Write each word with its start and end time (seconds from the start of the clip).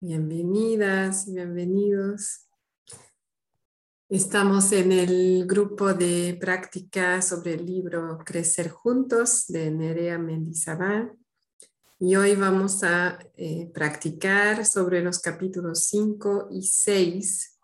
Bienvenidas, 0.00 1.26
bienvenidos. 1.26 2.46
Estamos 4.08 4.70
en 4.70 4.92
el 4.92 5.44
grupo 5.44 5.92
de 5.92 6.38
práctica 6.40 7.20
sobre 7.20 7.54
el 7.54 7.66
libro 7.66 8.18
Crecer 8.24 8.68
Juntos 8.68 9.48
de 9.48 9.72
Nerea 9.72 10.16
Mendizábal 10.16 11.12
y 11.98 12.14
hoy 12.14 12.36
vamos 12.36 12.84
a 12.84 13.18
eh, 13.36 13.68
practicar 13.74 14.64
sobre 14.64 15.02
los 15.02 15.18
capítulos 15.18 15.86
5 15.86 16.50
y 16.52 16.62
6 16.62 17.58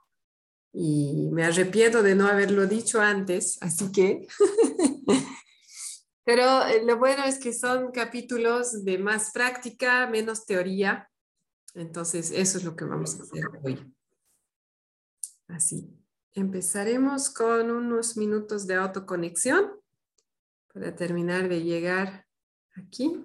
y 0.73 1.29
me 1.31 1.45
arrepiento 1.45 2.03
de 2.03 2.17
no 2.17 2.27
haberlo 2.27 2.67
dicho 2.67 3.01
antes, 3.01 3.59
así 3.61 3.93
que 3.93 4.27
Pero 6.25 6.67
eh, 6.67 6.83
lo 6.85 6.99
bueno 6.99 7.23
es 7.25 7.39
que 7.39 7.53
son 7.53 7.93
capítulos 7.93 8.85
de 8.85 8.99
más 8.99 9.31
práctica, 9.31 10.09
menos 10.09 10.47
teoría. 10.47 11.09
Entonces, 11.75 12.31
eso 12.31 12.59
es 12.59 12.65
lo 12.65 12.77
que 12.77 12.85
vamos 12.85 13.19
a 13.19 13.23
hacer 13.25 13.45
hoy. 13.63 13.95
Así. 15.49 15.91
Empezaremos 16.33 17.31
con 17.31 17.71
unos 17.71 18.17
minutos 18.17 18.67
de 18.67 18.75
autoconexión 18.75 19.71
para 20.73 20.95
terminar 20.97 21.49
de 21.49 21.63
llegar 21.63 22.27
aquí. 22.75 23.25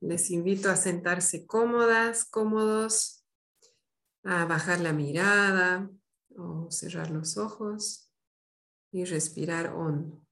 Les 0.00 0.30
invito 0.30 0.70
a 0.70 0.76
sentarse 0.76 1.46
cómodas, 1.46 2.24
cómodos, 2.24 3.24
a 4.24 4.44
bajar 4.44 4.80
la 4.80 4.92
mirada 4.92 5.88
o 6.36 6.70
cerrar 6.70 7.10
los 7.10 7.36
ojos 7.36 8.10
y 8.90 9.04
respirar 9.04 9.72
hondo. 9.74 10.26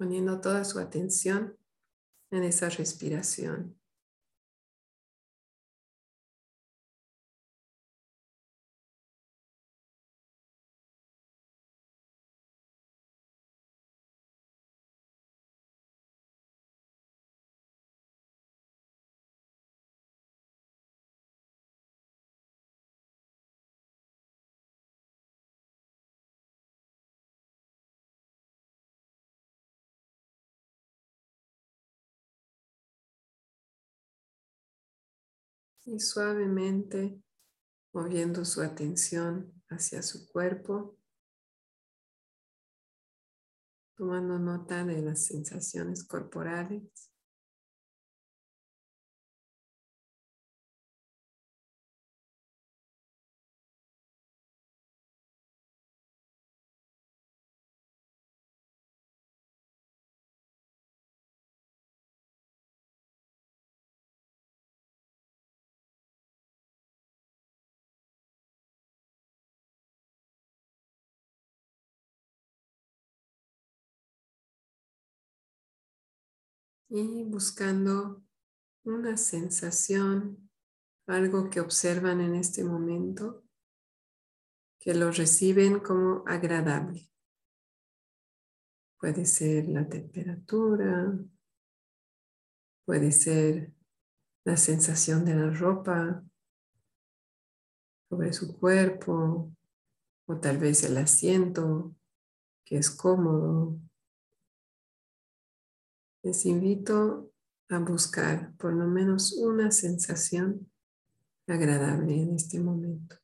Poniendo 0.00 0.40
toda 0.40 0.64
su 0.64 0.78
atención 0.78 1.58
en 2.30 2.44
esa 2.44 2.70
respiración. 2.70 3.78
Y 35.84 36.00
suavemente 36.00 37.22
moviendo 37.92 38.44
su 38.44 38.62
atención 38.62 39.52
hacia 39.68 40.02
su 40.02 40.28
cuerpo, 40.30 40.96
tomando 43.96 44.38
nota 44.38 44.84
de 44.84 45.02
las 45.02 45.26
sensaciones 45.26 46.04
corporales. 46.04 47.09
Y 76.90 77.22
buscando 77.22 78.22
una 78.84 79.16
sensación, 79.16 80.50
algo 81.06 81.48
que 81.48 81.60
observan 81.60 82.20
en 82.20 82.34
este 82.34 82.64
momento, 82.64 83.44
que 84.80 84.94
lo 84.94 85.12
reciben 85.12 85.78
como 85.78 86.24
agradable. 86.26 87.08
Puede 88.98 89.24
ser 89.24 89.68
la 89.68 89.88
temperatura, 89.88 91.16
puede 92.84 93.12
ser 93.12 93.72
la 94.44 94.56
sensación 94.56 95.24
de 95.24 95.34
la 95.36 95.50
ropa 95.50 96.24
sobre 98.08 98.32
su 98.32 98.58
cuerpo 98.58 99.52
o 100.26 100.40
tal 100.40 100.58
vez 100.58 100.82
el 100.82 100.96
asiento 100.96 101.94
que 102.64 102.78
es 102.78 102.90
cómodo 102.90 103.78
les 106.22 106.44
invito 106.46 107.32
a 107.68 107.78
buscar 107.78 108.54
por 108.56 108.72
lo 108.74 108.86
menos 108.86 109.32
una 109.32 109.70
sensación 109.70 110.70
agradable 111.46 112.22
en 112.22 112.34
este 112.34 112.60
momento. 112.60 113.16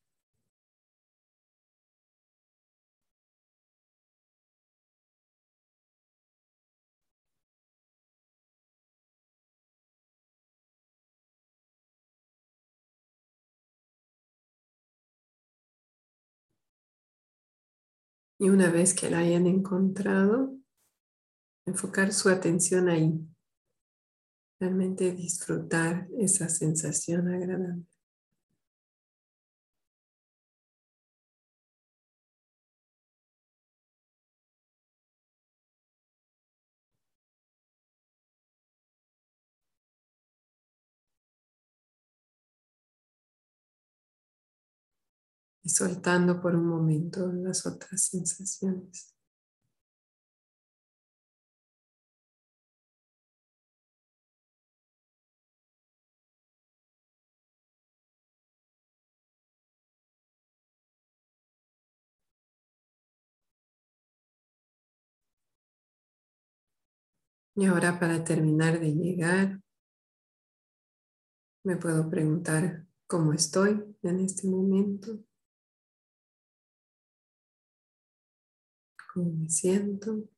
Y 18.39 18.51
una 18.51 18.71
vez 18.71 18.93
que 18.95 19.09
la 19.11 19.21
hayan 19.21 19.47
encontrado, 19.47 20.55
enfocar 21.67 22.13
su 22.13 22.29
atención 22.29 22.89
ahí. 22.89 23.21
Realmente 24.59 25.13
disfrutar 25.13 26.09
esa 26.19 26.49
sensación 26.49 27.29
agradable. 27.29 27.85
Y 45.63 45.69
soltando 45.69 46.41
por 46.41 46.55
un 46.55 46.69
momento 46.69 47.27
las 47.33 47.67
otras 47.67 48.05
sensaciones. 48.05 49.16
Y 67.59 67.65
ahora 67.65 67.99
para 67.99 68.23
terminar 68.23 68.79
de 68.79 68.95
llegar, 68.95 69.61
me 71.65 71.79
puedo 71.79 72.09
preguntar 72.11 72.87
cómo 73.07 73.33
estoy 73.33 73.97
en 74.03 74.21
este 74.21 74.47
momento, 74.47 75.19
cómo 79.15 79.33
me 79.33 79.49
siento. 79.49 80.29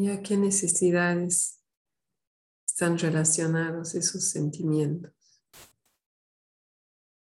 Y 0.00 0.08
a 0.08 0.22
qué 0.22 0.38
necesidades 0.38 1.62
están 2.66 2.96
relacionados 2.96 3.94
esos 3.94 4.30
sentimientos, 4.30 5.12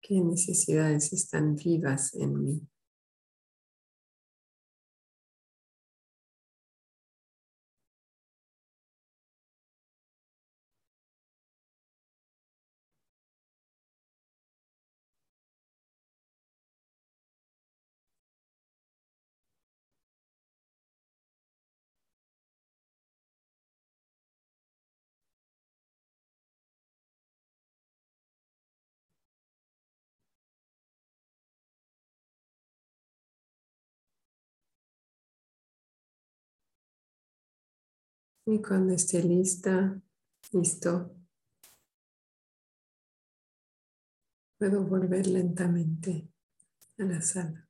qué 0.03 0.21
necesidades 0.21 1.11
están 1.15 1.57
vivas 1.57 2.15
en 2.15 2.45
mí. 2.45 2.70
Y 38.51 38.61
cuando 38.61 38.95
esté 38.95 39.23
lista, 39.23 40.03
listo, 40.51 41.15
puedo 44.59 44.85
volver 44.85 45.29
lentamente 45.29 46.29
a 46.99 47.05
la 47.05 47.23
sala. 47.23 47.69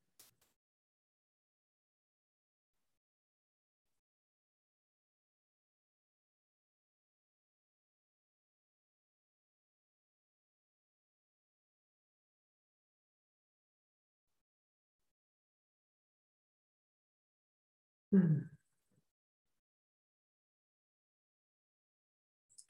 Mm. 18.13 18.60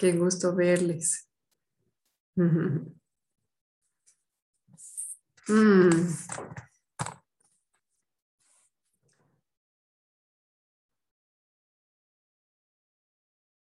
Qué 0.00 0.12
gusto 0.12 0.56
verles. 0.56 1.28
Mm. 2.34 2.94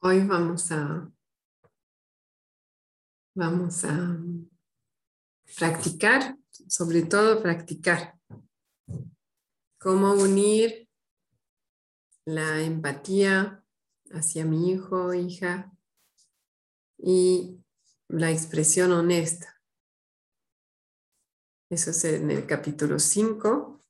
Hoy 0.01 0.25
vamos 0.27 0.73
a 0.73 1.13
vamos 3.35 3.85
a 3.85 4.17
practicar, 5.59 6.39
sobre 6.67 7.03
todo 7.03 7.43
practicar 7.43 8.19
cómo 9.79 10.15
unir 10.15 10.89
la 12.25 12.63
empatía 12.63 13.63
hacia 14.13 14.47
mi 14.47 14.71
hijo 14.71 15.13
hija 15.13 15.71
y 17.03 17.61
la 18.09 18.31
expresión 18.31 18.93
honesta. 18.93 19.61
Eso 21.69 21.91
es 21.91 22.05
en 22.05 22.31
el 22.31 22.47
capítulo 22.47 22.99
5. 22.99 23.81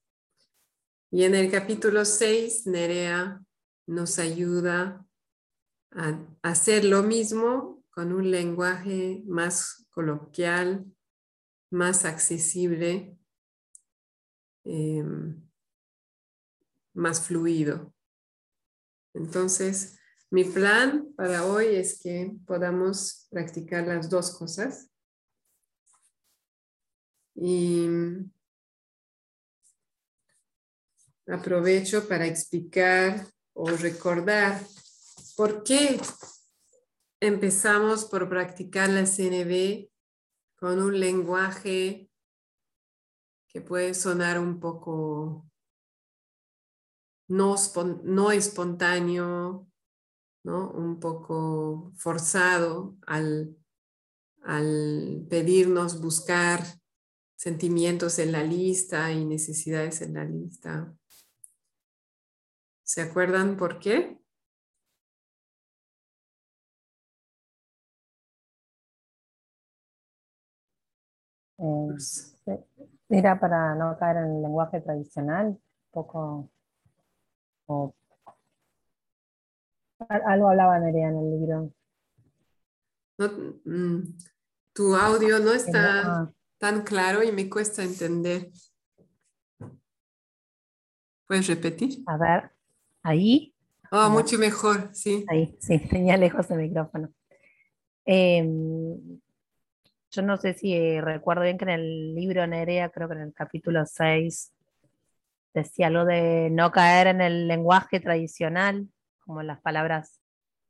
Y 1.10 1.24
en 1.24 1.34
el 1.34 1.50
capítulo 1.50 2.04
6, 2.04 2.66
Nerea 2.66 3.44
nos 3.86 4.18
ayuda 4.18 5.06
a 5.90 6.18
hacer 6.42 6.84
lo 6.84 7.02
mismo 7.02 7.84
con 7.90 8.12
un 8.12 8.30
lenguaje 8.30 9.22
más 9.26 9.86
coloquial, 9.90 10.86
más 11.70 12.06
accesible, 12.06 13.18
em, 14.64 15.46
más 16.94 17.26
fluido. 17.26 17.92
Entonces, 19.12 19.98
mi 20.32 20.44
plan 20.44 21.12
para 21.14 21.44
hoy 21.44 21.76
es 21.76 22.00
que 22.00 22.34
podamos 22.46 23.26
practicar 23.30 23.86
las 23.86 24.08
dos 24.08 24.30
cosas. 24.30 24.88
Y 27.34 27.86
aprovecho 31.26 32.08
para 32.08 32.26
explicar 32.26 33.26
o 33.52 33.66
recordar 33.66 34.58
por 35.36 35.62
qué 35.64 36.00
empezamos 37.20 38.06
por 38.06 38.26
practicar 38.30 38.88
la 38.88 39.04
CNB 39.04 39.90
con 40.56 40.82
un 40.82 40.98
lenguaje 40.98 42.08
que 43.48 43.60
puede 43.60 43.92
sonar 43.92 44.38
un 44.38 44.58
poco 44.58 45.46
no, 47.28 48.32
espontáneo, 48.32 49.68
¿no? 50.44 50.70
un 50.70 50.98
poco 51.00 51.92
forzado 51.96 52.96
al, 53.06 53.56
al 54.42 55.26
pedirnos 55.28 56.00
buscar 56.00 56.60
sentimientos 57.36 58.18
en 58.18 58.32
la 58.32 58.42
lista 58.44 59.10
y 59.12 59.24
necesidades 59.24 60.00
en 60.02 60.14
la 60.14 60.24
lista. 60.24 60.94
¿Se 62.84 63.02
acuerdan 63.02 63.56
por 63.56 63.78
qué? 63.78 64.18
Eh, 71.58 71.86
pues 71.88 72.36
era 73.08 73.38
para 73.38 73.74
no 73.74 73.96
caer 73.98 74.18
en 74.18 74.36
el 74.36 74.42
lenguaje 74.42 74.80
tradicional, 74.80 75.48
un 75.48 75.60
poco 75.90 76.50
algo 80.08 80.48
hablaba 80.48 80.78
Nerea 80.78 81.08
en 81.08 81.18
el 81.18 81.30
libro. 81.30 81.72
Mm, 83.64 84.00
tu 84.72 84.94
audio 84.96 85.38
no 85.38 85.52
está 85.52 86.32
tan 86.58 86.82
claro 86.82 87.22
y 87.22 87.32
me 87.32 87.48
cuesta 87.48 87.82
entender. 87.82 88.50
¿Puedes 91.26 91.46
repetir? 91.46 92.02
A 92.06 92.16
ver, 92.16 92.50
ahí. 93.02 93.54
Oh, 93.90 94.10
mucho 94.10 94.38
mejor, 94.38 94.90
sí. 94.94 95.24
Ahí, 95.28 95.56
sí, 95.60 95.78
tenía 95.90 96.16
lejos 96.16 96.50
el 96.50 96.58
micrófono. 96.58 97.10
Em, 98.04 99.20
yo 100.10 100.22
no 100.22 100.36
sé 100.36 100.54
si 100.54 101.00
recuerdo 101.00 101.42
bien 101.42 101.58
que 101.58 101.64
en 101.64 101.70
el 101.70 102.14
libro 102.14 102.46
Nerea, 102.46 102.90
creo 102.90 103.08
que 103.08 103.14
en 103.14 103.20
el 103.20 103.34
capítulo 103.34 103.86
6, 103.86 104.52
decía 105.54 105.90
lo 105.90 106.04
de 106.04 106.48
no 106.50 106.70
caer 106.70 107.08
en 107.08 107.20
el 107.20 107.48
lenguaje 107.48 108.00
tradicional, 108.00 108.88
como 109.24 109.42
las 109.42 109.60
palabras 109.60 110.20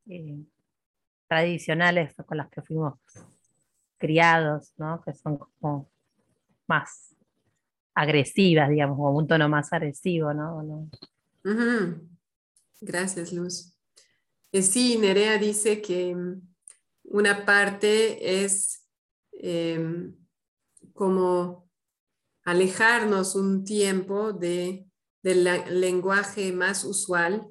eh, 0.06 0.44
tradicionales 1.28 2.14
con 2.26 2.36
las 2.36 2.50
que 2.50 2.62
fuimos 2.62 2.94
criados, 3.98 4.72
¿no? 4.76 5.02
que 5.02 5.14
son 5.14 5.38
como 5.38 5.90
más 6.66 7.14
agresivas, 7.94 8.70
digamos, 8.70 8.96
como 8.96 9.16
un 9.16 9.26
tono 9.26 9.48
más 9.48 9.72
agresivo, 9.72 10.32
¿no? 10.32 10.90
Gracias, 12.80 13.32
Luz. 13.32 13.76
Eh, 14.50 14.62
sí, 14.62 14.98
Nerea 14.98 15.38
dice 15.38 15.80
que 15.80 16.14
mm, 16.14 16.40
una 17.04 17.44
parte 17.44 18.44
es 18.44 18.86
em, 19.32 20.16
como 20.92 21.70
alejarnos 22.44 23.34
un 23.34 23.64
tiempo 23.64 24.32
de, 24.32 24.86
del 25.22 25.44
lenguaje 25.80 26.52
más 26.52 26.84
usual 26.84 27.46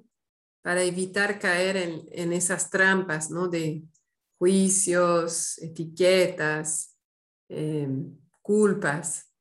para 0.61 0.83
evitar 0.83 1.39
caer 1.39 1.77
en, 1.77 2.33
esas 2.33 2.69
trampas 2.69 3.31
¿no? 3.31 3.47
de 3.47 3.83
juicios, 4.37 5.57
etiquetas, 5.59 6.95
em, 7.49 8.17
culpas. 8.41 9.31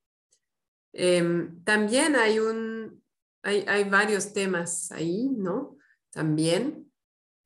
Em, 0.93 1.63
también 1.65 2.17
hay, 2.17 2.39
un, 2.39 3.03
hay, 3.43 3.65
hay, 3.69 3.85
varios 3.85 4.33
temas 4.33 4.91
ahí, 4.93 5.29
¿no? 5.29 5.77
También. 6.11 6.91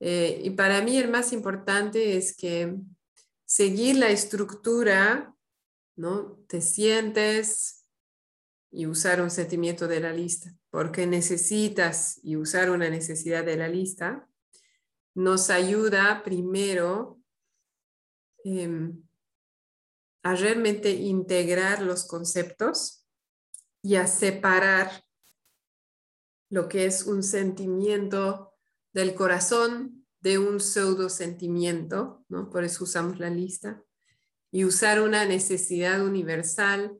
Eh, 0.00 0.40
y 0.44 0.50
para 0.50 0.80
mí 0.82 0.96
el 0.96 1.10
más 1.10 1.32
importante 1.32 2.16
es 2.16 2.36
que 2.36 2.76
seguir 3.44 3.96
la 3.96 4.08
estructura, 4.08 5.34
¿no? 5.96 6.38
Te 6.48 6.60
sientes, 6.60 7.84
y 8.74 8.86
usar 8.86 9.22
un 9.22 9.30
sentimiento 9.30 9.86
de 9.86 10.00
la 10.00 10.12
lista, 10.12 10.52
porque 10.74 11.06
necesitas 11.06 12.18
y 12.24 12.34
usar 12.34 12.68
una 12.68 12.90
necesidad 12.90 13.44
de 13.44 13.56
la 13.56 13.68
lista 13.68 14.28
nos 15.14 15.48
ayuda 15.48 16.24
primero 16.24 17.20
em, 18.42 19.00
a 20.24 20.34
realmente 20.34 20.90
integrar 20.90 21.80
los 21.80 22.08
conceptos 22.08 23.06
y 23.82 23.94
a 23.94 24.08
separar 24.08 25.04
lo 26.50 26.68
que 26.68 26.86
es 26.86 27.04
un 27.04 27.22
sentimiento 27.22 28.52
del 28.92 29.14
corazón 29.14 30.04
de 30.18 30.38
un 30.40 30.58
pseudo 30.58 31.08
sentimiento, 31.08 32.24
¿no? 32.28 32.50
por 32.50 32.64
eso 32.64 32.82
usamos 32.82 33.20
la 33.20 33.30
lista, 33.30 33.80
y 34.50 34.64
usar 34.64 35.00
una 35.00 35.24
necesidad 35.24 36.04
universal 36.04 36.98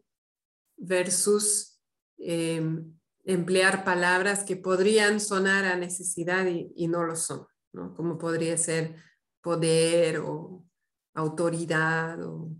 versus 0.76 1.81
em, 2.19 2.95
emplear 3.25 3.85
palabras 3.85 4.45
que 4.45 4.57
podrían 4.57 5.21
sonar 5.21 5.64
a 5.64 5.76
necesidad 5.76 6.47
y, 6.47 6.88
no 6.88 7.04
lo 7.04 7.16
son, 7.16 7.47
¿no? 7.73 7.95
Como 7.95 8.19
podría 8.19 8.57
ser 8.57 8.97
poder 9.40 10.19
o 10.19 10.64
autoridad 11.14 12.23
o, 12.23 12.50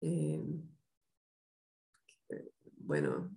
em, 0.00 0.62
bueno, 2.76 3.30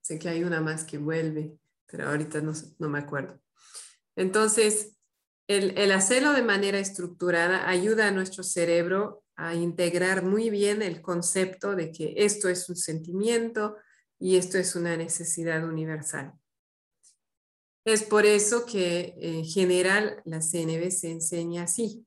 sé 0.00 0.18
que 0.18 0.28
hay 0.28 0.44
una 0.44 0.60
más 0.60 0.84
que 0.84 0.98
vuelve, 0.98 1.58
pero 1.86 2.08
ahorita 2.08 2.40
no, 2.40 2.52
no 2.78 2.88
me 2.88 3.00
acuerdo. 3.00 3.40
Entonces, 4.16 4.96
el, 5.48 5.76
el, 5.78 5.92
hacerlo 5.92 6.32
de 6.32 6.42
manera 6.42 6.78
estructurada 6.78 7.68
ayuda 7.68 8.08
a 8.08 8.10
nuestro 8.12 8.42
cerebro 8.42 9.24
a 9.36 9.54
integrar 9.54 10.24
muy 10.24 10.50
bien 10.50 10.82
el 10.82 11.00
concepto 11.00 11.74
de 11.74 11.90
que 11.90 12.14
esto 12.16 12.48
es 12.48 12.68
un 12.68 12.76
sentimiento 12.76 13.76
y 14.18 14.36
esto 14.36 14.58
es 14.58 14.74
una 14.74 14.96
necesidad 14.96 15.64
universal. 15.64 16.32
Es 17.84 18.02
por 18.02 18.26
eso 18.26 18.66
que 18.66 19.14
en 19.18 19.44
general 19.44 20.20
la 20.24 20.40
CNV 20.40 20.90
se 20.90 21.10
enseña 21.10 21.62
así. 21.62 22.06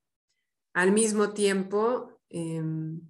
Al 0.73 0.91
mismo 0.91 1.33
tiempo, 1.33 2.19
em, 2.29 3.01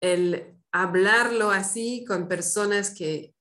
el 0.00 0.56
hablarlo 0.72 1.50
así 1.50 2.04
con 2.06 2.28
personas 2.28 2.90
que 2.90 3.34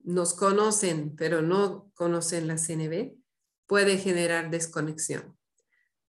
nos 0.00 0.34
conocen, 0.34 1.14
pero 1.16 1.42
no 1.42 1.90
conocen 1.94 2.48
la 2.48 2.58
CNV, 2.58 3.16
puede 3.66 3.98
generar 3.98 4.50
desconexión. 4.50 5.36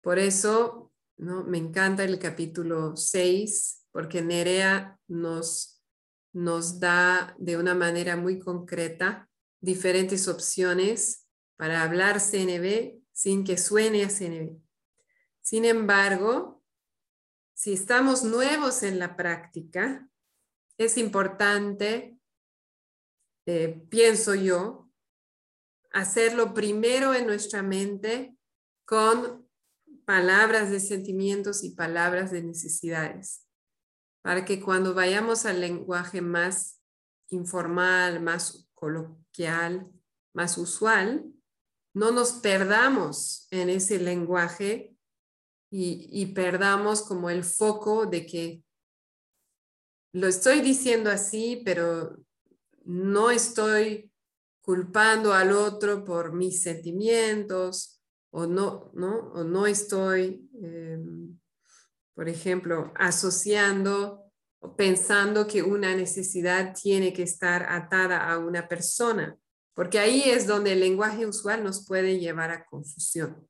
Por 0.01 0.19
eso, 0.19 0.93
¿no? 1.17 1.45
me 1.45 1.59
encanta 1.59 2.05
el 2.05 2.19
capítulo 2.19 2.97
6, 2.97 3.87
porque 3.93 4.23
Nerea 4.23 4.99
nos, 5.07 5.72
nos 6.33 6.81
da 6.81 7.35
de 7.39 7.57
una 7.57 7.75
manera 7.75 8.17
muy 8.17 8.39
concreta 8.39 9.29
diferentes 9.61 10.29
opciones 10.29 11.29
para 11.57 11.83
hablar 11.83 12.21
CNV 12.21 13.01
sin 13.12 13.45
que 13.45 13.59
suene 13.59 14.05
a 14.05 14.09
CNV. 14.09 14.59
Sin 15.41 15.65
embargo, 15.65 16.62
si 17.55 17.73
estamos 17.73 18.25
nuevos 18.25 18.83
en 18.83 18.99
la 18.99 19.17
práctica, 19.17 20.09
es 20.79 20.97
importante, 20.97 22.19
eh, 23.47 23.81
pienso 23.89 24.35
yo, 24.35 24.91
hacerlo 25.93 26.55
primero 26.55 27.15
en 27.15 27.27
nuestra 27.27 27.62
mente 27.62 28.37
con 28.85 29.49
palabras 30.05 30.71
de 30.71 30.81
sentimientos 30.81 31.62
y 31.62 31.71
palabras 31.71 32.31
de 32.33 32.43
necesidades, 32.43 33.47
para 34.23 34.45
que 34.45 34.61
cuando 34.61 34.95
vayamos 34.95 35.47
al 35.47 35.61
lenguaje 35.61 36.21
más 36.21 36.81
informal, 37.29 38.21
más 38.23 38.69
coloquial, 38.75 39.91
más 40.33 40.59
usual, 40.59 41.33
no 41.95 42.11
nos 42.11 42.33
perdamos 42.35 43.47
en 43.50 43.69
ese 43.69 43.99
lenguaje 43.99 44.97
y, 45.75 46.26
perdamos 46.35 47.00
como 47.02 47.31
el 47.31 47.45
foco 47.45 48.05
de 48.05 48.26
que 48.26 48.64
lo 50.12 50.26
estoy 50.26 50.61
diciendo 50.61 51.11
así, 51.11 51.62
pero 51.64 52.19
no 52.85 53.31
estoy 53.31 54.12
culpando 54.61 55.33
al 55.33 55.52
otro 55.52 56.05
por 56.05 56.35
mis 56.35 56.62
sentimientos 56.62 58.02
o 58.31 58.47
no, 58.47 58.91
¿no? 58.95 59.33
O 59.33 59.45
no 59.45 59.67
estoy, 59.67 60.47
em, 60.62 61.38
por 62.14 62.28
ejemplo, 62.28 62.92
asociando 62.97 64.23
o 64.61 64.76
pensando 64.76 65.47
que 65.47 65.62
una 65.62 65.95
necesidad 65.97 66.75
tiene 66.75 67.12
que 67.12 67.23
estar 67.23 67.64
atada 67.69 68.31
a 68.31 68.38
una 68.38 68.69
persona, 68.69 69.37
porque 69.75 69.99
ahí 69.99 70.23
es 70.26 70.47
donde 70.47 70.73
el 70.73 70.81
lenguaje 70.81 71.26
usual 71.26 71.64
nos 71.64 71.87
puede 71.87 72.19
llevar 72.19 72.50
a 72.50 72.64
confusión. 72.66 73.49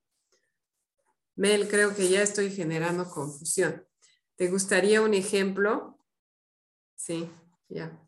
Mel, 1.35 1.69
creo 1.69 1.95
que 1.95 2.09
ya 2.09 2.23
estoy 2.23 2.51
generando 2.51 3.09
confusión. 3.09 3.87
¿Te 4.37 4.49
gustaría 4.49 5.03
un 5.03 5.15
ejemplo? 5.15 5.99
Sí, 6.95 7.29
ya. 7.69 7.99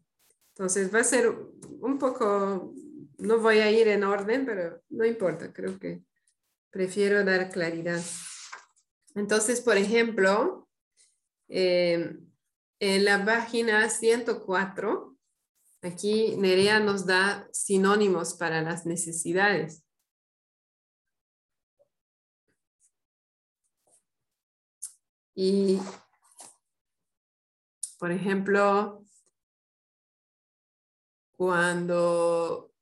Entonces 0.50 0.94
va 0.94 1.00
a 1.00 1.04
ser 1.04 1.28
un 1.80 1.98
poco, 1.98 2.72
no 3.18 3.38
voy 3.40 3.58
a 3.58 3.70
ir 3.70 3.88
en 3.88 4.04
orden, 4.04 4.46
pero 4.46 4.82
no 4.90 5.04
importa, 5.04 5.52
creo 5.52 5.78
que 5.78 6.04
prefiero 6.70 7.24
dar 7.24 7.50
claridad. 7.50 8.00
Entonces, 9.14 9.60
por 9.60 9.76
ejemplo, 9.76 10.68
eh, 11.48 12.16
en 12.80 13.04
la 13.04 13.24
página 13.24 13.88
104, 13.88 15.16
aquí 15.82 16.36
Nerea 16.36 16.80
nos 16.80 17.06
da 17.06 17.48
sinónimos 17.52 18.34
para 18.34 18.62
las 18.62 18.86
necesidades. 18.86 19.84
Y 25.36 25.80
por 27.98 28.12
ejemplo, 28.12 29.04
cuando 31.36 32.72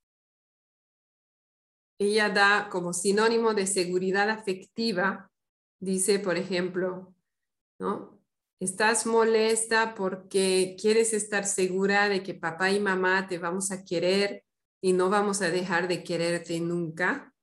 ella 1.98 2.28
da 2.28 2.68
como 2.70 2.92
sinónimo 2.92 3.54
de 3.54 3.66
seguridad 3.66 4.28
afectiva, 4.28 5.31
dice, 5.82 6.20
por 6.20 6.38
ejemplo, 6.38 7.12
¿no? 7.78 8.20
Estás 8.60 9.04
molesta 9.04 9.94
porque 9.94 10.76
quieres 10.80 11.12
estar 11.12 11.44
segura 11.44 12.08
de 12.08 12.22
que 12.22 12.34
papá 12.34 12.70
y 12.70 12.78
mamá 12.78 13.26
te 13.26 13.38
vamos 13.38 13.72
a 13.72 13.84
querer 13.84 14.44
y 14.80 14.92
no 14.92 15.10
vamos 15.10 15.42
a 15.42 15.50
dejar 15.50 15.88
de 15.88 16.04
quererte 16.04 16.60
nunca. 16.60 17.34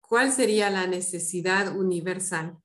¿Cuál 0.00 0.32
sería 0.32 0.70
la 0.70 0.86
necesidad 0.86 1.76
universal? 1.76 2.58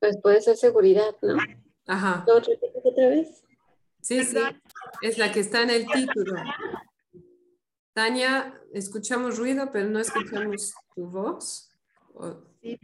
Pues 0.00 0.18
puede 0.22 0.42
ser 0.42 0.56
seguridad, 0.56 1.16
¿no? 1.22 1.38
Ajá. 1.88 2.24
¿Lo 2.26 2.38
repites 2.38 2.84
otra 2.84 3.08
vez? 3.08 3.42
Sí, 4.00 4.22
sí, 4.22 4.38
es 5.02 5.18
la 5.18 5.32
que 5.32 5.40
está 5.40 5.62
en 5.62 5.70
el 5.70 5.86
título. 5.86 6.34
Tania, 7.94 8.54
escuchamos 8.72 9.38
ruido, 9.38 9.70
pero 9.72 9.88
no 9.88 9.98
escuchamos 9.98 10.74
tu 10.94 11.06
voz. 11.06 11.72
Sí, 12.62 12.78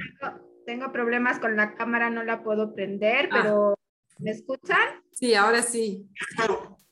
tengo, 0.66 0.90
problemas 0.90 1.38
con 1.38 1.56
la 1.56 1.74
cámara, 1.74 2.10
no 2.10 2.24
la 2.24 2.42
puedo 2.42 2.74
prender, 2.74 3.28
ah. 3.30 3.38
pero 3.42 3.78
¿me 4.18 4.30
escuchan? 4.30 5.02
Sí, 5.12 5.34
ahora 5.34 5.62
sí. 5.62 6.08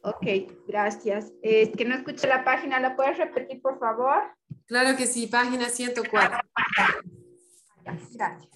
Ok, 0.03 0.27
gracias. 0.69 1.33
Es 1.43 1.71
que 1.71 1.85
no 1.85 1.95
escuché 1.95 2.29
la 2.29 2.45
página, 2.45 2.79
¿la 2.79 2.95
puedes 2.95 3.19
repetir, 3.19 3.61
por 3.63 3.79
favor? 3.79 4.23
Claro 4.67 4.97
que 4.97 5.07
sí, 5.07 5.27
página 5.27 5.69
104. 5.69 6.39
Gracias. 7.85 8.49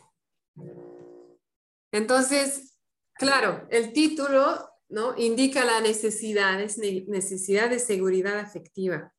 Entonces, 1.91 2.76
claro, 3.19 3.67
el 3.71 3.93
título 3.93 4.71
¿no? 4.89 5.17
indica 5.17 5.65
la 5.65 5.81
necesidad, 5.81 6.61
es 6.61 6.79
necesidad 6.79 7.71
de 7.71 7.79
seguridad 7.79 8.39
afectiva. 8.39 9.13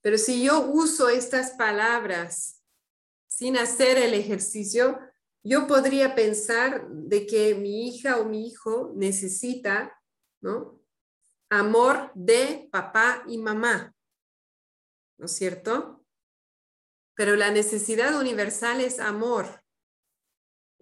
Pero 0.00 0.18
si 0.18 0.44
yo 0.44 0.60
uso 0.60 1.08
estas 1.08 1.52
palabras 1.52 2.62
sin 3.26 3.56
hacer 3.56 3.96
el 3.98 4.14
ejercicio, 4.14 4.98
yo 5.42 5.66
podría 5.66 6.14
pensar 6.14 6.86
de 6.88 7.26
que 7.26 7.54
mi 7.54 7.88
hija 7.88 8.18
o 8.18 8.24
mi 8.24 8.46
hijo 8.46 8.92
necesita 8.96 9.98
¿no? 10.40 10.80
amor 11.50 12.10
de 12.14 12.68
papá 12.70 13.24
y 13.26 13.38
mamá, 13.38 13.94
¿no 15.18 15.26
es 15.26 15.32
cierto? 15.32 16.04
Pero 17.14 17.36
la 17.36 17.50
necesidad 17.50 18.18
universal 18.18 18.80
es 18.80 18.98
amor 18.98 19.63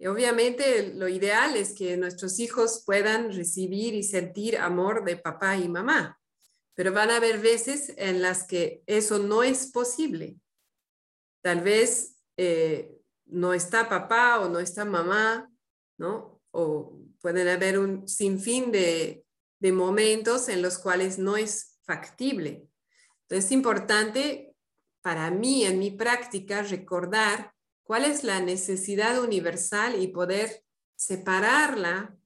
obviamente 0.07 0.93
lo 0.93 1.07
ideal 1.07 1.55
es 1.55 1.73
que 1.73 1.97
nuestros 1.97 2.39
hijos 2.39 2.83
puedan 2.85 3.31
recibir 3.33 3.93
y 3.93 4.03
sentir 4.03 4.57
amor 4.57 5.05
de 5.05 5.17
papá 5.17 5.57
y 5.57 5.69
mamá, 5.69 6.19
pero 6.73 6.91
van 6.91 7.11
a 7.11 7.17
haber 7.17 7.39
veces 7.39 7.93
en 7.97 8.21
las 8.21 8.45
que 8.45 8.83
eso 8.87 9.19
no 9.19 9.43
es 9.43 9.71
posible. 9.71 10.37
Tal 11.41 11.61
vez 11.61 12.17
eh, 12.37 12.97
no 13.25 13.53
está 13.53 13.87
papá 13.87 14.39
o 14.39 14.49
no 14.49 14.59
está 14.59 14.85
mamá, 14.85 15.49
¿no? 15.97 16.41
O 16.51 16.99
pueden 17.21 17.47
haber 17.47 17.79
un 17.79 18.07
sinfín 18.07 18.71
de, 18.71 19.25
de 19.59 19.71
momentos 19.71 20.49
en 20.49 20.61
los 20.61 20.77
cuales 20.77 21.19
no 21.19 21.37
es 21.37 21.79
factible. 21.83 22.67
Entonces 23.21 23.45
es 23.45 23.51
importante 23.51 24.55
para 25.01 25.29
mí 25.31 25.65
en 25.65 25.79
mi 25.79 25.91
práctica 25.91 26.63
recordar 26.63 27.52
cuál 27.83 28.05
es 28.05 28.23
la 28.23 28.39
necesidad 28.41 29.21
universal 29.21 30.01
y 30.01 30.07
poder 30.07 30.63
separarla 30.95 32.17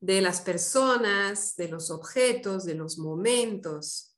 de 0.00 0.20
las 0.20 0.40
personas, 0.40 1.54
de 1.56 1.68
los 1.68 1.90
objetos, 1.90 2.64
de 2.64 2.74
los 2.74 2.98
momentos. 2.98 4.16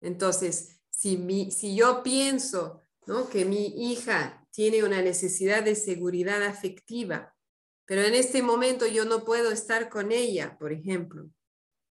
Entonces, 0.00 0.80
si, 0.90 1.50
si 1.50 1.74
yo 1.74 2.02
pienso 2.02 2.82
que 3.32 3.44
mi 3.44 3.90
hija 3.90 4.46
tiene 4.52 4.84
una 4.84 5.02
necesidad 5.02 5.64
de 5.64 5.74
seguridad 5.74 6.44
afectiva, 6.44 7.34
pero 7.86 8.02
en 8.02 8.14
este 8.14 8.42
momento 8.42 8.86
yo 8.86 9.04
no 9.04 9.24
puedo 9.24 9.50
estar 9.50 9.88
con 9.88 10.12
ella, 10.12 10.56
por 10.58 10.72
ejemplo, 10.72 11.28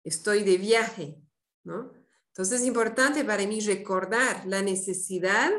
estoy 0.04 0.44
de 0.44 0.58
viaje, 0.58 1.18
¿no? 1.64 1.94
Entonces 2.28 2.60
es 2.60 2.68
importante 2.68 3.24
para 3.24 3.48
mí 3.48 3.62
recordar 3.62 4.46
la 4.46 4.62
necesidad 4.62 5.54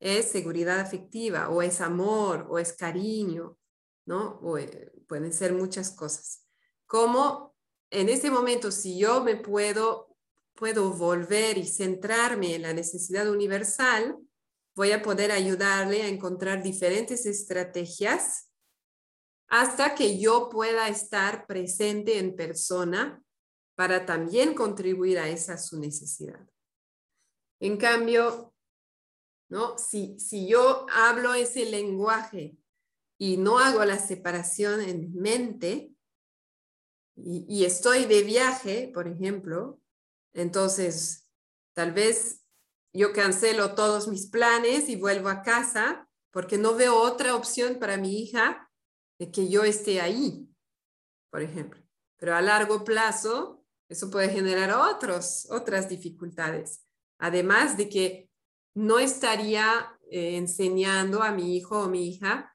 es 0.00 0.30
seguridad 0.30 0.80
afectiva 0.80 1.48
o 1.48 1.62
es 1.62 1.80
amor 1.80 2.46
o 2.50 2.58
es 2.58 2.72
cariño, 2.72 3.58
¿no? 4.04 4.40
Eh, 4.58 4.92
pueden 5.06 5.32
ser 5.32 5.52
muchas 5.52 5.90
cosas. 5.90 6.44
Como 6.86 7.54
en 7.90 8.08
ese 8.08 8.30
momento, 8.30 8.70
si 8.70 8.98
yo 8.98 9.22
me 9.22 9.36
puedo, 9.36 10.16
puedo 10.54 10.92
volver 10.92 11.58
y 11.58 11.66
centrarme 11.66 12.54
en 12.54 12.62
la 12.62 12.72
necesidad 12.72 13.28
universal, 13.30 14.16
voy 14.74 14.92
a 14.92 15.02
poder 15.02 15.32
ayudarle 15.32 16.02
a 16.02 16.08
encontrar 16.08 16.62
diferentes 16.62 17.24
estrategias 17.26 18.50
hasta 19.48 19.94
que 19.94 20.18
yo 20.18 20.48
pueda 20.50 20.88
estar 20.88 21.46
presente 21.46 22.18
en 22.18 22.34
persona 22.34 23.22
para 23.76 24.04
también 24.04 24.54
contribuir 24.54 25.18
a 25.18 25.28
esa 25.28 25.56
su 25.56 25.78
necesidad. 25.78 26.46
En 27.60 27.76
cambio, 27.76 28.52
¿no? 29.48 29.78
Si, 29.78 30.18
si 30.18 30.48
yo 30.48 30.86
hablo 30.90 31.34
ese 31.34 31.66
lenguaje 31.66 32.56
y 33.18 33.36
no 33.36 33.58
hago 33.58 33.84
la 33.84 33.98
separación 33.98 34.80
en 34.80 35.12
mente 35.14 35.92
y, 37.16 37.46
y 37.48 37.64
estoy 37.64 38.04
de 38.04 38.22
viaje, 38.22 38.90
por 38.92 39.08
ejemplo, 39.08 39.80
entonces 40.34 41.28
tal 41.74 41.92
vez 41.92 42.42
yo 42.92 43.12
cancelo 43.12 43.74
todos 43.74 44.08
mis 44.08 44.26
planes 44.26 44.88
y 44.88 44.96
vuelvo 44.96 45.28
a 45.28 45.42
casa 45.42 46.08
porque 46.30 46.58
no 46.58 46.74
veo 46.74 47.00
otra 47.00 47.34
opción 47.34 47.78
para 47.78 47.96
mi 47.96 48.20
hija 48.20 48.70
de 49.18 49.30
que 49.30 49.48
yo 49.48 49.64
esté 49.64 50.00
ahí, 50.00 50.48
por 51.30 51.42
ejemplo. 51.42 51.82
Pero 52.18 52.34
a 52.34 52.42
largo 52.42 52.84
plazo, 52.84 53.64
eso 53.88 54.10
puede 54.10 54.28
generar 54.28 54.72
otros, 54.72 55.46
otras 55.50 55.88
dificultades. 55.88 56.84
Además 57.18 57.76
de 57.76 57.88
que 57.88 58.25
no 58.76 58.98
estaría 58.98 59.98
eh, 60.10 60.36
enseñando 60.36 61.22
a 61.22 61.32
mi 61.32 61.56
hijo 61.56 61.80
o 61.80 61.88
mi 61.88 62.08
hija 62.08 62.54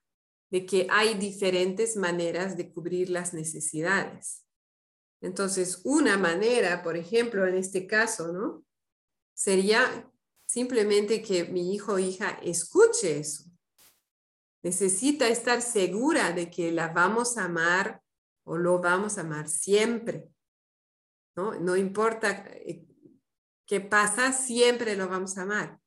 de 0.51 0.67
que 0.67 0.87
hay 0.91 1.15
diferentes 1.15 1.97
maneras 1.97 2.55
de 2.55 2.71
cubrir 2.71 3.09
las 3.09 3.33
necesidades. 3.33 4.45
Entonces, 5.19 5.81
una 5.83 6.17
manera, 6.17 6.83
por 6.83 6.95
ejemplo, 6.95 7.47
en 7.47 7.55
este 7.55 7.87
caso, 7.87 8.31
¿no? 8.31 8.63
Sería 9.33 10.11
simplemente 10.45 11.23
que 11.23 11.45
mi 11.45 11.73
hijo 11.73 11.93
o 11.93 11.99
hija 11.99 12.37
escuche 12.43 13.17
eso. 13.17 13.45
Necesita 14.61 15.27
estar 15.27 15.63
segura 15.63 16.33
de 16.33 16.51
que 16.51 16.71
la 16.71 16.89
vamos 16.89 17.39
a 17.39 17.45
amar 17.45 18.03
o 18.43 18.57
lo 18.57 18.79
vamos 18.79 19.17
a 19.17 19.21
amar 19.21 19.49
siempre. 19.49 20.29
No, 21.35 21.59
no 21.59 21.75
importa 21.75 22.45
eh, 22.51 22.85
qué 23.65 23.81
pasa, 23.81 24.33
siempre 24.33 24.95
lo 24.95 25.07
vamos 25.07 25.37
a 25.39 25.43
amar. 25.43 25.80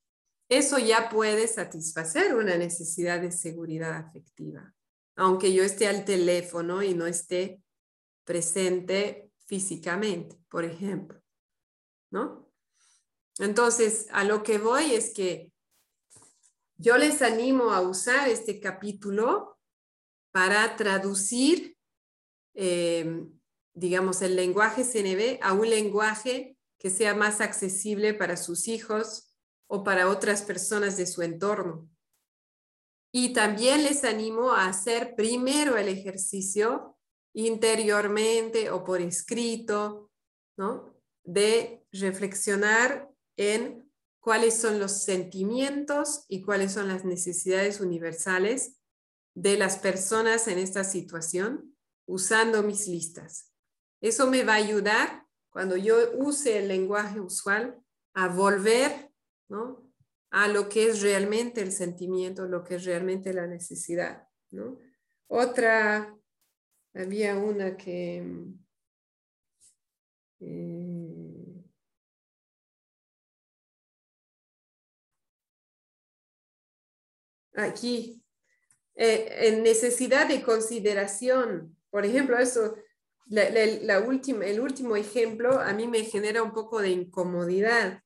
Eso 0.48 0.78
ya 0.78 1.08
puede 1.08 1.48
satisfacer 1.48 2.34
una 2.34 2.56
necesidad 2.56 3.20
de 3.20 3.32
seguridad 3.32 3.96
afectiva, 3.96 4.74
aunque 5.16 5.52
yo 5.52 5.62
esté 5.64 5.86
al 5.86 6.04
teléfono 6.04 6.82
y 6.82 6.94
no 6.94 7.06
esté 7.06 7.62
presente 8.24 9.30
físicamente, 9.46 10.38
por 10.48 10.64
ejemplo. 10.64 11.20
¿No? 12.10 12.50
Entonces, 13.38 14.06
a 14.12 14.24
lo 14.24 14.42
que 14.42 14.58
voy 14.58 14.94
es 14.94 15.12
que 15.12 15.50
yo 16.76 16.98
les 16.98 17.22
animo 17.22 17.70
a 17.70 17.80
usar 17.80 18.28
este 18.28 18.60
capítulo 18.60 19.58
para 20.30 20.76
traducir, 20.76 21.76
eh, 22.54 23.24
digamos, 23.72 24.22
el 24.22 24.36
lenguaje 24.36 24.84
CNB 24.84 25.40
a 25.42 25.52
un 25.52 25.68
lenguaje 25.70 26.56
que 26.78 26.90
sea 26.90 27.14
más 27.14 27.40
accesible 27.40 28.14
para 28.14 28.36
sus 28.36 28.68
hijos 28.68 29.33
o 29.74 29.82
para 29.82 30.08
otras 30.08 30.42
personas 30.42 30.96
de 30.96 31.04
su 31.04 31.22
entorno. 31.22 31.90
Y 33.12 33.32
también 33.32 33.82
les 33.82 34.04
animo 34.04 34.52
a 34.52 34.68
hacer 34.68 35.16
primero 35.16 35.76
el 35.76 35.88
ejercicio 35.88 36.96
interiormente 37.34 38.70
o 38.70 38.84
por 38.84 39.00
escrito, 39.00 40.12
¿no? 40.56 40.94
De 41.24 41.84
reflexionar 41.90 43.10
en 43.36 43.90
cuáles 44.20 44.54
son 44.56 44.78
los 44.78 45.02
sentimientos 45.02 46.24
y 46.28 46.42
cuáles 46.42 46.72
son 46.72 46.86
las 46.86 47.04
necesidades 47.04 47.80
universales 47.80 48.76
de 49.34 49.58
las 49.58 49.78
personas 49.78 50.46
en 50.46 50.58
esta 50.58 50.84
situación 50.84 51.76
usando 52.06 52.62
mis 52.62 52.86
listas. 52.86 53.52
Eso 54.00 54.30
me 54.30 54.44
va 54.44 54.52
a 54.52 54.56
ayudar 54.56 55.26
cuando 55.50 55.76
yo 55.76 55.96
use 56.14 56.58
el 56.58 56.68
lenguaje 56.68 57.20
usual 57.20 57.82
a 58.14 58.28
volver 58.28 59.13
¿no? 59.48 59.90
a 60.30 60.48
lo 60.48 60.68
que 60.68 60.88
es 60.88 61.00
realmente 61.00 61.60
el 61.60 61.70
sentimiento, 61.70 62.46
lo 62.46 62.64
que 62.64 62.74
es 62.74 62.84
realmente 62.84 63.32
la 63.32 63.46
necesidad. 63.46 64.26
¿no? 64.50 64.80
Otra, 65.28 66.12
había 66.92 67.36
una 67.36 67.76
que... 67.76 68.44
Eh, 70.40 71.64
aquí, 77.54 78.22
eh, 78.96 79.48
en 79.48 79.62
necesidad 79.62 80.28
de 80.28 80.42
consideración. 80.42 81.76
Por 81.90 82.04
ejemplo, 82.04 82.38
eso, 82.38 82.76
la, 83.26 84.00
última, 84.00 84.44
el 84.46 84.60
último 84.60 84.96
ejemplo 84.96 85.60
a 85.60 85.72
mí 85.72 85.86
me 85.86 86.04
genera 86.04 86.42
un 86.42 86.52
poco 86.52 86.80
de 86.80 86.90
incomodidad, 86.90 88.02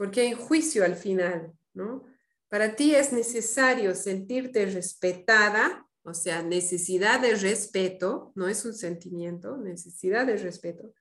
porque 0.00 0.22
hay 0.22 0.32
juicio 0.32 0.82
al 0.82 0.96
final, 0.96 1.52
¿no? 1.74 2.06
Para 2.48 2.74
ti 2.74 2.94
es 2.94 3.12
necesario 3.12 3.94
sentirte 3.94 4.64
respetada, 4.64 5.86
o 6.04 6.14
sea, 6.14 6.42
necesidad 6.42 7.20
de 7.20 7.34
respeto, 7.34 8.32
no 8.34 8.48
es 8.48 8.64
un 8.64 8.72
sentimiento, 8.72 9.58
necesidad 9.58 10.26
de 10.26 10.38
respeto, 10.38 10.94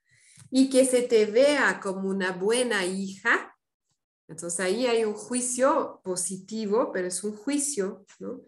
y 0.51 0.69
que 0.69 0.83
se 0.83 1.03
te 1.03 1.25
vea 1.27 1.79
como 1.81 2.09
una 2.09 2.33
buena 2.33 2.85
hija, 2.85 3.55
entonces 4.27 4.59
ahí 4.59 4.85
hay 4.85 5.05
un 5.05 5.13
juicio 5.13 6.01
positivo, 6.03 6.91
pero 6.91 7.07
es 7.07 7.23
un 7.23 7.37
juicio, 7.37 8.05
¿no? 8.19 8.41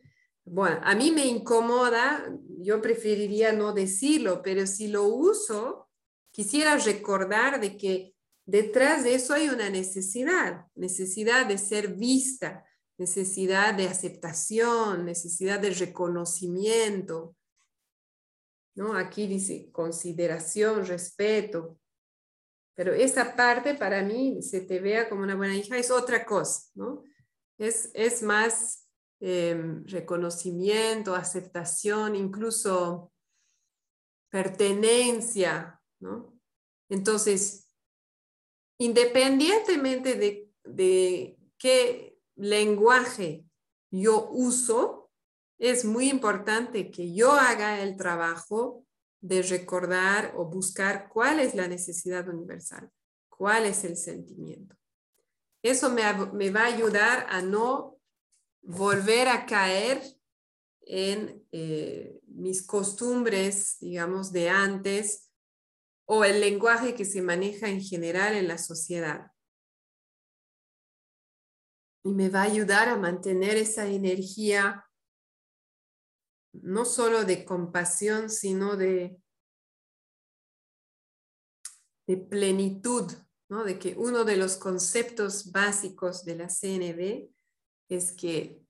Bueno, 0.43 0.81
a 0.83 0.93
mí 0.95 1.11
me 1.11 1.27
incomoda, 1.27 2.29
yo 2.59 2.81
preferiría 2.81 3.53
no 3.53 3.71
decirlo, 3.71 4.41
pero 4.41 4.67
si 4.67 4.89
lo 4.89 5.05
uso, 5.05 5.87
quisiera 6.29 6.75
recordar 6.75 7.61
de 7.61 7.77
que 7.77 8.10
detrás 8.45 9.03
de 9.03 9.15
eso 9.15 9.33
hay 9.33 9.49
una 9.49 9.69
necesidad, 9.69 10.67
necesidad 10.75 11.45
de 11.45 11.57
ser 11.57 11.95
vista, 11.95 12.65
necesidad 12.97 13.73
de 13.73 13.87
aceptación, 13.87 15.05
necesidad 15.05 15.59
de 15.59 15.71
reconocimiento. 15.71 17.35
¿No? 18.75 18.95
Aquí 18.95 19.27
dice 19.27 19.69
consideración, 19.71 20.85
respeto, 20.85 21.81
pero 22.75 22.93
esa 22.93 23.35
parte 23.35 23.75
para 23.75 24.01
mí, 24.01 24.41
se 24.41 24.61
te 24.61 24.79
vea 24.79 25.09
como 25.09 25.23
una 25.23 25.35
buena 25.35 25.55
hija, 25.55 25.77
es 25.77 25.91
otra 25.91 26.25
cosa, 26.25 26.69
¿no? 26.73 27.03
Es, 27.57 27.91
es 27.93 28.23
más 28.23 28.87
em, 29.19 29.85
reconocimiento, 29.85 31.13
aceptación, 31.13 32.15
incluso 32.15 33.11
pertenencia, 34.31 35.79
¿no? 35.99 36.39
Entonces, 36.89 37.70
independientemente 38.81 40.47
de, 40.63 41.37
qué 41.59 42.17
lenguaje 42.35 43.45
yo 43.91 44.27
uso, 44.31 45.11
es 45.59 45.85
muy 45.85 46.09
importante 46.09 46.89
que 46.89 47.13
yo 47.13 47.33
haga 47.33 47.81
el 47.81 47.95
trabajo 47.95 48.83
de 49.19 49.43
recordar 49.43 50.33
o 50.35 50.45
buscar 50.45 51.09
cuál 51.09 51.39
es 51.39 51.53
la 51.53 51.67
necesidad 51.67 52.27
universal, 52.27 52.89
cuál 53.29 53.67
es 53.67 53.83
el 53.83 53.97
sentimiento. 53.97 54.75
Eso 55.61 55.91
me, 55.91 56.49
va 56.49 56.61
a 56.61 56.73
ayudar 56.73 57.27
a 57.29 57.43
no 57.43 57.99
volver 58.63 59.27
a 59.27 59.45
caer 59.45 60.01
en 60.81 61.45
eh, 61.51 62.19
mis 62.25 62.65
costumbres, 62.65 63.77
digamos, 63.79 64.31
de 64.31 64.49
antes 64.49 65.30
o 66.13 66.25
el 66.25 66.41
lenguaje 66.41 66.93
que 66.93 67.05
se 67.05 67.21
maneja 67.21 67.69
en 67.69 67.79
general 67.79 68.35
en 68.35 68.49
la 68.49 68.57
sociedad. 68.57 69.31
Y 72.03 72.11
me 72.11 72.27
va 72.27 72.41
a 72.41 72.51
ayudar 72.51 72.89
a 72.89 72.97
mantener 72.97 73.55
esa 73.55 73.87
energía 73.87 74.85
no 76.51 76.83
solo 76.83 77.23
de 77.23 77.45
compasión, 77.45 78.29
sino 78.29 78.75
de, 78.75 79.21
de 82.07 82.17
plenitud, 82.17 83.09
¿no? 83.49 83.63
de 83.63 83.79
que 83.79 83.95
uno 83.97 84.25
de 84.25 84.35
los 84.35 84.57
conceptos 84.57 85.53
básicos 85.53 86.25
de 86.25 86.35
la 86.35 86.49
CNB 86.49 87.29
es 87.87 88.11
que 88.11 88.61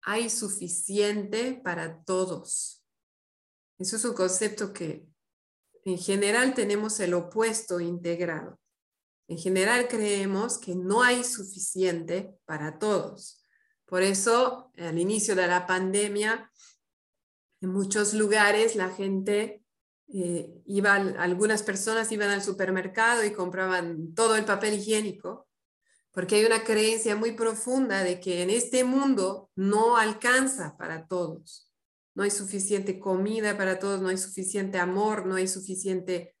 hay 0.00 0.30
suficiente 0.30 1.60
para 1.64 2.04
todos. 2.04 2.86
Eso 3.80 3.96
es 3.96 4.04
un 4.04 4.14
concepto 4.14 4.72
que 4.72 5.11
en 5.84 5.98
general 5.98 6.54
tenemos 6.54 7.00
el 7.00 7.14
opuesto 7.14 7.80
integrado. 7.80 8.58
En 9.28 9.38
general 9.38 9.88
creemos 9.88 10.58
que 10.58 10.74
no 10.74 11.02
hay 11.02 11.24
suficiente 11.24 12.34
para 12.44 12.78
todos. 12.78 13.44
Por 13.86 14.02
eso, 14.02 14.72
al 14.76 14.98
inicio 14.98 15.34
de 15.34 15.46
la 15.46 15.66
pandemia, 15.66 16.50
en 17.60 17.70
muchos 17.70 18.14
lugares 18.14 18.76
la 18.76 18.90
gente 18.90 19.62
eh, 20.14 20.52
iba, 20.66 20.94
algunas 20.94 21.62
personas 21.62 22.12
iban 22.12 22.30
al 22.30 22.42
supermercado 22.42 23.24
y 23.24 23.32
compraban 23.32 24.14
todo 24.14 24.36
el 24.36 24.44
papel 24.44 24.74
higiénico, 24.74 25.48
porque 26.10 26.36
hay 26.36 26.44
una 26.44 26.64
creencia 26.64 27.16
muy 27.16 27.32
profunda 27.32 28.02
de 28.02 28.20
que 28.20 28.42
en 28.42 28.50
este 28.50 28.84
mundo 28.84 29.50
no 29.54 29.96
alcanza 29.96 30.76
para 30.76 31.06
todos. 31.06 31.71
No 32.14 32.22
hay 32.22 32.30
suficiente 32.30 33.00
comida 33.00 33.56
para 33.56 33.78
todos, 33.78 34.00
no 34.00 34.08
hay 34.08 34.18
suficiente 34.18 34.78
amor, 34.78 35.26
no 35.26 35.36
hay 35.36 35.48
suficiente 35.48 36.36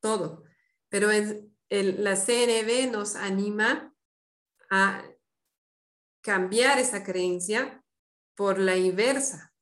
todo. 0.00 0.44
Pero 0.88 1.08
la 1.68 2.16
CNV 2.16 2.90
nos 2.90 3.14
anima 3.16 3.94
a 4.70 5.04
cambiar 6.22 6.78
esa 6.78 7.04
creencia 7.04 7.84
por 8.34 8.58
la 8.58 8.76
inversa, 8.76 9.52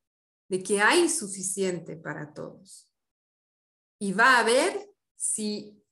de 0.48 0.62
que 0.62 0.80
hay 0.80 1.08
suficiente 1.08 1.96
para 1.96 2.32
todos. 2.32 2.88
Y 3.98 4.12
va 4.12 4.36
a 4.36 4.40
haber 4.40 4.90
si, 5.16 5.84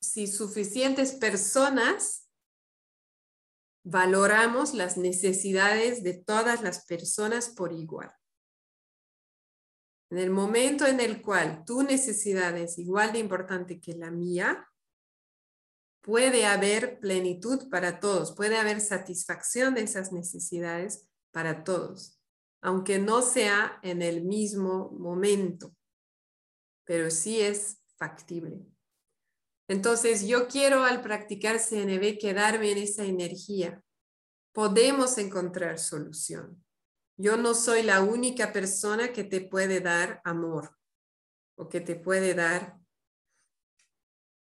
si 0.00 0.26
suficientes 0.26 1.12
personas 1.12 2.28
valoramos 3.84 4.74
las 4.74 4.96
necesidades 4.96 6.02
de 6.02 6.14
todas 6.14 6.62
las 6.62 6.84
personas 6.84 7.48
por 7.48 7.72
igual. 7.72 8.12
En 10.12 10.18
el 10.18 10.28
momento 10.28 10.84
en 10.86 11.00
el 11.00 11.22
cual 11.22 11.64
tu 11.64 11.82
necesidad 11.82 12.54
es 12.58 12.76
igual 12.76 13.14
de 13.14 13.18
importante 13.18 13.80
que 13.80 13.94
la 13.94 14.10
mía, 14.10 14.68
puede 16.02 16.44
haber 16.44 17.00
plenitud 17.00 17.70
para 17.70 17.98
todos, 17.98 18.32
puede 18.32 18.58
haber 18.58 18.82
satisfacción 18.82 19.72
de 19.72 19.84
esas 19.84 20.12
necesidades 20.12 21.08
para 21.30 21.64
todos, 21.64 22.20
aunque 22.60 22.98
no 22.98 23.22
sea 23.22 23.80
en 23.82 24.02
el 24.02 24.22
mismo 24.22 24.90
momento, 24.90 25.74
pero 26.84 27.10
sí 27.10 27.40
es 27.40 27.78
factible. 27.96 28.66
Entonces, 29.66 30.26
yo 30.26 30.46
quiero 30.46 30.84
al 30.84 31.00
practicar 31.00 31.58
CNB 31.58 32.18
quedarme 32.18 32.72
en 32.72 32.78
esa 32.78 33.06
energía. 33.06 33.82
Podemos 34.52 35.16
encontrar 35.16 35.78
solución. 35.78 36.62
Yo 37.16 37.36
no 37.36 37.54
soy 37.54 37.82
la 37.82 38.00
única 38.00 38.52
persona 38.52 39.12
que 39.12 39.24
te 39.24 39.40
puede 39.40 39.80
dar 39.80 40.20
amor 40.24 40.76
o 41.56 41.68
que 41.68 41.80
te 41.80 41.94
puede 41.94 42.34
dar 42.34 42.80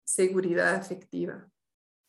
seguridad 0.05 0.75
afectiva. 0.75 1.49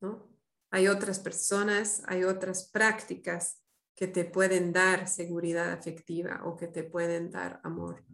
¿no? 0.01 0.29
Hay 0.71 0.89
otras 0.89 1.19
personas, 1.19 2.03
hay 2.07 2.25
otras 2.25 2.71
prácticas 2.71 3.61
que 3.95 4.07
te 4.07 4.25
pueden 4.25 4.73
dar 4.73 5.09
seguridad 5.09 5.73
afectiva 5.73 6.43
o 6.45 6.57
que 6.57 6.69
te 6.69 6.85
pueden 6.85 7.31
dar 7.31 7.61
amor 7.65 8.05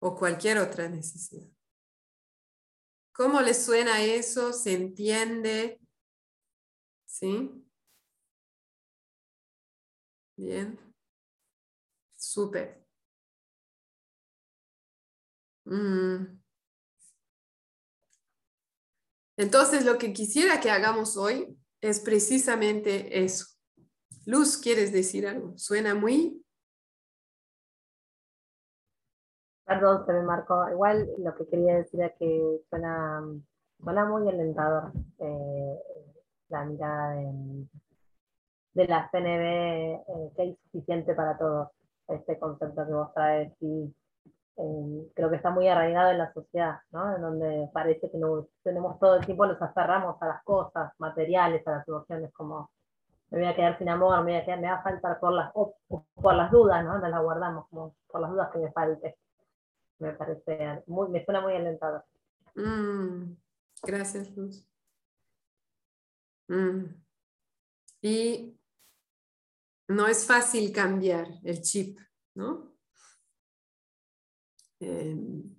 o 0.00 0.14
cualquier 0.14 0.58
otra 0.58 0.88
necesidad. 0.88 1.48
¿Cómo 3.12 3.40
le 3.40 3.54
suena 3.54 4.02
eso? 4.02 4.52
¿Se 4.52 4.72
entiende? 4.72 5.80
¿Sí? 7.06 7.50
Bien. 10.36 10.89
Súper. 12.30 12.80
Mm. 15.64 16.38
Entonces, 19.36 19.84
lo 19.84 19.98
que 19.98 20.12
quisiera 20.12 20.60
que 20.60 20.70
hagamos 20.70 21.16
hoy 21.16 21.58
es 21.80 21.98
precisamente 21.98 23.24
eso. 23.24 23.46
Luz, 24.26 24.58
¿quieres 24.58 24.92
decir 24.92 25.26
algo? 25.26 25.58
¿Suena 25.58 25.96
muy? 25.96 26.40
Perdón, 29.64 30.06
se 30.06 30.12
me 30.12 30.22
marcó. 30.22 30.70
Igual 30.70 31.08
lo 31.18 31.34
que 31.34 31.48
quería 31.48 31.78
decir 31.78 32.00
es 32.00 32.12
que 32.16 32.60
suena, 32.70 33.24
suena 33.82 34.04
muy 34.04 34.28
alentador 34.28 34.92
eh, 35.18 35.78
la 36.48 36.64
mirada 36.64 37.14
de, 38.74 38.86
la 38.86 39.10
CNB, 39.10 40.04
eh, 40.06 40.32
que 40.36 40.42
hay 40.42 40.58
suficiente 40.70 41.12
para 41.14 41.36
todos. 41.36 41.79
Este 42.10 42.38
concepto 42.38 42.86
que 42.86 42.92
vos 42.92 43.14
traes 43.14 43.52
y 43.60 43.94
creo 45.14 45.30
que 45.30 45.36
está 45.36 45.50
muy 45.50 45.68
arraigado 45.68 46.10
en 46.10 46.18
la 46.18 46.32
sociedad, 46.32 46.80
¿no? 46.90 47.16
En 47.16 47.22
donde 47.22 47.70
parece 47.72 48.10
que 48.10 48.18
no, 48.18 48.46
tenemos 48.62 48.98
todo 48.98 49.16
el 49.16 49.24
tiempo, 49.24 49.46
nos 49.46 49.60
aferramos 49.60 50.20
a 50.20 50.26
las 50.26 50.44
cosas 50.44 50.92
materiales, 50.98 51.66
a 51.66 51.72
las 51.72 51.88
emociones, 51.88 52.32
como 52.32 52.70
me 53.30 53.38
voy 53.38 53.48
a 53.48 53.56
quedar 53.56 53.78
sin 53.78 53.88
amor, 53.88 54.18
me, 54.24 54.32
voy 54.32 54.40
a 54.40 54.44
quedar, 54.44 54.60
me 54.60 54.66
va 54.66 54.74
a 54.74 54.82
faltar 54.82 55.20
por 55.20 55.32
las, 55.32 55.52
por 55.52 56.34
las 56.34 56.50
dudas, 56.50 56.84
¿no? 56.84 56.98
Nos 56.98 57.10
las 57.10 57.22
guardamos 57.22 57.68
como 57.68 57.94
por 58.08 58.20
las 58.20 58.30
dudas 58.30 58.50
que 58.52 58.58
me 58.58 58.72
falte. 58.72 59.16
Me 59.98 60.12
parece, 60.12 60.82
muy, 60.86 61.08
me 61.08 61.24
suena 61.24 61.40
muy 61.40 61.54
alentado. 61.54 62.04
Mm, 62.54 63.34
gracias, 63.82 64.34
Luz. 64.36 64.66
Mm. 66.48 66.86
Y 68.02 68.59
no 69.90 70.06
es 70.06 70.24
fácil 70.24 70.72
cambiar 70.72 71.40
el 71.42 71.62
chip, 71.62 71.98
¿no? 72.34 72.76
Em, 74.78 75.56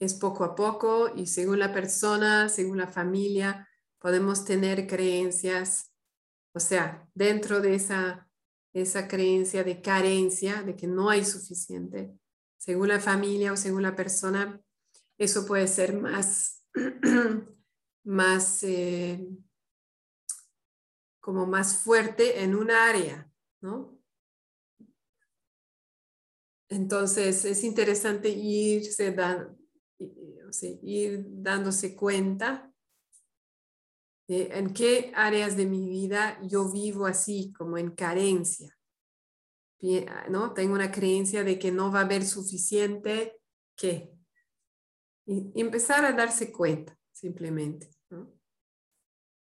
es 0.00 0.14
poco 0.14 0.44
a 0.44 0.54
poco 0.54 1.12
y 1.14 1.26
según 1.26 1.60
la 1.60 1.72
persona, 1.72 2.48
según 2.48 2.78
la 2.78 2.88
familia, 2.88 3.68
podemos 4.00 4.44
tener 4.44 4.86
creencias, 4.86 5.92
o 6.54 6.60
sea, 6.60 7.08
dentro 7.14 7.60
de 7.60 7.76
esa, 7.76 8.28
esa 8.72 9.06
creencia 9.06 9.62
de 9.62 9.80
carencia, 9.80 10.62
de 10.62 10.76
que 10.76 10.88
no 10.88 11.08
hay 11.08 11.24
suficiente, 11.24 12.12
según 12.58 12.88
la 12.88 13.00
familia 13.00 13.52
o 13.52 13.56
según 13.56 13.82
la 13.82 13.94
persona, 13.94 14.60
eso 15.18 15.46
puede 15.46 15.68
ser 15.68 15.94
más, 15.94 16.64
más, 18.04 18.62
eh, 18.64 19.28
como 21.20 21.46
más 21.46 21.78
fuerte 21.78 22.42
en 22.42 22.56
un 22.56 22.70
área, 22.70 23.27
¿no? 23.60 23.98
Entonces 26.68 27.44
es 27.44 27.64
interesante 27.64 28.28
irse 28.28 29.14
ir 30.82 31.24
dándose 31.28 31.96
cuenta 31.96 32.72
de 34.28 34.48
en 34.58 34.74
qué 34.74 35.10
áreas 35.14 35.56
de 35.56 35.66
mi 35.66 35.88
vida 35.88 36.38
yo 36.46 36.70
vivo 36.70 37.06
así, 37.06 37.52
como 37.56 37.78
en 37.78 37.90
carencia. 37.92 38.74
¿no? 40.28 40.52
Tengo 40.52 40.74
una 40.74 40.90
creencia 40.90 41.44
de 41.44 41.58
que 41.58 41.72
no 41.72 41.90
va 41.90 42.00
a 42.00 42.04
haber 42.04 42.24
suficiente 42.24 43.40
que. 43.76 44.12
Y 45.26 45.60
empezar 45.60 46.04
a 46.04 46.12
darse 46.12 46.52
cuenta, 46.52 46.98
simplemente. 47.12 47.90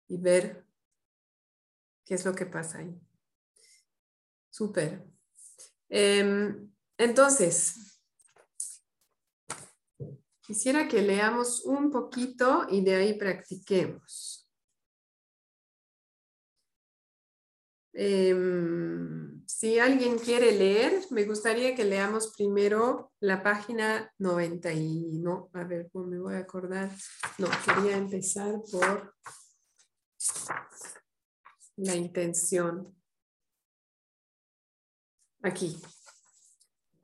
Y 0.08 0.18
ver 0.18 0.66
qué 2.04 2.14
es 2.14 2.24
lo 2.24 2.34
que 2.34 2.46
pasa 2.46 2.78
ahí. 2.78 3.00
Súper. 4.54 5.04
Em, 5.88 6.70
entonces, 6.96 8.00
quisiera 10.42 10.86
que 10.86 11.02
leamos 11.02 11.64
un 11.64 11.90
poquito 11.90 12.64
y 12.70 12.84
de 12.84 12.94
ahí 12.94 13.18
practiquemos. 13.18 14.48
Em, 17.94 19.44
si 19.44 19.80
alguien 19.80 20.20
quiere 20.20 20.52
leer, 20.52 21.02
me 21.10 21.24
gustaría 21.24 21.74
que 21.74 21.82
leamos 21.82 22.32
primero 22.36 23.10
la 23.18 23.42
página 23.42 24.14
90 24.18 24.72
y 24.72 25.18
no, 25.18 25.50
a 25.52 25.64
ver, 25.64 25.90
¿cómo 25.92 26.06
me 26.06 26.20
voy 26.20 26.34
a 26.34 26.38
acordar? 26.46 26.92
No, 27.38 27.48
quería 27.64 27.96
empezar 27.96 28.62
por 28.70 29.16
la 31.76 31.96
intención. 31.96 32.94
Aquí 35.44 35.76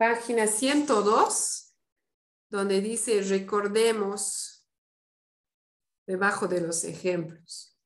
página 0.01 0.47
102, 0.47 1.77
donde 2.49 2.81
dice 2.81 3.21
recordemos 3.21 4.67
debajo 6.07 6.49
de 6.49 6.63
los 6.63 6.85
ejemplos. 6.85 7.79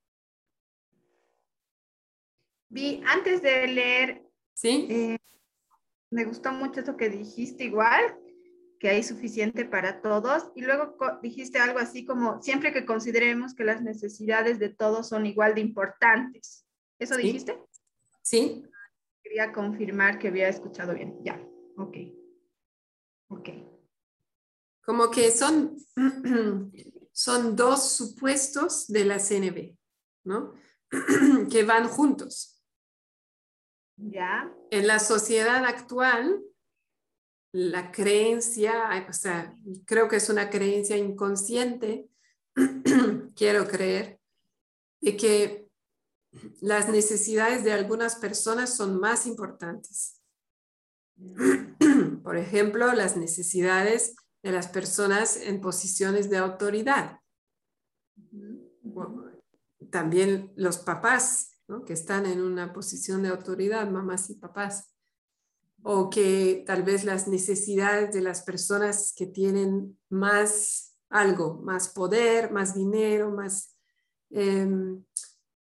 Vi, 2.69 3.03
antes 3.05 3.43
de 3.43 3.67
leer, 3.67 4.23
¿Sí? 4.53 4.87
Eh, 4.89 5.19
me 6.11 6.25
gustó 6.25 6.53
mucho 6.53 6.83
eso 6.83 6.97
que 6.97 7.09
dijiste 7.09 7.65
igual, 7.65 8.17
que 8.79 8.91
hay 8.91 9.03
suficiente 9.03 9.65
para 9.65 10.01
todos, 10.03 10.53
y 10.55 10.63
luego 10.63 10.97
dijiste 11.21 11.59
algo 11.59 11.81
así 11.81 12.05
como, 12.05 12.41
siempre 12.41 12.73
que 12.73 12.87
consideremos 12.87 13.57
que 13.57 13.65
las 13.65 13.83
necesidades 13.83 14.61
de 14.61 14.69
todos 14.69 15.09
son 15.09 15.27
igual 15.27 15.57
de 15.57 15.63
importantes. 15.63 16.65
¿Eso 17.01 17.17
dijiste? 17.17 17.61
Sí. 18.23 18.65
Quería 19.25 19.53
confirmar 19.53 20.19
que 20.19 20.29
había 20.29 20.49
escuchado 20.49 20.95
bien. 20.95 21.19
Ya. 21.25 21.41
Ok. 21.79 21.97
Ok. 23.31 23.49
Como 24.85 25.11
que 25.11 25.31
son, 25.31 25.79
son 27.13 27.57
dos 27.57 27.93
supuestos 27.97 28.87
de 28.87 29.07
la 29.07 29.19
CNB, 29.19 29.75
¿no? 30.25 30.55
que 31.51 31.65
van 31.65 31.89
juntos. 31.89 32.63
Ya. 33.97 34.55
En 34.71 34.87
la 34.87 34.99
sociedad 34.99 35.65
actual, 35.65 36.43
la 37.53 37.93
creencia, 37.93 39.07
o 39.09 39.13
sea, 39.15 39.55
creo 39.87 40.07
que 40.09 40.17
es 40.17 40.29
una 40.29 40.51
creencia 40.51 40.99
inconsciente, 40.99 42.09
quiero 43.35 43.67
creer, 43.67 44.21
de 45.01 45.17
que 45.17 45.64
las 46.61 46.89
necesidades 46.89 47.65
de 47.65 47.73
algunas 47.73 48.17
personas 48.17 48.77
son 48.77 48.99
más 48.99 49.27
importantes 49.27 50.21
Por 52.23 52.37
ejemplo, 52.37 52.93
las 52.93 53.17
necesidades 53.17 54.17
de 54.43 54.53
las 54.53 54.69
personas 54.69 55.37
en 55.37 55.61
posiciones 55.61 56.29
de 56.29 56.39
autoridad. 56.39 57.21
También 59.91 60.53
los 60.57 60.79
papás, 60.79 61.61
que 61.87 61.93
están 61.93 62.27
en 62.27 62.43
una 62.43 62.73
posición 62.73 63.23
de 63.23 63.29
autoridad, 63.29 63.89
mamás 63.89 64.29
y 64.31 64.35
papás. 64.35 64.91
O 65.83 66.11
que 66.11 66.65
tal 66.67 66.83
vez 66.83 67.05
las 67.05 67.29
necesidades 67.29 68.13
de 68.13 68.23
las 68.23 68.43
personas 68.43 69.13
que 69.17 69.27
tienen 69.27 69.99
más 70.09 70.97
algo, 71.11 71.61
más 71.63 71.89
poder, 71.89 72.51
más 72.51 72.75
dinero, 72.75 73.31
más 73.31 73.77
em, 74.31 75.05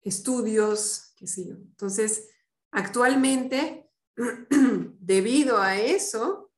estudios, 0.06 1.13
qué 1.18 1.28
sé 1.28 1.48
yo. 1.48 1.56
Entonces, 1.56 2.30
actualmente, 2.72 3.89
debido 5.00 5.58
a 5.58 5.76
eso, 5.76 6.54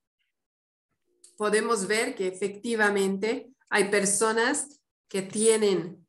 podemos 1.37 1.87
ver 1.87 2.13
que 2.13 2.27
efectivamente 2.27 3.51
hay 3.69 3.89
personas 3.89 4.81
que 5.07 5.21
tienen 5.21 6.05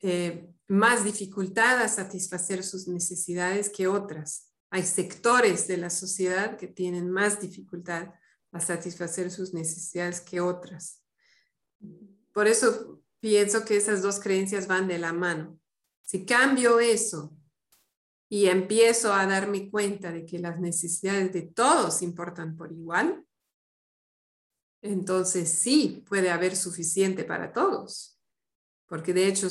eh, 0.00 0.48
más 0.68 1.02
dificultad 1.02 1.80
a 1.80 1.88
satisfacer 1.88 2.62
sus 2.62 2.86
necesidades 2.86 3.70
que 3.70 3.88
otras. 3.88 4.52
Hay 4.70 4.82
sectores 4.82 5.66
de 5.66 5.78
la 5.78 5.88
sociedad 5.88 6.58
que 6.58 6.68
tienen 6.68 7.10
más 7.10 7.40
dificultad 7.40 8.12
a 8.52 8.60
satisfacer 8.60 9.30
sus 9.30 9.54
necesidades 9.54 10.20
que 10.20 10.40
otras. 10.40 11.02
Por 12.34 12.46
eso 12.46 13.02
pienso 13.18 13.64
que 13.64 13.76
esas 13.76 14.02
dos 14.02 14.20
creencias 14.20 14.66
van 14.66 14.88
de 14.88 14.98
la 14.98 15.12
mano. 15.12 15.58
Si 16.08 16.24
cambio 16.24 16.80
eso 16.80 17.36
y 18.30 18.46
empiezo 18.46 19.12
a 19.12 19.26
darme 19.26 19.70
cuenta 19.70 20.10
de 20.10 20.24
que 20.24 20.38
las 20.38 20.58
necesidades 20.58 21.34
de 21.34 21.42
todos 21.42 22.00
importan 22.00 22.56
por 22.56 22.72
igual, 22.72 23.26
entonces 24.80 25.50
sí 25.50 26.02
puede 26.08 26.30
haber 26.30 26.56
suficiente 26.56 27.24
para 27.24 27.52
todos. 27.52 28.18
Porque 28.86 29.12
de 29.12 29.26
hecho, 29.26 29.48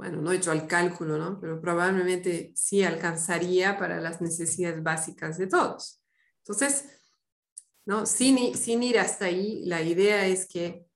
bueno, 0.00 0.20
no 0.20 0.32
he 0.32 0.36
hecho 0.36 0.52
el 0.52 0.66
cálculo, 0.66 1.18
¿no? 1.18 1.38
Pero 1.40 1.60
probablemente 1.60 2.52
sí 2.56 2.82
alcanzaría 2.82 3.78
para 3.78 4.00
las 4.00 4.20
necesidades 4.20 4.82
básicas 4.82 5.38
de 5.38 5.46
todos. 5.46 6.02
Entonces, 6.38 6.86
¿no? 7.84 8.06
Sin, 8.06 8.56
sin 8.56 8.82
ir 8.82 8.98
hasta 8.98 9.26
ahí, 9.26 9.64
la 9.66 9.82
idea 9.82 10.26
es 10.26 10.48
que 10.48 10.86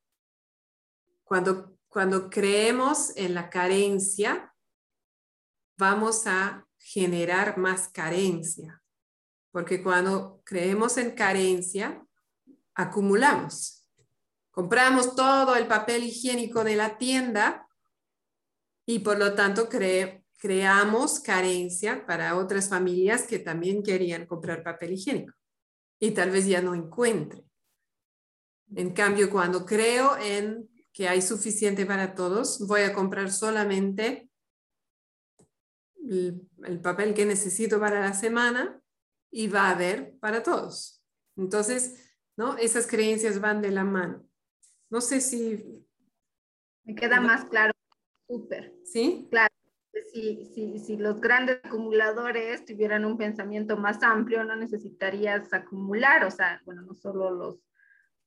cuando 1.23 1.75
cuando 1.95 2.29
creemos 2.29 3.13
en 3.15 3.35
la 3.35 3.49
carencia, 3.49 4.53
vamos 5.79 6.27
a 6.27 6.67
generar 6.77 7.57
más 7.57 7.87
carencia, 7.87 8.83
porque 9.53 9.81
cuando 9.81 10.43
creemos 10.45 10.97
en 10.97 11.13
carencia, 11.13 12.05
acumulamos. 12.75 13.87
Compramos 14.51 15.15
todo 15.15 15.55
el 15.55 15.69
papel 15.69 16.03
higiénico 16.03 16.65
de 16.65 16.75
la 16.75 16.99
tienda 16.99 17.64
y 18.87 19.01
por 19.01 19.19
lo 19.19 19.35
tanto 19.35 19.69
creamos 19.69 21.21
carencia 21.21 22.07
para 22.07 22.37
otras 22.37 22.69
familias 22.69 23.27
que 23.27 23.39
también 23.39 23.83
querían 23.83 24.27
comprar 24.27 24.63
papel 24.63 24.93
higiénico 24.93 25.35
y 25.99 26.11
tal 26.11 26.31
vez 26.31 26.47
ya 26.47 26.61
no 26.61 26.75
encuentren. 26.75 27.45
En 28.75 28.93
cambio, 28.93 29.31
cuando 29.31 29.65
creo 29.65 30.17
en 30.17 30.69
que 30.93 31.09
hay 31.09 31.23
suficiente 31.23 31.87
para 31.87 32.15
todos, 32.15 32.67
voy 32.67 32.83
a 32.83 32.93
comprar 32.93 33.31
solamente 33.31 34.31
el, 36.09 36.81
papel 36.83 37.15
que 37.15 37.27
necesito 37.27 37.81
para 37.81 38.01
la 38.01 38.15
semana 38.15 38.81
y 39.31 39.49
va 39.49 39.69
a 39.69 39.71
haber 39.71 40.17
para 40.19 40.43
todos. 40.43 41.03
Entonces, 41.37 42.17
¿no? 42.37 42.57
Esas 42.57 42.87
creencias 42.87 43.41
van 43.41 43.61
de 43.61 43.71
la 43.71 43.85
mano. 43.85 44.27
No 44.91 45.01
sé 45.01 45.21
si... 45.21 45.87
Me 46.85 46.95
queda 46.95 47.21
más 47.21 47.47
claro. 47.47 47.74
Súper. 48.27 48.75
¿Sí? 48.85 49.27
Claro. 49.31 49.55
Si, 50.13 50.51
si, 50.55 50.79
si, 50.81 50.97
los 50.97 51.21
grandes 51.21 51.61
acumuladores 51.63 52.65
tuvieran 52.65 53.05
un 53.05 53.17
pensamiento 53.17 53.77
más 53.77 54.03
amplio, 54.03 54.43
no 54.43 54.57
necesitarías 54.57 55.53
acumular, 55.53 56.25
o 56.25 56.31
sea, 56.31 56.61
bueno, 56.65 56.83
no 56.83 56.95
solo 56.95 57.31
los, 57.31 57.65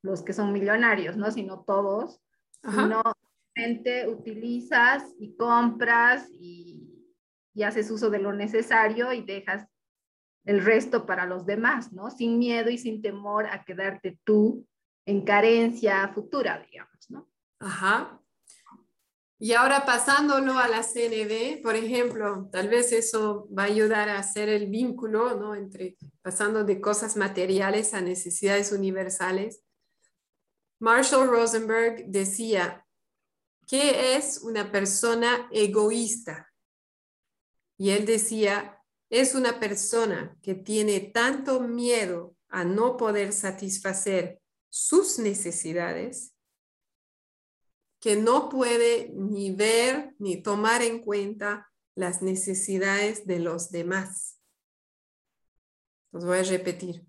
los 0.02 0.24
que 0.24 0.34
son 0.34 0.54
millonarios, 0.54 1.18
¿no? 1.18 1.30
Sino 1.30 1.64
todos 1.64 2.22
no 2.64 3.02
simplemente 3.54 4.08
utilizas 4.08 5.04
y 5.20 5.36
compras 5.36 6.30
y, 6.40 7.06
y, 7.54 7.64
haces 7.64 7.90
uso 7.92 8.10
de 8.10 8.20
lo 8.20 8.34
necesario 8.34 9.14
y 9.14 9.24
dejas 9.24 9.68
el 10.46 10.64
resto 10.64 11.06
para 11.06 11.26
los 11.26 11.46
demás, 11.46 11.92
¿no? 11.92 12.10
Sin 12.10 12.40
miedo 12.40 12.70
y 12.70 12.78
sin 12.78 13.02
temor 13.02 13.48
a 13.48 13.64
quedarte 13.64 14.20
tú 14.24 14.66
en 15.06 15.24
carencia 15.24 16.08
futura, 16.10 16.66
digamos, 16.70 17.10
¿no? 17.10 17.30
Ajá. 17.60 18.22
Y 19.40 19.54
ahora 19.54 19.86
pasándolo 19.86 20.58
a 20.58 20.68
la 20.68 20.82
CNV, 20.82 21.62
por 21.62 21.76
ejemplo, 21.76 22.50
tal 22.52 22.70
vez 22.70 22.92
eso 22.92 23.48
va 23.56 23.64
a 23.64 23.68
ayudar 23.68 24.10
a 24.10 24.18
hacer 24.18 24.50
el 24.50 24.68
vínculo, 24.68 25.36
¿no? 25.36 25.54
Entre 25.54 25.96
pasando 26.24 26.64
de 26.64 26.82
cosas 26.82 27.16
materiales 27.16 27.94
a 27.94 28.02
necesidades 28.02 28.72
universales. 28.72 29.62
Marshall 30.80 31.28
Rosenberg 31.28 32.06
decía, 32.08 32.84
¿qué 33.68 34.16
es 34.16 34.40
una 34.42 34.72
persona 34.72 35.48
egoísta? 35.52 36.52
Y 37.78 37.92
él 37.92 38.08
decía, 38.08 38.82
es 39.12 39.36
una 39.36 39.60
persona 39.60 40.36
que 40.42 40.56
tiene 40.56 41.00
tanto 41.00 41.62
miedo 41.62 42.36
a 42.50 42.64
no 42.64 42.98
poder 42.98 43.34
satisfacer 43.34 44.42
sus 44.70 45.20
necesidades 45.20 46.34
que 48.00 48.16
no 48.16 48.50
puede 48.50 49.12
ni 49.14 49.52
ver 49.52 50.16
ni 50.20 50.42
tomar 50.42 50.82
en 50.82 51.00
cuenta 51.00 51.72
las 51.96 52.22
necesidades 52.22 53.26
de 53.26 53.40
los 53.40 53.72
demás. 53.72 54.40
Los 56.12 56.26
voy 56.26 56.38
a 56.38 56.44
repetir 56.44 57.08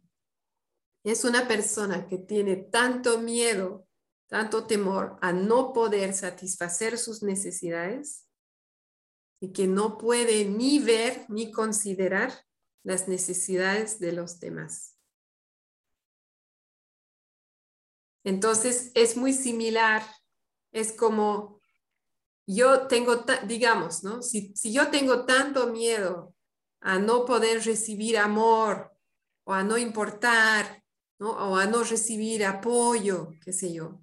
es 1.10 1.24
una 1.24 1.48
persona 1.48 2.06
que 2.06 2.18
tiene 2.18 2.56
tanto 2.56 3.18
miedo, 3.18 3.86
tanto 4.28 4.66
temor 4.66 5.18
a 5.22 5.32
no 5.32 5.72
poder 5.72 6.12
satisfacer 6.12 6.98
sus 6.98 7.22
necesidades 7.22 8.26
y 9.40 9.52
que 9.52 9.66
no 9.66 9.98
puede 9.98 10.44
ni 10.44 10.80
ver 10.80 11.24
ni 11.28 11.50
considerar 11.50 12.32
las 12.82 13.08
necesidades 13.08 14.00
de 14.00 14.12
los 14.12 14.40
demás. 14.40 14.96
Entonces 18.24 18.90
es 18.94 19.16
muy 19.16 19.32
similar, 19.32 20.02
es 20.72 20.92
como 20.92 21.58
yo 22.46 22.86
tengo, 22.86 23.24
digamos, 23.46 24.02
¿no? 24.02 24.22
Si, 24.22 24.54
si 24.56 24.72
yo 24.72 24.88
tengo 24.90 25.26
tanto 25.26 25.66
miedo 25.66 26.34
a 26.80 26.98
no 26.98 27.24
poder 27.24 27.62
recibir 27.64 28.16
amor 28.16 28.92
o 29.44 29.52
a 29.52 29.62
no 29.62 29.76
importar 29.76 30.82
o 31.20 31.56
a 31.56 31.66
no 31.66 31.82
recibir 31.82 32.44
apoyo, 32.44 33.34
qué 33.44 33.52
sé 33.52 33.72
yo. 33.72 34.00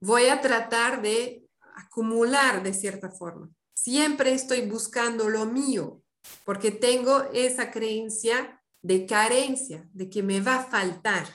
Voy 0.00 0.26
a 0.26 0.40
tratar 0.40 1.00
de 1.00 1.48
acumular 1.76 2.62
de 2.62 2.74
cierta 2.74 3.10
forma. 3.10 3.50
Siempre 3.72 4.32
estoy 4.32 4.68
buscando 4.68 5.28
lo 5.28 5.46
mío, 5.46 6.02
porque 6.44 6.70
tengo 6.70 7.22
esa 7.32 7.70
creencia 7.70 8.62
de 8.82 9.06
carencia, 9.06 9.88
de 9.92 10.10
que 10.10 10.22
me 10.22 10.40
va 10.40 10.56
a 10.56 10.64
faltar. 10.64 11.26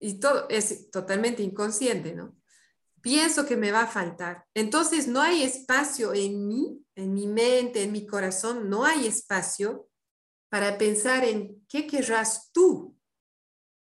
Y 0.00 0.18
todo 0.18 0.48
es 0.48 0.90
totalmente 0.90 1.42
inconsciente, 1.42 2.14
¿no? 2.14 2.36
Pienso 3.02 3.44
que 3.44 3.56
me 3.56 3.72
va 3.72 3.82
a 3.82 3.86
faltar. 3.86 4.46
Entonces 4.54 5.08
no 5.08 5.20
hay 5.20 5.42
espacio 5.42 6.14
en 6.14 6.46
mí, 6.48 6.82
en 6.94 7.12
mi 7.12 7.26
mente, 7.26 7.82
en 7.82 7.92
mi 7.92 8.06
corazón, 8.06 8.70
no 8.70 8.84
hay 8.84 9.06
espacio 9.06 9.88
para 10.48 10.78
pensar 10.78 11.24
en 11.24 11.64
qué 11.68 11.86
querrás 11.86 12.50
tú 12.52 12.96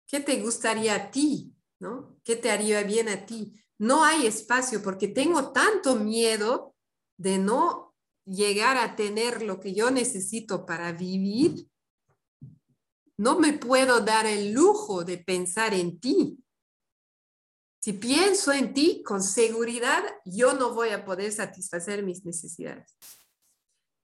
¿Qué 0.06 0.18
te 0.18 0.42
gustaría 0.42 0.96
a 0.96 1.10
ti? 1.12 1.54
¿no? 1.78 2.18
¿Qué 2.24 2.34
te 2.34 2.50
haría 2.50 2.82
bien 2.82 3.08
a 3.08 3.24
ti? 3.26 3.54
no 3.80 4.04
hay 4.04 4.26
espacio 4.26 4.82
porque 4.82 5.08
tengo 5.08 5.52
tanto 5.52 5.96
miedo 5.96 6.74
de 7.16 7.38
no 7.38 7.94
llegar 8.26 8.76
a 8.76 8.94
tener 8.94 9.40
lo 9.40 9.58
que 9.58 9.72
yo 9.72 9.90
necesito 9.90 10.66
para 10.66 10.92
vivir. 10.92 11.66
No 13.16 13.38
me 13.38 13.54
puedo 13.54 14.00
dar 14.00 14.26
el 14.26 14.52
lujo 14.52 15.02
de 15.02 15.16
pensar 15.16 15.72
en 15.72 15.98
ti. 15.98 16.44
Si 17.80 17.94
pienso 17.94 18.52
en 18.52 18.74
ti 18.74 19.02
con 19.02 19.22
seguridad, 19.22 20.04
yo 20.26 20.52
no 20.52 20.74
voy 20.74 20.90
a 20.90 21.04
poder 21.04 21.32
satisfacer 21.32 22.02
mis 22.02 22.24
necesidades. 22.26 22.94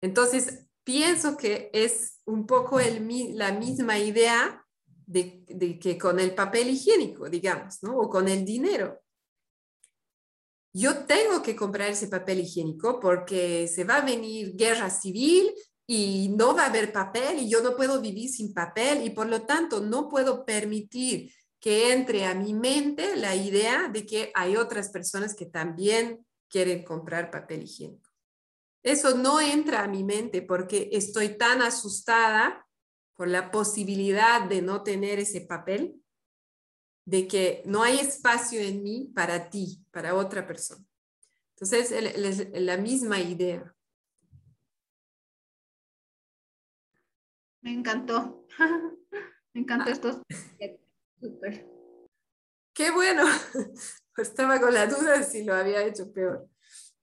Entonces, 0.01 0.67
pienso 0.83 1.37
que 1.37 1.71
es 1.75 2.21
un 2.25 2.47
poco 2.47 2.81
la 2.81 3.53
misma 3.53 3.99
idea 3.99 4.65
de, 5.07 5.79
que 5.81 5.99
con 5.99 6.19
el 6.19 6.35
papel 6.35 6.71
higiénico, 6.71 7.29
digamos, 7.29 7.83
¿no? 7.83 7.99
O 7.99 8.09
con 8.09 8.29
el 8.29 8.45
dinero. 8.45 9.01
Yo 10.73 11.05
tengo 11.05 11.43
que 11.43 11.55
comprar 11.55 11.91
ese 11.91 12.09
papel 12.09 12.41
higiénico 12.41 12.99
porque 12.99 13.69
se 13.69 13.85
va 13.85 13.97
a 13.97 14.05
venir 14.05 14.57
guerra 14.57 14.91
civil 14.91 15.53
y 15.87 16.29
no 16.37 16.55
va 16.55 16.65
a 16.65 16.69
haber 16.69 16.93
papel 16.93 17.41
y 17.41 17.49
yo 17.49 17.63
no 17.63 17.77
puedo 17.77 18.01
vivir 18.01 18.29
sin 18.29 18.53
papel 18.53 19.05
y 19.05 19.11
por 19.11 19.27
lo 19.27 19.43
tanto 19.43 19.81
no 19.81 20.09
puedo 20.09 20.45
permitir 20.45 21.33
que 21.67 21.93
entre 21.93 22.27
a 22.27 22.33
mi 22.33 22.55
mente 22.55 23.17
la 23.17 23.35
idea 23.35 23.89
de 23.89 24.07
que 24.07 24.31
hay 24.37 24.57
otras 24.57 24.89
personas 24.91 25.35
que 25.35 25.47
también 25.47 26.25
quieren 26.49 26.85
comprar 26.85 27.29
papel 27.29 27.65
higiénico. 27.65 28.09
Eso 28.85 29.17
no 29.17 29.41
entra 29.41 29.83
a 29.83 29.89
mi 29.89 30.05
mente 30.05 30.43
porque 30.43 30.91
estoy 30.93 31.37
tan 31.37 31.63
asustada 31.63 32.65
por 33.17 33.27
la 33.27 33.51
posibilidad 33.51 34.49
de 34.49 34.63
no 34.63 34.85
tener 34.85 35.19
ese 35.19 35.41
papel, 35.41 36.01
de 37.05 37.27
que 37.27 37.65
no 37.67 37.83
hay 37.83 37.99
espacio 37.99 38.61
en 38.61 38.85
mí 38.85 39.11
para 39.13 39.51
ti, 39.51 39.85
para 39.91 40.15
otra 40.15 40.47
persona. 40.47 40.87
Entonces, 41.57 41.91
es 41.91 42.63
la 42.63 42.77
misma 42.77 43.19
idea. 43.19 43.75
Me 47.61 47.73
encantó. 47.73 48.47
Me 49.53 49.63
encantó 49.63 49.91
esto. 49.91 50.23
Qué 52.73 52.91
bueno. 52.91 53.25
Estaba 54.17 54.61
con 54.61 54.73
la 54.73 54.87
duda 54.87 55.19
de 55.19 55.25
si 55.25 55.45
lo 55.45 55.55
había 55.55 55.85
hecho 55.85 56.13
peor. 56.13 56.49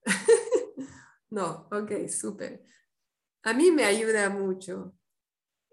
No, 1.29 1.67
ok, 1.71 2.07
súper. 2.09 2.63
A 3.41 3.53
mí 3.55 3.71
me 3.71 3.85
ayuda 3.85 4.29
mucho. 4.29 4.93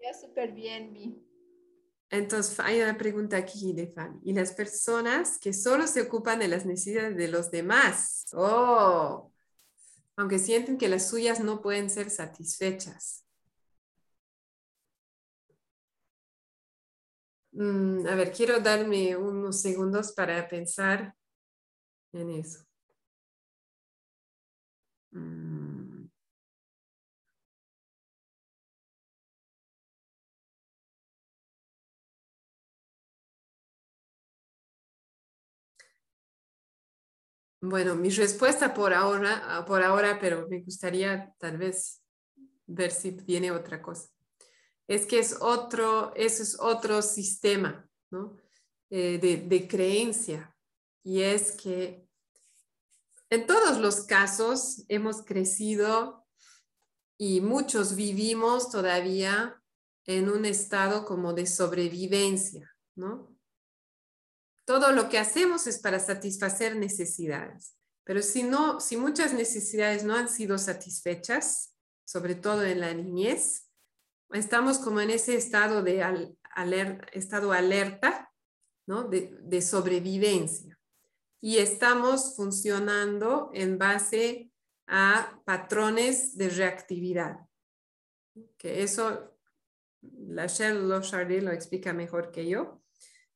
Ya 0.01 0.11
súper 0.11 0.53
bien, 0.53 0.91
Vi. 0.91 1.23
Entonces, 2.09 2.59
hay 2.59 2.81
una 2.81 2.97
pregunta 2.97 3.37
aquí 3.37 3.71
de 3.73 3.85
Fanny. 3.85 4.19
¿Y 4.23 4.33
las 4.33 4.53
personas 4.53 5.37
que 5.37 5.53
solo 5.53 5.85
se 5.85 6.01
ocupan 6.01 6.39
de 6.39 6.47
las 6.47 6.65
necesidades 6.65 7.15
de 7.15 7.27
los 7.27 7.51
demás? 7.51 8.25
Oh, 8.33 9.31
aunque 10.17 10.39
sienten 10.39 10.77
que 10.77 10.89
las 10.89 11.09
suyas 11.09 11.39
no 11.39 11.61
pueden 11.61 11.89
ser 11.89 12.09
satisfechas. 12.09 13.23
Mm, 17.53 18.07
a 18.07 18.15
ver, 18.15 18.31
quiero 18.31 18.59
darme 18.59 19.15
unos 19.17 19.61
segundos 19.61 20.11
para 20.13 20.47
pensar 20.47 21.15
en 22.13 22.31
eso. 22.31 22.65
Mm. 25.15 26.09
Bueno, 37.61 37.95
mi 37.95 38.09
respuesta 38.09 38.73
por 38.73 38.93
ahora, 38.93 39.63
por 39.67 39.83
ahora, 39.83 40.17
pero 40.19 40.47
me 40.49 40.61
gustaría 40.61 41.33
tal 41.39 41.57
vez 41.57 42.01
ver 42.67 42.91
si 42.91 43.11
viene 43.11 43.51
otra 43.51 43.81
cosa. 43.81 44.09
Es 44.91 45.05
que 45.05 45.19
es 45.19 45.37
otro, 45.39 46.13
eso 46.15 46.43
es 46.43 46.59
otro 46.59 47.01
sistema 47.01 47.89
eh, 48.89 49.19
de, 49.19 49.37
de 49.37 49.65
creencia. 49.65 50.53
Y 51.01 51.21
es 51.21 51.53
que 51.53 52.05
en 53.29 53.47
todos 53.47 53.77
los 53.77 54.01
casos 54.01 54.83
hemos 54.89 55.21
crecido 55.21 56.27
y 57.17 57.39
muchos 57.39 57.95
vivimos 57.95 58.69
todavía 58.69 59.63
en 60.07 60.27
un 60.27 60.43
estado 60.43 61.05
como 61.05 61.31
de 61.31 61.47
sobrevivencia, 61.47 62.69
¿no? 62.93 63.33
Todo 64.65 64.91
lo 64.91 65.07
que 65.07 65.19
hacemos 65.19 65.67
es 65.67 65.79
para 65.79 66.01
satisfacer 66.01 66.75
necesidades, 66.75 67.77
pero 68.03 68.21
si 68.21 68.43
no, 68.43 68.81
si 68.81 68.97
muchas 68.97 69.31
necesidades 69.31 70.03
no 70.03 70.15
han 70.15 70.27
sido 70.27 70.57
satisfechas, 70.57 71.77
sobre 72.03 72.35
todo 72.35 72.65
en 72.65 72.81
la 72.81 72.93
niñez, 72.93 73.70
estamos 74.33 74.77
como 74.79 75.01
en 75.01 75.09
ese 75.09 75.35
estado 75.35 75.83
de 75.83 76.35
estado 77.13 77.51
alerta, 77.51 78.31
¿no? 78.85 79.03
de 79.03 79.61
sobrevivencia 79.61 80.71
y 81.41 81.57
estamos 81.57 82.35
funcionando 82.35 83.49
en 83.53 83.79
base 83.79 84.51
a 84.85 85.41
patrones 85.43 86.37
de 86.37 86.49
reactividad. 86.49 87.39
Que 88.57 88.83
eso, 88.83 89.35
la 90.01 90.45
Shell 90.45 90.87
Lochardet 90.87 91.41
lo 91.41 91.51
explica 91.51 91.93
mejor 91.93 92.31
que 92.31 92.47
yo. 92.47 92.83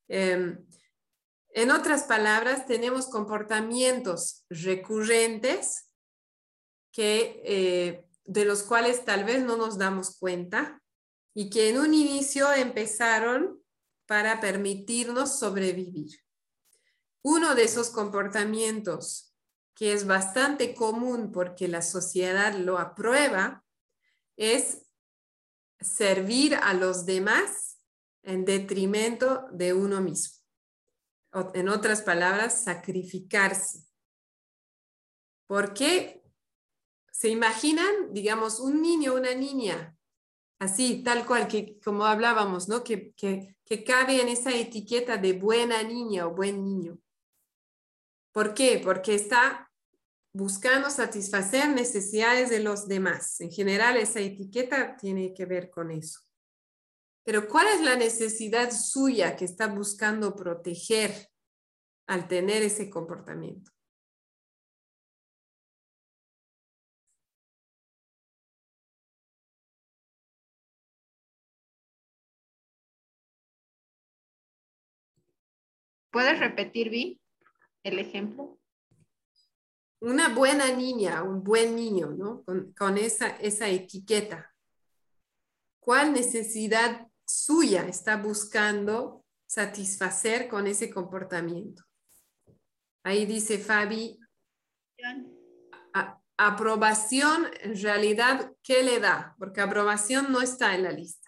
Em, 0.08 0.64
en 1.50 1.72
otras 1.72 2.04
palabras, 2.04 2.68
tenemos 2.68 3.08
comportamientos 3.08 4.46
recurrentes 4.50 5.90
que, 6.92 7.42
eh, 7.44 8.06
de 8.24 8.46
los 8.46 8.62
cuales 8.62 9.04
tal 9.04 9.24
vez 9.24 9.44
no 9.44 9.58
nos 9.58 9.78
damos 9.80 10.18
cuenta 10.20 10.82
y 11.36 11.50
que 11.50 11.70
en 11.70 11.78
un 11.78 11.94
inicio 11.94 12.52
empezaron 12.54 13.62
para 14.08 14.40
permitirnos 14.40 15.38
sobrevivir. 15.38 16.22
Uno 17.22 17.54
de 17.56 17.66
esos 17.66 17.90
comportamientos 17.90 19.36
que 19.76 19.92
es 19.92 20.08
bastante 20.08 20.74
común 20.74 21.34
porque 21.34 21.68
la 21.68 21.82
sociedad 21.82 22.54
lo 22.54 22.80
aprueba 22.80 23.66
es 24.38 24.88
servir 25.82 26.56
a 26.56 26.74
los 26.74 27.06
demás 27.06 27.82
en 28.24 28.46
detrimento 28.46 29.48
de 29.52 29.74
uno 29.74 30.00
mismo. 30.02 30.38
En 31.54 31.68
otras 31.68 32.02
palabras, 32.02 32.64
sacrificarse. 32.64 33.86
¿Por 35.48 35.74
qué? 35.74 36.24
¿Se 37.12 37.28
imaginan, 37.28 38.14
digamos, 38.14 38.62
un 38.62 38.82
niño 38.82 39.14
o 39.14 39.18
una 39.18 39.36
niña, 39.36 39.95
así, 40.66 41.04
tal 41.04 41.26
cual, 41.26 41.48
que 41.48 41.80
como 41.84 42.06
hablábamos, 42.06 42.68
¿no? 42.68 42.84
Que, 42.84 43.14
que, 43.14 43.56
que 43.64 43.84
cabe 43.84 44.22
en 44.22 44.28
esa 44.28 44.54
etiqueta 44.54 45.18
de 45.18 45.34
buena 45.34 45.82
niña 45.84 46.28
o 46.28 46.36
buen 46.36 46.64
niño. 46.64 47.00
¿Por 48.32 48.54
qué? 48.54 48.82
Porque 48.84 49.16
está 49.16 49.72
buscando 50.34 50.90
satisfacer 50.90 51.70
necesidades 51.70 52.50
de 52.50 52.60
los 52.60 52.88
demás. 52.88 53.40
En 53.40 53.50
general, 53.50 53.96
esa 53.96 54.20
etiqueta 54.20 54.98
tiene 54.98 55.34
que 55.34 55.46
ver 55.46 55.70
con 55.70 55.92
eso. 55.92 56.20
Pero 57.24 57.48
¿cuál 57.48 57.68
es 57.68 57.82
la 57.82 57.96
necesidad 57.96 58.72
suya 58.72 59.36
que 59.36 59.46
está 59.46 59.68
buscando 59.68 60.36
proteger 60.36 61.30
al 62.08 62.28
tener 62.28 62.62
ese 62.62 62.90
comportamiento? 62.90 63.72
¿Puedes 76.16 76.40
repetir, 76.40 76.90
Vi? 76.90 77.20
el 77.84 78.00
ejemplo? 78.00 78.58
Una 80.00 80.30
buena 80.30 80.72
niña, 80.72 81.22
un 81.24 81.44
buen 81.44 81.76
niño, 81.76 82.08
¿no? 82.12 82.42
Con, 82.78 82.98
esa, 82.98 83.36
esa 83.36 83.68
etiqueta. 83.68 84.50
¿Cuál 85.82 86.14
necesidad 86.14 87.06
suya 87.26 87.86
está 87.90 88.16
buscando 88.16 89.26
satisfacer 89.46 90.48
con 90.48 90.68
ese 90.68 90.90
comportamiento? 90.90 91.84
Ahí 93.04 93.26
dice 93.26 93.58
Fabi, 93.60 94.18
aprobación, 96.38 97.50
en 97.60 97.82
realidad, 97.82 98.54
¿qué 98.64 98.84
le 98.84 99.02
da? 99.02 99.36
Porque 99.38 99.60
aprobación 99.60 100.32
no 100.32 100.42
está 100.42 100.76
en 100.76 100.84
la 100.84 100.92
lista. 100.94 101.25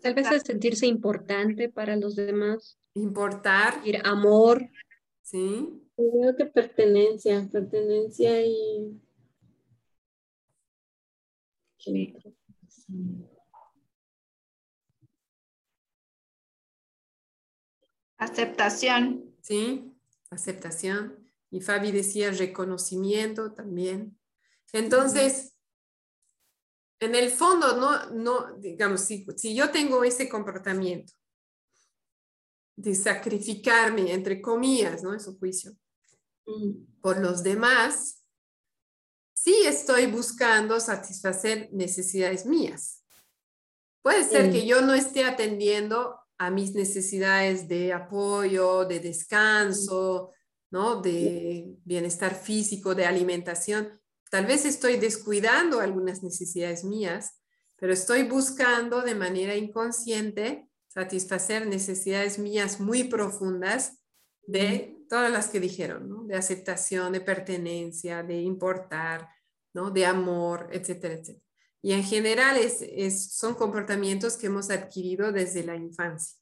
Tal 0.00 0.14
vez 0.14 0.30
es 0.30 0.42
sentirse 0.42 0.86
importante 0.86 1.68
para 1.68 1.96
los 1.96 2.16
demás. 2.16 2.78
Importar. 2.94 3.80
Ir 3.84 4.00
amor. 4.04 4.68
Sí. 5.22 5.68
Creo 5.96 6.36
que 6.36 6.46
pertenencia, 6.46 7.48
pertenencia 7.50 8.44
y... 8.44 9.00
Aceptación. 18.18 19.34
Sí, 19.40 19.92
aceptación. 20.30 21.28
Y 21.50 21.60
Fabi 21.60 21.90
decía 21.90 22.30
reconocimiento 22.30 23.52
también. 23.52 24.16
Entonces, 24.72 25.51
en 27.06 27.14
el 27.14 27.30
fondo, 27.30 27.76
no, 27.76 28.10
no 28.10 28.56
digamos, 28.58 29.02
si, 29.02 29.26
si 29.36 29.54
yo 29.54 29.70
tengo 29.70 30.04
ese 30.04 30.28
comportamiento 30.28 31.12
de 32.76 32.94
sacrificarme, 32.94 34.12
entre 34.12 34.40
comillas, 34.40 35.02
¿no? 35.02 35.12
En 35.12 35.20
su 35.20 35.38
juicio, 35.38 35.72
por 37.00 37.18
los 37.18 37.42
demás, 37.42 38.22
sí 39.34 39.54
estoy 39.66 40.06
buscando 40.06 40.80
satisfacer 40.80 41.68
necesidades 41.72 42.46
mías. 42.46 43.04
Puede 44.02 44.24
ser 44.24 44.50
que 44.50 44.66
yo 44.66 44.82
no 44.82 44.94
esté 44.94 45.24
atendiendo 45.24 46.18
a 46.38 46.50
mis 46.50 46.74
necesidades 46.74 47.68
de 47.68 47.92
apoyo, 47.92 48.84
de 48.84 48.98
descanso, 48.98 50.32
¿no? 50.70 51.00
De 51.00 51.76
bienestar 51.84 52.34
físico, 52.34 52.94
de 52.94 53.06
alimentación. 53.06 54.01
Tal 54.32 54.46
vez 54.46 54.64
estoy 54.64 54.96
descuidando 54.96 55.80
algunas 55.80 56.22
necesidades 56.22 56.84
mías, 56.84 57.38
pero 57.78 57.92
estoy 57.92 58.22
buscando 58.22 59.02
de 59.02 59.14
manera 59.14 59.54
inconsciente 59.56 60.70
satisfacer 60.88 61.66
necesidades 61.66 62.38
mías 62.38 62.80
muy 62.80 63.04
profundas 63.04 64.02
de 64.46 64.96
todas 65.10 65.30
las 65.30 65.50
que 65.50 65.60
dijeron, 65.60 66.08
¿no? 66.08 66.24
de 66.24 66.34
aceptación, 66.34 67.12
de 67.12 67.20
pertenencia, 67.20 68.22
de 68.22 68.40
importar, 68.40 69.28
¿no? 69.74 69.90
de 69.90 70.06
amor, 70.06 70.70
etcétera, 70.72 71.12
etcétera. 71.12 71.44
Y 71.82 71.92
en 71.92 72.02
general 72.02 72.56
es, 72.56 73.34
son 73.34 73.54
comportamientos 73.54 74.38
que 74.38 74.46
hemos 74.46 74.70
adquirido 74.70 75.30
desde 75.30 75.62
la 75.62 75.76
infancia, 75.76 76.40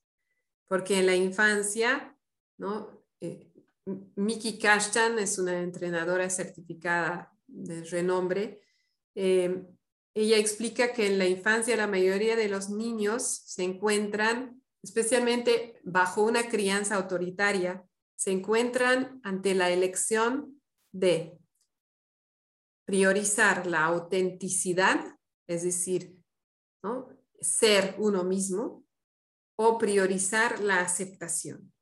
porque 0.68 1.00
en 1.00 1.06
la 1.06 1.16
infancia, 1.16 2.16
¿no? 2.56 3.04
Eh, 3.20 3.52
Miki 4.14 4.60
Kashtan 4.60 5.18
es 5.18 5.40
una 5.40 5.58
entrenadora 5.60 6.30
certificada 6.30 7.29
de 7.50 7.84
renombre. 7.84 8.60
Eh, 9.14 9.64
ella 10.14 10.38
explica 10.38 10.92
que 10.92 11.06
en 11.06 11.18
la 11.18 11.26
infancia 11.26 11.76
la 11.76 11.86
mayoría 11.86 12.36
de 12.36 12.48
los 12.48 12.70
niños 12.70 13.42
se 13.46 13.62
encuentran, 13.62 14.62
especialmente 14.82 15.80
bajo 15.84 16.22
una 16.22 16.48
crianza 16.48 16.96
autoritaria, 16.96 17.84
se 18.16 18.32
encuentran 18.32 19.20
ante 19.24 19.54
la 19.54 19.70
elección 19.70 20.60
de 20.92 21.38
priorizar 22.86 23.66
la 23.66 23.84
autenticidad, 23.84 25.16
es 25.46 25.62
decir, 25.62 26.18
ser 27.40 27.94
uno 27.98 28.24
mismo, 28.24 28.84
o 29.56 29.78
priorizar 29.78 30.60
la 30.60 30.80
aceptación. 30.80 31.72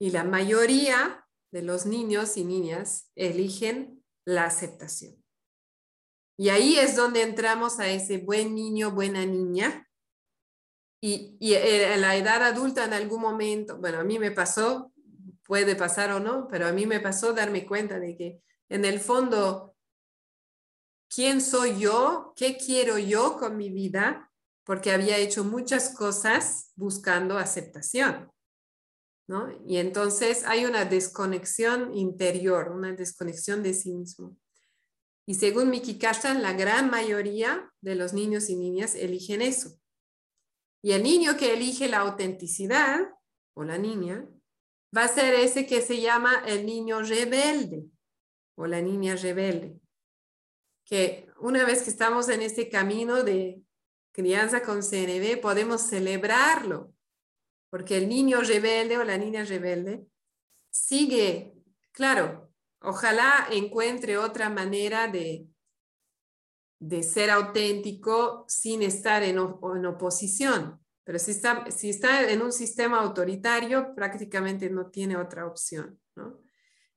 Y 0.00 0.10
la 0.10 0.24
mayoría 0.24 1.28
de 1.50 1.62
los 1.62 1.86
niños 1.86 2.36
y 2.36 2.44
niñas 2.44 3.10
eligen 3.14 3.91
la 4.24 4.44
aceptación. 4.44 5.22
Y 6.38 6.48
ahí 6.48 6.78
es 6.78 6.96
donde 6.96 7.22
entramos 7.22 7.78
a 7.78 7.88
ese 7.88 8.18
buen 8.18 8.54
niño, 8.54 8.90
buena 8.90 9.24
niña. 9.26 9.88
Y, 11.00 11.36
y 11.40 11.54
en 11.54 12.00
la 12.00 12.16
edad 12.16 12.42
adulta 12.42 12.84
en 12.84 12.92
algún 12.92 13.20
momento, 13.20 13.76
bueno, 13.78 13.98
a 13.98 14.04
mí 14.04 14.18
me 14.18 14.30
pasó, 14.30 14.92
puede 15.44 15.76
pasar 15.76 16.12
o 16.12 16.20
no, 16.20 16.48
pero 16.48 16.66
a 16.66 16.72
mí 16.72 16.86
me 16.86 17.00
pasó 17.00 17.32
darme 17.32 17.66
cuenta 17.66 17.98
de 17.98 18.16
que 18.16 18.42
en 18.68 18.84
el 18.84 19.00
fondo, 19.00 19.76
¿quién 21.14 21.40
soy 21.40 21.78
yo? 21.78 22.32
¿Qué 22.36 22.56
quiero 22.56 22.98
yo 22.98 23.36
con 23.36 23.56
mi 23.56 23.68
vida? 23.68 24.32
Porque 24.64 24.92
había 24.92 25.18
hecho 25.18 25.44
muchas 25.44 25.94
cosas 25.94 26.72
buscando 26.76 27.36
aceptación. 27.36 28.32
Y 29.66 29.78
entonces 29.78 30.44
hay 30.46 30.64
una 30.66 30.84
desconexión 30.84 31.94
interior, 31.96 32.70
una 32.70 32.92
desconexión 32.92 33.62
de 33.62 33.72
sí 33.72 33.92
mismo. 33.92 34.36
Y 35.26 35.34
según 35.34 35.70
Miki 35.70 35.98
Kashtan, 35.98 36.42
la 36.42 36.52
gran 36.52 36.90
mayoría 36.90 37.72
de 37.80 37.94
los 37.94 38.12
niños 38.12 38.50
y 38.50 38.56
niñas 38.56 38.94
eligen 38.94 39.40
eso. 39.40 39.70
Y 40.82 40.92
el 40.92 41.02
niño 41.02 41.36
que 41.36 41.54
elige 41.54 41.88
la 41.88 42.00
autenticidad, 42.00 43.08
o 43.54 43.64
la 43.64 43.78
niña, 43.78 44.26
va 44.96 45.04
a 45.04 45.08
ser 45.08 45.34
ese 45.34 45.66
que 45.66 45.80
se 45.80 46.00
llama 46.00 46.42
el 46.46 46.66
niño 46.66 47.00
rebelde, 47.02 47.86
o 48.56 48.66
la 48.66 48.80
niña 48.80 49.14
rebelde. 49.14 49.78
Que 50.84 51.28
una 51.38 51.64
vez 51.64 51.82
que 51.82 51.90
estamos 51.90 52.28
en 52.28 52.42
este 52.42 52.68
camino 52.68 53.22
de 53.22 53.62
crianza 54.12 54.62
con 54.62 54.82
CNB, 54.82 55.40
podemos 55.40 55.82
celebrarlo, 55.82 56.92
porque 57.72 57.96
el 57.96 58.06
niño 58.06 58.42
rebelde 58.42 58.98
o 58.98 59.04
la 59.04 59.16
niña 59.16 59.44
rebelde 59.44 60.06
sigue, 60.70 61.54
claro, 61.90 62.52
Ojalá 62.84 63.46
encuentre 63.52 64.18
otra 64.18 64.50
manera 64.50 65.06
de, 65.06 65.48
de 66.80 67.02
ser 67.04 67.30
auténtico 67.30 68.44
sin 68.48 68.82
estar 68.82 69.22
en, 69.22 69.38
oposición. 69.38 70.80
Pero 71.04 71.18
si 71.18 71.30
está, 71.30 71.70
si 71.70 71.90
está 71.90 72.28
en 72.30 72.42
un 72.42 72.52
sistema 72.52 73.00
autoritario, 73.00 73.94
prácticamente 73.94 74.68
no 74.68 74.90
tiene 74.90 75.16
otra 75.16 75.46
opción, 75.46 76.00
¿no? 76.16 76.40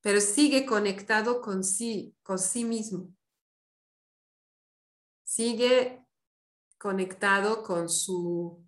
Pero 0.01 0.21
sigue 0.21 0.65
conectado 0.65 1.41
con 1.41 1.63
sí, 1.63 2.15
con 2.21 2.38
sí 2.38 2.63
mismo. 2.63 3.15
Sigue 5.23 6.03
conectado 6.78 7.63
con 7.63 7.89
su... 7.89 8.63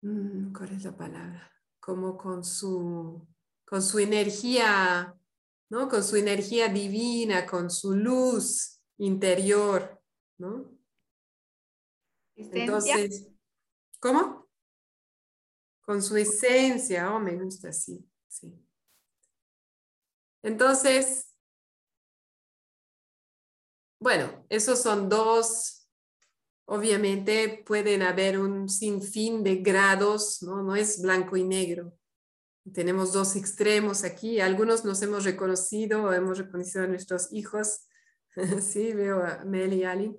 ¿Cuál 0.00 0.72
es 0.72 0.84
la 0.84 0.96
palabra? 0.96 1.48
como 1.88 2.18
con 2.18 2.44
su, 2.44 3.26
con 3.64 3.82
su 3.82 3.98
energía, 3.98 5.18
¿no? 5.70 5.88
Con 5.88 6.04
su 6.04 6.16
energía 6.16 6.68
divina, 6.68 7.46
con 7.46 7.70
su 7.70 7.94
luz 7.94 8.82
interior, 8.98 9.98
¿no? 10.36 10.70
Entonces, 12.36 13.30
¿cómo? 13.98 14.50
Con 15.80 16.02
su 16.02 16.18
esencia, 16.18 17.10
oh, 17.14 17.20
me 17.20 17.42
gusta 17.42 17.70
así, 17.70 18.06
sí. 18.28 18.54
Entonces, 20.42 21.34
bueno, 23.98 24.44
esos 24.50 24.82
son 24.82 25.08
dos 25.08 25.77
Obviamente 26.70 27.64
pueden 27.66 28.02
haber 28.02 28.38
un 28.38 28.68
sinfín 28.68 29.42
de 29.42 29.56
grados, 29.56 30.42
¿no? 30.42 30.62
No 30.62 30.76
es 30.76 31.00
blanco 31.00 31.34
y 31.38 31.42
negro. 31.42 31.96
Tenemos 32.74 33.14
dos 33.14 33.36
extremos 33.36 34.04
aquí. 34.04 34.38
Algunos 34.38 34.84
nos 34.84 35.00
hemos 35.00 35.24
reconocido 35.24 36.12
hemos 36.12 36.36
reconocido 36.36 36.84
a 36.84 36.86
nuestros 36.86 37.32
hijos. 37.32 37.86
sí, 38.60 38.92
veo 38.92 39.22
a 39.24 39.46
Mel 39.46 39.72
y 39.72 39.84
Ali 39.84 40.14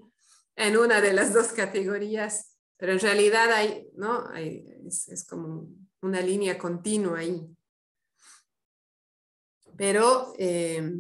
en 0.55 0.75
una 0.75 1.01
de 1.01 1.13
las 1.13 1.35
dos 1.35 1.49
categorías, 1.49 2.57
pero 2.77 2.93
en 2.93 2.99
realidad 2.99 3.51
hay, 3.51 3.87
¿no? 3.95 4.33
Es, 4.33 5.27
como 5.29 5.69
una 6.01 6.19
línea 6.19 6.57
continua 6.57 7.19
ahí. 7.19 7.47
Pero 9.77 10.33
eh, 10.39 10.95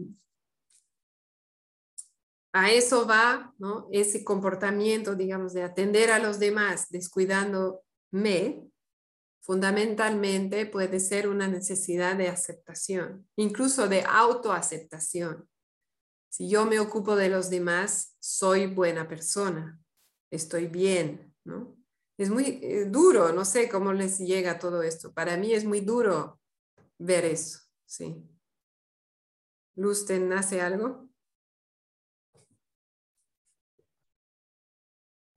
a 2.53 2.71
eso 2.71 3.05
va 3.05 3.53
¿no? 3.57 3.87
ese 3.91 4.23
comportamiento, 4.23 5.15
digamos, 5.15 5.53
de 5.53 5.63
atender 5.63 6.11
a 6.11 6.19
los 6.19 6.39
demás 6.39 6.89
descuidándome, 6.89 8.69
fundamentalmente 9.41 10.65
puede 10.65 10.99
ser 10.99 11.27
una 11.27 11.47
necesidad 11.47 12.15
de 12.15 12.27
aceptación, 12.27 13.27
incluso 13.35 13.87
de 13.87 14.03
autoaceptación. 14.03 15.47
Si 16.31 16.49
yo 16.49 16.65
me 16.65 16.79
ocupo 16.79 17.15
de 17.15 17.29
los 17.29 17.49
demás, 17.49 18.15
soy 18.19 18.67
buena 18.67 19.07
persona, 19.07 19.79
estoy 20.31 20.67
bien, 20.67 21.33
¿no? 21.43 21.75
Es 22.17 22.29
muy 22.29 22.59
eh, 22.61 22.85
duro, 22.85 23.31
no 23.31 23.45
sé 23.45 23.69
cómo 23.69 23.93
les 23.93 24.19
llega 24.19 24.59
todo 24.59 24.83
esto. 24.83 25.13
Para 25.13 25.37
mí 25.37 25.53
es 25.53 25.65
muy 25.65 25.79
duro 25.79 26.39
ver 26.99 27.25
eso, 27.25 27.59
sí. 27.85 28.23
Luz, 29.75 30.05
¿te 30.05 30.19
nace 30.19 30.61
algo? 30.61 31.08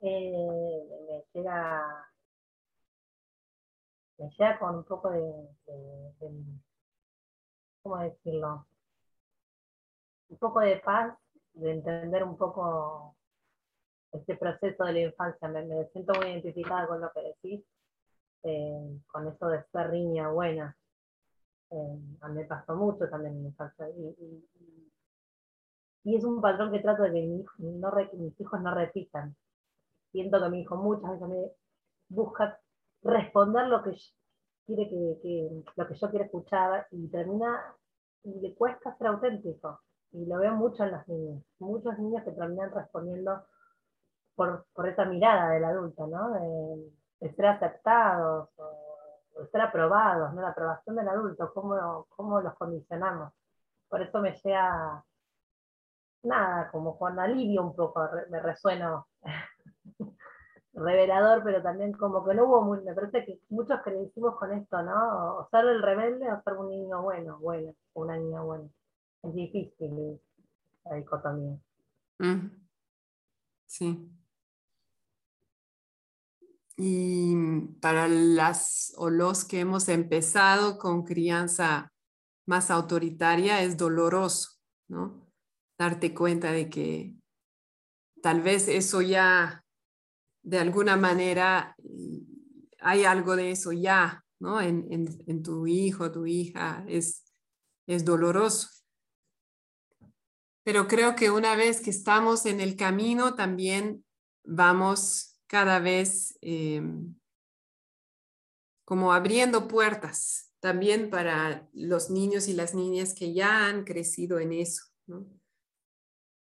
Eh, 0.03 0.83
me 1.07 1.23
llega 1.33 2.09
me 4.17 4.29
llega 4.29 4.59
con 4.59 4.75
un 4.75 4.83
poco 4.83 5.09
de, 5.09 5.49
¿cómo 7.81 7.97
decirlo? 7.97 8.67
Un 10.29 10.37
poco 10.37 10.59
de 10.61 10.77
paz, 10.77 11.17
de 11.53 11.71
entender 11.71 12.23
un 12.23 12.37
poco 12.37 13.15
este 14.11 14.35
proceso 14.35 14.83
de 14.85 14.93
la 14.93 14.99
infancia. 15.01 15.47
Me, 15.47 15.87
siento 15.89 16.13
muy 16.15 16.27
identificada 16.27 16.87
con 16.87 17.01
lo 17.01 17.11
que 17.11 17.21
decís, 17.21 17.65
eh, 18.43 18.99
con 19.07 19.27
eso 19.27 19.47
de 19.47 19.63
ser 19.71 19.89
niña 19.91 20.29
buena. 20.29 20.75
Eh, 21.71 21.99
a 22.21 22.27
mí 22.29 22.35
me 22.41 22.45
pasó 22.45 22.75
mucho 22.75 23.09
también 23.09 23.35
en 23.35 23.43
la 23.43 23.49
infancia. 23.49 23.89
Y, 23.89 24.45
es 26.15 26.23
un 26.25 26.41
patrón 26.41 26.71
que 26.71 26.79
trato 26.79 27.03
de 27.03 27.11
que 27.11 27.45
no, 27.59 27.91
mis 28.13 28.39
hijos 28.41 28.61
no 28.61 28.75
repitan 28.75 29.35
siento 30.13 30.39
que 30.41 30.49
mi 30.49 30.61
hijo 30.61 30.77
muchas 30.77 31.11
veces 31.11 31.27
me 31.27 31.51
busca 32.07 32.59
responder 33.01 33.67
lo 33.67 33.83
que 33.83 33.97
quiere 34.65 34.87
que, 34.87 35.63
lo 35.75 35.87
que 35.87 35.95
yo 35.95 36.09
quiero 36.09 36.25
escuchar 36.25 36.87
y 36.91 37.09
termina 37.09 37.75
y 38.23 38.39
le 38.39 38.55
cuesta 38.55 38.95
ser 38.97 39.07
auténtico. 39.07 39.81
Y 40.11 40.25
lo 40.27 40.37
veo 40.37 40.53
mucho 40.53 40.83
en 40.83 40.91
las 40.91 41.07
niñas. 41.07 41.43
Muchos 41.59 41.97
niños 41.97 42.23
que 42.23 42.31
terminan 42.31 42.71
respondiendo 42.71 43.43
por, 44.35 44.67
por 44.73 44.87
esa 44.87 45.05
mirada 45.05 45.49
del 45.49 45.65
adulto, 45.65 46.07
¿no? 46.07 46.31
De, 47.19 47.33
ser 47.35 47.47
aceptados 47.47 48.49
o 48.57 49.41
de 49.41 49.47
ser 49.47 49.61
aprobados, 49.61 50.33
¿no? 50.33 50.41
La 50.41 50.49
aprobación 50.49 50.95
del 50.95 51.09
adulto, 51.09 51.51
cómo, 51.53 52.05
cómo 52.09 52.41
los 52.41 52.53
condicionamos. 52.55 53.33
Por 53.89 54.01
eso 54.03 54.19
me 54.19 54.33
llega, 54.35 55.03
nada, 56.23 56.69
como 56.71 56.97
cuando 56.97 57.21
alivio 57.21 57.63
un 57.63 57.75
poco, 57.75 58.07
me 58.29 58.39
resueno 58.39 59.07
revelador, 60.73 61.43
pero 61.43 61.61
también 61.61 61.93
como 61.93 62.25
que 62.25 62.33
no 62.33 62.45
hubo 62.45 62.63
muy, 62.63 62.81
me 62.81 62.93
parece 62.93 63.25
que 63.25 63.39
muchos 63.49 63.79
crecimos 63.83 64.35
con 64.37 64.53
esto, 64.53 64.81
¿no? 64.81 65.37
O 65.37 65.47
ser 65.49 65.65
el 65.65 65.81
rebelde 65.81 66.31
o 66.31 66.41
ser 66.41 66.53
un 66.53 66.69
niño 66.69 67.01
bueno, 67.01 67.37
bueno, 67.39 67.73
una 67.93 68.17
niña 68.17 68.41
buena. 68.41 68.67
Es 69.23 69.33
difícil 69.33 70.19
la 70.85 70.95
dicotomía. 70.95 71.57
Mm. 72.19 72.63
Sí. 73.65 74.09
Y 76.75 77.35
para 77.79 78.07
las 78.07 78.93
o 78.97 79.09
los 79.09 79.45
que 79.45 79.59
hemos 79.59 79.87
empezado 79.89 80.79
con 80.79 81.03
crianza 81.03 81.91
más 82.47 82.71
autoritaria 82.71 83.61
es 83.61 83.77
doloroso, 83.77 84.59
¿no? 84.87 85.27
Darte 85.77 86.13
cuenta 86.13 86.51
de 86.51 86.69
que 86.69 87.15
tal 88.23 88.41
vez 88.41 88.69
eso 88.69 89.01
ya 89.01 89.65
de 90.43 90.57
alguna 90.57 90.95
manera 90.95 91.75
hay 92.79 93.03
algo 93.03 93.35
de 93.35 93.51
eso 93.51 93.73
ya, 93.73 94.23
¿no? 94.39 94.61
En, 94.61 95.43
tu 95.43 95.67
hijo, 95.67 96.09
tu 96.09 96.25
hija, 96.25 96.85
es, 96.87 97.25
es 97.85 98.05
doloroso. 98.05 98.69
Pero 100.63 100.87
creo 100.87 101.15
que 101.17 101.31
una 101.31 101.57
vez 101.57 101.81
que 101.81 101.89
estamos 101.89 102.45
en 102.45 102.61
el 102.61 102.77
camino, 102.77 103.35
también 103.35 104.05
vamos 104.45 105.37
cada 105.47 105.79
vez 105.79 106.37
em, 106.39 107.15
como 108.85 109.11
abriendo 109.11 109.67
puertas 109.67 110.49
también 110.61 111.09
para 111.09 111.67
los 111.73 112.09
niños 112.09 112.47
y 112.47 112.53
las 112.53 112.73
niñas 112.73 113.13
que 113.13 113.33
ya 113.33 113.67
han 113.67 113.83
crecido 113.83 114.39
en 114.39 114.53
eso. 114.53 114.83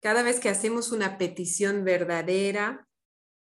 Cada 0.02 0.24
vez 0.24 0.40
que 0.40 0.50
hacemos 0.50 0.92
una 0.92 1.18
petición 1.18 1.84
verdadera, 1.84 2.88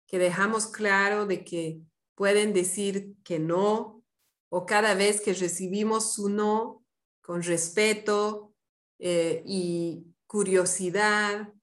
que 0.07 0.19
dejamos 0.19 0.67
claro 0.67 1.25
de 1.25 1.43
que 1.43 1.81
pueden 2.15 2.53
decir 2.53 3.15
que 3.23 3.39
no, 3.39 4.03
o 4.49 4.65
cada 4.65 4.93
vez 4.93 5.21
que 5.21 5.33
recibimos 5.33 6.13
su 6.13 6.29
no 6.29 6.85
con 7.21 7.41
respeto 7.41 8.53
eh, 8.99 9.41
y 9.45 10.05
curiosidad 10.27 11.53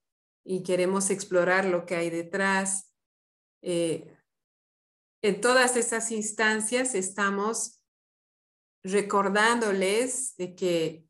y 0.45 0.63
queremos 0.63 1.11
explorar 1.11 1.67
lo 1.67 1.87
que 1.87 1.95
hay 1.95 2.11
detrás. 2.11 2.93
Eh, 3.63 4.17
en 5.23 5.41
todas 5.41 5.77
esas 5.77 6.11
instancias 6.11 6.95
estamos 6.95 7.81
recordándoles 8.83 10.35
de 10.37 10.55
que 10.55 11.05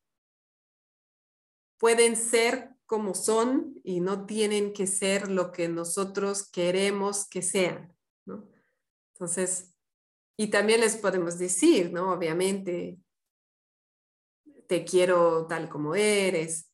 pueden 1.78 2.16
ser 2.16 2.74
como 2.90 3.14
son 3.14 3.80
y 3.84 4.00
no 4.00 4.26
tienen 4.26 4.72
que 4.72 4.88
ser 4.88 5.30
lo 5.30 5.52
que 5.52 5.68
nosotros 5.68 6.50
queremos 6.50 7.24
que 7.28 7.40
sean, 7.40 7.96
¿no? 8.26 8.50
Entonces, 9.14 9.76
y 10.36 10.48
también 10.48 10.80
les 10.80 10.96
podemos 10.96 11.38
decir, 11.38 11.92
¿no? 11.92 12.12
Obviamente, 12.12 12.98
te 14.66 14.84
quiero 14.84 15.46
tal 15.46 15.68
como 15.68 15.94
eres, 15.94 16.68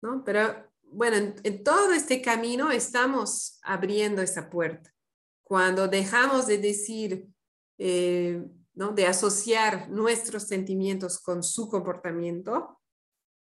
¿no? 0.00 0.24
Pero 0.24 0.72
bueno, 0.84 1.34
en, 1.44 1.64
todo 1.64 1.92
este 1.92 2.22
camino 2.22 2.70
estamos 2.70 3.58
abriendo 3.62 4.22
esa 4.22 4.48
puerta. 4.48 4.90
Cuando 5.42 5.86
dejamos 5.86 6.46
de 6.46 6.56
decir, 6.56 7.28
eh, 7.76 8.42
¿no? 8.72 8.92
De 8.92 9.06
asociar 9.06 9.90
nuestros 9.90 10.44
sentimientos 10.44 11.20
con 11.20 11.42
su 11.42 11.68
comportamiento, 11.68 12.79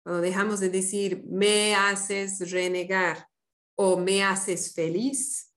cuando 0.07 0.21
dejamos 0.21 0.61
de 0.61 0.69
decir, 0.69 1.25
me 1.25 1.75
haces 1.75 2.49
renegar 2.49 3.27
o 3.75 3.97
me 3.97 4.23
haces 4.23 4.73
feliz, 4.73 5.53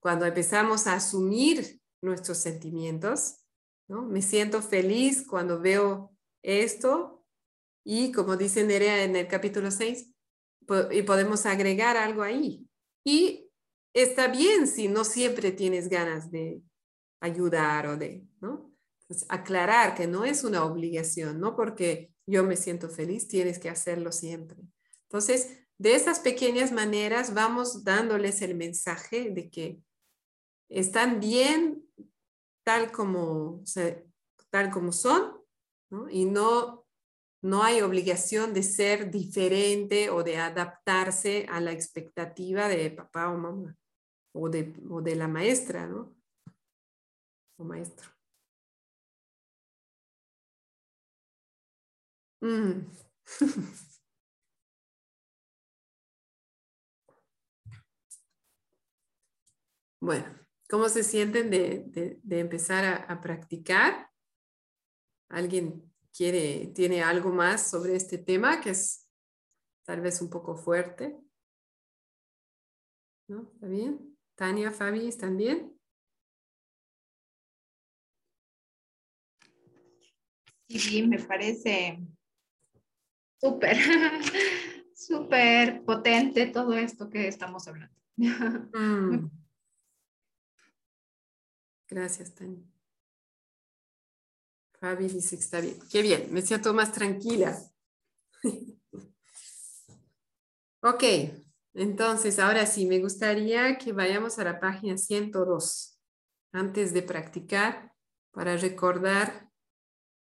cuando 0.00 0.24
empezamos 0.24 0.86
a 0.86 0.94
asumir 0.94 1.78
nuestros 2.00 2.38
sentimientos, 2.38 3.44
¿no? 3.88 4.06
Me 4.06 4.22
siento 4.22 4.62
feliz 4.62 5.26
cuando 5.28 5.60
veo 5.60 6.16
esto 6.42 7.26
y 7.84 8.10
como 8.10 8.38
dice 8.38 8.64
Nerea 8.64 9.04
en 9.04 9.16
el 9.16 9.28
capítulo 9.28 9.70
6, 9.70 10.10
y 10.90 11.02
podemos 11.02 11.44
agregar 11.44 11.98
algo 11.98 12.22
ahí. 12.22 12.66
Y 13.04 13.50
está 13.92 14.28
bien 14.28 14.66
si 14.66 14.88
no 14.88 15.04
siempre 15.04 15.52
tienes 15.52 15.90
ganas 15.90 16.30
de 16.30 16.62
ayudar 17.20 17.86
o 17.88 17.98
de, 17.98 18.26
¿no? 18.40 18.72
aclarar 19.28 19.94
que 19.94 20.06
no 20.06 20.24
es 20.24 20.42
una 20.42 20.64
obligación, 20.64 21.38
no 21.38 21.54
porque 21.54 22.11
yo 22.26 22.44
me 22.44 22.56
siento 22.56 22.88
feliz, 22.88 23.28
tienes 23.28 23.58
que 23.58 23.68
hacerlo 23.68 24.12
siempre. 24.12 24.58
Entonces, 25.04 25.58
de 25.78 25.94
esas 25.94 26.20
pequeñas 26.20 26.72
maneras 26.72 27.34
vamos 27.34 27.84
dándoles 27.84 28.42
el 28.42 28.54
mensaje 28.54 29.30
de 29.30 29.50
que 29.50 29.82
están 30.68 31.20
bien 31.20 31.84
tal 32.64 32.92
como, 32.92 33.62
tal 34.50 34.70
como 34.70 34.92
son 34.92 35.42
y 36.10 36.24
no, 36.24 36.86
no 37.42 37.62
hay 37.62 37.82
obligación 37.82 38.54
de 38.54 38.62
ser 38.62 39.10
diferente 39.10 40.08
o 40.10 40.22
de 40.22 40.38
adaptarse 40.38 41.46
a 41.50 41.60
la 41.60 41.72
expectativa 41.72 42.68
de 42.68 42.90
papá 42.90 43.28
o 43.28 43.36
mamá 43.36 43.76
o 44.32 44.48
de, 44.48 44.74
o 44.88 45.02
de 45.02 45.16
la 45.16 45.28
maestra 45.28 45.86
¿no? 45.86 46.14
o 47.58 47.64
maestro. 47.64 48.08
Bueno, 60.00 60.26
¿cómo 60.68 60.88
se 60.88 61.04
sienten 61.04 61.48
de, 61.48 62.20
empezar 62.28 63.06
a, 63.08 63.20
practicar? 63.20 64.10
¿Alguien 65.28 65.94
quiere, 66.12 66.72
tiene 66.74 67.04
algo 67.04 67.30
más 67.30 67.70
sobre 67.70 67.94
este 67.94 68.18
tema 68.18 68.60
que 68.60 68.70
es 68.70 69.08
tal 69.84 70.00
vez 70.00 70.20
un 70.20 70.28
poco 70.28 70.56
fuerte? 70.56 71.16
¿No? 73.28 73.48
¿Está 73.54 73.68
bien? 73.68 74.18
Tania, 74.34 74.72
Fabi, 74.72 75.06
¿están 75.06 75.36
bien? 75.36 75.78
Sí, 80.68 81.06
me 81.06 81.20
parece 81.20 82.00
súper, 83.42 83.76
súper 84.94 85.84
potente 85.84 86.46
todo 86.46 86.74
esto 86.74 87.10
que 87.10 87.26
estamos 87.26 87.66
hablando. 87.66 87.94
Mm. 88.16 89.30
Gracias, 91.88 92.34
Tania. 92.34 92.62
Fabi 94.78 95.08
dice 95.08 95.36
que 95.36 95.42
está 95.42 95.60
bien. 95.60 95.78
Qué 95.90 96.02
bien, 96.02 96.32
me 96.32 96.42
siento 96.42 96.72
más 96.72 96.92
tranquila. 96.92 97.58
ok, 100.82 101.04
entonces 101.74 102.38
ahora 102.38 102.66
sí, 102.66 102.86
me 102.86 103.00
gustaría 103.00 103.76
que 103.76 103.92
vayamos 103.92 104.38
a 104.38 104.44
la 104.44 104.60
página 104.60 104.96
102 104.96 106.00
antes 106.52 106.92
de 106.94 107.02
practicar 107.02 107.92
para 108.30 108.56
recordar 108.56 109.50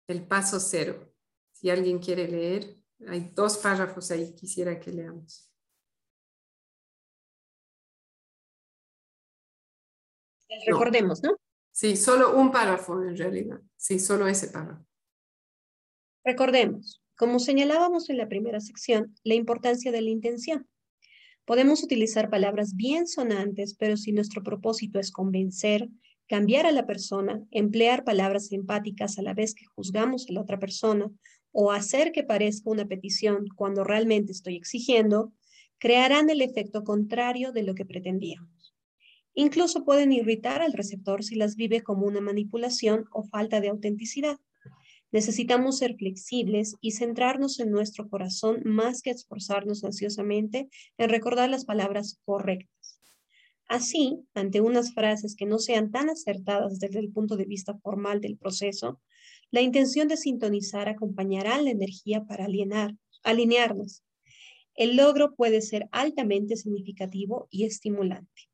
el 0.07 0.25
paso 0.27 0.59
cero. 0.59 1.13
Si 1.53 1.69
alguien 1.69 1.99
quiere 1.99 2.27
leer. 2.27 2.76
Hay 3.05 3.31
dos 3.35 3.57
párrafos 3.57 4.09
ahí, 4.11 4.33
quisiera 4.33 4.79
que 4.79 4.91
leamos. 4.91 5.51
Recordemos, 10.65 11.21
¿no? 11.21 11.37
Sí, 11.71 11.95
solo 11.95 12.35
un 12.35 12.51
párrafo 12.51 13.03
en 13.03 13.15
realidad. 13.15 13.59
Sí, 13.75 13.99
solo 13.99 14.27
ese 14.27 14.47
párrafo. 14.47 14.83
Recordemos, 16.23 17.03
como 17.15 17.39
señalábamos 17.39 18.09
en 18.09 18.17
la 18.17 18.27
primera 18.27 18.59
sección, 18.59 19.15
la 19.23 19.35
importancia 19.35 19.91
de 19.91 20.01
la 20.01 20.09
intención. 20.09 20.67
Podemos 21.45 21.83
utilizar 21.83 22.29
palabras 22.29 22.75
bien 22.75 23.07
sonantes, 23.07 23.75
pero 23.75 23.95
si 23.95 24.11
nuestro 24.11 24.43
propósito 24.43 24.99
es 24.99 25.11
convencer, 25.11 25.87
cambiar 26.27 26.65
a 26.65 26.71
la 26.71 26.85
persona, 26.85 27.41
emplear 27.51 28.03
palabras 28.03 28.51
empáticas 28.51 29.17
a 29.17 29.21
la 29.21 29.33
vez 29.33 29.53
que 29.53 29.65
juzgamos 29.65 30.27
a 30.27 30.33
la 30.33 30.41
otra 30.41 30.59
persona 30.59 31.09
o 31.59 31.71
hacer 31.71 32.11
que 32.11 32.23
parezca 32.23 32.69
una 32.69 32.87
petición 32.87 33.47
cuando 33.55 33.83
realmente 33.83 34.31
estoy 34.31 34.55
exigiendo, 34.55 35.33
crearán 35.79 36.29
el 36.29 36.41
efecto 36.41 36.83
contrario 36.83 37.51
de 37.51 37.63
lo 37.63 37.73
que 37.73 37.83
pretendíamos. 37.83 38.75
Incluso 39.33 39.83
pueden 39.83 40.11
irritar 40.11 40.61
al 40.61 40.73
receptor 40.73 41.23
si 41.23 41.33
las 41.33 41.55
vive 41.55 41.81
como 41.81 42.05
una 42.05 42.21
manipulación 42.21 43.05
o 43.11 43.23
falta 43.23 43.59
de 43.59 43.69
autenticidad. 43.69 44.37
Necesitamos 45.11 45.79
ser 45.79 45.95
flexibles 45.95 46.75
y 46.79 46.91
centrarnos 46.91 47.59
en 47.59 47.71
nuestro 47.71 48.07
corazón 48.07 48.61
más 48.63 49.01
que 49.01 49.09
esforzarnos 49.09 49.83
ansiosamente 49.83 50.69
en 50.99 51.09
recordar 51.09 51.49
las 51.49 51.65
palabras 51.65 52.19
correctas. 52.23 53.01
Así, 53.67 54.19
ante 54.35 54.61
unas 54.61 54.93
frases 54.93 55.35
que 55.35 55.47
no 55.47 55.57
sean 55.57 55.89
tan 55.89 56.11
acertadas 56.11 56.77
desde 56.77 56.99
el 56.99 57.11
punto 57.11 57.35
de 57.35 57.45
vista 57.45 57.79
formal 57.79 58.21
del 58.21 58.37
proceso, 58.37 59.01
la 59.51 59.61
intención 59.61 60.07
de 60.07 60.17
sintonizar 60.17 60.89
acompañará 60.89 61.61
la 61.61 61.69
energía 61.69 62.25
para 62.25 62.45
alienar, 62.45 62.95
alinearnos. 63.23 64.03
El 64.75 64.95
logro 64.95 65.35
puede 65.35 65.61
ser 65.61 65.87
altamente 65.91 66.55
significativo 66.55 67.47
y 67.49 67.65
estimulante. 67.65 68.49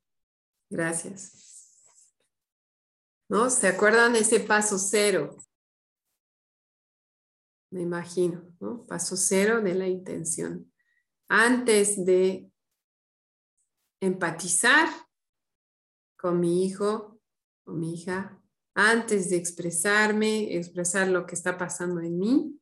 Gracias. 0.70 1.54
¿No? 3.28 3.50
¿Se 3.50 3.68
acuerdan 3.68 4.16
ese 4.16 4.40
paso 4.40 4.78
cero? 4.78 5.36
Me 7.72 7.82
imagino, 7.82 8.56
¿no? 8.60 8.86
Paso 8.86 9.18
cero 9.18 9.62
de 9.62 9.74
la 9.74 9.88
intención. 9.88 10.72
Antes 11.28 12.06
de 12.06 12.52
empatizar 14.00 14.88
con 16.16 16.40
mi 16.40 16.66
hijo 16.66 17.20
o 17.66 17.72
mi 17.72 17.96
hija, 17.96 18.43
antes 18.76 19.30
de 19.30 19.38
expresarme, 19.38 20.56
expresar 20.56 21.08
lo 21.08 21.26
que 21.26 21.36
está 21.36 21.58
pasando 21.58 22.02
en 22.02 22.18
mí, 22.18 22.60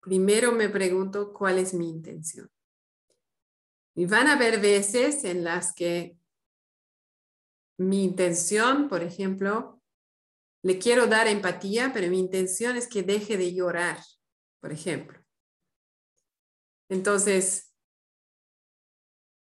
primero 0.00 0.52
me 0.52 0.68
pregunto 0.68 1.32
cuál 1.32 1.58
es 1.58 1.74
mi 1.74 1.88
intención. 1.88 2.50
Y 3.94 4.06
van 4.06 4.26
a 4.26 4.34
haber 4.34 4.60
veces 4.60 5.24
en 5.24 5.44
las 5.44 5.74
que 5.74 6.18
mi 7.78 8.04
intención, 8.04 8.88
por 8.88 9.02
ejemplo, 9.02 9.80
le 10.62 10.78
quiero 10.78 11.06
dar 11.06 11.26
empatía, 11.26 11.90
pero 11.92 12.10
mi 12.10 12.18
intención 12.18 12.76
es 12.76 12.88
que 12.88 13.02
deje 13.02 13.36
de 13.36 13.54
llorar, 13.54 13.98
por 14.60 14.72
ejemplo. 14.72 15.22
Entonces, 16.88 17.74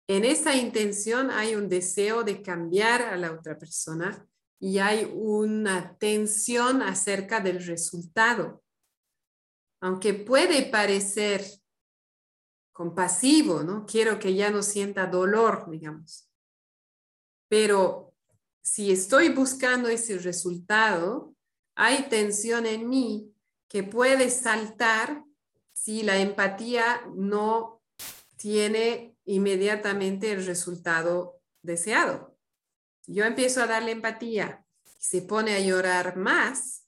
en 0.07 0.25
esa 0.25 0.55
intención 0.55 1.29
hay 1.31 1.55
un 1.55 1.69
deseo 1.69 2.23
de 2.23 2.41
cambiar 2.41 3.01
a 3.03 3.17
la 3.17 3.31
otra 3.31 3.57
persona 3.57 4.27
y 4.63 4.77
hay 4.77 5.11
una 5.11 5.97
tensión 5.97 6.83
acerca 6.83 7.39
del 7.39 7.65
resultado. 7.65 8.63
Aunque 9.81 10.13
puede 10.13 10.67
parecer 10.67 11.43
compasivo, 12.71 13.63
¿no? 13.63 13.87
Quiero 13.87 14.19
que 14.19 14.35
ya 14.35 14.51
no 14.51 14.61
sienta 14.61 15.07
dolor, 15.07 15.67
digamos. 15.71 16.29
Pero 17.49 18.13
si 18.61 18.91
estoy 18.91 19.29
buscando 19.29 19.89
ese 19.89 20.19
resultado, 20.19 21.33
hay 21.73 22.07
tensión 22.07 22.67
en 22.67 22.87
mí 22.87 23.33
que 23.67 23.81
puede 23.81 24.29
saltar 24.29 25.23
si 25.73 26.03
la 26.03 26.19
empatía 26.19 27.01
no 27.15 27.81
tiene 28.37 29.17
inmediatamente 29.25 30.31
el 30.31 30.45
resultado 30.45 31.41
deseado 31.63 32.30
yo 33.11 33.25
empiezo 33.25 33.61
a 33.61 33.67
darle 33.67 33.91
empatía 33.91 34.63
y 34.85 35.03
se 35.03 35.21
pone 35.21 35.53
a 35.53 35.59
llorar 35.59 36.17
más, 36.17 36.87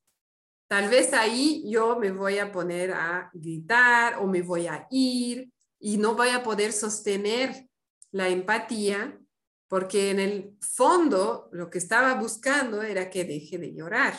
tal 0.68 0.90
vez 0.90 1.14
ahí 1.14 1.64
yo 1.70 1.98
me 2.00 2.12
voy 2.12 2.40
a 2.40 2.52
poner 2.52 2.92
a 2.92 3.30
gritar 3.34 4.18
o 4.20 4.28
me 4.28 4.42
voy 4.42 4.68
a 4.68 4.88
ir 4.90 5.52
y 5.80 5.98
no 5.98 6.16
voy 6.16 6.30
a 6.30 6.44
poder 6.44 6.72
sostener 6.72 7.68
la 8.12 8.30
empatía 8.30 9.20
porque 9.68 10.12
en 10.12 10.20
el 10.20 10.58
fondo 10.62 11.50
lo 11.52 11.70
que 11.70 11.80
estaba 11.80 12.14
buscando 12.16 12.84
era 12.84 13.10
que 13.10 13.26
deje 13.26 13.58
de 13.58 13.74
llorar. 13.74 14.14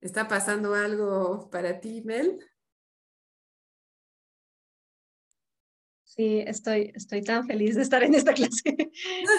¿Está 0.00 0.28
pasando 0.28 0.74
algo 0.74 1.50
para 1.50 1.80
ti, 1.80 2.02
Mel? 2.04 2.38
Sí, 6.16 6.42
estoy, 6.46 6.92
estoy 6.94 7.20
tan 7.20 7.46
feliz 7.46 7.76
de 7.76 7.82
estar 7.82 8.02
en 8.02 8.14
esta 8.14 8.32
clase, 8.34 8.90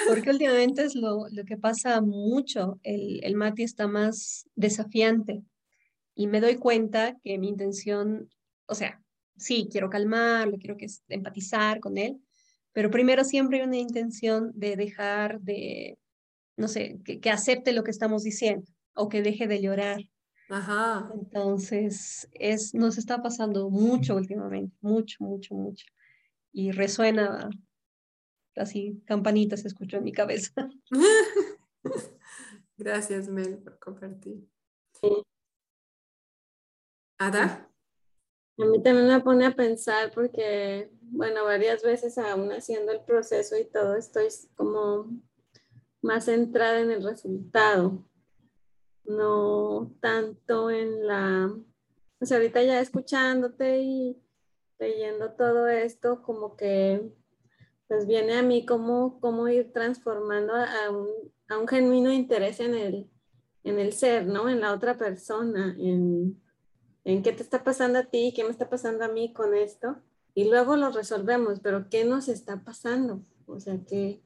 porque 0.07 0.29
últimamente 0.29 0.83
es 0.83 0.93
lo, 0.93 1.25
que 1.47 1.57
pasa 1.57 2.01
mucho. 2.01 2.79
El, 2.83 3.19
el 3.23 3.35
Mati 3.35 3.63
está 3.63 3.87
más 3.87 4.47
desafiante 4.55 5.41
y 6.13 6.27
me 6.27 6.39
doy 6.39 6.57
cuenta 6.57 7.17
que 7.23 7.39
mi 7.39 7.49
intención, 7.49 8.29
o 8.67 8.75
sea, 8.75 9.01
sí, 9.37 9.67
quiero 9.71 9.89
calmarlo, 9.89 10.59
quiero 10.59 10.77
que 10.77 10.85
empatizar 11.09 11.79
con 11.79 11.97
él, 11.97 12.21
pero 12.73 12.91
primero 12.91 13.23
siempre 13.23 13.59
hay 13.59 13.67
una 13.67 13.77
intención 13.77 14.51
de 14.53 14.75
dejar 14.75 15.41
de, 15.41 15.97
no 16.57 16.67
sé, 16.67 16.99
que, 17.03 17.19
que 17.19 17.31
acepte 17.31 17.71
lo 17.71 17.83
que 17.83 17.91
estamos 17.91 18.21
diciendo 18.21 18.71
o 18.93 19.09
que 19.09 19.23
deje 19.23 19.47
de 19.47 19.61
llorar. 19.61 19.99
Ajá. 20.49 21.09
Entonces, 21.11 22.29
es, 22.33 22.75
nos 22.75 22.99
está 22.99 23.23
pasando 23.23 23.71
mucho 23.71 24.15
últimamente, 24.15 24.77
mucho, 24.79 25.23
mucho, 25.23 25.55
mucho 25.55 25.85
y 26.51 26.71
resuena 26.71 27.49
así, 28.55 29.01
campanitas 29.05 29.61
se 29.61 29.67
escuchó 29.67 29.97
en 29.97 30.03
mi 30.03 30.11
cabeza. 30.11 30.69
Gracias, 32.77 33.27
Mel, 33.29 33.57
por 33.59 33.79
compartir. 33.79 34.47
¿Ada? 37.19 37.69
A 38.59 38.65
mí 38.65 38.81
también 38.81 39.07
me 39.07 39.19
pone 39.21 39.45
a 39.45 39.55
pensar 39.55 40.11
porque, 40.13 40.91
bueno, 41.01 41.43
varias 41.43 41.83
veces 41.83 42.17
aún 42.17 42.51
haciendo 42.51 42.91
el 42.91 43.01
proceso 43.01 43.55
y 43.57 43.65
todo, 43.65 43.95
estoy 43.95 44.27
como 44.55 45.05
más 46.01 46.25
centrada 46.25 46.79
en 46.79 46.91
el 46.91 47.03
resultado, 47.03 48.03
no 49.05 49.95
tanto 49.99 50.71
en 50.71 51.05
la, 51.05 51.55
o 52.19 52.25
sea, 52.25 52.37
ahorita 52.37 52.63
ya 52.63 52.79
escuchándote 52.79 53.79
y 53.81 54.26
leyendo 54.79 55.31
todo 55.31 55.67
esto, 55.67 56.21
como 56.21 56.55
que 56.55 57.11
pues 57.87 58.05
viene 58.05 58.37
a 58.37 58.43
mí 58.43 58.65
como, 58.65 59.19
como 59.19 59.47
ir 59.47 59.71
transformando 59.71 60.53
a 60.53 60.89
un, 60.91 61.07
a 61.47 61.57
un 61.57 61.67
genuino 61.67 62.11
interés 62.11 62.59
en 62.59 62.75
el, 62.75 63.09
en 63.63 63.79
el 63.79 63.93
ser, 63.93 64.25
¿no? 64.25 64.49
En 64.49 64.59
la 64.59 64.73
otra 64.73 64.97
persona, 64.97 65.75
en, 65.79 66.41
en 67.05 67.23
qué 67.23 67.31
te 67.31 67.43
está 67.43 67.63
pasando 67.63 67.99
a 67.99 68.03
ti, 68.03 68.33
qué 68.35 68.43
me 68.43 68.49
está 68.49 68.69
pasando 68.69 69.05
a 69.05 69.07
mí 69.07 69.31
con 69.33 69.55
esto. 69.55 69.97
Y 70.33 70.49
luego 70.49 70.75
lo 70.75 70.91
resolvemos, 70.91 71.61
pero 71.61 71.89
¿qué 71.89 72.03
nos 72.03 72.27
está 72.27 72.63
pasando? 72.63 73.21
O 73.45 73.59
sea, 73.59 73.79
que, 73.87 74.21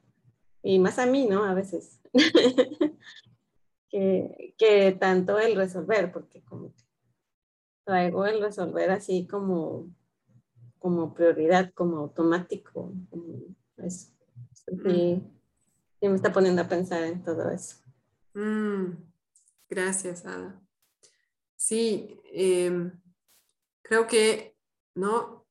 y 0.62 0.78
más 0.78 0.98
a 0.98 1.06
mí, 1.06 1.26
¿no? 1.26 1.44
A 1.44 1.54
veces. 1.54 2.00
que, 3.88 4.54
que 4.58 4.92
tanto 4.92 5.38
el 5.38 5.54
resolver, 5.54 6.12
porque 6.12 6.42
como 6.42 6.72
traigo 7.84 8.26
el 8.26 8.40
resolver 8.40 8.90
así 8.90 9.26
como 9.26 9.88
como 10.82 11.14
prioridad, 11.14 11.72
como 11.72 11.98
automático. 11.98 12.92
eso. 13.78 14.10
Sí, 14.66 15.22
me 16.08 16.16
está 16.16 16.32
poniendo 16.32 16.60
a 16.60 16.68
pensar 16.68 17.04
en 17.04 17.22
todo 17.22 17.48
eso. 17.50 17.76
Mm, 18.34 18.96
gracias, 19.70 20.26
Ada. 20.26 20.60
Sí, 21.54 22.20
em, 22.32 23.00
creo 23.82 24.08
que 24.08 24.56
no 24.96 25.46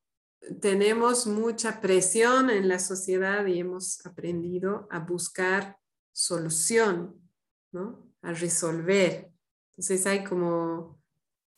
tenemos 0.59 1.25
mucha 1.27 1.79
presión 1.79 2.49
en 2.49 2.67
la 2.67 2.79
sociedad 2.79 3.45
y 3.45 3.59
hemos 3.59 4.05
aprendido 4.05 4.87
a 4.91 4.99
buscar 4.99 5.77
solución, 6.11 7.15
¿no? 7.71 8.11
A 8.21 8.33
resolver. 8.33 9.31
Entonces 9.69 10.05
hay 10.05 10.25
como, 10.25 11.01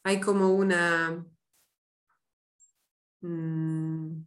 hay 0.04 0.20
como 0.20 0.54
una 0.54 1.26
Mm. 3.24 4.26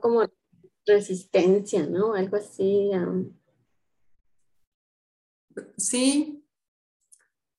como 0.00 0.22
resistencia, 0.86 1.86
¿no? 1.86 2.14
Algo 2.14 2.36
así. 2.36 2.90
Sí, 5.76 6.44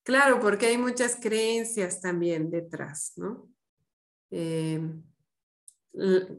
claro, 0.04 0.40
porque 0.40 0.68
hay 0.68 0.78
muchas 0.78 1.16
creencias 1.16 2.02
también 2.02 2.50
detrás, 2.50 3.14
¿no? 3.18 3.50
Em, 4.32 5.04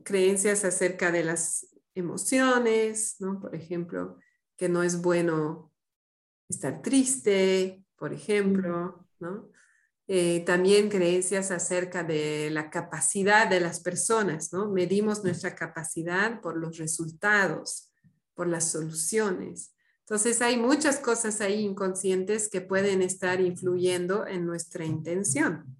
creencias 0.02 0.64
acerca 0.64 1.12
de 1.12 1.24
las 1.24 1.66
emociones, 1.94 3.16
¿no? 3.20 3.40
Por 3.40 3.54
ejemplo, 3.54 4.18
que 4.56 4.68
no 4.68 4.82
es 4.82 5.00
bueno 5.00 5.72
estar 6.48 6.82
triste, 6.82 7.84
por 7.96 8.12
ejemplo, 8.12 9.06
¿no? 9.20 9.50
Eh, 10.10 10.40
también 10.46 10.88
creencias 10.88 11.50
acerca 11.50 12.02
de 12.02 12.48
la 12.50 12.70
capacidad 12.70 13.46
de 13.46 13.60
las 13.60 13.80
personas, 13.80 14.54
¿no? 14.54 14.70
Medimos 14.70 15.22
nuestra 15.22 15.54
capacidad 15.54 16.40
por 16.40 16.56
los 16.56 16.78
resultados, 16.78 17.92
por 18.32 18.46
las 18.46 18.70
soluciones. 18.70 19.74
Entonces 20.00 20.40
hay 20.40 20.56
muchas 20.56 20.98
cosas 20.98 21.42
ahí 21.42 21.60
inconscientes 21.60 22.48
que 22.48 22.62
pueden 22.62 23.02
estar 23.02 23.42
influyendo 23.42 24.26
en 24.26 24.46
nuestra 24.46 24.86
intención. 24.86 25.76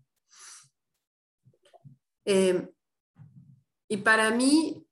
Eh, 2.27 2.69
y 3.89 3.97
para 3.97 4.31
mí, 4.31 4.87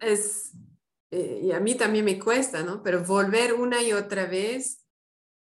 es, 0.00 0.52
eh, 1.10 1.40
y 1.42 1.50
a 1.50 1.58
mí 1.58 1.74
también 1.74 2.04
me 2.04 2.20
cuesta, 2.20 2.62
¿no? 2.62 2.84
Pero 2.84 3.02
volver 3.02 3.54
una 3.54 3.82
y 3.82 3.92
otra 3.92 4.26
vez 4.26 4.86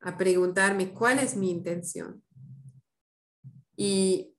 a 0.02 0.18
preguntarme 0.18 0.94
cuál 0.94 1.20
es 1.20 1.38
mi 1.38 1.50
intención. 1.50 2.22
Y, 3.78 4.34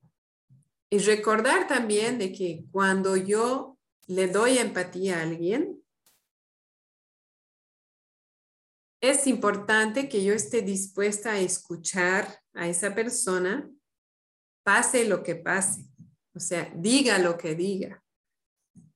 recordar 0.91 1.68
también 1.68 2.18
de 2.18 2.32
que 2.32 2.64
cuando 2.72 3.16
yo 3.16 3.78
le 4.07 4.26
doy 4.26 4.59
empatía 4.59 5.18
a 5.18 5.22
alguien, 5.22 5.82
es 9.01 9.26
importante 9.26 10.09
que 10.09 10.24
yo 10.24 10.34
esté 10.34 10.62
dispuesta 10.62 11.32
a 11.32 11.39
escuchar 11.39 12.41
a 12.55 12.68
esa 12.68 12.95
persona, 12.95 13.70
pase 14.64 15.05
lo 15.05 15.22
que 15.22 15.36
pase, 15.36 15.84
o 16.34 16.41
sea, 16.41 16.72
diga 16.74 17.18
lo 17.18 17.39
que 17.39 17.55
diga. 17.55 18.03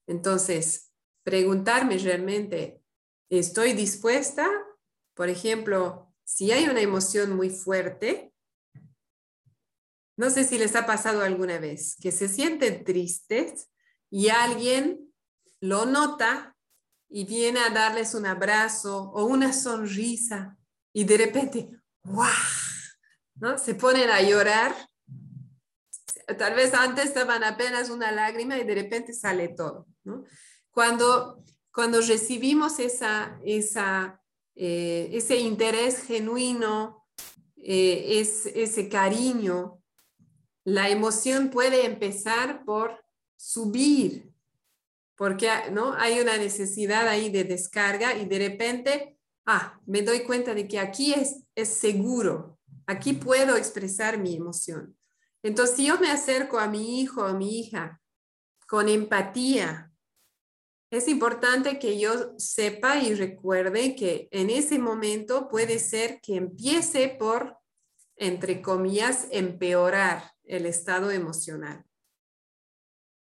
Entonces, 0.08 0.92
preguntarme 1.22 1.98
realmente, 1.98 2.82
¿estoy 3.30 3.74
dispuesta? 3.74 4.50
Por 5.14 5.28
ejemplo, 5.28 6.12
si 6.24 6.50
hay 6.50 6.64
una 6.64 6.80
emoción 6.80 7.36
muy 7.36 7.50
fuerte, 7.50 8.31
no 10.22 10.30
sé 10.30 10.44
si 10.44 10.56
les 10.56 10.76
ha 10.76 10.86
pasado 10.86 11.22
alguna 11.22 11.58
vez, 11.58 11.96
que 12.00 12.12
se 12.12 12.28
sienten 12.28 12.84
tristes 12.84 13.68
y 14.08 14.28
alguien 14.28 15.12
lo 15.58 15.84
nota 15.84 16.56
y 17.08 17.24
viene 17.24 17.58
a 17.58 17.70
darles 17.70 18.14
un 18.14 18.26
abrazo 18.26 19.10
o 19.14 19.24
una 19.24 19.52
sonrisa 19.52 20.56
y 20.92 21.02
de 21.02 21.16
repente, 21.16 21.70
¡guau! 22.04 22.30
¿no? 23.34 23.58
Se 23.58 23.74
ponen 23.74 24.10
a 24.10 24.22
llorar. 24.22 24.72
Tal 26.38 26.54
vez 26.54 26.72
antes 26.72 27.06
estaban 27.06 27.42
apenas 27.42 27.90
una 27.90 28.12
lágrima 28.12 28.56
y 28.58 28.62
de 28.62 28.76
repente 28.76 29.12
sale 29.14 29.48
todo. 29.48 29.88
¿no? 30.04 30.22
Cuando, 30.70 31.42
cuando 31.72 32.00
recibimos 32.00 32.78
esa, 32.78 33.40
esa, 33.44 34.22
eh, 34.54 35.10
ese 35.12 35.38
interés 35.38 36.00
genuino, 36.04 37.08
eh, 37.56 38.20
es, 38.20 38.46
ese 38.46 38.88
cariño, 38.88 39.81
la 40.64 40.88
emoción 40.88 41.50
puede 41.50 41.86
empezar 41.86 42.64
por 42.64 43.04
subir, 43.36 44.32
porque 45.16 45.50
¿no? 45.72 45.94
hay 45.94 46.20
una 46.20 46.36
necesidad 46.36 47.08
ahí 47.08 47.30
de 47.30 47.44
descarga 47.44 48.16
y 48.16 48.26
de 48.26 48.38
repente, 48.38 49.18
ah, 49.46 49.80
me 49.86 50.02
doy 50.02 50.22
cuenta 50.22 50.54
de 50.54 50.68
que 50.68 50.78
aquí 50.78 51.12
es, 51.14 51.42
es 51.54 51.68
seguro, 51.68 52.58
aquí 52.86 53.14
puedo 53.14 53.56
expresar 53.56 54.18
mi 54.18 54.36
emoción. 54.36 54.96
Entonces, 55.42 55.76
si 55.76 55.86
yo 55.86 55.98
me 55.98 56.10
acerco 56.10 56.58
a 56.58 56.68
mi 56.68 57.00
hijo 57.00 57.22
o 57.22 57.26
a 57.26 57.34
mi 57.34 57.58
hija 57.58 58.00
con 58.68 58.88
empatía, 58.88 59.92
es 60.90 61.08
importante 61.08 61.78
que 61.78 61.98
yo 61.98 62.34
sepa 62.38 62.98
y 62.98 63.14
recuerde 63.14 63.96
que 63.96 64.28
en 64.30 64.50
ese 64.50 64.78
momento 64.78 65.48
puede 65.48 65.78
ser 65.78 66.20
que 66.20 66.36
empiece 66.36 67.08
por, 67.08 67.56
entre 68.16 68.60
comillas, 68.60 69.26
empeorar 69.30 70.31
el 70.44 70.66
estado 70.66 71.10
emocional 71.10 71.84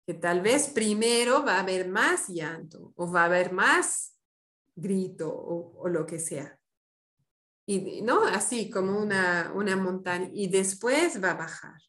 que 0.08 0.14
tal 0.14 0.40
vez 0.42 0.70
primero 0.70 1.44
va 1.44 1.58
a 1.58 1.60
haber 1.60 1.90
más 1.90 2.30
llanto 2.30 2.94
o 2.96 3.12
va 3.12 3.24
a 3.24 3.26
haber 3.26 3.52
más 3.52 4.18
grito 4.74 5.30
o, 5.30 5.90
lo 5.90 6.06
que 6.06 6.18
sea. 6.18 6.58
Y 7.66 8.02
no 8.04 8.24
así 8.24 8.70
como 8.70 8.98
una, 8.98 9.52
una 9.54 9.76
montaña 9.76 10.30
y 10.32 10.48
después 10.48 11.22
va 11.22 11.32
a 11.32 11.38
bajar. 11.38 11.82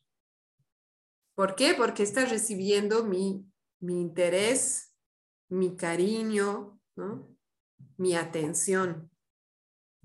¿Por 1.36 1.54
qué? 1.54 1.74
Porque 1.74 2.02
está 2.02 2.24
recibiendo 2.24 3.04
mi, 3.04 3.46
mi 3.78 4.00
interés, 4.00 4.92
mi 5.48 5.76
cariño, 5.76 6.80
mi 7.96 8.16
atención. 8.16 9.08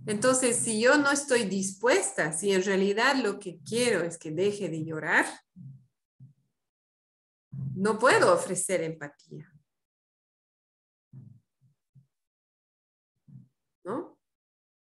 Entonces, 0.05 0.57
si 0.57 0.81
yo 0.81 0.97
no 0.97 1.11
estoy 1.11 1.45
dispuesta, 1.45 2.33
si 2.33 2.51
en 2.51 2.63
realidad 2.63 3.15
lo 3.15 3.39
que 3.39 3.59
quiero 3.63 4.03
es 4.03 4.17
que 4.17 4.31
deje 4.31 4.69
de 4.69 4.83
llorar, 4.83 5.25
no 7.75 7.97
puedo 7.97 8.33
ofrecer 8.33 8.81
empatía. 8.81 9.49
¿No? 13.85 14.17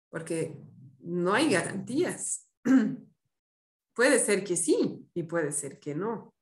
Porque 0.10 0.58
no 0.99 1.34
hay 1.34 1.51
garantías. 1.51 2.49
puede 3.93 4.20
ser 4.20 4.43
que 4.43 4.56
sí 4.56 5.08
y 5.14 5.24
puede 5.24 5.51
ser 5.51 5.80
que 5.80 5.95
no. 5.95 6.34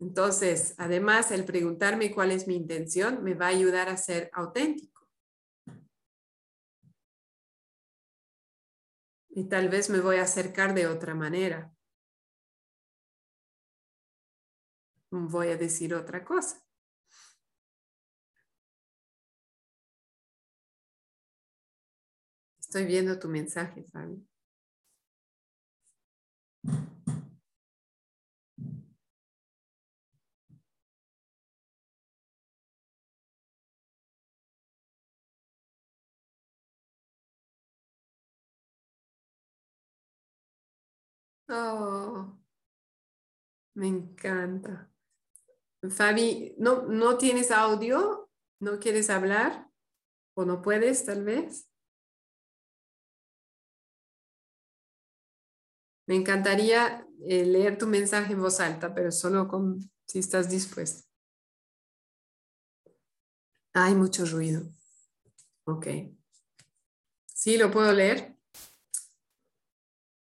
Entonces, 0.00 0.74
además, 0.76 1.30
el 1.30 1.44
preguntarme 1.44 2.12
cuál 2.12 2.32
es 2.32 2.46
mi 2.46 2.56
intención 2.56 3.22
me 3.22 3.34
va 3.34 3.46
a 3.46 3.50
ayudar 3.50 3.88
a 3.88 3.96
ser 3.96 4.28
auténtico. 4.32 4.93
Y 9.36 9.48
tal 9.48 9.68
vez 9.68 9.90
me 9.90 9.98
voy 9.98 10.16
a 10.16 10.22
acercar 10.22 10.74
de 10.74 10.86
otra 10.86 11.14
manera. 11.14 11.74
voy 15.10 15.48
a 15.48 15.56
decir 15.56 15.94
otra 15.94 16.24
cosa. 16.24 16.64
Estoy 22.60 22.84
viendo 22.84 23.18
tu 23.18 23.28
mensaje, 23.28 23.84
Fabi. 23.92 24.24
Oh, 41.56 42.36
me 43.74 43.86
encanta. 43.86 44.90
Fabi, 45.88 46.56
¿no, 46.58 46.82
¿no 46.82 47.16
tienes 47.16 47.52
audio? 47.52 48.28
¿No 48.60 48.80
quieres 48.80 49.08
hablar? 49.08 49.70
¿O 50.34 50.44
no 50.44 50.62
puedes 50.62 51.04
tal 51.04 51.24
vez? 51.24 51.68
Me 56.06 56.16
encantaría 56.16 57.06
eh, 57.26 57.44
leer 57.44 57.78
tu 57.78 57.86
mensaje 57.86 58.32
en 58.32 58.42
voz 58.42 58.58
alta, 58.58 58.92
pero 58.92 59.12
solo 59.12 59.46
con, 59.46 59.78
si 60.06 60.18
estás 60.18 60.50
dispuesto. 60.50 61.08
Hay 63.74 63.94
mucho 63.94 64.24
ruido. 64.26 64.62
Ok. 65.66 65.86
¿Sí 67.26 67.56
lo 67.58 67.70
puedo 67.70 67.92
leer? 67.92 68.36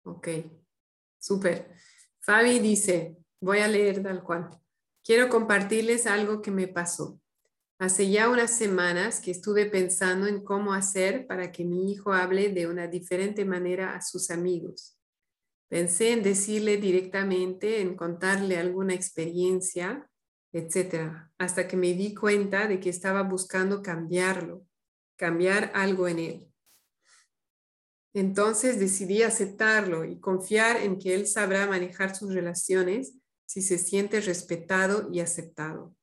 Ok. 0.04 0.28
Súper. 1.20 1.68
Fabi 2.18 2.58
dice, 2.58 3.16
voy 3.40 3.58
a 3.58 3.68
leer 3.68 4.02
tal 4.02 4.22
cual. 4.24 4.50
Quiero 5.04 5.28
compartirles 5.28 6.06
algo 6.06 6.42
que 6.42 6.50
me 6.50 6.66
pasó. 6.66 7.20
Hace 7.78 8.10
ya 8.10 8.28
unas 8.28 8.56
semanas 8.56 9.20
que 9.20 9.30
estuve 9.30 9.66
pensando 9.66 10.26
en 10.26 10.42
cómo 10.42 10.74
hacer 10.74 11.26
para 11.26 11.52
que 11.52 11.64
mi 11.64 11.92
hijo 11.92 12.12
hable 12.12 12.50
de 12.50 12.66
una 12.66 12.86
diferente 12.86 13.44
manera 13.44 13.94
a 13.94 14.02
sus 14.02 14.30
amigos. 14.30 14.98
Pensé 15.68 16.12
en 16.12 16.22
decirle 16.22 16.78
directamente, 16.78 17.80
en 17.80 17.94
contarle 17.94 18.58
alguna 18.58 18.92
experiencia, 18.92 20.10
etcétera, 20.52 21.32
hasta 21.38 21.68
que 21.68 21.76
me 21.76 21.94
di 21.94 22.14
cuenta 22.14 22.66
de 22.66 22.80
que 22.80 22.90
estaba 22.90 23.22
buscando 23.22 23.80
cambiarlo, 23.80 24.66
cambiar 25.16 25.70
algo 25.74 26.08
en 26.08 26.18
él. 26.18 26.49
Entonces 28.12 28.80
decidí 28.80 29.22
aceptarlo 29.22 30.04
y 30.04 30.18
confiar 30.18 30.78
en 30.78 30.98
que 30.98 31.14
él 31.14 31.26
sabrá 31.26 31.66
manejar 31.66 32.14
sus 32.16 32.34
relaciones 32.34 33.14
si 33.46 33.62
se 33.62 33.78
siente 33.78 34.20
respetado 34.20 35.08
y 35.12 35.20
aceptado. 35.20 35.94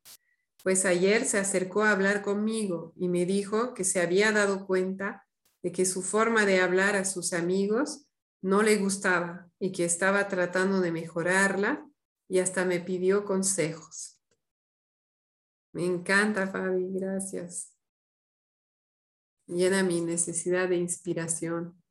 Pues 0.63 0.85
ayer 0.85 1.25
se 1.25 1.37
acercó 1.37 1.83
a 1.83 1.91
hablar 1.91 2.21
conmigo 2.21 2.93
y 2.95 3.09
me 3.09 3.25
dijo 3.25 3.73
que 3.73 3.83
se 3.83 4.01
había 4.01 4.31
dado 4.31 4.65
cuenta 4.65 5.25
de 5.63 5.71
que 5.71 5.85
su 5.85 6.01
forma 6.01 6.45
de 6.45 6.59
hablar 6.59 6.95
a 6.95 7.05
sus 7.05 7.33
amigos 7.33 8.07
no 8.41 8.63
le 8.63 8.77
gustaba 8.77 9.49
y 9.59 9.71
que 9.71 9.85
estaba 9.85 10.27
tratando 10.27 10.81
de 10.81 10.91
mejorarla 10.91 11.85
y 12.29 12.39
hasta 12.39 12.65
me 12.65 12.79
pidió 12.79 13.25
consejos. 13.25 14.21
Me 15.73 15.85
encanta, 15.85 16.47
Fabi, 16.47 16.87
gracias. 16.91 17.73
Llena 19.47 19.83
mi 19.83 20.01
necesidad 20.01 20.67
de 20.67 20.75
inspiración. 20.75 21.81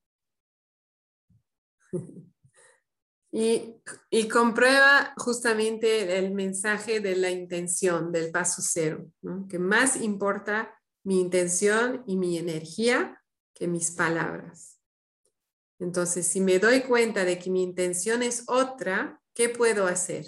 Y, 3.32 4.28
comprueba 4.28 5.12
justamente 5.18 6.18
el 6.18 6.32
mensaje 6.32 7.00
de 7.00 7.16
la 7.16 7.30
intención, 7.30 8.10
del 8.10 8.30
paso 8.30 8.62
cero, 8.62 9.10
que 9.48 9.58
más 9.58 10.00
importa 10.00 10.74
mi 11.04 11.20
intención 11.20 12.02
y 12.06 12.16
mi 12.16 12.38
energía 12.38 13.22
que 13.54 13.68
mis 13.68 13.90
palabras. 13.90 14.80
Entonces, 15.78 16.26
si 16.26 16.40
me 16.40 16.58
doy 16.58 16.82
cuenta 16.82 17.24
de 17.24 17.38
que 17.38 17.50
mi 17.50 17.62
intención 17.62 18.22
es 18.22 18.44
otra, 18.46 19.20
¿qué 19.34 19.50
puedo 19.50 19.86
hacer? 19.86 20.26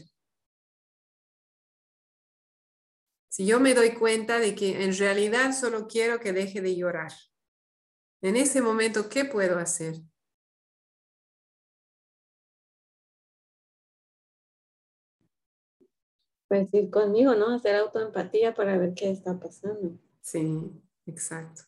Si 3.30 3.46
yo 3.46 3.60
me 3.60 3.72
doy 3.72 3.94
cuenta 3.94 4.38
de 4.38 4.54
que 4.54 4.82
en 4.82 4.96
realidad 4.96 5.52
solo 5.52 5.86
quiero 5.88 6.20
que 6.20 6.32
deje 6.32 6.60
de 6.60 6.76
llorar, 6.76 7.12
en 8.20 8.36
ese 8.36 8.60
momento, 8.60 9.08
¿qué 9.08 9.24
puedo 9.24 9.58
hacer? 9.58 9.94
Pues 16.48 16.72
ir 16.72 16.90
conmigo, 16.90 17.34
¿no? 17.34 17.54
Hacer 17.54 17.76
autoempatía 17.76 18.54
para 18.54 18.78
ver 18.78 18.94
qué 18.94 19.10
está 19.10 19.38
pasando. 19.38 19.98
Sí, 20.20 20.72
exacto. 21.06 21.62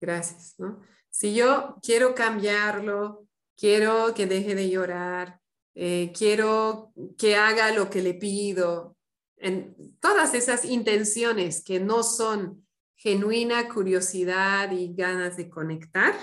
Gracias, 0.00 0.54
¿no? 0.58 0.80
Si 1.10 1.34
yo 1.34 1.76
quiero 1.80 2.14
cambiarlo, 2.14 3.26
quiero 3.56 4.12
que 4.14 4.26
deje 4.26 4.54
de 4.54 4.68
llorar, 4.68 5.40
eh, 5.74 6.12
quiero 6.16 6.92
que 7.16 7.36
haga 7.36 7.72
lo 7.72 7.88
que 7.88 8.02
le 8.02 8.14
pido, 8.14 8.96
en 9.36 9.96
todas 10.00 10.34
esas 10.34 10.64
intenciones 10.64 11.62
que 11.62 11.78
no 11.78 12.02
son 12.02 12.66
genuina 12.96 13.68
curiosidad 13.68 14.72
y 14.72 14.94
ganas 14.94 15.36
de 15.36 15.50
conectar, 15.50 16.14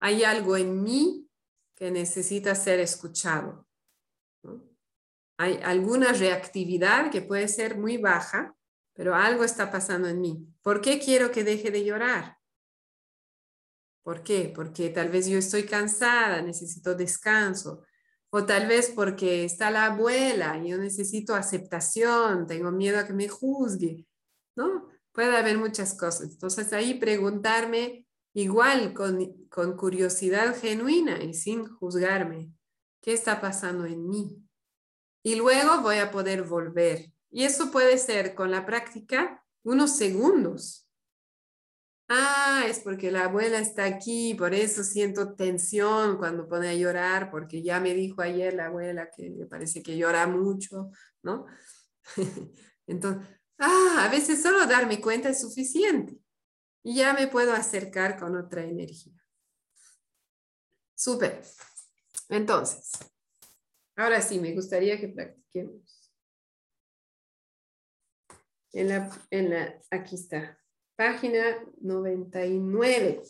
hay 0.00 0.22
algo 0.22 0.56
en 0.56 0.82
mí 0.82 1.28
que 1.74 1.90
necesita 1.90 2.54
ser 2.54 2.78
escuchado. 2.78 3.63
Hay 5.36 5.58
alguna 5.62 6.12
reactividad 6.12 7.10
que 7.10 7.22
puede 7.22 7.48
ser 7.48 7.76
muy 7.76 7.96
baja, 7.96 8.56
pero 8.92 9.14
algo 9.14 9.44
está 9.44 9.70
pasando 9.70 10.08
en 10.08 10.20
mí. 10.20 10.46
¿Por 10.62 10.80
qué 10.80 11.00
quiero 11.00 11.30
que 11.30 11.44
deje 11.44 11.70
de 11.70 11.84
llorar? 11.84 12.38
¿Por 14.04 14.22
qué? 14.22 14.52
Porque 14.54 14.90
tal 14.90 15.08
vez 15.08 15.26
yo 15.26 15.38
estoy 15.38 15.64
cansada, 15.64 16.42
necesito 16.42 16.94
descanso. 16.94 17.82
O 18.30 18.44
tal 18.44 18.66
vez 18.66 18.92
porque 18.94 19.44
está 19.44 19.70
la 19.70 19.86
abuela 19.86 20.58
y 20.58 20.70
yo 20.70 20.78
necesito 20.78 21.34
aceptación, 21.34 22.46
tengo 22.46 22.70
miedo 22.70 22.98
a 22.98 23.06
que 23.06 23.12
me 23.12 23.28
juzgue. 23.28 24.06
¿No? 24.56 24.88
Puede 25.12 25.36
haber 25.36 25.58
muchas 25.58 25.94
cosas. 25.96 26.32
Entonces 26.32 26.72
ahí 26.72 26.94
preguntarme 26.94 28.06
igual 28.34 28.92
con, 28.92 29.46
con 29.48 29.76
curiosidad 29.76 30.54
genuina 30.60 31.22
y 31.22 31.34
sin 31.34 31.66
juzgarme, 31.66 32.52
¿qué 33.00 33.14
está 33.14 33.40
pasando 33.40 33.86
en 33.86 34.08
mí? 34.08 34.43
Y 35.24 35.36
luego 35.36 35.80
voy 35.80 35.96
a 35.96 36.12
poder 36.12 36.44
volver. 36.44 37.10
Y 37.30 37.44
eso 37.44 37.72
puede 37.72 37.98
ser 37.98 38.34
con 38.34 38.50
la 38.50 38.64
práctica 38.66 39.42
unos 39.64 39.96
segundos. 39.96 40.88
Ah, 42.08 42.64
es 42.68 42.80
porque 42.80 43.10
la 43.10 43.24
abuela 43.24 43.58
está 43.58 43.86
aquí, 43.86 44.34
por 44.34 44.52
eso 44.52 44.84
siento 44.84 45.34
tensión 45.34 46.18
cuando 46.18 46.46
pone 46.46 46.68
a 46.68 46.74
llorar, 46.74 47.30
porque 47.30 47.62
ya 47.62 47.80
me 47.80 47.94
dijo 47.94 48.20
ayer 48.20 48.52
la 48.52 48.66
abuela 48.66 49.10
que 49.10 49.30
me 49.30 49.46
parece 49.46 49.82
que 49.82 49.96
llora 49.96 50.26
mucho, 50.26 50.90
¿no? 51.22 51.46
Entonces, 52.86 53.26
ah, 53.58 54.04
a 54.06 54.08
veces 54.10 54.42
solo 54.42 54.66
darme 54.66 55.00
cuenta 55.00 55.30
es 55.30 55.40
suficiente 55.40 56.20
y 56.82 56.96
ya 56.96 57.14
me 57.14 57.28
puedo 57.28 57.54
acercar 57.54 58.18
con 58.18 58.36
otra 58.36 58.62
energía. 58.62 59.14
Súper. 60.94 61.42
Entonces, 62.28 62.92
Ahora 63.96 64.20
sí, 64.20 64.40
me 64.40 64.52
gustaría 64.52 64.98
que 64.98 65.08
practiquemos. 65.08 66.12
En 68.72 68.88
la, 68.88 69.10
en 69.30 69.50
la, 69.50 69.80
aquí 69.90 70.16
está, 70.16 70.60
página 70.96 71.64
99. 71.80 73.22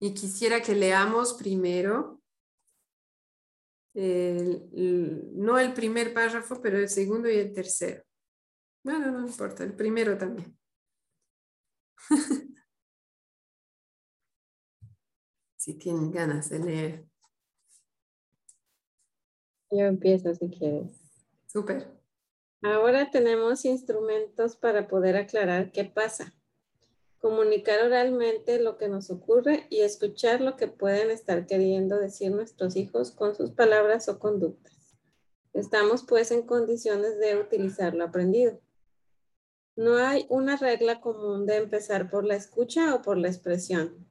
Y 0.00 0.14
quisiera 0.14 0.62
que 0.62 0.74
leamos 0.74 1.34
primero, 1.34 2.22
no 3.94 5.58
el 5.58 5.74
primer 5.74 6.14
párrafo, 6.14 6.62
pero 6.62 6.78
el 6.78 6.88
segundo 6.88 7.28
y 7.28 7.36
el 7.36 7.52
tercero. 7.52 8.04
Bueno, 8.84 9.10
no 9.10 9.26
importa, 9.26 9.64
el 9.64 9.74
primero 9.74 10.16
también. 10.16 10.56
si 15.68 15.74
tienen 15.74 16.10
ganas 16.10 16.48
de 16.48 16.60
leer. 16.60 17.04
Yo 19.70 19.84
empiezo 19.84 20.34
si 20.34 20.48
quieres. 20.48 20.98
Súper. 21.46 21.86
Ahora 22.62 23.10
tenemos 23.10 23.66
instrumentos 23.66 24.56
para 24.56 24.88
poder 24.88 25.18
aclarar 25.18 25.70
qué 25.70 25.84
pasa, 25.84 26.34
comunicar 27.18 27.84
oralmente 27.84 28.58
lo 28.62 28.78
que 28.78 28.88
nos 28.88 29.10
ocurre 29.10 29.66
y 29.68 29.80
escuchar 29.80 30.40
lo 30.40 30.56
que 30.56 30.68
pueden 30.68 31.10
estar 31.10 31.44
queriendo 31.44 31.98
decir 31.98 32.32
nuestros 32.32 32.74
hijos 32.74 33.10
con 33.10 33.34
sus 33.34 33.50
palabras 33.50 34.08
o 34.08 34.18
conductas. 34.18 34.96
Estamos 35.52 36.02
pues 36.02 36.30
en 36.30 36.46
condiciones 36.46 37.18
de 37.18 37.36
utilizar 37.36 37.92
lo 37.92 38.04
aprendido. 38.04 38.58
No 39.76 39.98
hay 39.98 40.24
una 40.30 40.56
regla 40.56 41.02
común 41.02 41.44
de 41.44 41.56
empezar 41.56 42.10
por 42.10 42.24
la 42.24 42.36
escucha 42.36 42.94
o 42.94 43.02
por 43.02 43.18
la 43.18 43.28
expresión 43.28 44.07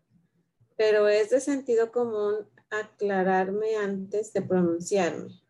pero 0.78 1.08
es 1.10 1.32
de 1.32 1.42
sentido 1.42 1.92
común 1.92 2.48
aclararme 2.70 3.76
antes 3.76 4.32
de 4.32 4.42
pronunciarme. 4.44 5.42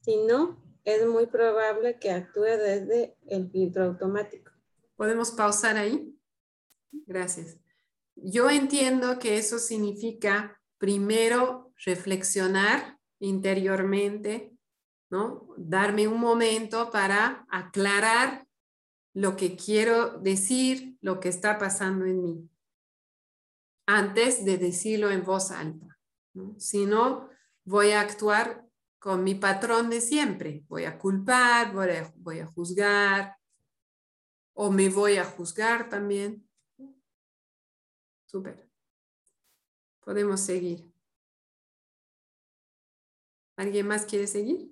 Si 0.00 0.16
no, 0.16 0.60
es 0.84 1.06
muy 1.06 1.26
probable 1.26 1.98
que 1.98 2.10
actúe 2.10 2.44
desde 2.44 3.16
el 3.26 3.50
filtro 3.50 3.84
automático. 3.84 4.50
¿Podemos 4.96 5.30
pausar 5.32 5.76
ahí? 5.76 6.16
Gracias. 7.06 7.58
Yo 8.16 8.48
entiendo 8.48 9.18
que 9.18 9.36
eso 9.36 9.58
significa 9.58 10.58
primero 10.78 11.72
reflexionar 11.84 12.98
interiormente, 13.20 14.56
¿no? 15.10 15.54
Darme 15.56 16.08
un 16.08 16.18
momento 16.18 16.90
para 16.90 17.46
aclarar 17.50 18.46
lo 19.12 19.36
que 19.36 19.56
quiero 19.56 20.18
decir, 20.18 20.96
lo 21.00 21.20
que 21.20 21.28
está 21.28 21.58
pasando 21.58 22.06
en 22.06 22.22
mí 22.22 22.50
antes 23.88 24.44
de 24.44 24.58
decirlo 24.58 25.10
en 25.10 25.24
voz 25.24 25.50
alta. 25.50 25.98
Si 26.58 26.84
no, 26.84 27.30
voy 27.64 27.92
a 27.92 28.02
actuar 28.02 28.68
con 28.98 29.24
mi 29.24 29.34
patrón 29.34 29.88
de 29.88 30.02
siempre. 30.02 30.62
Voy 30.68 30.84
a 30.84 30.98
culpar, 30.98 31.72
voy 31.72 31.88
a, 31.92 32.12
voy 32.16 32.40
a 32.40 32.46
juzgar 32.46 33.38
o 34.52 34.70
me 34.70 34.90
voy 34.90 35.16
a 35.16 35.24
juzgar 35.24 35.88
también. 35.88 36.46
Súper. 38.26 38.68
Podemos 40.00 40.42
seguir. 40.42 40.92
¿Alguien 43.56 43.86
más 43.86 44.04
quiere 44.04 44.26
seguir? 44.26 44.70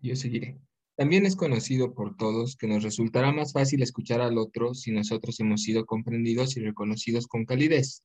Yo 0.00 0.14
seguiré. 0.14 0.65
También 0.96 1.26
es 1.26 1.36
conocido 1.36 1.92
por 1.92 2.16
todos 2.16 2.56
que 2.56 2.66
nos 2.66 2.82
resultará 2.82 3.30
más 3.30 3.52
fácil 3.52 3.82
escuchar 3.82 4.22
al 4.22 4.38
otro 4.38 4.72
si 4.74 4.92
nosotros 4.92 5.38
hemos 5.40 5.62
sido 5.62 5.84
comprendidos 5.84 6.56
y 6.56 6.60
reconocidos 6.60 7.26
con 7.26 7.44
calidez. 7.44 8.02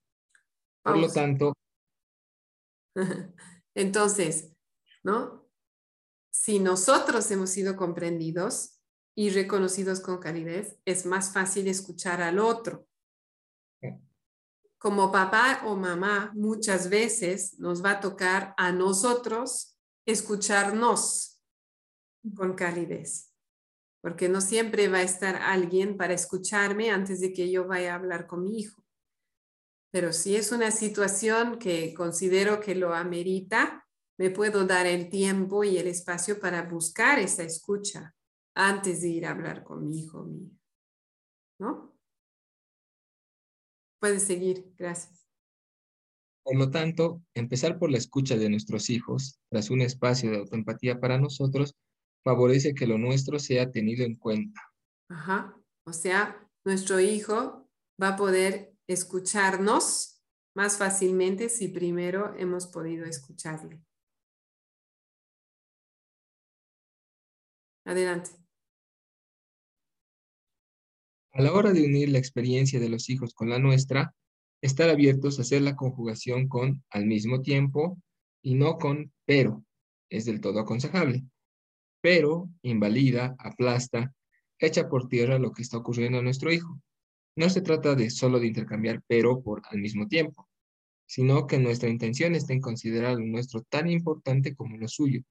Por 0.83 0.97
lo 0.97 1.09
tanto... 1.09 1.53
Entonces, 3.75 4.51
¿no? 5.03 5.49
Si 6.31 6.59
nosotros 6.59 7.31
hemos 7.31 7.49
sido 7.49 7.77
comprendidos 7.77 8.81
y 9.15 9.29
reconocidos 9.29 10.01
con 10.01 10.19
calidez, 10.19 10.77
es 10.83 11.05
más 11.05 11.31
fácil 11.31 11.69
escuchar 11.69 12.21
al 12.21 12.39
otro. 12.39 12.87
Como 14.77 15.11
papá 15.11 15.61
o 15.65 15.77
mamá, 15.77 16.31
muchas 16.35 16.89
veces 16.89 17.57
nos 17.59 17.85
va 17.85 17.91
a 17.91 17.99
tocar 17.99 18.53
a 18.57 18.71
nosotros 18.71 19.77
escucharnos 20.05 21.30
con 22.35 22.53
calidez, 22.53 23.33
porque 24.01 24.29
no 24.29 24.41
siempre 24.41 24.87
va 24.87 24.99
a 24.99 25.03
estar 25.03 25.35
alguien 25.35 25.97
para 25.97 26.13
escucharme 26.13 26.91
antes 26.91 27.19
de 27.19 27.33
que 27.33 27.51
yo 27.51 27.67
vaya 27.67 27.93
a 27.93 27.95
hablar 27.95 28.27
con 28.27 28.43
mi 28.43 28.59
hijo. 28.59 28.83
Pero 29.91 30.13
si 30.13 30.35
es 30.35 30.51
una 30.51 30.71
situación 30.71 31.59
que 31.59 31.93
considero 31.93 32.61
que 32.61 32.75
lo 32.75 32.93
amerita, 32.93 33.85
me 34.17 34.29
puedo 34.29 34.65
dar 34.65 34.85
el 34.85 35.09
tiempo 35.09 35.63
y 35.63 35.77
el 35.77 35.87
espacio 35.87 36.39
para 36.39 36.63
buscar 36.63 37.19
esa 37.19 37.43
escucha 37.43 38.15
antes 38.55 39.01
de 39.01 39.09
ir 39.09 39.25
a 39.25 39.31
hablar 39.31 39.63
con 39.63 39.87
mi 39.87 39.99
hijo 39.99 40.23
mío. 40.23 40.51
¿No? 41.59 41.95
Puedes 43.99 44.23
seguir, 44.23 44.73
gracias. 44.77 45.27
Por 46.43 46.55
lo 46.55 46.71
tanto, 46.71 47.21
empezar 47.35 47.77
por 47.77 47.91
la 47.91 47.97
escucha 47.97 48.35
de 48.35 48.49
nuestros 48.49 48.89
hijos, 48.89 49.39
tras 49.49 49.69
un 49.69 49.81
espacio 49.81 50.31
de 50.31 50.37
autoempatía 50.37 50.99
para 50.99 51.19
nosotros, 51.19 51.75
favorece 52.23 52.73
que 52.73 52.87
lo 52.87 52.97
nuestro 52.97 53.39
sea 53.39 53.71
tenido 53.71 54.05
en 54.05 54.15
cuenta. 54.15 54.61
Ajá. 55.09 55.57
O 55.85 55.93
sea, 55.93 56.47
nuestro 56.63 56.99
hijo 56.99 57.69
va 58.01 58.09
a 58.09 58.15
poder 58.15 58.73
escucharnos 58.87 60.21
más 60.55 60.77
fácilmente 60.77 61.49
si 61.49 61.69
primero 61.69 62.35
hemos 62.37 62.67
podido 62.67 63.05
escucharle. 63.05 63.81
Adelante. 67.85 68.31
A 71.33 71.41
la 71.41 71.53
hora 71.53 71.71
de 71.71 71.85
unir 71.85 72.09
la 72.09 72.19
experiencia 72.19 72.79
de 72.79 72.89
los 72.89 73.09
hijos 73.09 73.33
con 73.33 73.49
la 73.49 73.57
nuestra, 73.57 74.13
estar 74.61 74.89
abiertos 74.89 75.39
a 75.39 75.43
hacer 75.43 75.61
la 75.61 75.75
conjugación 75.75 76.47
con 76.47 76.83
al 76.89 77.05
mismo 77.05 77.41
tiempo 77.41 77.97
y 78.43 78.55
no 78.55 78.77
con 78.77 79.11
pero, 79.25 79.63
es 80.09 80.25
del 80.25 80.41
todo 80.41 80.59
aconsejable. 80.59 81.23
Pero 82.01 82.49
invalida, 82.63 83.35
aplasta, 83.39 84.13
echa 84.59 84.89
por 84.89 85.07
tierra 85.07 85.39
lo 85.39 85.51
que 85.51 85.61
está 85.61 85.77
ocurriendo 85.77 86.19
a 86.19 86.23
nuestro 86.23 86.51
hijo. 86.51 86.81
No 87.35 87.49
se 87.49 87.61
trata 87.61 87.95
de 87.95 88.09
solo 88.09 88.39
de 88.39 88.47
intercambiar 88.47 89.01
pero 89.07 89.41
por 89.41 89.61
al 89.69 89.79
mismo 89.79 90.07
tiempo, 90.07 90.49
sino 91.05 91.47
que 91.47 91.59
nuestra 91.59 91.89
intención 91.89 92.35
está 92.35 92.53
en 92.53 92.61
considerar 92.61 93.17
lo 93.17 93.25
nuestro 93.25 93.63
tan 93.63 93.89
importante 93.89 94.55
como 94.55 94.77
lo 94.77 94.87
suyo 94.87 95.21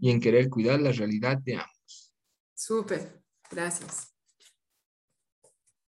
y 0.00 0.10
en 0.10 0.20
querer 0.20 0.48
cuidar 0.48 0.80
la 0.80 0.92
realidad 0.92 1.38
de 1.38 1.54
ambos. 1.54 2.14
Súper, 2.54 3.22
gracias. 3.50 4.14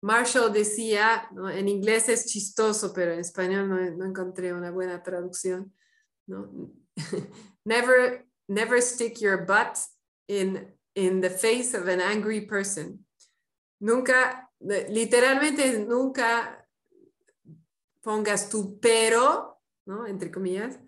Marshall 0.02 0.52
decía, 0.52 1.28
en 1.52 1.68
inglés 1.68 2.08
es 2.08 2.26
chistoso, 2.26 2.92
pero 2.92 3.12
en 3.12 3.20
español 3.20 3.68
no, 3.68 4.04
encontré 4.04 4.52
una 4.52 4.70
buena 4.70 5.02
traducción. 5.02 5.72
never, 7.64 8.26
never 8.48 8.80
stick 8.80 9.18
your 9.18 9.44
butt 9.46 9.78
in, 10.28 10.72
in 10.94 11.20
the 11.20 11.30
face 11.30 11.74
of 11.74 11.88
an 11.88 12.00
angry 12.00 12.40
person. 12.42 13.04
Nunca, 13.80 14.50
literalmente 14.60 15.78
nunca 15.86 16.66
pongas 18.02 18.48
tu 18.48 18.78
pero, 18.80 19.60
¿no? 19.86 20.06
entre 20.06 20.30
comillas, 20.30 20.78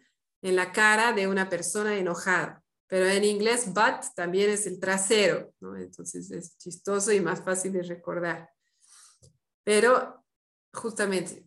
en 0.43 0.57
la 0.57 0.73
cara 0.73 1.13
de 1.13 1.27
una 1.27 1.49
persona 1.49 1.97
enojada. 1.97 2.63
Pero 2.87 3.07
en 3.07 3.25
inglés, 3.25 3.67
but 3.67 4.05
también 4.15 4.51
es 4.51 4.67
el 4.67 4.81
trasero, 4.81 5.53
¿no? 5.61 5.77
Entonces 5.77 6.31
es 6.31 6.57
chistoso 6.57 7.13
y 7.13 7.21
más 7.21 7.43
fácil 7.43 7.73
de 7.73 7.83
recordar. 7.83 8.49
Pero 9.63 10.25
justamente, 10.73 11.47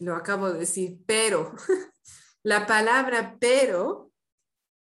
lo 0.00 0.14
acabo 0.14 0.52
de 0.52 0.58
decir, 0.58 0.98
pero, 1.06 1.54
la 2.42 2.66
palabra 2.66 3.36
pero 3.40 4.12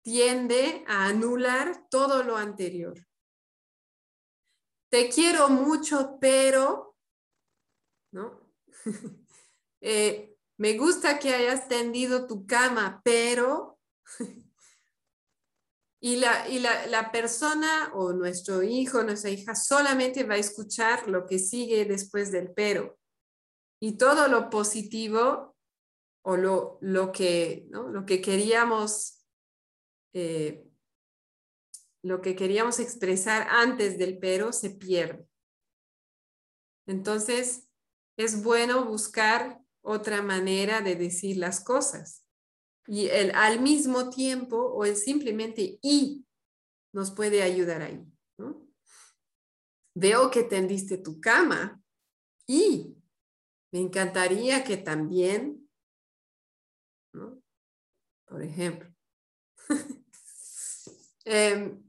tiende 0.03 0.83
a 0.87 1.07
anular 1.07 1.87
todo 1.89 2.23
lo 2.23 2.37
anterior. 2.37 2.93
Te 4.91 5.09
quiero 5.09 5.49
mucho, 5.49 6.17
pero, 6.21 6.95
¿no? 8.11 8.53
Eh, 9.85 10.37
me 10.59 10.77
gusta 10.77 11.19
que 11.19 11.33
hayas 11.33 11.67
tendido 11.67 12.25
tu 12.25 12.47
cama, 12.47 13.01
pero, 13.03 13.81
y, 15.99 16.15
la, 16.15 16.47
y 16.47 16.59
la, 16.59 16.87
la, 16.87 17.11
persona 17.11 17.91
o 17.93 18.13
nuestro 18.13 18.63
hijo, 18.63 19.03
nuestra 19.03 19.29
hija, 19.29 19.55
solamente 19.55 20.23
va 20.23 20.35
a 20.35 20.37
escuchar 20.37 21.09
lo 21.09 21.25
que 21.25 21.37
sigue 21.37 21.83
después 21.83 22.31
del 22.31 22.53
pero. 22.53 22.97
Y 23.81 23.97
todo 23.97 24.29
lo 24.29 24.49
positivo 24.49 25.53
o 26.23 26.37
lo, 26.37 26.77
lo, 26.79 27.11
que, 27.11 27.65
¿no? 27.69 27.89
lo 27.89 28.05
que 28.05 28.21
queríamos 28.21 29.22
eh, 30.13 30.67
lo 32.03 32.21
que 32.21 32.35
queríamos 32.35 32.79
expresar 32.79 33.47
antes 33.49 33.97
del 33.97 34.19
pero 34.19 34.51
se 34.51 34.69
pierde. 34.69 35.27
Entonces, 36.85 37.69
es 38.17 38.43
bueno 38.43 38.85
buscar 38.85 39.61
otra 39.81 40.21
manera 40.21 40.81
de 40.81 40.95
decir 40.95 41.37
las 41.37 41.63
cosas. 41.63 42.25
Y 42.85 43.07
el 43.07 43.31
al 43.31 43.61
mismo 43.61 44.09
tiempo 44.09 44.57
o 44.57 44.85
el 44.85 44.97
simplemente 44.97 45.79
y 45.81 46.25
nos 46.93 47.11
puede 47.11 47.41
ayudar 47.41 47.81
ahí. 47.81 48.05
Veo 49.95 50.29
que 50.31 50.43
tendiste 50.43 50.97
tu 50.97 51.21
cama 51.21 51.81
y 52.47 52.95
me 53.71 53.79
encantaría 53.79 54.63
que 54.63 54.77
también, 54.77 55.69
por 58.25 58.41
ejemplo, 58.41 58.92
Em, 61.25 61.83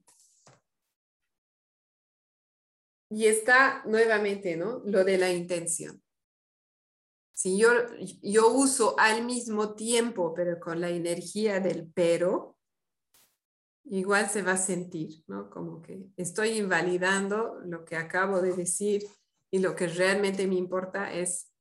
y 3.11 3.27
está 3.27 3.83
nuevamente, 3.85 4.57
¿no? 4.57 4.83
Lo 4.85 5.05
de 5.05 5.19
la 5.19 5.33
intención. 5.33 6.03
Si 7.33 7.59
yo, 7.59 7.71
yo 8.23 8.53
uso 8.53 8.99
al 8.99 9.25
mismo 9.25 9.75
tiempo, 9.75 10.35
pero 10.35 10.61
con 10.61 10.81
la 10.81 10.91
energía 10.91 11.61
del 11.61 11.91
pero, 11.93 12.57
igual 13.85 14.31
se 14.31 14.43
va 14.43 14.53
a 14.53 14.57
sentir, 14.57 15.25
¿no? 15.27 15.51
Como 15.51 15.83
que 15.83 16.07
estoy 16.17 16.59
invalidando 16.59 17.61
lo 17.65 17.85
que 17.85 17.97
acabo 17.97 18.41
de 18.41 18.55
decir 18.55 19.07
y 19.51 19.59
lo 19.59 19.77
que 19.77 19.89
realmente 19.89 20.47
me 20.47 20.55
importa 20.55 21.13
es 21.13 21.53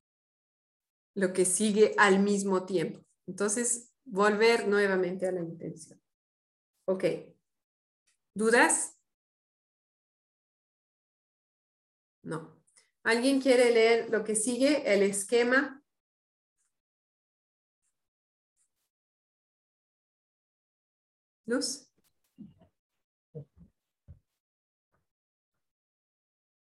lo 1.14 1.32
que 1.32 1.44
sigue 1.44 1.94
al 1.98 2.20
mismo 2.20 2.64
tiempo. 2.64 3.04
Entonces, 3.26 3.92
volver 4.04 4.68
nuevamente 4.68 5.26
a 5.26 5.32
la 5.32 5.40
intención. 5.40 6.00
Ok. 6.86 7.33
¿Dudas? 8.34 8.98
No. 12.22 12.60
¿Alguien 13.04 13.40
quiere 13.40 13.70
leer 13.70 14.10
lo 14.10 14.24
que 14.24 14.34
sigue? 14.34 14.92
El 14.92 15.02
esquema. 15.02 15.80
Luz. 21.46 21.88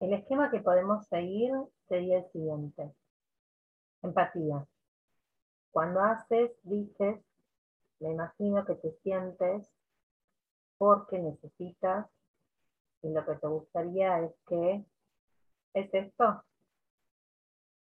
El 0.01 0.13
esquema 0.13 0.51
que 0.51 0.59
podemos 0.59 1.07
seguir 1.07 1.51
sería 1.87 2.17
el 2.17 2.31
siguiente. 2.31 2.93
Empatía. 4.01 4.67
Cuando 5.71 6.01
haces, 6.01 6.51
dices, 6.63 7.23
me 7.99 8.11
imagino 8.11 8.65
que 8.65 8.75
te 8.75 8.91
sientes 9.03 9.71
porque 10.77 11.19
necesitas 11.19 12.07
y 13.01 13.09
lo 13.09 13.25
que 13.25 13.35
te 13.35 13.47
gustaría 13.47 14.19
es 14.21 14.33
que 14.47 14.85
es 15.73 15.93
esto. 15.93 16.43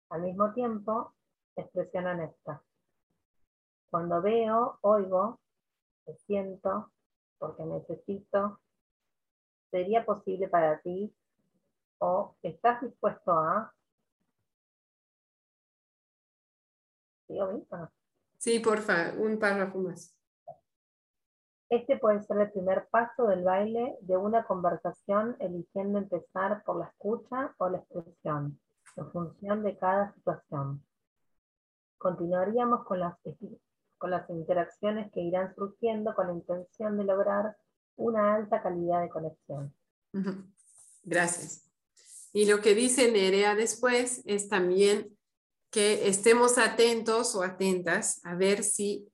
Al 0.09 0.21
mismo 0.21 0.53
tiempo, 0.53 1.13
expresión 1.55 2.07
honesta. 2.07 2.61
Cuando 3.89 4.21
veo, 4.21 4.79
oigo, 4.81 5.39
te 6.05 6.15
siento, 6.17 6.91
porque 7.37 7.63
necesito, 7.63 8.59
sería 9.71 10.05
posible 10.05 10.47
para 10.49 10.79
ti 10.81 11.15
o 11.99 12.35
estás 12.43 12.81
dispuesto 12.81 13.31
a... 13.31 13.73
Sí, 18.37 18.59
porfa, 18.59 19.13
un 19.17 19.39
párrafo 19.39 19.79
más. 19.79 20.13
Este 21.73 21.97
puede 21.97 22.21
ser 22.21 22.37
el 22.37 22.51
primer 22.51 22.87
paso 22.91 23.25
del 23.25 23.43
baile 23.43 23.97
de 24.01 24.15
una 24.15 24.45
conversación 24.45 25.35
eligiendo 25.39 25.97
empezar 25.97 26.63
por 26.63 26.77
la 26.77 26.85
escucha 26.85 27.55
o 27.57 27.67
la 27.67 27.79
expresión, 27.79 28.59
en 28.95 29.11
función 29.11 29.63
de 29.63 29.75
cada 29.79 30.13
situación. 30.13 30.85
Continuaríamos 31.97 32.85
con 32.85 32.99
las, 32.99 33.15
con 33.97 34.11
las 34.11 34.29
interacciones 34.29 35.11
que 35.11 35.21
irán 35.21 35.55
surgiendo 35.55 36.13
con 36.13 36.27
la 36.27 36.33
intención 36.33 36.95
de 36.95 37.05
lograr 37.05 37.57
una 37.95 38.35
alta 38.35 38.61
calidad 38.61 39.01
de 39.01 39.09
conexión. 39.09 39.73
Gracias. 41.01 41.71
Y 42.33 42.45
lo 42.45 42.61
que 42.61 42.75
dice 42.75 43.11
Nerea 43.11 43.55
después 43.55 44.21
es 44.25 44.47
también 44.47 45.17
que 45.71 46.07
estemos 46.07 46.59
atentos 46.59 47.33
o 47.33 47.41
atentas 47.41 48.23
a 48.23 48.35
ver 48.35 48.63
si 48.63 49.11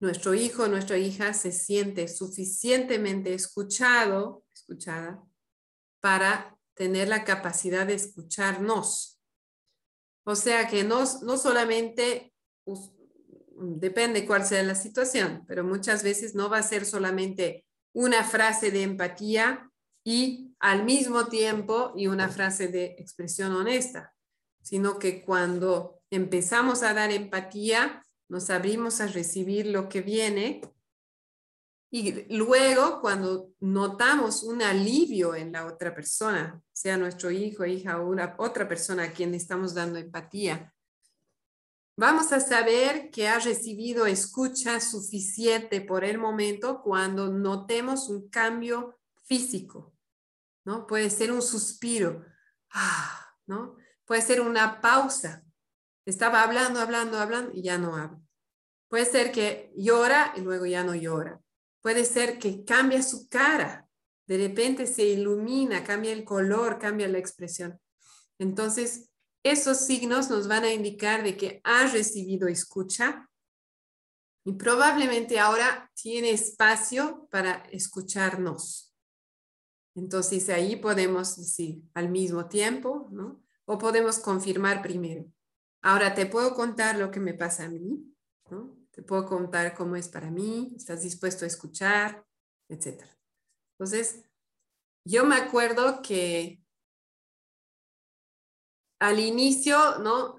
nuestro 0.00 0.34
hijo 0.34 0.64
o 0.64 0.68
nuestra 0.68 0.96
hija 0.98 1.34
se 1.34 1.52
siente 1.52 2.08
suficientemente 2.08 3.34
escuchado, 3.34 4.44
escuchada, 4.54 5.22
para 6.00 6.56
tener 6.74 7.08
la 7.08 7.24
capacidad 7.24 7.86
de 7.86 7.94
escucharnos. 7.94 9.20
O 10.24 10.36
sea 10.36 10.68
que 10.68 10.84
no, 10.84 11.04
no 11.22 11.36
solamente, 11.36 12.32
depende 13.56 14.26
cuál 14.26 14.44
sea 14.44 14.62
la 14.62 14.74
situación, 14.74 15.44
pero 15.48 15.64
muchas 15.64 16.02
veces 16.02 16.34
no 16.34 16.48
va 16.48 16.58
a 16.58 16.62
ser 16.62 16.84
solamente 16.84 17.66
una 17.92 18.22
frase 18.22 18.70
de 18.70 18.82
empatía 18.82 19.70
y 20.04 20.54
al 20.60 20.84
mismo 20.84 21.26
tiempo 21.26 21.92
y 21.96 22.06
una 22.06 22.28
frase 22.28 22.68
de 22.68 22.96
expresión 22.98 23.52
honesta, 23.52 24.14
sino 24.62 24.98
que 24.98 25.24
cuando 25.24 26.00
empezamos 26.10 26.82
a 26.82 26.94
dar 26.94 27.10
empatía, 27.10 28.02
nos 28.28 28.50
abrimos 28.50 29.00
a 29.00 29.06
recibir 29.06 29.66
lo 29.66 29.88
que 29.88 30.00
viene 30.02 30.60
y 31.90 32.26
luego 32.36 33.00
cuando 33.00 33.54
notamos 33.60 34.42
un 34.42 34.60
alivio 34.60 35.34
en 35.34 35.52
la 35.52 35.64
otra 35.64 35.94
persona, 35.94 36.60
sea 36.70 36.98
nuestro 36.98 37.30
hijo, 37.30 37.64
hija 37.64 37.98
o 37.98 38.08
una 38.08 38.34
otra 38.38 38.68
persona 38.68 39.04
a 39.04 39.12
quien 39.12 39.34
estamos 39.34 39.72
dando 39.72 39.98
empatía, 39.98 40.74
vamos 41.96 42.30
a 42.32 42.40
saber 42.40 43.10
que 43.10 43.26
ha 43.26 43.38
recibido 43.38 44.04
escucha 44.04 44.80
suficiente 44.80 45.80
por 45.80 46.04
el 46.04 46.18
momento 46.18 46.82
cuando 46.82 47.32
notemos 47.32 48.10
un 48.10 48.28
cambio 48.28 49.00
físico, 49.24 49.94
¿no? 50.66 50.86
Puede 50.86 51.08
ser 51.08 51.32
un 51.32 51.40
suspiro, 51.40 52.22
ah, 52.70 53.34
¿no? 53.46 53.76
Puede 54.04 54.20
ser 54.20 54.42
una 54.42 54.82
pausa. 54.82 55.42
Estaba 56.08 56.42
hablando, 56.42 56.80
hablando, 56.80 57.18
hablando 57.18 57.50
y 57.52 57.60
ya 57.60 57.76
no 57.76 57.94
habla. 57.94 58.18
Puede 58.88 59.04
ser 59.04 59.30
que 59.30 59.70
llora 59.76 60.32
y 60.34 60.40
luego 60.40 60.64
ya 60.64 60.82
no 60.82 60.94
llora. 60.94 61.38
Puede 61.82 62.06
ser 62.06 62.38
que 62.38 62.64
cambia 62.64 63.02
su 63.02 63.28
cara. 63.28 63.86
De 64.26 64.38
repente 64.38 64.86
se 64.86 65.04
ilumina, 65.04 65.84
cambia 65.84 66.12
el 66.12 66.24
color, 66.24 66.78
cambia 66.78 67.08
la 67.08 67.18
expresión. 67.18 67.78
Entonces, 68.38 69.10
esos 69.42 69.84
signos 69.84 70.30
nos 70.30 70.48
van 70.48 70.64
a 70.64 70.72
indicar 70.72 71.22
de 71.22 71.36
que 71.36 71.60
ha 71.62 71.86
recibido 71.88 72.48
escucha 72.48 73.28
y 74.46 74.52
probablemente 74.54 75.38
ahora 75.38 75.92
tiene 75.94 76.30
espacio 76.30 77.28
para 77.30 77.64
escucharnos. 77.70 78.94
Entonces 79.94 80.48
ahí 80.48 80.76
podemos 80.76 81.36
decir 81.36 81.82
al 81.92 82.08
mismo 82.08 82.48
tiempo, 82.48 83.10
¿no? 83.12 83.42
O 83.66 83.76
podemos 83.76 84.18
confirmar 84.20 84.80
primero. 84.80 85.30
Ahora 85.82 86.14
te 86.14 86.26
puedo 86.26 86.54
contar 86.54 86.98
lo 86.98 87.10
que 87.10 87.20
me 87.20 87.34
pasa 87.34 87.64
a 87.64 87.68
mí, 87.68 88.14
¿no? 88.50 88.76
Te 88.90 89.02
puedo 89.02 89.26
contar 89.26 89.74
cómo 89.74 89.96
es 89.96 90.08
para 90.08 90.30
mí, 90.30 90.72
estás 90.76 91.02
dispuesto 91.02 91.44
a 91.44 91.48
escuchar, 91.48 92.24
etcétera. 92.68 93.16
Entonces, 93.72 94.24
yo 95.04 95.24
me 95.24 95.36
acuerdo 95.36 96.02
que 96.02 96.60
al 98.98 99.20
inicio, 99.20 99.98
¿no? 99.98 100.38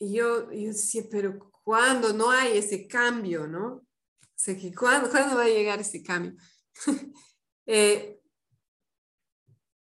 Yo, 0.00 0.50
yo 0.50 0.68
decía, 0.68 1.04
pero 1.10 1.38
¿cuándo 1.62 2.12
no 2.12 2.30
hay 2.30 2.58
ese 2.58 2.88
cambio, 2.88 3.46
no? 3.46 3.66
O 3.68 3.86
sea, 4.34 4.56
que 4.56 4.74
¿cuándo, 4.74 5.10
¿cuándo 5.10 5.36
va 5.36 5.44
a 5.44 5.48
llegar 5.48 5.80
ese 5.80 6.02
cambio? 6.02 6.34
eh, 7.66 8.20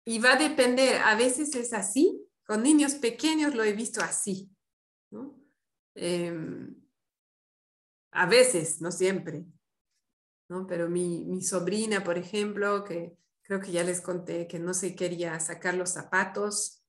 y 0.06 0.20
va 0.20 0.34
a 0.34 0.38
depender, 0.38 1.02
a 1.02 1.16
veces 1.16 1.56
es 1.56 1.74
así, 1.74 2.22
con 2.46 2.62
niños 2.62 2.96
pequeños 2.96 3.56
lo 3.56 3.64
he 3.64 3.74
visto 3.74 4.02
así. 4.02 4.55
Eh, 5.96 6.34
a 8.12 8.26
veces, 8.28 8.82
no 8.82 8.92
siempre, 8.92 9.46
¿no? 10.50 10.68
Pero 10.68 10.90
mi, 10.90 11.26
mi 11.26 11.42
sobrina, 11.42 12.04
por 12.04 12.18
ejemplo, 12.18 12.84
que 12.84 13.18
creo 13.42 13.60
que 13.60 13.72
ya 13.72 13.84
les 13.84 14.02
conté 14.02 14.48
que 14.48 14.60
no 14.60 14.74
se 14.74 14.96
quería 14.96 15.40
sacar 15.40 15.76
los 15.76 15.92
zapatos 15.92 16.86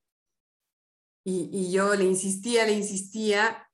y, 1.28 1.72
yo 1.72 1.92
le 1.96 2.04
insistía, 2.04 2.64
le 2.64 2.74
insistía, 2.74 3.68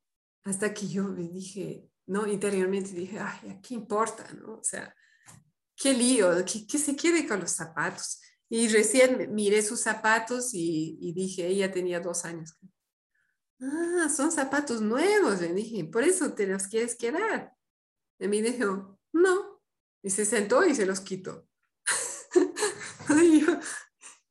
hasta 0.44 0.72
que 0.72 0.88
yo 0.88 1.04
me 1.04 1.28
dije, 1.28 1.86
¿no? 2.06 2.26
Interiormente 2.26 2.92
dije, 2.92 3.18
ay, 3.20 3.60
¿qué 3.62 3.74
importa, 3.74 4.26
no? 4.32 4.54
O 4.54 4.64
sea, 4.64 4.94
qué 5.76 5.92
lío, 5.92 6.30
que, 6.46 6.78
se 6.78 6.96
quede 6.96 7.28
con 7.28 7.40
los 7.40 7.50
zapatos. 7.50 8.22
Y 8.48 8.68
recién 8.68 9.34
miré 9.34 9.60
sus 9.60 9.80
zapatos 9.80 10.54
y, 10.54 10.96
y, 11.02 11.12
dije, 11.12 11.46
ella 11.46 11.70
tenía 11.70 12.00
dos 12.00 12.24
años. 12.24 12.56
Ah, 13.62 14.08
son 14.08 14.32
zapatos 14.32 14.80
nuevos, 14.80 15.40
le 15.40 15.54
dije, 15.54 15.84
por 15.84 16.02
eso 16.02 16.34
te 16.34 16.46
los 16.46 16.66
quieres 16.66 16.96
quedar. 16.96 17.54
Y 18.18 18.28
me 18.28 18.42
dijo, 18.42 18.98
no. 19.12 19.62
Y 20.02 20.10
se 20.10 20.24
sentó 20.24 20.64
y 20.64 20.74
se 20.74 20.84
los 20.84 21.00
quitó. 21.00 21.46
y, 23.22 23.46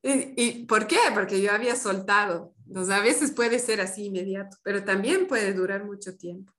¿Y 0.03 0.65
por 0.65 0.85
qué? 0.85 0.99
Porque 1.13 1.41
yo 1.41 1.51
había 1.51 1.75
soltado 1.75 2.53
a 2.75 3.01
veces 3.01 3.31
puede 3.31 3.59
ser 3.59 3.81
así 3.81 4.05
inmediato, 4.05 4.57
pero 4.63 4.83
también 4.83 5.27
puede 5.27 5.53
durar 5.53 5.85
mucho 5.85 6.15
tiempo. 6.15 6.53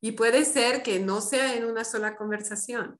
Y 0.00 0.12
puede 0.12 0.44
ser 0.44 0.82
que 0.82 0.98
no 0.98 1.20
sea 1.20 1.54
en 1.54 1.64
una 1.64 1.84
sola 1.84 2.16
conversación. 2.16 2.98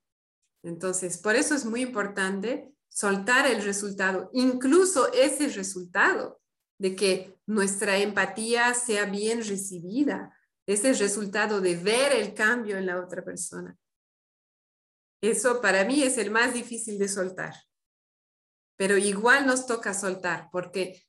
Entonces, 0.62 1.18
por 1.18 1.34
eso 1.34 1.54
es 1.54 1.64
muy 1.64 1.82
importante 1.82 2.72
soltar 2.88 3.46
el 3.46 3.62
resultado, 3.64 4.30
incluso 4.32 5.12
ese 5.12 5.48
resultado 5.48 6.40
de 6.82 6.96
que 6.96 7.38
nuestra 7.46 7.98
empatía 7.98 8.74
sea 8.74 9.04
bien 9.04 9.38
recibida, 9.46 10.36
ese 10.66 10.92
resultado 10.94 11.60
de 11.60 11.76
ver 11.76 12.10
el 12.10 12.34
cambio 12.34 12.76
en 12.76 12.86
la 12.86 13.00
otra 13.00 13.24
persona. 13.24 13.78
Eso 15.20 15.60
para 15.60 15.84
mí 15.84 16.02
es 16.02 16.18
el 16.18 16.32
más 16.32 16.54
difícil 16.54 16.98
de 16.98 17.06
soltar. 17.06 17.54
Pero 18.76 18.98
igual 18.98 19.46
nos 19.46 19.64
toca 19.66 19.94
soltar, 19.94 20.48
porque 20.50 21.06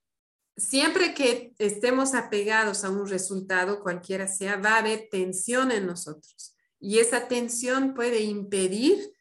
siempre 0.56 1.16
que 1.16 1.56
estemos 1.58 2.14
apegados 2.14 2.84
a 2.84 2.92
un 2.92 3.10
resultado, 3.10 3.82
cualquiera 3.82 4.28
sea, 4.28 4.58
va 4.58 4.76
a 4.76 4.78
haber 4.78 5.08
tensión 5.10 5.72
en 5.72 5.88
nosotros. 5.88 6.56
Y 6.80 7.00
esa 7.00 7.28
tensión 7.28 7.96
puede 7.96 8.20
impedir 8.20 9.12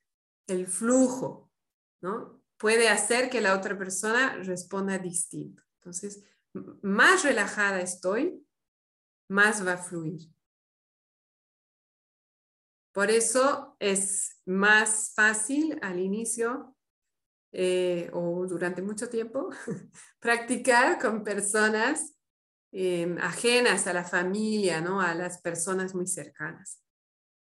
el 0.49 0.67
flujo, 0.67 1.51
¿no? 2.03 2.43
Puede 2.59 2.91
hacer 2.91 3.31
que 3.31 3.41
la 3.41 3.57
otra 3.57 3.79
persona 3.79 4.35
responda 4.43 4.99
distinto. 4.99 5.63
Entonces, 5.81 6.23
más 6.55 7.25
relajada 7.25 7.81
estoy, 7.81 8.47
más 9.29 9.67
va 9.67 9.75
a 9.75 9.79
fluir. 9.79 10.31
Por 12.93 13.11
eso 13.11 13.77
es 13.81 14.41
más 14.45 15.13
fácil 15.15 15.79
al 15.81 15.99
inicio 15.99 16.77
eh, 17.53 18.11
o 18.13 18.47
durante 18.47 18.83
mucho 18.83 19.09
tiempo, 19.09 19.51
practicar 20.21 20.99
con 20.99 21.23
personas 21.25 22.15
em, 22.71 23.19
ajenas 23.19 23.87
a 23.87 23.93
la 23.93 24.05
familia, 24.05 24.81
¿no? 24.81 25.01
a 25.01 25.15
las 25.15 25.41
personas 25.41 25.95
muy 25.95 26.07
cercanas. 26.07 26.83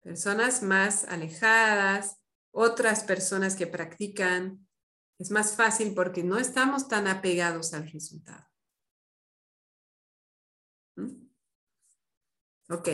Personas 0.02 0.64
más 0.64 1.04
alejadas, 1.06 2.18
otras 2.52 3.04
personas 3.04 3.56
que 3.56 3.68
practican. 3.68 4.66
Es 5.20 5.32
más 5.32 5.56
fácil 5.56 5.94
porque 5.94 6.24
no 6.24 6.38
estamos 6.38 6.88
tan 6.88 7.08
apegados 7.08 7.74
al 7.74 7.92
resultado. 7.92 8.48
Ok. 12.70 12.88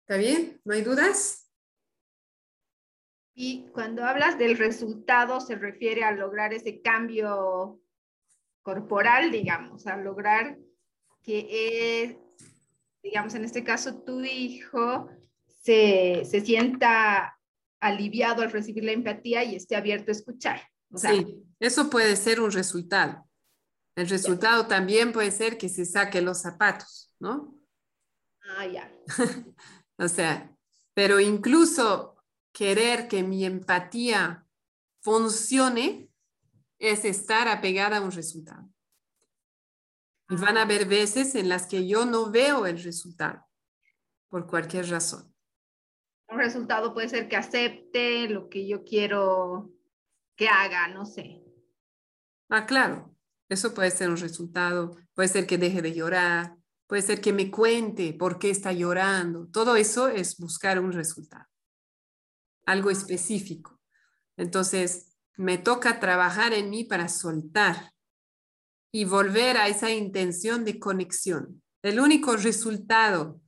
¿Está 0.00 0.16
bien? 0.16 0.60
¿No 0.64 0.74
hay 0.74 0.82
dudas? 0.82 1.50
Y 3.34 3.68
cuando 3.68 4.04
hablas 4.04 4.38
del 4.38 4.56
resultado, 4.56 5.40
se 5.40 5.54
refiere 5.54 6.02
a 6.02 6.12
lograr 6.12 6.52
ese 6.52 6.80
cambio 6.80 7.80
corporal, 8.62 9.30
digamos, 9.30 9.86
a 9.86 9.96
lograr 9.96 10.58
que, 11.22 12.18
digamos, 13.02 13.34
en 13.34 13.44
este 13.44 13.62
caso, 13.62 14.02
tu 14.02 14.22
hijo 14.24 15.08
se, 15.62 16.24
sienta 16.24 17.38
aliviado 17.80 18.42
al 18.42 18.50
recibir 18.50 18.84
la 18.84 18.92
empatía 18.92 19.44
y 19.44 19.54
esté 19.54 19.76
abierto 19.76 20.10
a 20.10 20.12
escuchar. 20.12 20.62
sí, 20.96 21.44
eso 21.60 21.90
puede 21.90 22.16
ser 22.16 22.40
un 22.40 22.50
resultado. 22.50 23.27
El 23.98 24.08
resultado 24.08 24.68
también 24.68 25.10
puede 25.10 25.32
ser 25.32 25.58
que 25.58 25.68
se 25.68 25.84
saque 25.84 26.22
los 26.22 26.40
zapatos, 26.40 27.12
¿no? 27.18 27.58
Ah, 28.44 28.64
ya. 28.64 28.96
o 29.98 30.06
sea, 30.06 30.56
pero 30.94 31.18
incluso 31.18 32.14
querer 32.52 33.08
que 33.08 33.24
mi 33.24 33.44
empatía 33.44 34.46
funcione 35.00 36.12
es 36.78 37.04
estar 37.04 37.48
apegada 37.48 37.96
a 37.96 38.00
un 38.00 38.12
resultado. 38.12 38.72
Y 40.28 40.36
van 40.36 40.58
a 40.58 40.62
haber 40.62 40.86
veces 40.86 41.34
en 41.34 41.48
las 41.48 41.66
que 41.66 41.88
yo 41.88 42.06
no 42.06 42.30
veo 42.30 42.66
el 42.66 42.80
resultado, 42.80 43.44
por 44.28 44.46
cualquier 44.46 44.88
razón. 44.90 45.34
Un 46.28 46.38
resultado 46.38 46.94
puede 46.94 47.08
ser 47.08 47.28
que 47.28 47.34
acepte 47.34 48.28
lo 48.28 48.48
que 48.48 48.64
yo 48.68 48.84
quiero 48.84 49.72
que 50.36 50.46
haga, 50.46 50.86
no 50.86 51.04
sé. 51.04 51.42
Ah, 52.48 52.64
claro, 52.64 53.17
eso 53.48 53.74
puede 53.74 53.90
ser 53.90 54.10
un 54.10 54.16
resultado, 54.16 54.96
puede 55.14 55.28
ser 55.28 55.46
que 55.46 55.58
deje 55.58 55.82
de 55.82 55.94
llorar, 55.94 56.56
puede 56.86 57.02
ser 57.02 57.20
que 57.20 57.32
me 57.32 57.50
cuente 57.50 58.12
por 58.12 58.38
qué 58.38 58.50
está 58.50 58.72
llorando. 58.72 59.48
Todo 59.48 59.76
eso 59.76 60.08
es 60.08 60.36
buscar 60.36 60.78
un 60.78 60.92
resultado 60.92 61.46
algo 62.68 62.90
específico. 62.90 63.80
Entonces, 64.36 65.16
me 65.36 65.56
toca 65.56 66.00
trabajar 66.00 66.52
en 66.52 66.68
mí 66.68 66.84
para 66.84 67.08
soltar 67.08 67.92
y 68.92 69.06
volver 69.06 69.56
a 69.56 69.68
esa 69.68 69.90
intención 69.90 70.64
de 70.64 70.78
conexión. 70.78 71.62
El 71.82 71.98
único 71.98 72.36
resultado 72.36 73.40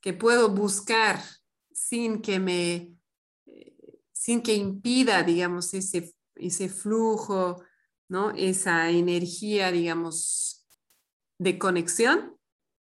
que 0.00 0.14
puedo 0.14 0.48
buscar 0.50 1.22
sin 1.70 2.22
que 2.22 2.40
me, 2.40 2.94
sin 4.12 4.42
que 4.42 4.54
impida, 4.54 5.22
digamos, 5.22 5.74
ese, 5.74 6.14
ese 6.36 6.70
flujo, 6.70 7.62
¿no? 8.14 8.30
Esa 8.36 8.90
energía, 8.90 9.72
digamos, 9.72 10.64
de 11.40 11.58
conexión, 11.58 12.38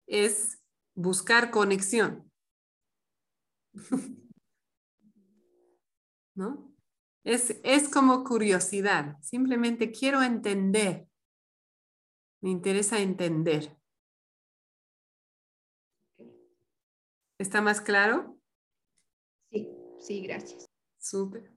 es 0.08 0.62
buscar 0.94 1.52
conexión. 1.52 2.30
¿no? 6.36 6.70
Es, 7.24 7.62
es 7.64 7.88
como 7.88 8.26
curiosidad, 8.26 9.18
simplemente 9.22 9.94
quiero 9.94 10.22
entender, 10.22 11.08
me 12.42 12.50
interesa 12.50 13.00
entender. 13.00 13.74
¿Está 17.40 17.62
más 17.62 17.80
claro? 17.80 18.38
Sí, 19.50 19.70
sí, 19.98 20.22
gracias. 20.24 20.66
Súper. 21.00 21.54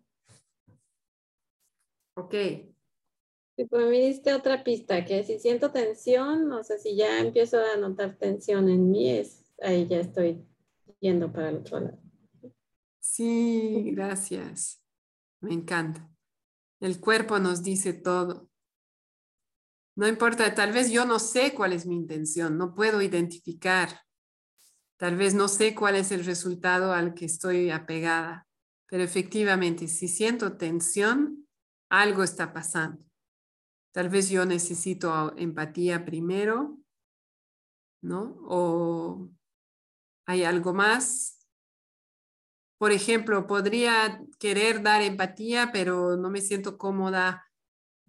Ok. 2.14 2.34
Pues 3.66 3.88
me 3.88 3.98
diste 3.98 4.32
otra 4.34 4.62
pista, 4.62 5.04
que 5.04 5.24
si 5.24 5.40
siento 5.40 5.72
tensión, 5.72 6.52
o 6.52 6.62
sea, 6.62 6.78
si 6.78 6.94
ya 6.94 7.18
empiezo 7.18 7.58
a 7.58 7.76
notar 7.76 8.16
tensión 8.16 8.68
en 8.68 8.88
mí, 8.88 9.10
es, 9.10 9.44
ahí 9.60 9.88
ya 9.88 9.98
estoy 9.98 10.46
yendo 11.00 11.32
para 11.32 11.50
el 11.50 11.56
otro 11.56 11.80
lado. 11.80 11.98
Sí, 13.00 13.90
gracias. 13.92 14.80
Me 15.40 15.54
encanta. 15.54 16.08
El 16.78 17.00
cuerpo 17.00 17.40
nos 17.40 17.64
dice 17.64 17.92
todo. 17.92 18.48
No 19.96 20.06
importa, 20.06 20.54
tal 20.54 20.72
vez 20.72 20.92
yo 20.92 21.04
no 21.04 21.18
sé 21.18 21.52
cuál 21.52 21.72
es 21.72 21.84
mi 21.84 21.96
intención, 21.96 22.56
no 22.56 22.76
puedo 22.76 23.02
identificar. 23.02 24.02
Tal 24.96 25.16
vez 25.16 25.34
no 25.34 25.48
sé 25.48 25.74
cuál 25.74 25.96
es 25.96 26.12
el 26.12 26.24
resultado 26.24 26.92
al 26.92 27.14
que 27.14 27.24
estoy 27.24 27.70
apegada, 27.70 28.46
pero 28.86 29.02
efectivamente, 29.02 29.88
si 29.88 30.06
siento 30.06 30.56
tensión, 30.56 31.48
algo 31.88 32.22
está 32.22 32.52
pasando. 32.52 33.07
Tal 33.92 34.08
vez 34.08 34.28
yo 34.28 34.44
necesito 34.44 35.36
empatía 35.36 36.04
primero, 36.04 36.78
¿no? 38.02 38.36
O 38.44 39.30
hay 40.26 40.44
algo 40.44 40.74
más. 40.74 41.46
Por 42.78 42.92
ejemplo, 42.92 43.46
podría 43.46 44.22
querer 44.38 44.82
dar 44.82 45.02
empatía, 45.02 45.70
pero 45.72 46.16
no 46.16 46.30
me 46.30 46.40
siento 46.40 46.78
cómoda 46.78 47.44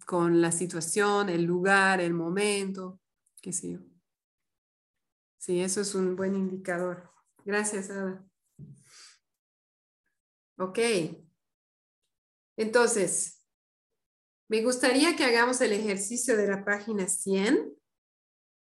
con 0.06 0.40
la 0.40 0.52
situación, 0.52 1.28
el 1.28 1.44
lugar, 1.44 2.00
el 2.00 2.14
momento, 2.14 3.00
qué 3.40 3.52
sé 3.52 3.72
yo. 3.72 3.78
Sí, 5.38 5.60
eso 5.60 5.80
es 5.80 5.94
un 5.94 6.14
buen 6.16 6.36
indicador. 6.36 7.10
Gracias, 7.44 7.90
Ada. 7.90 8.24
Ok. 10.58 10.78
Entonces, 12.56 13.39
me 14.50 14.62
gustaría 14.64 15.14
que 15.14 15.22
hagamos 15.22 15.60
el 15.60 15.72
ejercicio 15.72 16.36
de 16.36 16.48
la 16.48 16.64
página 16.64 17.06
100. 17.06 17.72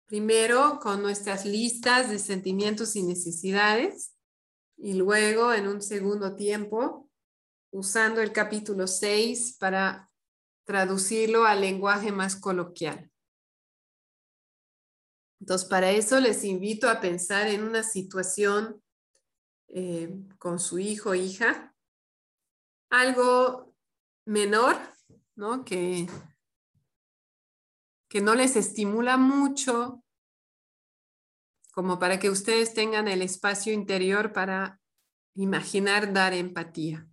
Primero 0.06 0.78
con 0.78 1.02
nuestras 1.02 1.44
listas 1.44 2.08
de 2.10 2.20
sentimientos 2.20 2.94
y 2.94 3.02
necesidades 3.02 4.14
y 4.76 4.94
luego 4.94 5.52
en 5.52 5.66
un 5.66 5.82
segundo 5.82 6.36
tiempo 6.36 7.10
usando 7.72 8.20
el 8.20 8.30
capítulo 8.30 8.86
6 8.86 9.56
para 9.58 10.12
traducirlo 10.64 11.44
al 11.44 11.62
lenguaje 11.62 12.12
más 12.12 12.36
coloquial. 12.36 13.10
Entonces, 15.40 15.68
para 15.68 15.90
eso 15.90 16.20
les 16.20 16.44
invito 16.44 16.88
a 16.88 17.00
pensar 17.00 17.48
en 17.48 17.64
una 17.64 17.82
situación 17.82 18.80
eh, 19.70 20.22
con 20.38 20.60
su 20.60 20.78
hijo 20.78 21.10
o 21.10 21.14
hija, 21.16 21.74
algo 22.90 23.74
menor, 24.24 24.93
¿no? 25.36 25.64
Que, 25.64 26.06
que 28.08 28.20
no 28.20 28.34
les 28.34 28.56
estimula 28.56 29.16
mucho, 29.16 30.02
como 31.72 31.98
para 31.98 32.20
que 32.20 32.30
ustedes 32.30 32.72
tengan 32.72 33.08
el 33.08 33.22
espacio 33.22 33.72
interior 33.72 34.32
para 34.32 34.80
imaginar 35.34 36.12
dar 36.12 36.32
empatía. 36.32 37.08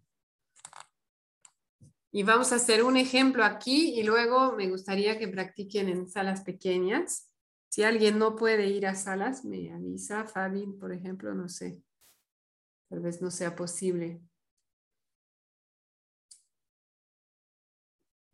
Y 2.12 2.24
vamos 2.24 2.52
a 2.52 2.58
hacer 2.58 2.84
un 2.84 2.98
ejemplo 2.98 3.44
aquí 3.44 3.98
y 3.98 4.04
luego 4.04 4.54
me 4.56 4.70
gustaría 4.70 5.18
que 5.18 5.30
practiquen 5.30 5.88
en 5.88 6.10
salas 6.10 6.42
pequeñas. 6.42 7.32
Si 7.70 7.84
alguien 7.84 8.20
no 8.20 8.36
puede 8.36 8.68
ir 8.68 8.86
a 8.86 8.96
salas, 8.96 9.46
me 9.46 9.72
avisa. 9.74 10.26
Fabi, 10.26 10.68
por 10.68 10.92
ejemplo, 10.92 11.34
no 11.34 11.48
sé. 11.48 11.82
Tal 12.90 13.00
vez 13.00 13.22
no 13.22 13.32
sea 13.32 13.56
posible. 13.56 14.22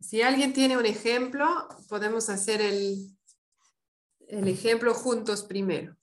Si 0.08 0.22
alguien 0.22 0.54
tiene 0.54 0.78
un 0.78 0.86
ejemplo, 0.86 1.68
podemos 1.86 2.30
hacer 2.30 2.62
el, 2.62 3.14
el 4.26 4.48
ejemplo 4.48 4.94
juntos 4.94 5.42
primero. 5.42 5.94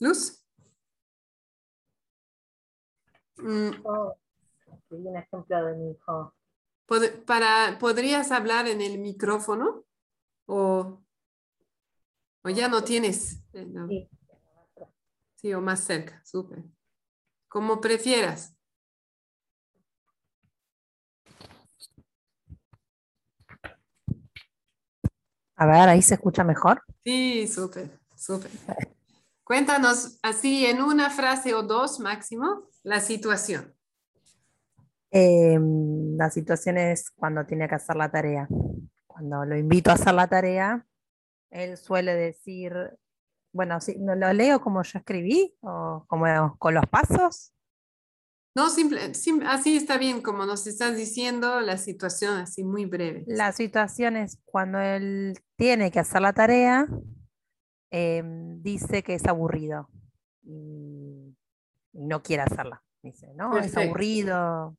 Luz. 0.00 0.42
Mm. 3.36 3.72
un 4.88 5.16
ejemplo 5.18 5.66
de 5.66 5.76
mi 5.76 5.90
hijo. 5.90 6.34
Para, 7.26 7.78
¿Podrías 7.78 8.32
hablar 8.32 8.66
en 8.66 8.80
el 8.80 8.96
micrófono? 8.96 9.84
¿O, 10.46 11.04
o 12.44 12.48
ya 12.48 12.66
no 12.68 12.82
tienes? 12.82 13.42
Eh, 13.52 13.70
sí. 13.90 14.08
sí, 15.34 15.52
o 15.52 15.60
más 15.60 15.80
cerca, 15.80 16.24
súper. 16.24 16.64
Como 17.54 17.80
prefieras. 17.80 18.58
A 25.54 25.64
ver, 25.64 25.88
ahí 25.88 26.02
se 26.02 26.14
escucha 26.14 26.42
mejor. 26.42 26.82
Sí, 27.04 27.46
súper, 27.46 27.96
súper. 28.16 28.50
Cuéntanos 29.44 30.18
así 30.24 30.66
en 30.66 30.82
una 30.82 31.10
frase 31.10 31.54
o 31.54 31.62
dos 31.62 32.00
máximo 32.00 32.68
la 32.82 32.98
situación. 32.98 33.72
Em, 35.12 36.16
la 36.16 36.30
situación 36.30 36.76
es 36.76 37.08
cuando 37.12 37.46
tiene 37.46 37.68
que 37.68 37.76
hacer 37.76 37.94
la 37.94 38.10
tarea. 38.10 38.48
Cuando 39.06 39.44
lo 39.44 39.56
invito 39.56 39.92
a 39.92 39.94
hacer 39.94 40.12
la 40.12 40.26
tarea, 40.26 40.84
él 41.50 41.76
suele 41.76 42.16
decir, 42.16 42.72
bueno, 43.54 43.78
¿lo 44.16 44.32
leo 44.34 44.60
como 44.60 44.82
yo 44.82 44.98
escribí 44.98 45.56
o 45.60 46.04
como 46.06 46.58
con 46.58 46.74
los 46.74 46.86
pasos? 46.86 47.52
No, 48.54 48.68
simple, 48.68 49.00
así 49.46 49.76
está 49.76 49.96
bien, 49.96 50.20
como 50.20 50.44
nos 50.44 50.66
estás 50.66 50.96
diciendo, 50.96 51.60
la 51.60 51.78
situación 51.78 52.36
así 52.36 52.62
muy 52.62 52.84
breve. 52.84 53.24
La 53.26 53.50
situación 53.52 54.16
es 54.16 54.38
cuando 54.44 54.78
él 54.78 55.38
tiene 55.56 55.90
que 55.90 55.98
hacer 55.98 56.20
la 56.20 56.32
tarea, 56.32 56.86
Em, 57.96 58.60
dice 58.60 59.04
que 59.04 59.14
es 59.14 59.24
aburrido 59.24 59.88
y, 60.42 61.32
no 61.92 62.24
quiere 62.24 62.42
hacerla. 62.42 62.82
Dice, 63.00 63.32
no, 63.34 63.56
es 63.56 63.76
aburrido. 63.76 64.76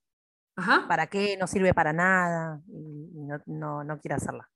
¿Para 0.89 1.07
qué? 1.07 1.38
No 1.38 1.47
sirve 1.47 1.73
para 1.73 1.93
nada 1.93 2.61
y, 2.68 3.07
no, 3.45 3.85
no, 3.85 3.99
quiere 4.02 4.15
hacerla. 4.15 4.52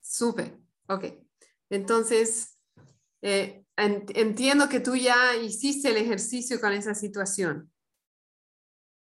Súper, 0.00 0.58
ok. 0.88 1.04
Entonces, 1.68 2.58
eh, 3.22 3.64
entiendo 3.76 4.68
que 4.68 4.80
tú 4.80 4.96
ya 4.96 5.36
hiciste 5.36 5.90
el 5.90 5.96
ejercicio 5.96 6.60
con 6.60 6.72
esa 6.72 6.94
situación. 6.94 7.70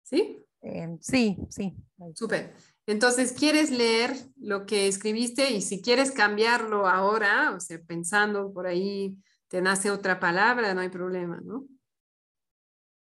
¿Sí? 0.03 0.39
Em, 0.61 0.99
sí, 1.01 1.37
sí. 1.51 1.75
Súper. 2.15 2.55
Entonces, 2.87 3.33
¿quieres 3.33 3.71
leer 3.71 4.17
lo 4.37 4.67
que 4.67 4.89
escribiste? 4.89 5.51
Y 5.51 5.63
si 5.63 5.81
quieres 5.81 6.11
cambiarlo 6.11 6.89
ahora, 6.89 7.53
o 7.55 7.61
sea, 7.61 7.81
pensando 7.81 8.53
por 8.53 8.67
ahí, 8.67 9.17
te 9.49 9.63
nace 9.63 9.91
otra 9.91 10.19
palabra, 10.19 10.75
no 10.75 10.81
hay 10.81 10.89
problema, 10.89 11.41
¿no? 11.45 11.67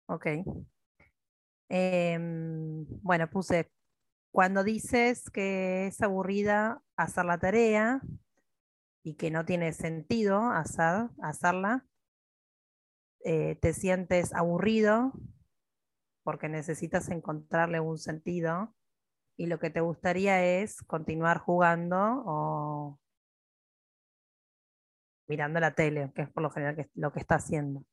Ok. 0.06 0.26
Em, 1.68 2.84
bueno, 3.02 3.30
puse, 3.30 3.70
cuando 4.32 4.64
dices 4.64 5.30
que 5.30 5.86
es 5.86 6.02
aburrida 6.02 6.82
hacer 6.96 7.24
la 7.24 7.38
tarea 7.38 8.00
y 9.02 9.14
que 9.14 9.30
no 9.30 9.44
tiene 9.44 9.72
sentido 9.72 10.50
hacer, 10.50 11.08
hacerla, 11.22 11.86
eh, 13.24 13.56
te 13.56 13.72
sientes 13.72 14.34
aburrido 14.34 15.12
porque 16.22 16.48
necesitas 16.48 17.08
encontrarle 17.08 17.80
un 17.80 17.98
sentido 17.98 18.74
y 19.36 19.46
lo 19.46 19.58
que 19.58 19.70
te 19.70 19.80
gustaría 19.80 20.44
es 20.44 20.82
continuar 20.82 21.38
jugando 21.38 22.22
o 22.26 23.00
mirando 25.28 25.60
la 25.60 25.74
tele, 25.74 26.12
que 26.14 26.22
es 26.22 26.30
por 26.30 26.42
lo 26.42 26.50
general 26.50 26.90
lo 26.94 27.12
que 27.12 27.20
está 27.20 27.36
haciendo. 27.36 27.84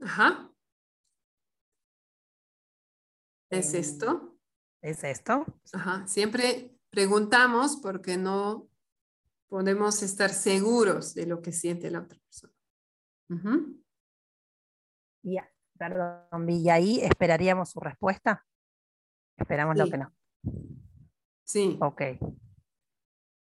Ajá. 0.00 0.52
¿Es 3.50 3.74
em, 3.74 3.80
esto? 3.80 4.38
¿Es 4.82 5.02
esto? 5.02 5.46
Ajá. 5.72 6.06
Siempre 6.06 6.78
preguntamos 6.90 7.76
porque 7.76 8.16
no 8.16 8.68
podemos 9.48 10.02
estar 10.02 10.30
seguros 10.30 11.14
de 11.14 11.26
lo 11.26 11.42
que 11.42 11.52
siente 11.52 11.90
la 11.90 12.00
otra 12.00 12.18
persona. 12.18 12.52
Ya, 15.22 15.50
perdón, 15.78 16.48
y 16.48 16.70
ahí 16.70 17.00
esperaríamos 17.00 17.70
su 17.70 17.80
respuesta. 17.80 18.46
Esperamos 19.36 19.76
lo 19.76 19.90
que 19.90 19.98
no. 19.98 20.14
Sí. 21.44 21.78
Ok. 21.80 22.02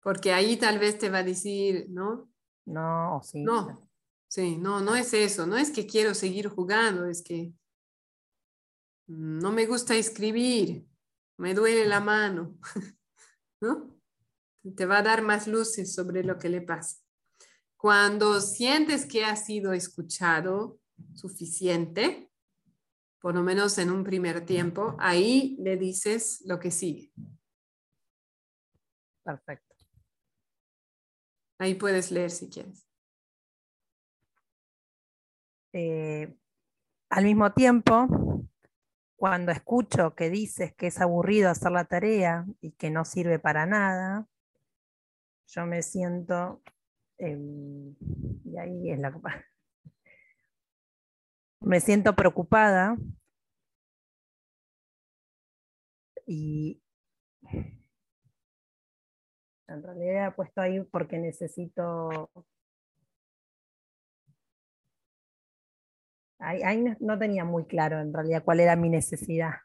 Porque 0.02 0.32
ahí 0.32 0.56
tal 0.56 0.78
vez 0.78 0.98
te 0.98 1.10
va 1.10 1.18
a 1.18 1.24
decir, 1.24 1.86
¿no? 1.90 2.30
No, 2.66 3.20
sí. 3.22 3.42
No, 3.42 3.88
sí, 4.28 4.56
no, 4.56 4.80
no 4.80 4.96
es 4.96 5.12
eso. 5.12 5.46
No 5.46 5.56
es 5.56 5.70
que 5.70 5.86
quiero 5.86 6.14
seguir 6.14 6.48
jugando, 6.48 7.06
es 7.06 7.22
que 7.22 7.52
no 9.06 9.50
me 9.50 9.66
gusta 9.66 9.96
escribir, 9.96 10.86
me 11.36 11.52
duele 11.52 11.84
la 11.86 12.00
mano, 12.00 12.56
¿no? 13.60 13.99
Te 14.76 14.86
va 14.86 14.98
a 14.98 15.02
dar 15.02 15.22
más 15.22 15.46
luces 15.46 15.94
sobre 15.94 16.22
lo 16.22 16.38
que 16.38 16.48
le 16.48 16.60
pasa. 16.60 16.98
Cuando 17.76 18.40
sientes 18.40 19.06
que 19.06 19.24
ha 19.24 19.36
sido 19.36 19.72
escuchado 19.72 20.78
suficiente, 21.14 22.30
por 23.20 23.34
lo 23.34 23.42
menos 23.42 23.78
en 23.78 23.90
un 23.90 24.04
primer 24.04 24.44
tiempo, 24.44 24.96
ahí 24.98 25.56
le 25.60 25.76
dices 25.76 26.42
lo 26.46 26.58
que 26.58 26.70
sigue. 26.70 27.12
Perfecto. 29.22 29.76
Ahí 31.58 31.74
puedes 31.74 32.10
leer 32.10 32.30
si 32.30 32.48
quieres. 32.48 32.86
Eh, 35.72 36.34
al 37.10 37.24
mismo 37.24 37.52
tiempo, 37.52 38.08
cuando 39.16 39.52
escucho 39.52 40.14
que 40.14 40.30
dices 40.30 40.74
que 40.74 40.86
es 40.86 41.00
aburrido 41.00 41.50
hacer 41.50 41.72
la 41.72 41.84
tarea 41.84 42.46
y 42.62 42.72
que 42.72 42.90
no 42.90 43.04
sirve 43.04 43.38
para 43.38 43.66
nada, 43.66 44.26
yo 45.50 45.66
me 45.66 45.82
siento, 45.82 46.62
y 47.18 48.56
ahí 48.56 48.90
es 48.90 48.98
la 48.98 49.12
me 51.60 51.80
siento 51.80 52.14
preocupada 52.14 52.96
y 56.26 56.80
en 59.66 59.82
realidad 59.82 60.28
he 60.28 60.32
puesto 60.32 60.60
ahí 60.60 60.80
porque 60.84 61.18
necesito 61.18 62.30
Ahí, 66.42 66.82
no, 67.00 67.18
tenía 67.18 67.44
muy 67.44 67.66
claro 67.66 68.00
en 68.00 68.14
realidad 68.14 68.42
cuál 68.42 68.60
era 68.60 68.74
mi 68.74 68.88
necesidad. 68.88 69.56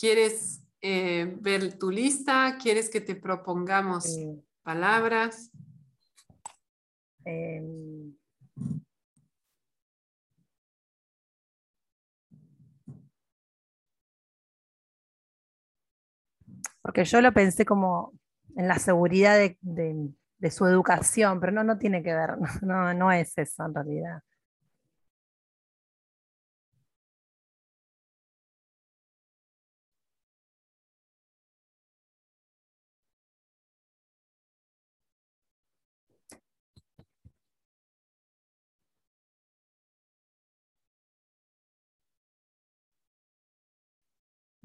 ¿Quieres 0.00 0.62
eh, 0.80 1.36
ver 1.42 1.78
tu 1.78 1.90
lista? 1.90 2.56
¿Quieres 2.56 2.88
que 2.88 3.02
te 3.02 3.14
propongamos 3.14 4.16
palabras? 4.62 5.50
Em, 7.26 8.16
porque 16.80 17.04
yo 17.04 17.20
lo 17.20 17.34
pensé 17.34 17.66
como 17.66 18.14
en 18.56 18.68
la 18.68 18.78
seguridad 18.78 19.36
de, 19.36 19.58
de 20.38 20.50
su 20.50 20.66
educación, 20.66 21.40
pero 21.40 21.52
no, 21.52 21.62
no 21.62 21.76
tiene 21.76 22.02
que 22.02 22.14
ver, 22.14 22.38
no, 22.62 22.94
no 22.94 23.12
es 23.12 23.36
eso 23.36 23.66
en 23.66 23.74
realidad. 23.74 24.22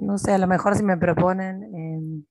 No 0.05 0.19
sé, 0.19 0.33
a 0.33 0.37
lo 0.37 0.45
mejor 0.45 0.75
si 0.75 0.83
me 0.83 0.97
proponen 0.97 1.63
em, 1.75 2.25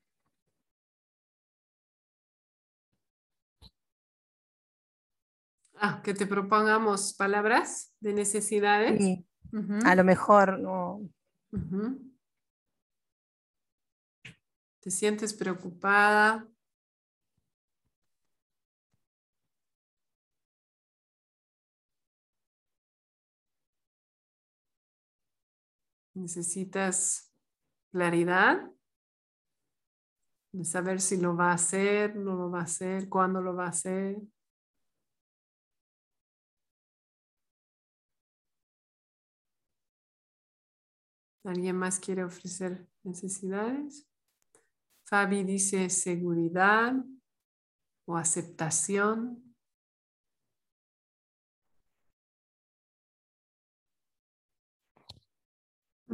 Ah, 5.77 6.01
que 6.05 6.15
te 6.15 6.27
propongamos 6.27 7.15
palabras 7.15 7.93
de 7.99 8.15
necesidades. 8.15 9.03
Sí. 9.03 9.27
A 9.85 9.95
lo 9.97 10.05
mejor 10.05 10.61
no. 10.61 11.01
¿Te 14.81 14.91
sientes 14.91 15.35
preocupada? 15.35 16.49
¿Necesitas 26.15 27.34
claridad? 27.95 28.73
De 30.53 30.65
saber 30.65 31.01
si 31.01 31.17
lo 31.17 31.37
va 31.37 31.53
a 31.53 31.55
hacer, 31.55 32.17
no 32.17 32.35
lo 32.35 32.51
va 32.51 32.61
a 32.61 32.65
hacer, 32.65 33.09
cuándo 33.09 33.41
lo 33.41 33.55
va 33.55 33.67
a 33.67 33.69
hacer. 33.69 34.17
¿Alguien 41.45 41.77
más 41.77 42.01
quiere 42.01 42.25
ofrecer 42.25 42.85
necesidades? 43.05 44.09
Fabi 45.07 45.45
dice 45.45 45.89
seguridad 45.89 46.95
o 48.07 48.17
aceptación. 48.17 49.44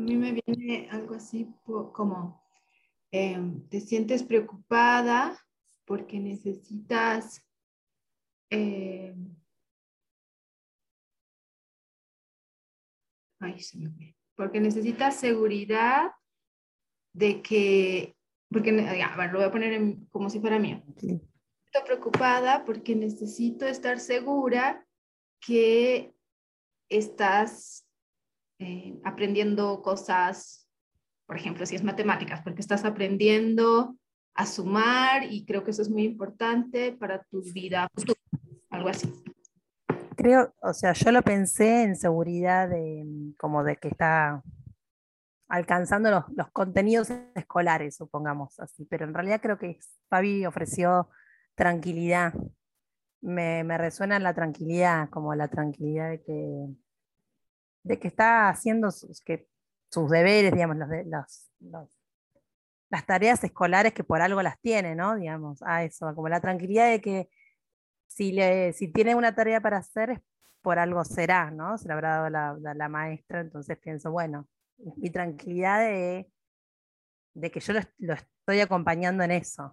A 0.01 0.02
mí 0.02 0.16
me 0.16 0.32
viene 0.32 0.89
algo 0.90 1.14
así 1.14 1.47
como, 1.93 2.43
em, 3.12 3.68
te 3.68 3.82
sientes 3.82 4.22
preocupada 4.22 5.39
porque 5.85 6.18
necesitas 6.18 7.47
em, 8.48 9.36
ay, 13.40 13.60
se 13.60 13.77
me 13.77 13.90
fue 13.90 14.16
porque 14.36 14.59
necesitas 14.59 15.16
seguridad 15.16 16.12
de 17.12 17.43
que, 17.43 18.16
porque, 18.51 18.70
a 18.70 19.16
ver, 19.18 19.32
lo 19.32 19.40
voy 19.40 19.48
a 19.48 19.52
poner 19.52 19.98
como 20.09 20.31
si 20.31 20.40
fuera 20.40 20.59
mío. 20.59 20.82
Estoy 20.97 21.82
preocupada 21.85 22.64
porque 22.64 22.97
necesito 22.97 23.66
estar 23.66 24.01
segura 24.01 24.86
que 25.40 26.14
estás 26.89 27.86
eh, 28.60 29.00
aprendiendo 29.04 29.82
cosas, 29.82 30.68
por 31.26 31.36
ejemplo, 31.36 31.66
si 31.66 31.74
es 31.74 31.82
matemáticas, 31.82 32.40
porque 32.42 32.60
estás 32.60 32.84
aprendiendo 32.84 33.96
a 34.34 34.46
sumar 34.46 35.24
y 35.24 35.44
creo 35.44 35.64
que 35.64 35.72
eso 35.72 35.82
es 35.82 35.90
muy 35.90 36.04
importante 36.04 36.92
para 36.92 37.24
tu 37.24 37.42
vida 37.42 37.88
algo 38.70 38.88
así 38.88 39.12
creo, 40.20 40.54
o 40.60 40.74
sea, 40.74 40.92
yo 40.92 41.12
lo 41.12 41.22
pensé 41.22 41.82
en 41.82 41.96
seguridad 41.96 42.68
de, 42.68 43.04
mm, 43.06 43.32
como 43.38 43.64
de 43.64 43.76
que 43.76 43.88
está 43.88 44.42
alcanzando 45.48 46.10
los, 46.10 46.50
contenidos 46.52 47.10
escolares, 47.34 47.96
supongamos 47.96 48.60
así, 48.60 48.84
pero 48.84 49.06
en 49.06 49.14
realidad 49.14 49.40
creo 49.40 49.58
que 49.58 49.78
Fabi 50.10 50.44
ofreció 50.44 51.08
tranquilidad. 51.54 52.34
Me, 53.22 53.62
resuena 53.78 54.18
la 54.18 54.34
tranquilidad, 54.34 55.08
como 55.08 55.34
la 55.34 55.48
tranquilidad 55.48 56.10
de 56.10 56.22
que, 56.22 56.66
de 57.82 57.98
que 57.98 58.09
está 58.09 58.48
haciendo 58.48 58.90
sus, 58.90 59.20
que, 59.23 59.48
sus 59.90 60.11
deberes, 60.11 60.52
digamos, 60.52 60.77
los, 60.78 61.51
las 62.90 63.07
tareas 63.07 63.43
escolares 63.44 63.93
que 63.93 64.05
por 64.05 64.20
algo 64.20 64.43
las 64.43 64.61
tiene, 64.61 64.94
¿no? 64.94 65.16
Digamos, 65.16 65.62
a 65.62 65.85
eso, 65.85 66.15
como 66.15 66.28
la 66.28 66.40
tranquilidad 66.40 66.90
de 66.90 67.01
que 67.01 67.31
si, 68.07 68.32
le, 68.32 68.73
si 68.73 68.89
tiene 68.89 69.15
una 69.15 69.35
tarea 69.35 69.61
para 69.61 69.78
hacer, 69.78 70.11
es 70.11 70.20
por 70.62 70.78
algo 70.78 71.05
será, 71.05 71.51
¿no? 71.51 71.78
Se 71.78 71.89
le 71.89 71.94
habrá 71.94 72.16
dado 72.16 72.31
la, 72.31 72.74
la, 72.74 72.89
maestra, 72.89 73.40
entonces 73.40 73.78
pienso, 73.78 74.11
bueno, 74.11 74.47
mi 74.97 75.11
tranquilidad 75.11 75.81
de, 75.81 76.31
de 77.35 77.51
que 77.51 77.61
yo 77.61 77.73
lo, 77.73 78.15
estoy 78.15 78.61
acompañando 78.61 79.23
en 79.24 79.31
eso. 79.31 79.73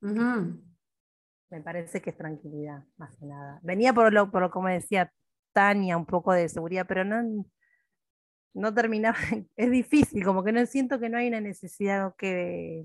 Me 0.00 1.60
parece 1.62 2.02
que 2.02 2.10
es 2.10 2.16
tranquilidad, 2.16 2.84
más 2.96 3.16
que 3.16 3.26
nada. 3.26 3.60
Venía 3.62 3.92
por 3.92 4.12
lo, 4.12 4.30
por 4.30 4.42
lo 4.42 4.50
como 4.50 4.68
decía 4.68 5.12
Un 5.56 6.06
poco 6.06 6.32
de 6.32 6.48
seguridad, 6.48 6.86
pero 6.86 7.04
no, 7.04 7.46
no 8.54 8.74
terminaba, 8.74 9.16
es 9.56 9.70
difícil, 9.70 10.24
como 10.24 10.44
que 10.44 10.52
no 10.52 10.64
siento 10.66 10.98
que 10.98 11.08
no 11.08 11.18
hay 11.18 11.28
una 11.28 11.40
necesidad 11.40 12.14
que, 12.16 12.84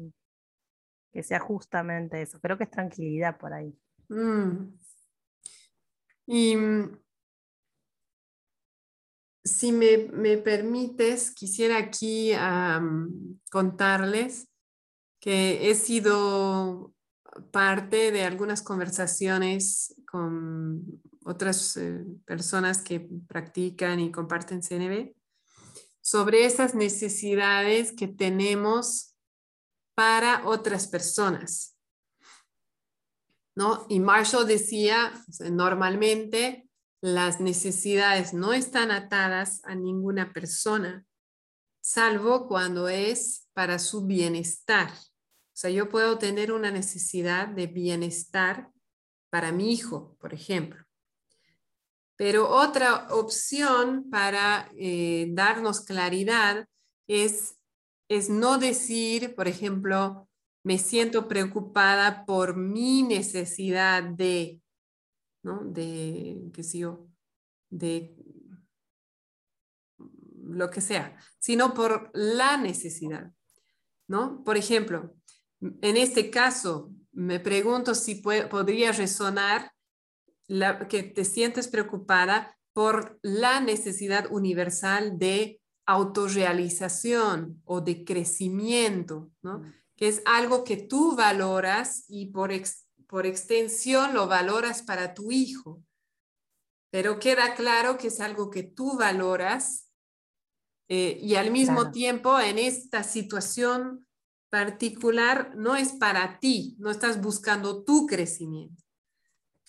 que 1.11 1.23
sea 1.23 1.39
justamente 1.39 2.21
eso. 2.21 2.39
Creo 2.39 2.57
que 2.57 2.63
es 2.63 2.71
tranquilidad 2.71 3.37
por 3.37 3.53
ahí. 3.53 3.77
Mm. 4.07 4.73
Y 6.27 6.55
mm, 6.55 6.97
si 9.43 9.71
me, 9.73 10.37
permites, 10.37 11.31
quisiera 11.31 11.77
aquí 11.77 12.31
contarles 13.49 14.47
que 15.19 15.69
he 15.69 15.75
sido 15.75 16.93
parte 17.51 18.11
de 18.11 18.23
algunas 18.23 18.61
conversaciones 18.61 19.93
con 20.09 21.01
otras 21.23 21.77
eh, 21.77 22.03
personas 22.25 22.81
que 22.81 23.07
practican 23.27 23.99
y 23.99 24.11
comparten 24.11 24.61
CNB 24.61 25.13
sobre 26.01 26.45
esas 26.45 26.73
necesidades 26.73 27.91
que 27.91 28.07
tenemos 28.07 29.15
para 29.93 30.47
otras 30.47 30.87
personas. 30.87 31.77
¿no? 33.55 33.85
Y 33.89 33.99
Marshall 33.99 34.47
decía, 34.47 35.13
normalmente 35.51 36.67
las 37.01 37.39
necesidades 37.39 38.33
no 38.33 38.53
están 38.53 38.91
atadas 38.91 39.61
a 39.65 39.75
ninguna 39.75 40.33
persona, 40.33 41.05
salvo 41.81 42.47
cuando 42.47 42.87
es 42.87 43.47
para 43.53 43.79
su 43.79 44.05
bienestar. 44.05 44.91
O 44.91 45.57
sea, 45.61 45.69
yo 45.69 45.89
puedo 45.89 46.17
tener 46.17 46.51
una 46.51 46.71
necesidad 46.71 47.47
de 47.47 47.67
bienestar 47.67 48.71
para 49.29 49.51
mi 49.51 49.73
hijo, 49.73 50.15
por 50.19 50.33
ejemplo. 50.33 50.85
Pero 52.21 52.47
otra 52.51 53.07
opción 53.09 54.11
para 54.11 54.71
eh, 54.77 55.25
darnos 55.31 55.81
claridad 55.81 56.67
es, 57.07 57.57
es 58.07 58.29
no 58.29 58.59
decir, 58.59 59.33
por 59.33 59.47
ejemplo, 59.47 60.29
me 60.63 60.77
siento 60.77 61.27
preocupada 61.27 62.23
por 62.27 62.55
mi 62.55 63.01
necesidad 63.01 64.03
de, 64.03 64.61
¿no? 65.41 65.63
De, 65.63 66.51
qué 66.53 66.61
sé 66.61 66.85
de 67.71 68.15
lo 70.43 70.69
que 70.69 70.81
sea, 70.81 71.17
sino 71.39 71.73
por 71.73 72.11
la 72.13 72.55
necesidad, 72.55 73.31
¿no? 74.07 74.43
Por 74.43 74.57
ejemplo, 74.57 75.15
en 75.59 75.97
este 75.97 76.29
caso, 76.29 76.93
me 77.13 77.39
pregunto 77.39 77.95
si 77.95 78.21
podría 78.21 78.91
resonar 78.91 79.71
la, 80.51 80.87
que 80.89 81.01
te 81.03 81.23
sientes 81.23 81.69
preocupada 81.69 82.57
por 82.73 83.17
la 83.21 83.61
necesidad 83.61 84.29
universal 84.29 85.17
de 85.17 85.61
autorrealización 85.85 87.61
o 87.63 87.79
de 87.79 88.03
crecimiento, 88.03 89.31
¿no? 89.41 89.59
Mm. 89.59 89.73
que 89.95 90.07
es 90.09 90.21
algo 90.25 90.63
que 90.63 90.77
tú 90.77 91.15
valoras 91.15 92.03
y 92.09 92.27
por, 92.27 92.51
por 93.07 93.25
extensión 93.25 94.13
lo 94.13 94.27
valoras 94.27 94.81
para 94.81 95.13
tu 95.13 95.31
hijo. 95.31 95.81
Pero 96.91 97.19
queda 97.19 97.55
claro 97.55 97.97
que 97.97 98.07
es 98.07 98.19
algo 98.19 98.49
que 98.49 98.63
tú 98.63 98.97
valoras 98.97 99.89
eh, 100.89 101.17
y 101.21 101.35
al 101.35 101.51
mismo 101.51 101.91
tiempo 101.91 102.39
en 102.41 102.59
esta 102.59 103.03
situación 103.03 104.05
particular 104.49 105.55
no 105.55 105.77
es 105.77 105.93
para 105.93 106.39
ti, 106.39 106.75
no 106.77 106.91
estás 106.91 107.21
buscando 107.21 107.83
tu 107.85 108.05
crecimiento. 108.05 108.83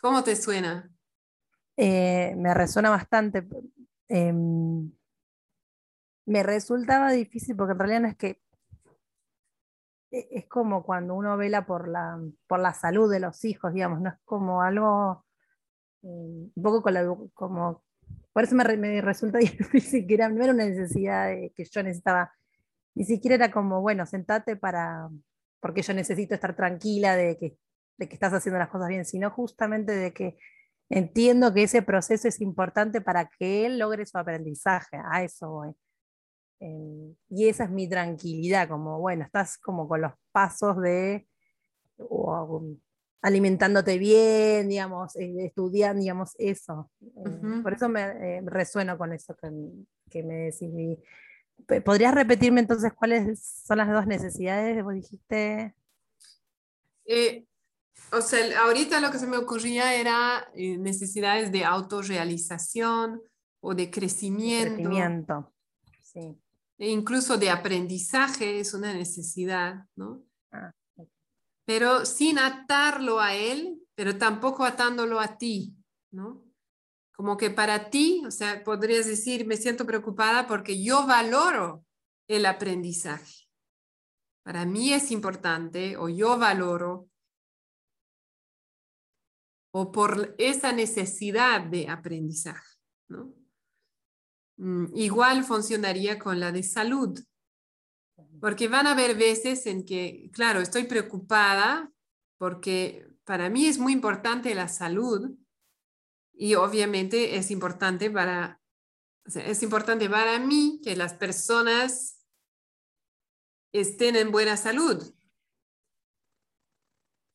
¿Cómo 0.02 0.24
te 0.24 0.34
suena? 0.34 0.90
Eh, 1.76 2.34
me 2.36 2.52
resuena 2.52 2.90
bastante. 2.90 3.46
Em, 4.08 4.90
me 6.26 6.42
resultaba 6.42 7.12
difícil 7.12 7.54
porque 7.54 7.72
en 7.72 7.78
realidad 7.78 8.00
no 8.00 8.08
es 8.08 8.16
que 8.16 8.42
e, 10.10 10.28
es 10.32 10.46
como 10.48 10.82
cuando 10.82 11.14
uno 11.14 11.36
vela 11.36 11.64
por 11.64 11.86
la, 11.86 12.20
por 12.48 12.58
la 12.58 12.74
salud 12.74 13.08
de 13.08 13.20
los 13.20 13.44
hijos, 13.44 13.72
digamos, 13.72 14.00
no 14.00 14.10
es 14.10 14.16
como 14.24 14.62
algo 14.62 15.24
eh, 16.02 16.50
un 16.54 16.62
poco 16.62 16.82
con 16.82 16.94
la, 16.94 17.06
como 17.32 17.84
por 18.32 18.42
eso 18.42 18.56
me 18.56 19.00
resulta 19.00 19.38
difícil 19.38 20.04
que 20.06 20.14
era, 20.14 20.28
no 20.28 20.42
era 20.42 20.52
una 20.52 20.66
necesidad 20.66 21.28
que 21.54 21.64
yo 21.64 21.82
necesitaba 21.84 22.32
ni 22.94 23.04
siquiera 23.04 23.36
era 23.36 23.52
como, 23.52 23.80
bueno, 23.80 24.04
sentate 24.04 24.56
para, 24.56 25.08
porque 25.60 25.82
yo 25.82 25.94
necesito 25.94 26.34
estar 26.34 26.54
tranquila 26.56 27.16
de 27.16 27.38
que, 27.38 27.56
de 28.02 28.08
que 28.08 28.14
estás 28.14 28.32
haciendo 28.32 28.58
las 28.58 28.68
cosas 28.68 28.88
bien, 28.88 29.04
sino 29.04 29.30
justamente 29.30 29.92
de 29.92 30.12
que 30.12 30.36
entiendo 30.90 31.54
que 31.54 31.62
ese 31.62 31.82
proceso 31.82 32.26
es 32.28 32.40
importante 32.40 33.00
para 33.00 33.28
que 33.38 33.66
él 33.66 33.78
logre 33.78 34.04
su 34.06 34.18
aprendizaje, 34.18 34.98
a 35.10 35.22
eso 35.22 35.50
voy. 35.50 35.72
Eh, 36.60 37.14
y 37.30 37.48
esa 37.48 37.64
es 37.64 37.70
mi 37.70 37.88
tranquilidad, 37.88 38.68
como, 38.68 38.98
bueno, 38.98 39.24
estás 39.24 39.56
como 39.58 39.88
con 39.88 40.00
los 40.02 40.12
pasos 40.32 40.80
de 40.80 41.26
alimentándote 43.22 43.98
bien, 43.98 44.68
digamos, 44.68 45.14
eh, 45.16 45.46
estudiando, 45.46 46.00
digamos, 46.00 46.34
eso. 46.38 46.90
Eh, 47.00 47.60
por 47.62 47.72
eso 47.72 47.88
me 47.88 48.40
resueno 48.42 48.98
con 48.98 49.12
eso 49.12 49.36
que, 49.36 49.48
que 50.10 50.22
me 50.24 50.50
decís. 50.50 50.98
¿Podrías 51.84 52.14
repetirme 52.14 52.60
entonces 52.60 52.92
cuáles 52.92 53.40
son 53.64 53.78
las 53.78 53.88
dos 53.88 54.06
necesidades 54.08 54.74
que 54.74 54.82
vos 54.82 54.94
dijiste? 54.94 55.74
Eh, 57.04 57.44
o 58.12 58.20
sea, 58.20 58.62
ahorita 58.62 59.00
lo 59.00 59.10
que 59.10 59.18
se 59.18 59.26
me 59.26 59.38
ocurría 59.38 59.94
era 59.94 60.48
eh, 60.54 60.76
necesidades 60.76 61.50
de 61.50 61.64
autorrealización 61.64 63.22
o 63.60 63.74
de 63.74 63.90
crecimiento. 63.90 64.74
Crecimiento, 64.74 65.54
sí. 66.02 66.38
E 66.78 66.90
incluso 66.90 67.38
de 67.38 67.48
aprendizaje 67.48 68.60
es 68.60 68.74
una 68.74 68.92
necesidad, 68.92 69.86
¿no? 69.96 70.22
Ah, 70.50 70.72
pero 71.64 72.04
sin 72.04 72.38
atarlo 72.38 73.20
a 73.20 73.34
él, 73.34 73.80
pero 73.94 74.18
tampoco 74.18 74.64
atándolo 74.64 75.20
a 75.20 75.38
ti, 75.38 75.74
¿no? 76.10 76.44
Como 77.14 77.36
que 77.36 77.50
para 77.50 77.88
ti, 77.88 78.22
o 78.26 78.30
sea, 78.30 78.64
podrías 78.64 79.06
decir, 79.06 79.46
me 79.46 79.56
siento 79.56 79.86
preocupada 79.86 80.46
porque 80.46 80.82
yo 80.82 81.06
valoro 81.06 81.84
el 82.28 82.46
aprendizaje. 82.46 83.46
Para 84.42 84.66
mí 84.66 84.92
es 84.92 85.10
importante 85.12 85.96
o 85.96 86.08
yo 86.08 86.36
valoro 86.36 87.08
o 89.72 89.90
por 89.90 90.34
esa 90.38 90.72
necesidad 90.72 91.62
de 91.62 91.88
aprendizaje. 91.88 92.76
¿no? 93.08 93.34
Mm, 94.56 94.86
igual 94.94 95.44
funcionaría 95.44 96.18
con 96.18 96.38
la 96.38 96.52
de 96.52 96.62
salud, 96.62 97.18
porque 98.40 98.68
van 98.68 98.86
a 98.86 98.92
haber 98.92 99.16
veces 99.16 99.66
en 99.66 99.84
que, 99.84 100.30
claro, 100.32 100.60
estoy 100.60 100.84
preocupada 100.84 101.90
porque 102.38 103.06
para 103.24 103.48
mí 103.50 103.66
es 103.66 103.78
muy 103.78 103.92
importante 103.92 104.54
la 104.54 104.68
salud, 104.68 105.36
y 106.34 106.54
obviamente 106.54 107.36
es 107.36 107.50
importante 107.50 108.10
para, 108.10 108.60
es 109.26 109.62
importante 109.62 110.08
para 110.08 110.38
mí 110.38 110.80
que 110.82 110.96
las 110.96 111.14
personas 111.14 112.26
estén 113.72 114.16
en 114.16 114.32
buena 114.32 114.56
salud. 114.56 115.14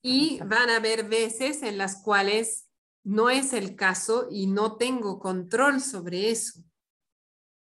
Y 0.09 0.39
van 0.39 0.69
a 0.69 0.77
haber 0.77 1.09
veces 1.09 1.63
en 1.63 1.77
las 1.77 2.01
cuales 2.01 2.69
no 3.03 3.29
es 3.29 3.51
el 3.51 3.75
caso 3.75 4.29
y 4.31 4.47
no 4.47 4.77
tengo 4.77 5.19
control 5.19 5.81
sobre 5.81 6.31
eso. 6.31 6.63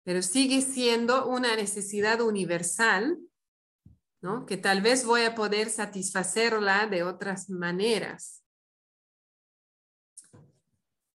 Pero 0.04 0.22
sigue 0.22 0.62
siendo 0.62 1.28
una 1.28 1.56
necesidad 1.56 2.22
universal, 2.22 3.18
¿no? 4.22 4.46
Que 4.46 4.58
tal 4.58 4.84
vez 4.84 5.06
voy 5.06 5.24
a 5.24 5.34
poder 5.34 5.72
satisfacerla 5.72 6.86
de 6.86 7.02
otras 7.02 7.50
maneras. 7.50 8.44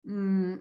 Mm, 0.02 0.56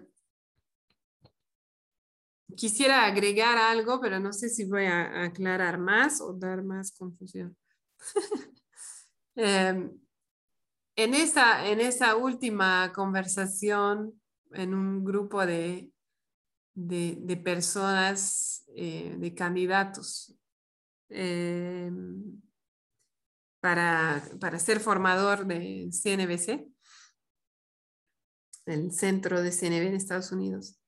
quisiera 2.55 3.05
agregar 3.05 3.57
algo, 3.57 3.99
pero 3.99 4.19
no 4.19 4.31
sé 4.33 4.49
si 4.49 4.65
voy 4.65 4.85
a 4.85 5.23
aclarar 5.23 5.79
más 5.79 6.21
o 6.21 6.31
dar 6.33 6.63
más 6.63 6.91
confusión. 6.91 7.57
Em, 9.35 9.97
en, 11.03 11.13
esa, 11.13 11.65
en 11.65 11.79
esa 11.79 12.17
última 12.17 12.91
conversación, 12.93 14.21
en 14.51 14.73
un 14.73 15.05
grupo 15.05 15.45
de, 15.45 15.89
de, 16.73 17.37
personas, 17.37 18.65
eh, 18.75 19.15
de 19.17 19.33
candidatos, 19.33 20.35
em, 21.07 22.41
para, 23.61 24.21
para 24.41 24.59
ser 24.59 24.81
formador 24.81 25.45
de 25.45 25.89
CNBC, 25.91 26.67
el 28.65 28.91
centro 28.91 29.41
de 29.41 29.51
CNB 29.51 29.87
en 29.87 29.95
Estados 29.95 30.33
Unidos, 30.33 30.81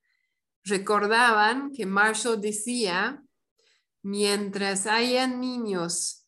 recordaban 0.65 1.71
que 1.71 1.85
Marshall 1.85 2.41
decía, 2.41 3.23
mientras 4.03 4.87
hayan 4.87 5.39
niños 5.39 6.20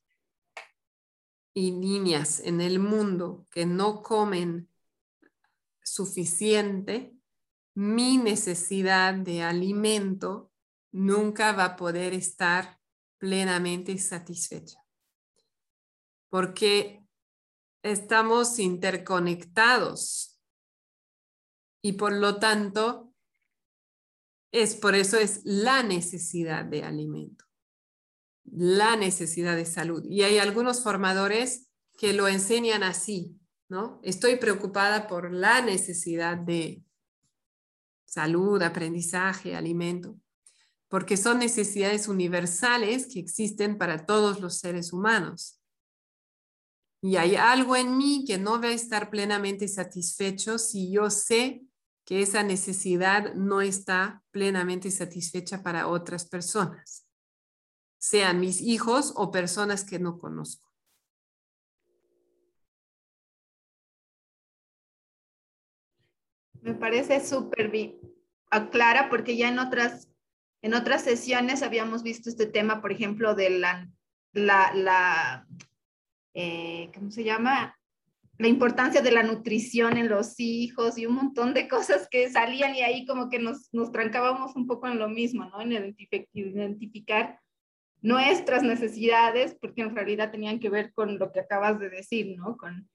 y 1.53 1.71
niñas 1.71 2.39
en 2.39 2.61
el 2.61 2.79
mundo 2.79 3.45
que 3.49 3.65
no 3.65 4.01
comen 4.01 4.69
suficiente, 5.83 7.15
mi 7.75 8.17
necesidad 8.17 9.13
de 9.13 9.43
alimento 9.43 10.51
nunca 10.91 11.51
va 11.53 11.65
a 11.65 11.75
poder 11.75 12.13
estar 12.13 12.79
plenamente 13.17 13.97
satisfecha. 13.97 14.79
Porque 16.29 17.05
estamos 17.83 18.59
interconectados 18.59 20.39
y 21.81 21.93
por 21.93 22.13
lo 22.13 22.39
tanto, 22.39 23.13
es 24.51 24.75
por 24.75 24.95
eso 24.95 25.17
es 25.17 25.41
la 25.43 25.83
necesidad 25.83 26.63
de 26.63 26.83
alimento, 26.83 27.45
la 28.45 28.95
necesidad 28.95 29.55
de 29.55 29.65
salud. 29.65 30.03
Y 30.05 30.23
hay 30.23 30.37
algunos 30.37 30.83
formadores 30.83 31.69
que 31.97 32.13
lo 32.13 32.27
enseñan 32.27 32.83
así, 32.83 33.39
¿no? 33.69 33.99
Estoy 34.03 34.37
preocupada 34.37 35.07
por 35.07 35.31
la 35.31 35.61
necesidad 35.61 36.37
de 36.37 36.83
salud, 38.05 38.61
aprendizaje, 38.61 39.55
alimento, 39.55 40.19
porque 40.87 41.17
son 41.17 41.39
necesidades 41.39 42.07
universales 42.07 43.07
que 43.07 43.19
existen 43.19 43.77
para 43.77 44.05
todos 44.05 44.39
los 44.39 44.59
seres 44.59 44.93
humanos. 44.93 45.59
Y 47.01 47.17
hay 47.17 47.35
algo 47.35 47.75
en 47.75 47.97
mí 47.97 48.23
que 48.25 48.37
no 48.37 48.61
va 48.61 48.67
a 48.67 48.73
estar 48.73 49.09
plenamente 49.09 49.67
satisfecho 49.67 50.57
si 50.57 50.91
yo 50.91 51.09
sé 51.09 51.63
que 52.05 52.21
esa 52.21 52.43
necesidad 52.43 53.33
no 53.33 53.61
está 53.61 54.23
plenamente 54.31 54.91
satisfecha 54.91 55.63
para 55.63 55.87
otras 55.87 56.25
personas, 56.25 57.02
sean 58.03 58.41
mis 58.41 58.59
hijos 58.61 59.13
o 59.15 59.31
personas 59.31 59.85
que 59.85 59.97
no 59.97 60.19
conozco. 60.19 60.69
Me 66.59 66.73
parece 66.73 67.25
súper 67.25 67.71
bien. 67.71 67.97
aclara 68.51 69.09
porque 69.09 69.37
ya 69.37 69.47
en 69.47 69.57
otras, 69.57 70.09
en 70.61 70.73
otras 70.73 71.01
sesiones 71.01 71.63
habíamos 71.63 72.03
visto 72.03 72.29
este 72.29 72.45
tema, 72.45 72.81
por 72.81 72.91
ejemplo, 72.91 73.35
de 73.35 73.51
la, 73.51 73.89
la, 74.33 74.73
la 74.73 75.47
eh, 76.33 76.91
¿cómo 76.93 77.09
se 77.09 77.23
llama? 77.23 77.79
La 78.37 78.49
importancia 78.49 79.01
de 79.01 79.11
la 79.11 79.23
nutrición 79.23 79.95
en 79.95 80.09
los 80.09 80.41
hijos 80.41 80.97
y 80.97 81.05
un 81.05 81.15
montón 81.15 81.53
de 81.53 81.69
cosas 81.69 82.09
que 82.11 82.29
salían 82.29 82.75
y 82.75 82.81
ahí 82.81 83.05
como 83.05 83.29
que 83.29 83.39
nos, 83.39 83.73
nos 83.73 83.93
trancábamos 83.93 84.57
un 84.57 84.67
poco 84.67 84.89
en 84.89 84.99
lo 84.99 85.07
mismo, 85.07 85.45
¿no? 85.45 85.61
En 85.61 85.95
identificar 86.33 87.39
nuestras 88.03 88.63
necesidades, 88.63 89.55
porque 89.59 89.81
en 89.81 89.95
realidad 89.95 90.29
tenían 90.29 90.59
que 90.59 90.69
ver 90.69 90.93
con 90.93 91.17
lo 91.17 91.31
que 91.31 91.39
acabas 91.39 91.79
de 91.79 91.89
decir, 91.89 92.37
¿no? 92.37 92.57
Con, 92.57 92.89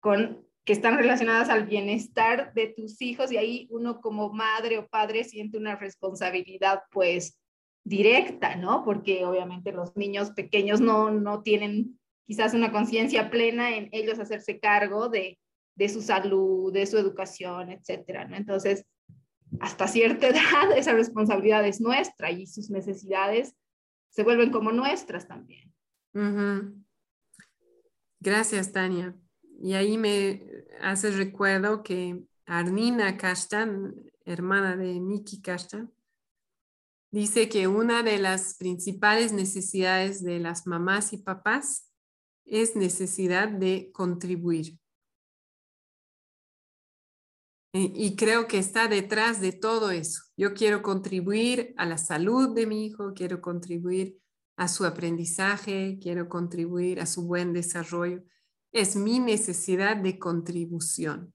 con 0.00 0.46
que 0.64 0.72
están 0.72 0.96
relacionadas 0.96 1.48
al 1.48 1.66
bienestar 1.66 2.54
de 2.54 2.68
tus 2.68 3.02
hijos 3.02 3.32
y 3.32 3.36
ahí 3.36 3.66
uno 3.70 4.00
como 4.00 4.32
madre 4.32 4.78
o 4.78 4.86
padre 4.86 5.24
siente 5.24 5.58
una 5.58 5.74
responsabilidad 5.74 6.82
pues 6.92 7.40
directa, 7.84 8.54
¿no? 8.54 8.84
Porque 8.84 9.24
obviamente 9.24 9.72
los 9.72 9.96
niños 9.96 10.30
pequeños 10.30 10.80
no, 10.80 11.10
no 11.10 11.42
tienen 11.42 11.98
quizás 12.24 12.54
una 12.54 12.70
conciencia 12.70 13.30
plena 13.30 13.76
en 13.76 13.88
ellos 13.90 14.20
hacerse 14.20 14.60
cargo 14.60 15.08
de, 15.08 15.40
de 15.74 15.88
su 15.88 16.02
salud, 16.02 16.72
de 16.72 16.86
su 16.86 16.96
educación, 16.98 17.70
etcétera, 17.70 18.28
¿no? 18.28 18.36
Entonces, 18.36 18.86
hasta 19.58 19.88
cierta 19.88 20.28
edad 20.28 20.76
esa 20.76 20.92
responsabilidad 20.92 21.66
es 21.66 21.80
nuestra 21.80 22.30
y 22.30 22.46
sus 22.46 22.70
necesidades 22.70 23.56
se 24.12 24.22
vuelven 24.22 24.52
como 24.52 24.72
nuestras 24.72 25.26
también. 25.26 25.74
Gracias, 28.20 28.70
Tania. 28.70 29.16
Y 29.60 29.72
ahí 29.72 29.96
me 29.96 30.46
hace 30.80 31.10
recuerdo 31.10 31.82
que 31.82 32.22
Arnina 32.46 33.16
Kashtan, 33.16 33.94
hermana 34.24 34.76
de 34.76 35.00
Miki 35.00 35.40
Kashtan, 35.40 35.92
dice 37.10 37.48
que 37.48 37.66
una 37.68 38.02
de 38.02 38.18
las 38.18 38.54
principales 38.54 39.32
necesidades 39.32 40.22
de 40.22 40.38
las 40.38 40.66
mamás 40.66 41.12
y 41.12 41.18
papás 41.18 41.90
es 42.44 42.76
necesidad 42.76 43.48
de 43.48 43.90
contribuir. 43.92 44.78
Y 47.74 48.16
creo 48.16 48.48
que 48.48 48.58
está 48.58 48.86
detrás 48.86 49.40
de 49.40 49.52
todo 49.52 49.90
eso. 49.90 50.24
Yo 50.36 50.52
quiero 50.52 50.82
contribuir 50.82 51.74
a 51.78 51.86
la 51.86 51.96
salud 51.96 52.54
de 52.54 52.66
mi 52.66 52.84
hijo, 52.84 53.14
quiero 53.14 53.40
contribuir 53.40 54.18
a 54.56 54.68
su 54.68 54.84
aprendizaje, 54.84 55.98
quiero 56.00 56.28
contribuir 56.28 57.00
a 57.00 57.06
su 57.06 57.26
buen 57.26 57.54
desarrollo. 57.54 58.22
Es 58.72 58.94
mi 58.94 59.20
necesidad 59.20 59.96
de 59.96 60.18
contribución. 60.18 61.32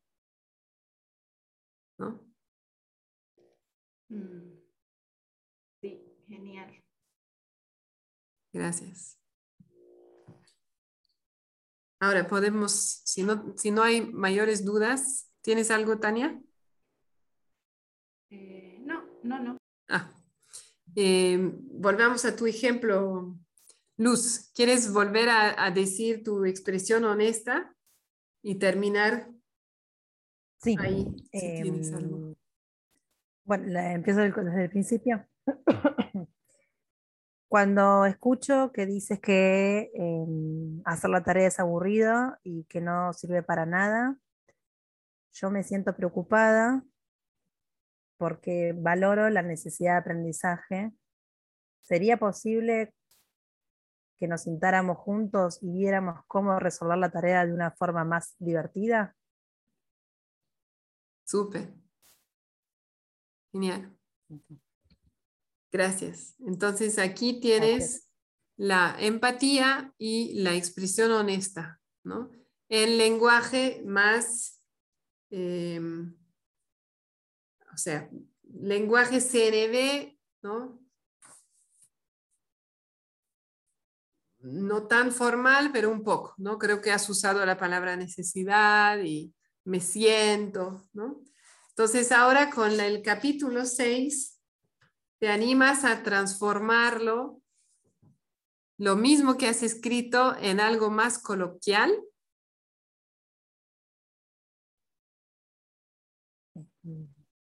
¿No? 1.98 2.24
Mm. 4.10 4.60
Sí, 5.82 6.02
genial. 6.28 6.84
Gracias. 8.54 9.18
Ahora 12.00 12.28
podemos, 12.28 13.02
si 13.06 13.24
no, 13.24 13.54
si 13.58 13.72
no 13.72 13.82
hay 13.82 14.02
mayores 14.12 14.64
dudas, 14.64 15.32
¿Tienes 15.42 15.72
algo, 15.72 16.00
Tania? 16.00 16.42
Eh, 18.30 18.80
no, 18.86 19.04
no, 19.24 19.40
no. 19.40 19.58
Ah, 19.90 20.12
eh, 20.96 21.38
volvamos 21.40 22.26
a 22.26 22.36
tu 22.36 22.46
ejemplo. 22.46 23.38
Luz, 23.98 24.52
¿quieres 24.54 24.92
volver 24.94 25.30
a, 25.30 25.72
decir 25.72 26.24
tu 26.24 26.46
expresión 26.46 27.04
honesta 27.04 27.76
y 28.44 28.56
terminar? 28.56 29.30
Sí. 30.60 30.76
Ahí, 30.80 31.08
si 31.32 31.62
tienes 31.62 31.94
algo. 31.94 32.18
Em, 32.18 32.36
bueno, 33.44 33.80
empiezo 33.80 34.20
desde 34.22 34.64
el 34.64 34.70
principio. 34.70 35.26
Cuando 37.48 38.06
escucho 38.06 38.72
que 38.74 38.86
dices 38.86 39.20
que 39.20 39.90
em, 39.94 40.82
hacer 40.84 41.10
la 41.10 41.24
tarea 41.24 41.48
es 41.48 41.60
aburrido 41.60 42.38
y 42.44 42.66
que 42.66 42.82
no 42.82 43.14
sirve 43.14 43.42
para 43.42 43.66
nada, 43.66 44.18
yo 45.40 45.52
me 45.52 45.64
siento 45.64 45.96
preocupada 45.96 46.84
porque 48.18 48.74
valoro 48.76 49.30
la 49.30 49.44
necesidad 49.44 49.94
de 49.94 50.00
aprendizaje. 50.00 50.92
¿Sería 51.82 52.18
posible 52.18 52.94
que 54.20 54.28
nos 54.28 54.44
sentáramos 54.44 54.98
juntos 54.98 55.60
y 55.62 55.72
viéramos 55.72 56.22
cómo 56.26 56.60
resolver 56.60 56.98
la 56.98 57.12
tarea 57.12 57.46
de 57.46 57.54
una 57.54 57.72
forma 57.72 58.04
más 58.04 58.36
divertida? 58.40 59.16
Súper. 61.24 61.72
Genial. 63.52 63.96
Gracias. 65.72 66.36
Entonces 66.40 66.98
aquí 66.98 67.40
tienes 67.40 68.10
la 68.56 68.96
empatía 69.00 69.94
y 70.00 70.42
la 70.42 70.56
expresión 70.56 71.12
honesta, 71.12 71.80
¿no? 72.04 72.32
El 72.70 72.98
lenguaje 72.98 73.84
más 73.86 74.57
Em, 75.30 76.16
o 77.74 77.78
sea, 77.78 78.10
lenguaje 78.44 79.20
CNV, 79.20 80.18
¿no? 80.42 80.80
No 84.40 84.88
tan 84.88 85.12
formal, 85.12 85.72
pero 85.72 85.92
un 85.92 86.04
poco, 86.04 86.34
¿no? 86.38 86.58
Creo 86.58 86.82
que 86.82 86.92
has 86.92 87.10
usado 87.10 87.46
la 87.46 87.58
palabra 87.58 87.96
necesidad 87.96 89.00
y 89.00 89.34
me 89.66 89.82
siento, 89.82 90.88
¿no? 90.94 91.22
Entonces 91.70 92.12
ahora 92.12 92.50
con 92.50 92.80
el 92.80 93.02
capítulo 93.02 93.66
6, 93.66 94.40
te 95.20 95.30
animas 95.30 95.84
a 95.84 96.04
transformarlo, 96.04 97.42
lo 98.78 98.96
mismo 98.96 99.38
que 99.38 99.48
has 99.48 99.64
escrito 99.64 100.36
en 100.40 100.60
algo 100.60 100.90
más 100.90 101.20
coloquial, 101.20 102.00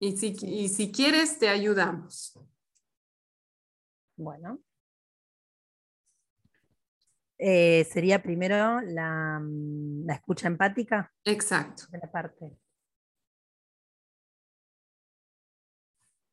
Y 0.03 0.17
si, 0.17 0.67
si 0.67 0.91
quieres, 0.91 1.37
te 1.37 1.47
ayudamos. 1.47 2.33
Bueno. 4.17 4.59
Eh, 7.37 7.83
sería 7.85 8.21
primero 8.23 8.81
la, 8.81 9.39
mm, 9.39 10.07
la, 10.07 10.15
escucha 10.15 10.47
empática. 10.47 11.13
Exacto. 11.23 11.83
De 11.91 11.99
la 11.99 12.11
parte. 12.11 12.57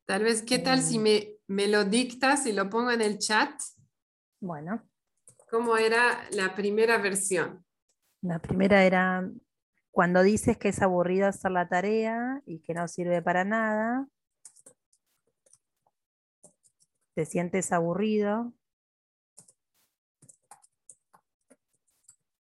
Tal 0.07 0.23
vez, 0.23 0.41
¿qué 0.41 0.57
tal 0.57 0.81
si 0.81 0.97
mm. 0.97 1.01
me, 1.03 1.35
me 1.45 1.67
lo 1.67 1.85
dictas 1.85 2.47
y 2.47 2.53
lo 2.53 2.71
pongo 2.71 2.89
en 2.89 3.01
el 3.01 3.19
chat? 3.19 3.51
Bueno. 4.41 4.89
¿Cómo 5.51 5.77
era 5.77 6.27
la 6.31 6.55
primera 6.55 6.97
versión? 6.97 7.63
La 8.21 8.39
primera 8.39 8.83
era 8.83 9.29
cuando 9.99 10.23
dices 10.23 10.57
que 10.57 10.69
es 10.69 10.81
aburrido 10.81 11.27
hacer 11.27 11.51
la 11.51 11.67
tarea 11.67 12.41
y 12.45 12.61
que 12.61 12.73
no 12.73 12.87
sirve 12.87 13.21
para 13.21 13.43
nada, 13.43 14.07
te 17.15 17.25
sientes 17.25 17.73
aburrido 17.73 18.53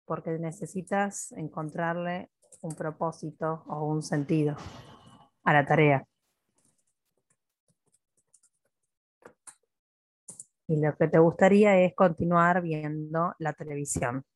porque 0.04 0.32
necesitas 0.32 1.32
encontrarle 1.32 2.30
un 2.60 2.74
propósito 2.74 3.64
o 3.68 3.86
un 3.86 4.02
sentido 4.02 4.54
a 5.42 5.54
la 5.54 5.64
tarea. 5.64 6.06
Y 10.68 10.78
lo 10.78 10.94
que 10.94 11.08
te 11.08 11.18
gustaría 11.18 11.80
es 11.80 11.94
continuar 11.94 12.60
viendo 12.60 13.34
la 13.38 13.54
televisión. 13.54 14.26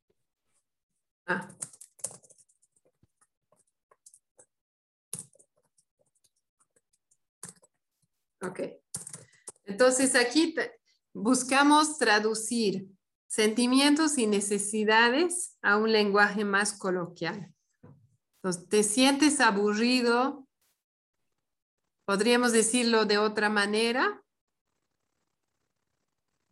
Ah. 1.27 1.47
Ok. 8.43 8.61
Entonces 9.65 10.15
aquí 10.15 10.55
buscamos 11.13 11.99
traducir 11.99 12.89
sentimientos 13.27 14.19
y 14.19 14.27
necesidades 14.27 15.57
a 15.63 15.77
un 15.77 15.93
lenguaje 15.93 16.45
más 16.45 16.73
coloquial. 16.73 17.55
Entonces, 18.37 18.69
¿te 18.69 18.83
sientes 18.83 19.41
aburrido? 19.41 20.47
¿Podríamos 22.07 22.53
decirlo 22.53 23.05
de 23.05 23.19
otra 23.19 23.51
manera? 23.51 24.25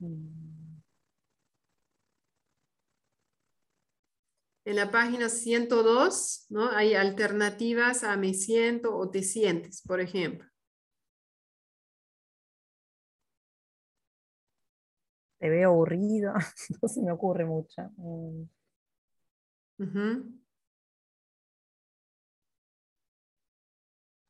En 0.01 0.83
la 4.65 4.91
página 4.91 5.31
102, 5.31 6.47
¿no? 6.51 6.71
Hay 6.71 6.95
alternativas 6.95 8.05
a 8.05 8.17
me 8.17 8.35
siento 8.35 8.95
o 8.95 9.11
te 9.11 9.23
sientes, 9.23 9.83
por 9.83 10.01
ejemplo. 10.01 10.49
Te 15.39 15.49
veo 15.49 15.71
aburrido, 15.71 16.35
no 16.83 16.89
se 16.89 17.03
me 17.03 17.13
ocurre 17.13 17.45
mucho. 17.45 17.91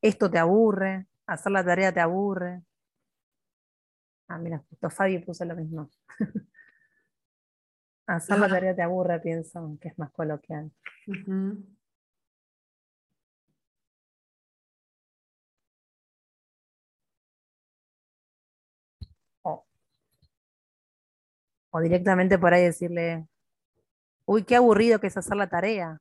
Esto 0.02 0.30
te 0.30 0.39
aburre. 0.39 1.06
Hacer 1.26 1.52
la 1.52 1.64
tarea 1.64 1.93
te 1.93 2.01
aburre. 2.01 2.62
Ah, 4.28 4.39
mira, 4.39 4.62
justo 4.68 4.90
Fabi 4.90 5.18
puso 5.18 5.44
lo 5.44 5.56
mismo. 5.56 5.90
Hacer 8.06 8.39
la 8.39 8.48
tarea 8.48 8.74
te 8.74 8.82
aburre, 8.82 9.20
pienso 9.20 9.76
que 9.80 9.89
es 9.89 9.98
más 9.98 10.10
coloquial. 10.12 10.70
O 21.70 21.81
directamente 21.81 22.39
por 22.39 22.55
ahí 22.55 22.65
decirle, 22.65 23.28
uy, 24.24 24.45
qué 24.45 24.57
aburrido 24.57 25.01
que 25.01 25.09
es 25.09 25.16
hacer 25.16 25.36
la 25.36 25.49
tarea. 25.49 26.01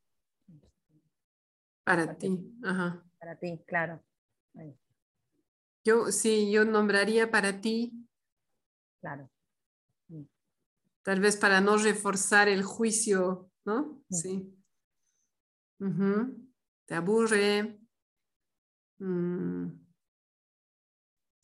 Para, 1.84 2.18
ti, 2.18 2.58
ajá. 2.64 3.04
Para 3.20 3.38
ti, 3.38 3.64
claro. 3.66 4.04
Yo 5.84 6.12
sí, 6.12 6.52
yo 6.52 6.66
nombraría 6.66 7.32
para 7.32 7.62
ti. 7.62 8.08
Claro. 9.00 9.30
Tal 11.04 11.22
vez 11.22 11.38
para 11.38 11.62
no 11.62 11.78
reforzar 11.78 12.50
el 12.50 12.64
juicio, 12.64 13.50
¿no? 13.64 14.04
Sí. 14.10 14.54
Te 16.86 16.96
aburre. 16.96 17.80
Mm. 19.00 19.68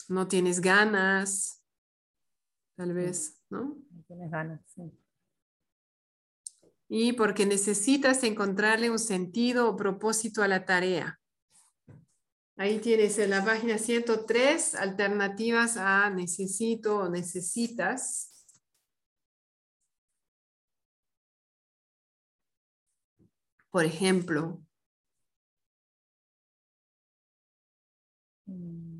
No 0.09 0.27
tienes 0.27 0.59
ganas. 0.59 1.63
Tal 2.75 2.93
vez, 2.93 3.41
¿no? 3.49 3.77
Tienes 4.13 4.31
ganas, 4.31 4.61
Y 6.87 7.13
porque 7.13 7.45
necesitas 7.45 8.23
encontrarle 8.23 8.91
un 8.91 8.99
sentido 8.99 9.69
o 9.69 9.75
propósito 9.75 10.43
a 10.43 10.47
la 10.47 10.65
tarea. 10.65 11.19
Ahí 12.55 12.79
tienes 12.79 13.17
en 13.17 13.31
la 13.31 13.43
página 13.43 13.79
103 13.79 14.75
alternativas 14.75 15.77
a 15.77 16.11
necesito 16.11 16.99
o 16.99 17.09
necesitas. 17.09 18.29
Por 23.71 23.85
ejemplo, 23.85 24.61
mm. 28.45 28.92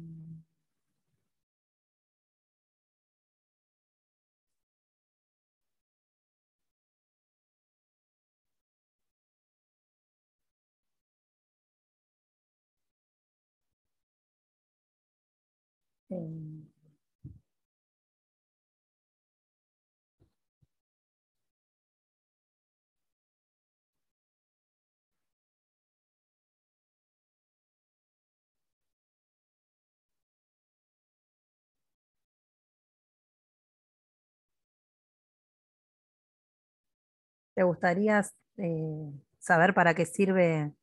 ¿Te 37.56 37.64
gustaría 37.64 38.22
eh, 38.57 39.11
saber 39.40 39.73
para 39.73 39.94
qué 39.94 40.06
sirve 40.06 40.73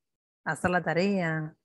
hacer 0.44 0.70
la 0.70 0.82
tarea? 0.82 1.56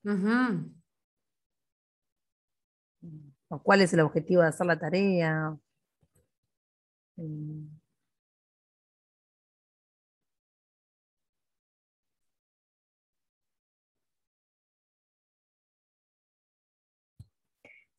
¿O 3.56 3.64
cuál 3.64 3.82
es 3.82 3.94
el 3.94 4.02
objetivo 4.02 4.42
de 4.42 4.50
hacer 4.50 4.66
la 4.68 4.78
tarea? 4.78 5.58
Eh, 7.18 7.24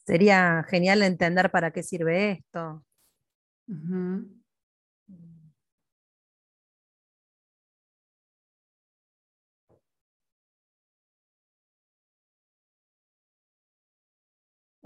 sería 0.04 0.64
genial 0.68 1.02
entender 1.02 1.50
para 1.50 1.70
qué 1.72 1.82
sirve 1.82 2.30
esto. 2.32 2.82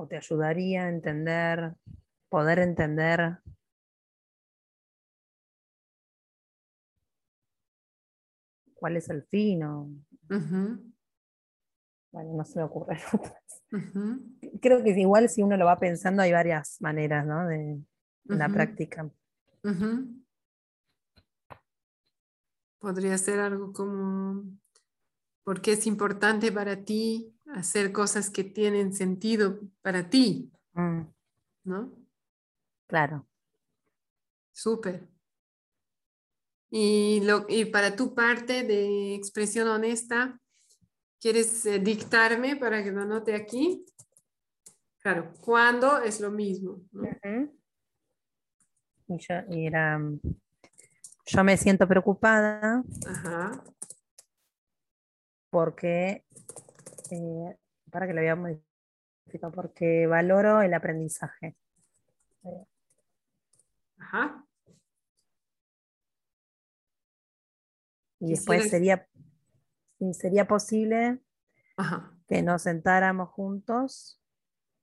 O 0.01 0.07
te 0.07 0.17
ayudaría 0.17 0.85
a 0.85 0.89
entender, 0.89 1.75
poder 2.31 2.59
entender 2.59 3.39
cuál 8.75 8.97
es 8.97 9.11
el 9.11 9.23
fin 9.25 9.61
Bueno, 12.13 12.35
no 12.35 12.45
se 12.45 12.59
me 12.59 12.65
ocurre 12.65 12.99
Creo 14.63 14.83
que 14.83 14.91
igual 14.99 15.29
si 15.29 15.43
uno 15.43 15.59
lo 15.59 15.67
va 15.67 15.79
pensando 15.79 16.23
hay 16.23 16.33
varias 16.33 16.81
maneras 16.81 17.27
¿no? 17.27 17.47
de, 17.47 17.79
la 18.25 18.49
práctica. 18.49 19.11
Podría 22.79 23.19
ser 23.19 23.41
algo 23.41 23.73
como, 23.73 24.45
¿por 25.45 25.61
qué 25.61 25.73
es 25.73 25.87
importante 25.87 26.53
para 26.53 26.85
ti 26.85 27.35
hacer 27.55 27.93
cosas 27.93 28.31
que 28.31 28.45
tienen 28.45 28.93
sentido 28.93 29.61
para 29.83 30.09
ti, 30.09 30.51
mm. 30.75 31.01
¿no? 31.65 31.93
Claro. 32.87 33.27
Súper. 34.53 35.09
Y, 36.71 37.21
lo, 37.25 37.47
y 37.49 37.65
para 37.65 37.97
tu 37.97 38.15
parte 38.15 38.63
de 38.63 39.15
expresión 39.15 39.67
honesta, 39.69 40.41
¿quieres 41.21 41.67
eh, 41.67 41.81
dictarme 41.81 42.57
para 42.57 42.83
que 42.85 42.93
lo 42.93 43.03
anote 43.03 43.35
aquí? 43.35 43.85
Claro, 45.01 45.33
¿cuándo 45.41 45.99
es 45.99 46.21
lo 46.21 46.31
mismo? 46.31 46.83
y 49.09 49.19
yo, 49.19 49.35
era, 49.49 50.01
yo 51.27 51.45
me 51.45 51.57
siento 51.57 51.89
preocupada 51.89 52.85
Ajá. 53.07 53.65
Porque 55.51 56.25
eh, 57.11 57.57
para 57.91 58.07
que 58.07 58.15
lo 58.15 58.21
veamos 58.21 58.57
modificado, 59.27 59.53
porque 59.53 60.07
valoro 60.07 60.63
el 60.63 60.73
aprendizaje. 60.75 61.57
Ajá. 63.99 64.47
Y 68.21 68.31
después 68.31 68.69
sería, 68.69 69.09
sería 70.13 70.47
posible 70.47 71.21
que 72.29 72.43
nos 72.43 72.63
sentáramos 72.63 73.31
juntos 73.31 74.21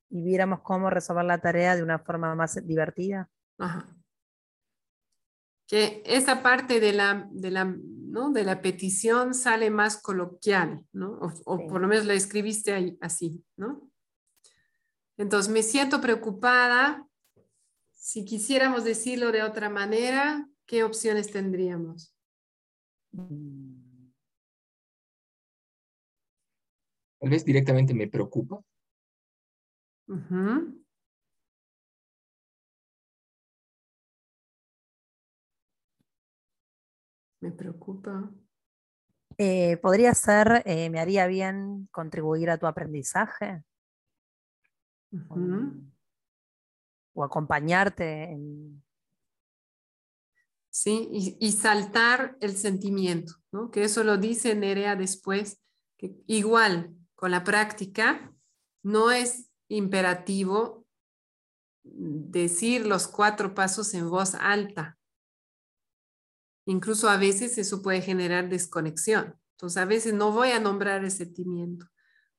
y 0.09 0.23
viéramos 0.23 0.61
cómo 0.61 0.89
resolver 0.89 1.25
la 1.25 1.39
tarea 1.39 1.75
de 1.75 1.83
una 1.83 1.99
forma 1.99 2.33
más 2.35 2.65
divertida. 2.65 3.29
Ajá. 3.59 3.85
Que 5.67 6.01
esa 6.05 6.41
parte 6.41 6.79
de 6.79 6.93
la, 6.93 7.27
de 7.31 7.51
la 7.51 7.75
de 8.33 8.43
la 8.43 8.61
petición 8.61 9.33
sale 9.33 9.69
más 9.69 10.01
coloquial, 10.01 10.85
¿no? 10.93 11.19
O, 11.45 11.67
por 11.67 11.81
lo 11.81 11.87
menos 11.87 12.05
la 12.05 12.13
escribiste 12.13 12.73
ahí, 12.73 12.97
así, 13.01 13.43
¿no? 13.55 13.89
Entonces, 15.17 15.51
me 15.51 15.63
siento 15.63 15.99
preocupada. 15.99 17.07
Si 17.93 18.23
quisiéramos 18.25 18.83
decirlo 18.83 19.31
de 19.31 19.43
otra 19.43 19.69
manera, 19.69 20.47
¿qué 20.65 20.83
opciones 20.83 21.31
tendríamos? 21.31 22.15
Tal 27.19 27.29
vez 27.29 27.43
directamente 27.43 27.93
me 27.93 28.07
preocupa. 28.07 28.61
Me 37.39 37.51
preocupa. 37.51 38.31
Eh, 39.37 39.77
¿Podría 39.77 40.13
ser, 40.13 40.63
eh, 40.65 40.89
me 40.89 40.99
haría 40.99 41.27
bien 41.27 41.87
contribuir 41.91 42.49
a 42.49 42.57
tu 42.57 42.65
aprendizaje? 42.65 43.63
o, 47.13 47.23
acompañarte 47.23 48.37
Sí, 50.69 51.09
y, 51.39 51.51
saltar 51.53 52.37
el 52.39 52.55
sentimiento, 52.55 53.33
¿no? 53.51 53.71
que 53.71 53.83
eso 53.83 54.03
lo 54.03 54.17
dice 54.17 54.53
Nerea 54.53 54.95
después, 54.95 55.59
que 55.97 56.15
igual 56.27 56.93
con 57.15 57.31
la 57.31 57.43
práctica 57.43 58.31
no 58.83 59.09
es 59.09 59.49
imperativo 59.69 60.85
decir 61.83 62.85
los 62.85 63.07
cuatro 63.07 63.55
pasos 63.55 63.95
en 63.95 64.07
voz 64.07 64.35
alta, 64.35 64.99
Incluso 66.67 67.09
a 67.09 67.15
veces 67.15 67.57
eso 67.57 67.81
puede 67.81 68.01
generar 68.01 68.49
desconexión. 68.49 69.39
Entonces, 69.51 69.77
a 69.77 69.85
veces 69.85 70.13
no 70.13 70.33
voy 70.33 70.51
a 70.51 70.59
nombrar 70.59 71.03
el 71.03 71.11
sentimiento. 71.11 71.87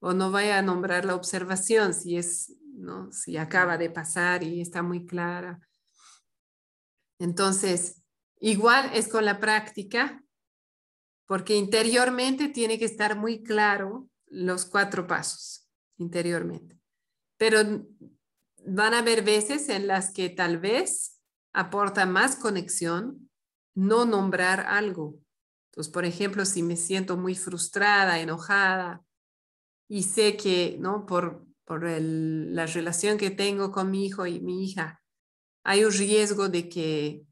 o 0.00 0.12
no 0.12 0.30
vaya 0.30 0.58
a 0.58 0.62
nombrar 0.62 1.04
la 1.04 1.16
observación 1.16 1.92
si 1.92 2.16
es, 2.16 2.54
¿no? 2.74 3.10
Si 3.10 3.36
acaba 3.36 3.76
de 3.76 3.90
pasar 3.90 4.44
y 4.44 4.60
está 4.60 4.80
muy 4.80 5.04
clara. 5.06 5.58
Entonces, 7.18 8.04
igual 8.38 8.92
es 8.94 9.08
con 9.08 9.24
la 9.24 9.40
práctica, 9.40 10.22
porque 11.26 11.56
interiormente 11.56 12.46
tiene 12.46 12.78
que 12.78 12.84
estar 12.84 13.16
muy 13.16 13.42
claro 13.42 14.08
los 14.28 14.66
cuatro 14.66 15.08
pasos, 15.08 15.68
interiormente. 15.96 16.78
Pero 17.38 17.58
van 18.64 18.94
a 18.94 19.00
haber 19.00 19.24
veces 19.24 19.68
en 19.68 19.88
las 19.88 20.12
que 20.12 20.28
tal 20.28 20.58
vez 20.58 21.20
aporta 21.52 22.06
más 22.06 22.36
conexión 22.36 23.27
no 23.78 24.04
nombrar 24.04 24.60
algo. 24.60 25.20
Entonces, 25.70 25.92
por 25.92 26.04
ejemplo, 26.04 26.44
si 26.44 26.64
me 26.64 26.76
siento 26.76 27.16
muy 27.16 27.36
frustrada, 27.36 28.18
enojada 28.18 29.04
y 29.88 30.02
sé 30.02 30.36
que, 30.36 30.76
¿no? 30.80 31.06
Por, 31.06 31.46
por 31.64 31.84
la 31.84 32.66
relación 32.66 33.18
que 33.18 33.30
tengo 33.30 33.70
con 33.70 33.92
mi 33.92 34.04
hijo 34.04 34.26
y 34.26 34.40
mi 34.40 34.64
hija, 34.64 35.00
hay 35.62 35.84
un 35.84 35.92
riesgo 35.92 36.48
de 36.48 36.68
que 36.68 37.24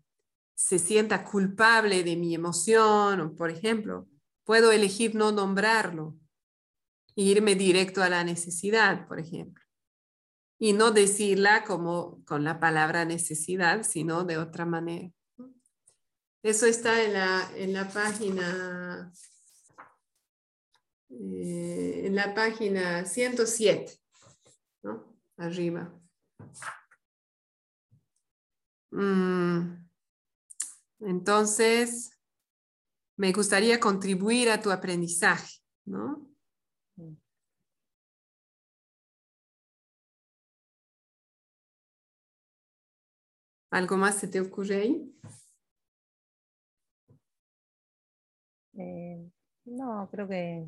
se 0.55 0.79
sienta 0.79 1.25
culpable 1.25 2.05
de 2.05 2.17
mi 2.17 2.35
emoción, 2.35 3.35
por 3.35 3.51
ejemplo, 3.51 4.09
puedo 4.45 4.71
elegir 4.71 5.17
no 5.17 5.33
nombrarlo 5.33 6.17
e 7.17 7.23
irme 7.23 7.57
directo 7.57 8.05
a 8.05 8.09
la 8.09 8.23
necesidad, 8.23 9.09
por 9.09 9.19
ejemplo. 9.19 9.65
Y 10.61 10.75
no 10.75 10.93
decirla 10.93 11.65
como 11.65 12.25
con 12.25 12.45
la 12.45 12.61
palabra 12.61 13.05
necesidad, 13.05 13.83
sino 13.83 14.25
de 14.25 14.39
otra 14.39 14.65
manera. 14.65 15.16
Eso 16.47 16.67
está 16.67 17.03
en 17.03 17.13
la, 17.13 17.51
en 17.57 17.73
la 17.73 17.89
página 17.89 19.13
eh, 21.11 22.03
en 22.07 22.15
la 22.15 22.33
página 22.35 23.05
107, 23.05 24.01
¿no? 24.85 25.19
Arriba. 25.39 25.93
Mm. 28.93 29.89
Entonces, 31.01 32.17
me 33.17 33.33
gustaría 33.33 33.81
contribuir 33.81 34.49
a 34.51 34.63
tu 34.63 34.71
aprendizaje, 34.71 35.57
¿no? 35.85 36.31
¿Algo 43.71 43.97
más 43.97 44.21
se 44.21 44.29
te 44.29 44.41
ocurre 44.41 44.77
ahí? 44.77 45.13
Eh, 48.79 49.31
no, 49.65 50.09
creo 50.11 50.29
que, 50.29 50.67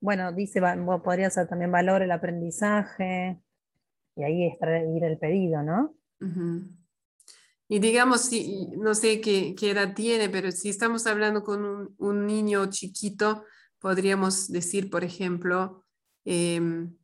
bueno, 0.00 0.32
dice, 0.32 0.60
podría 1.04 1.30
ser 1.30 1.48
también 1.48 1.70
valor 1.70 2.02
el 2.02 2.10
aprendizaje 2.10 3.40
y 4.16 4.22
ahí 4.22 4.46
está 4.46 4.82
ir 4.82 5.04
el 5.04 5.18
pedido, 5.18 5.62
¿no? 5.62 5.94
Y 7.68 7.78
digamos, 7.78 8.22
si, 8.22 8.66
no 8.76 8.94
sé 8.94 9.20
qué, 9.20 9.54
edad 9.60 9.94
tiene, 9.94 10.28
pero 10.28 10.50
si 10.50 10.68
estamos 10.68 11.06
hablando 11.06 11.42
con 11.42 11.94
un, 11.96 12.26
niño 12.26 12.66
chiquito, 12.66 13.44
podríamos 13.78 14.50
decir, 14.50 14.90
por 14.90 15.04
ejemplo, 15.04 15.84
em, 16.24 16.96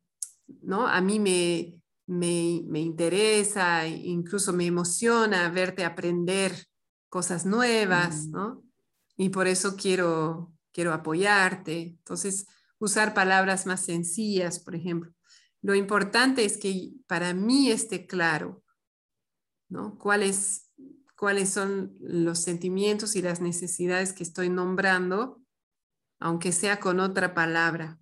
¿no? 0.62 0.86
A 0.86 1.00
mí 1.00 1.20
me, 1.20 1.80
me, 2.06 2.80
interesa, 2.80 3.86
incluso 3.86 4.52
me 4.52 4.66
emociona 4.66 5.48
verte 5.50 5.84
aprender 5.84 6.52
cosas 7.08 7.46
nuevas, 7.46 8.26
mm. 8.26 8.30
¿no? 8.32 8.65
Y 9.16 9.30
por 9.30 9.46
eso 9.46 9.76
quiero, 9.76 10.52
quiero 10.72 10.92
apoyarte. 10.92 11.80
Entonces, 11.82 12.46
usar 12.78 13.14
palabras 13.14 13.66
más 13.66 13.84
sencillas, 13.84 14.58
por 14.58 14.74
ejemplo. 14.74 15.12
Lo 15.62 15.74
importante 15.74 16.44
es 16.44 16.58
que 16.58 16.92
para 17.06 17.34
mí 17.34 17.70
esté 17.70 18.06
claro 18.06 18.62
¿no? 19.68 19.98
¿Cuáles, 19.98 20.70
¿Cuáles 21.16 21.50
son 21.50 21.96
los 22.00 22.40
sentimientos 22.40 23.16
y 23.16 23.22
las 23.22 23.40
necesidades 23.40 24.12
que 24.12 24.22
estoy 24.22 24.48
nombrando, 24.48 25.42
aunque 26.18 26.52
sea 26.52 26.80
con 26.80 27.00
otra 27.00 27.34
palabra? 27.34 27.98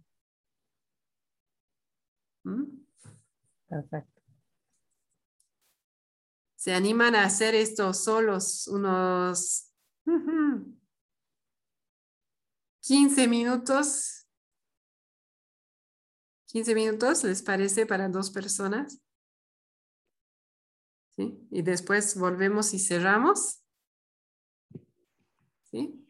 ¿Mm? 2.44 2.64
Perfecto. 3.68 4.22
¿Se 6.56 6.72
animan 6.72 7.14
a 7.14 7.24
hacer 7.24 7.54
esto 7.54 7.92
solos 7.92 8.68
unos 8.68 9.70
15 12.86 13.28
minutos? 13.28 14.26
¿15 16.52 16.74
minutos 16.74 17.24
les 17.24 17.40
parece 17.40 17.86
para 17.86 18.10
dos 18.10 18.30
personas? 18.30 19.00
Y 21.16 21.62
después 21.62 22.18
volvemos 22.18 22.74
y 22.74 22.78
cerramos. 22.78 23.62
¿Sí? 25.62 26.06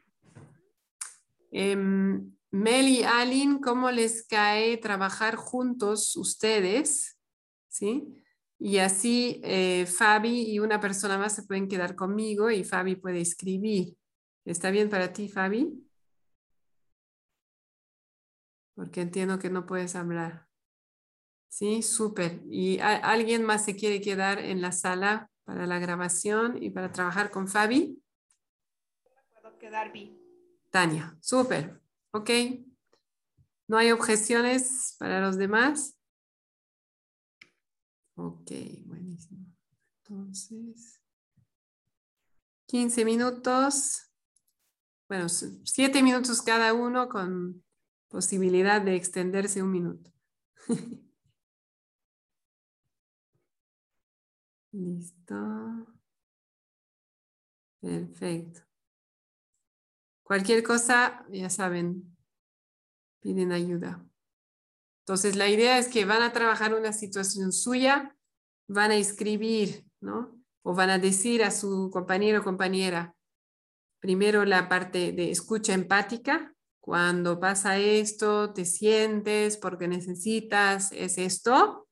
Em, 1.52 2.34
Mel 2.50 2.88
y 2.88 3.04
Alin, 3.04 3.60
¿cómo 3.60 3.92
les 3.92 4.26
cae 4.26 4.76
trabajar 4.78 5.36
juntos 5.36 6.16
ustedes? 6.16 7.20
¿Sí? 7.68 8.20
Y 8.58 8.78
así 8.78 9.40
eh, 9.44 9.86
Fabi 9.86 10.50
y 10.50 10.58
una 10.58 10.80
persona 10.80 11.18
más 11.18 11.36
se 11.36 11.44
pueden 11.44 11.68
quedar 11.68 11.94
conmigo 11.94 12.50
y 12.50 12.64
Fabi 12.64 12.96
puede 12.96 13.20
escribir. 13.20 13.96
¿Está 14.44 14.72
bien 14.72 14.90
para 14.90 15.12
ti, 15.12 15.28
Fabi? 15.28 15.83
Porque 18.74 19.00
entiendo 19.00 19.38
que 19.38 19.50
no 19.50 19.66
puedes 19.66 19.94
hablar. 19.96 20.48
Sí, 21.48 21.82
súper. 21.82 22.42
¿Y 22.46 22.80
alguien 22.80 23.44
más 23.44 23.64
se 23.64 23.76
quiere 23.76 24.00
quedar 24.00 24.40
en 24.40 24.60
la 24.60 24.72
sala 24.72 25.30
para 25.44 25.66
la 25.66 25.78
grabación 25.78 26.60
y 26.60 26.70
para 26.70 26.90
trabajar 26.90 27.30
con 27.30 27.46
Fabi? 27.46 28.02
Puedo 29.40 29.58
quedar 29.58 29.92
bien. 29.92 30.18
Tania, 30.70 31.16
súper. 31.20 31.80
Ok. 32.10 32.30
¿No 33.68 33.78
hay 33.78 33.92
objeciones 33.92 34.96
para 34.98 35.20
los 35.20 35.38
demás? 35.38 35.96
Ok, 38.16 38.50
buenísimo. 38.84 39.46
Entonces, 40.02 41.00
15 42.66 43.04
minutos. 43.04 44.10
Bueno, 45.08 45.28
7 45.28 46.02
minutos 46.02 46.42
cada 46.42 46.72
uno 46.74 47.08
con 47.08 47.63
posibilidad 48.14 48.80
de 48.80 48.94
extenderse 48.94 49.60
un 49.60 49.72
minuto. 49.72 50.08
Listo. 54.70 55.34
Perfecto. 57.80 58.60
Cualquier 60.22 60.62
cosa, 60.62 61.26
ya 61.28 61.50
saben, 61.50 62.16
piden 63.20 63.50
ayuda. 63.50 64.06
Entonces, 65.00 65.34
la 65.34 65.48
idea 65.48 65.78
es 65.78 65.88
que 65.88 66.04
van 66.04 66.22
a 66.22 66.32
trabajar 66.32 66.72
una 66.72 66.92
situación 66.92 67.50
suya, 67.50 68.16
van 68.68 68.92
a 68.92 68.96
escribir, 68.96 69.88
¿no? 70.00 70.40
O 70.62 70.72
van 70.72 70.90
a 70.90 71.00
decir 71.00 71.42
a 71.42 71.50
su 71.50 71.90
compañero 71.92 72.42
o 72.42 72.44
compañera, 72.44 73.16
primero 73.98 74.44
la 74.44 74.68
parte 74.68 75.10
de 75.10 75.32
escucha 75.32 75.74
empática, 75.74 76.53
cuando 76.84 77.40
pasa 77.40 77.78
esto, 77.78 78.52
te 78.52 78.66
sientes 78.66 79.56
porque 79.56 79.88
necesitas, 79.88 80.92
es 80.92 81.16
esto, 81.16 81.88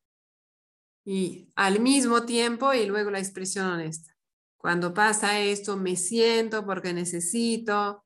y 1.02 1.48
al 1.56 1.80
mismo 1.80 2.26
tiempo 2.26 2.74
y 2.74 2.84
luego 2.84 3.10
la 3.10 3.18
expresión 3.18 3.68
honesta. 3.68 4.14
Cuando 4.58 4.92
pasa 4.92 5.40
esto, 5.40 5.78
me 5.78 5.96
siento 5.96 6.66
porque 6.66 6.92
necesito, 6.92 8.04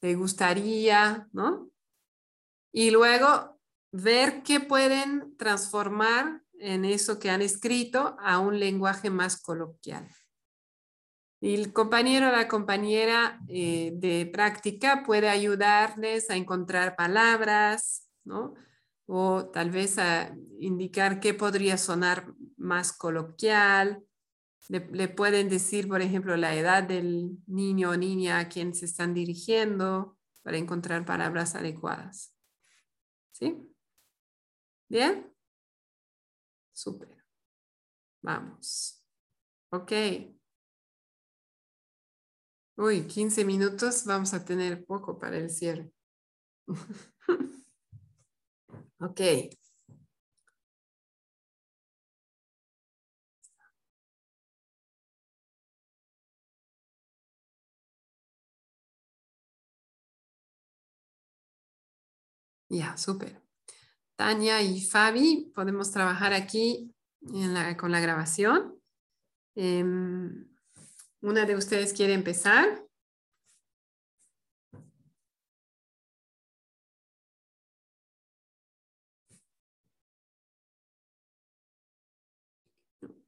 te 0.00 0.16
gustaría, 0.16 1.28
¿no? 1.30 1.70
Y 2.72 2.90
luego 2.90 3.60
ver 3.92 4.42
qué 4.42 4.58
pueden 4.58 5.36
transformar 5.36 6.42
en 6.54 6.84
eso 6.84 7.20
que 7.20 7.30
han 7.30 7.40
escrito 7.40 8.16
a 8.18 8.40
un 8.40 8.58
lenguaje 8.58 9.10
más 9.10 9.40
coloquial. 9.40 10.08
El 11.48 11.72
compañero 11.72 12.28
o 12.28 12.32
la 12.32 12.48
compañera 12.48 13.40
eh, 13.48 13.92
de 13.94 14.26
práctica 14.26 15.04
puede 15.06 15.28
ayudarles 15.28 16.28
a 16.28 16.34
encontrar 16.34 16.96
palabras, 16.96 18.08
¿no? 18.24 18.54
o 19.06 19.46
tal 19.52 19.70
vez 19.70 19.96
a 19.98 20.36
indicar 20.58 21.20
qué 21.20 21.34
podría 21.34 21.78
sonar 21.78 22.34
más 22.56 22.92
coloquial. 22.92 24.04
Le, 24.68 25.06
pueden 25.06 25.48
decir, 25.48 25.86
por 25.86 26.02
ejemplo, 26.02 26.36
la 26.36 26.56
edad 26.56 26.82
del 26.82 27.38
niño 27.46 27.90
o 27.90 27.96
niña 27.96 28.40
a 28.40 28.48
quien 28.48 28.74
se 28.74 28.84
están 28.84 29.14
dirigiendo 29.14 30.18
para 30.42 30.56
encontrar 30.56 31.04
palabras 31.04 31.54
adecuadas. 31.54 32.34
¿Sí? 33.30 33.54
¿Bien? 34.88 35.32
Súper. 36.72 37.24
Vamos. 38.20 39.04
Ok. 39.70 39.92
Uy, 42.76 43.06
15 43.06 43.44
minutos 43.44 44.04
vamos 44.04 44.34
a 44.34 44.44
tener 44.44 44.84
poco 44.84 45.18
para 45.18 45.38
el 45.38 45.50
cierre. 45.50 45.90
ok. 49.00 49.20
Ya, 62.68 62.94
yeah. 62.96 63.42
Tania 64.16 64.62
y 64.62 64.80
Fabi, 64.82 65.52
podemos 65.54 65.92
trabajar 65.92 66.32
aquí 66.32 66.94
en 67.22 67.54
la, 67.54 67.76
con 67.76 67.92
la 67.92 68.00
grabación. 68.00 68.74
Em, 69.54 70.48
¿Una 71.26 71.44
de 71.44 71.56
ustedes 71.56 71.92
quiere 71.92 72.12
empezar? 72.12 72.86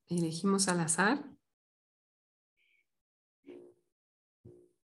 Elegimos 0.09 0.69
al 0.69 0.79
azar. 0.79 1.25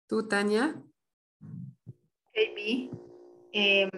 ¿Tú, 0.07 0.28
Tania? 0.28 0.81
KB. 2.32 2.91
Em, 3.51 3.91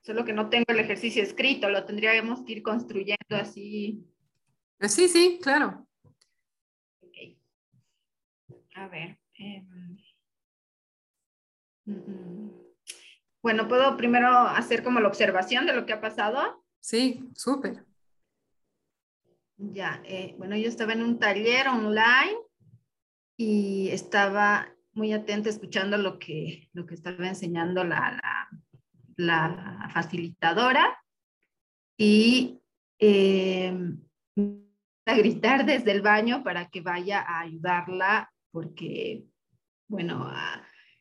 solo 0.00 0.24
que 0.24 0.32
no 0.32 0.48
tengo 0.48 0.66
el 0.68 0.78
ejercicio 0.78 1.24
escrito, 1.24 1.68
lo 1.70 1.84
tendríamos 1.84 2.42
que 2.42 2.52
ir 2.52 2.62
construyendo 2.62 3.16
así. 3.30 4.06
Ah, 4.78 4.88
sí, 4.88 5.08
sí, 5.08 5.40
claro. 5.42 5.88
A 8.74 8.88
ver. 8.88 9.18
Mm. 11.84 12.50
bueno, 13.42 13.66
¿puedo 13.66 13.96
primero 13.96 14.28
hacer 14.28 14.84
como 14.84 15.00
la 15.00 15.08
observación 15.08 15.66
de 15.66 15.74
lo 15.74 15.84
que 15.84 15.92
ha 15.92 16.00
pasado? 16.00 16.64
Sí, 16.80 17.28
súper. 17.34 17.84
Ya, 19.56 20.00
eh, 20.04 20.34
bueno, 20.38 20.56
yo 20.56 20.68
estaba 20.68 20.92
en 20.92 21.02
un 21.02 21.18
taller 21.18 21.68
online 21.68 22.36
y 23.36 23.88
estaba 23.90 24.68
muy 24.92 25.12
atenta 25.12 25.48
escuchando 25.48 25.96
lo 25.96 26.18
que, 26.18 26.68
lo 26.72 26.86
que 26.86 26.94
estaba 26.94 27.28
enseñando 27.28 27.84
la, 27.84 28.48
la, 29.16 29.88
facilitadora 29.92 30.98
y 31.96 32.60
eh, 32.98 33.74
a 35.06 35.14
gritar 35.14 35.64
desde 35.64 35.92
el 35.92 36.02
baño 36.02 36.42
para 36.42 36.68
que 36.68 36.80
vaya 36.80 37.20
a 37.20 37.40
ayudarla 37.40 38.32
porque, 38.52 39.24
bueno, 39.88 40.30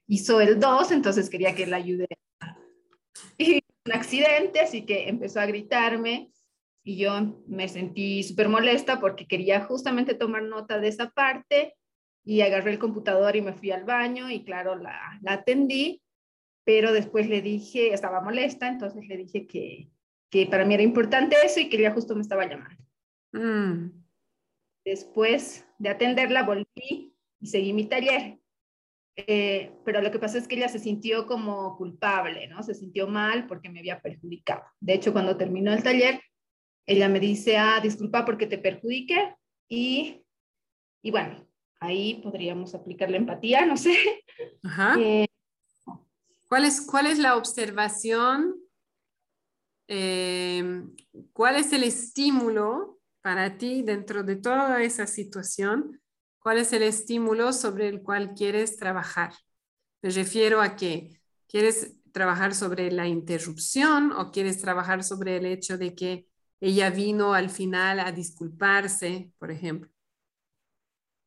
hizo 0.08 0.42
el 0.42 0.60
2, 0.60 0.92
entonces 0.92 1.30
quería 1.30 1.54
que 1.54 1.68
la 1.68 1.78
ayude. 1.78 2.08
Y 3.38 3.64
un 3.86 3.94
accidente, 3.94 4.60
así 4.60 4.86
que 4.86 5.10
empezó 5.10 5.40
a 5.40 5.46
gritarme 5.46 6.32
y 6.84 6.98
yo 6.98 7.44
me 7.48 7.68
sentí 7.68 8.24
súper 8.24 8.50
molesta 8.50 9.00
porque 9.00 9.28
quería 9.28 9.62
justamente 9.66 10.16
tomar 10.16 10.44
nota 10.44 10.80
de 10.80 10.88
esa 10.88 11.10
parte 11.10 11.76
y 12.24 12.42
agarré 12.42 12.72
el 12.72 12.80
computador 12.80 13.36
y 13.36 13.42
me 13.42 13.54
fui 13.54 13.72
al 13.72 13.84
baño 13.84 14.30
y 14.30 14.44
claro, 14.44 14.76
la, 14.76 15.20
la 15.22 15.34
atendí, 15.34 16.02
pero 16.64 16.94
después 16.94 17.28
le 17.28 17.42
dije, 17.42 17.94
estaba 17.94 18.22
molesta, 18.22 18.68
entonces 18.68 19.08
le 19.08 19.18
dije 19.18 19.48
que, 19.48 19.90
que 20.30 20.46
para 20.46 20.66
mí 20.66 20.74
era 20.74 20.84
importante 20.84 21.36
eso 21.44 21.60
y 21.60 21.70
que 21.70 21.78
ella 21.78 21.92
justo 21.92 22.16
me 22.16 22.22
estaba 22.22 22.46
llamando. 22.46 22.84
Mm. 23.34 23.92
Después 24.84 25.68
de 25.78 25.90
atenderla 25.90 26.44
volví 26.44 27.11
y 27.42 27.48
seguí 27.48 27.74
mi 27.74 27.86
taller. 27.86 28.40
Eh, 29.16 29.74
pero 29.84 30.02
lo 30.02 30.10
que 30.12 30.20
pasó 30.20 30.38
es 30.38 30.48
que 30.48 30.56
ella 30.56 30.70
se 30.70 30.80
sintió 30.80 31.28
como 31.28 31.76
culpable, 31.76 32.48
¿no? 32.48 32.64
Se 32.64 32.74
sintió 32.74 33.08
mal 33.08 33.48
porque 33.48 33.70
me 33.70 33.80
había 33.80 34.02
perjudicado. 34.02 34.64
De 34.80 34.94
hecho, 34.94 35.12
cuando 35.12 35.36
terminó 35.36 35.74
el 35.74 35.84
taller, 35.84 36.22
ella 36.86 37.10
me 37.10 37.20
dice, 37.20 37.58
ah, 37.58 37.80
disculpa 37.82 38.24
porque 38.26 38.48
te 38.48 38.58
perjudique 38.58 39.36
y, 39.68 40.24
y 41.02 41.12
bueno, 41.12 41.46
ahí 41.80 42.22
podríamos 42.24 42.74
aplicar 42.74 43.10
la 43.10 43.18
empatía, 43.18 43.66
no 43.66 43.78
sé. 43.78 43.96
Ajá. 44.64 44.96
Eh, 45.00 45.28
¿Cuál, 46.48 46.66
es, 46.66 46.82
¿Cuál 46.82 47.08
es 47.08 47.18
la 47.18 47.38
observación? 47.38 48.56
Eh, 49.88 50.84
¿Cuál 51.32 51.56
es 51.56 51.72
el 51.72 51.84
estímulo 51.84 53.00
para 53.22 53.58
ti 53.58 53.84
dentro 53.84 54.24
de 54.24 54.36
toda 54.36 54.84
esa 54.84 55.08
situación? 55.08 56.01
¿Cuál 56.42 56.58
es 56.58 56.74
el 56.74 56.82
estímulo 56.82 57.54
sobre 57.54 57.88
el 57.88 58.02
cual 58.02 58.34
quieres 58.34 58.76
trabajar? 58.78 59.34
Me 60.02 60.10
refiero 60.10 60.60
a 60.60 60.76
que 60.76 61.22
quieres 61.48 61.98
trabajar 62.12 62.56
sobre 62.56 62.92
la 62.92 63.08
interrupción 63.08 64.12
o 64.12 64.32
quieres 64.32 64.60
trabajar 64.60 65.04
sobre 65.04 65.38
el 65.38 65.46
hecho 65.46 65.78
de 65.78 65.94
que 65.94 66.28
ella 66.60 66.90
vino 66.90 67.34
al 67.36 67.50
final 67.50 68.00
a 68.00 68.12
disculparse, 68.12 69.32
por 69.38 69.52
ejemplo. 69.52 69.92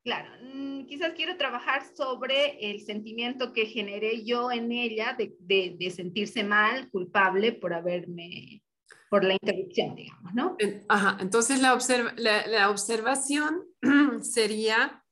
Claro, 0.03 0.31
mm, 0.43 0.87
quizás 0.87 1.13
quiero 1.15 1.37
trabajar 1.37 1.83
sobre 1.97 2.71
el 2.71 2.81
sentimiento 2.81 3.53
que 3.53 3.67
generé 3.67 4.25
yo 4.25 4.51
en 4.51 4.73
ella 4.73 5.17
de, 5.17 5.91
sentirse 5.95 6.43
mal, 6.43 6.91
culpable 6.91 7.53
por 7.53 7.73
haberme, 7.73 8.63
por 9.09 9.25
la 9.25 9.35
interrupción, 9.35 9.95
digamos, 9.95 10.35
¿no? 10.35 10.57
Ajá, 10.89 11.19
entonces 11.21 11.61
la, 11.61 11.79
la, 12.17 12.71
observación 12.71 13.65
sería 14.21 15.04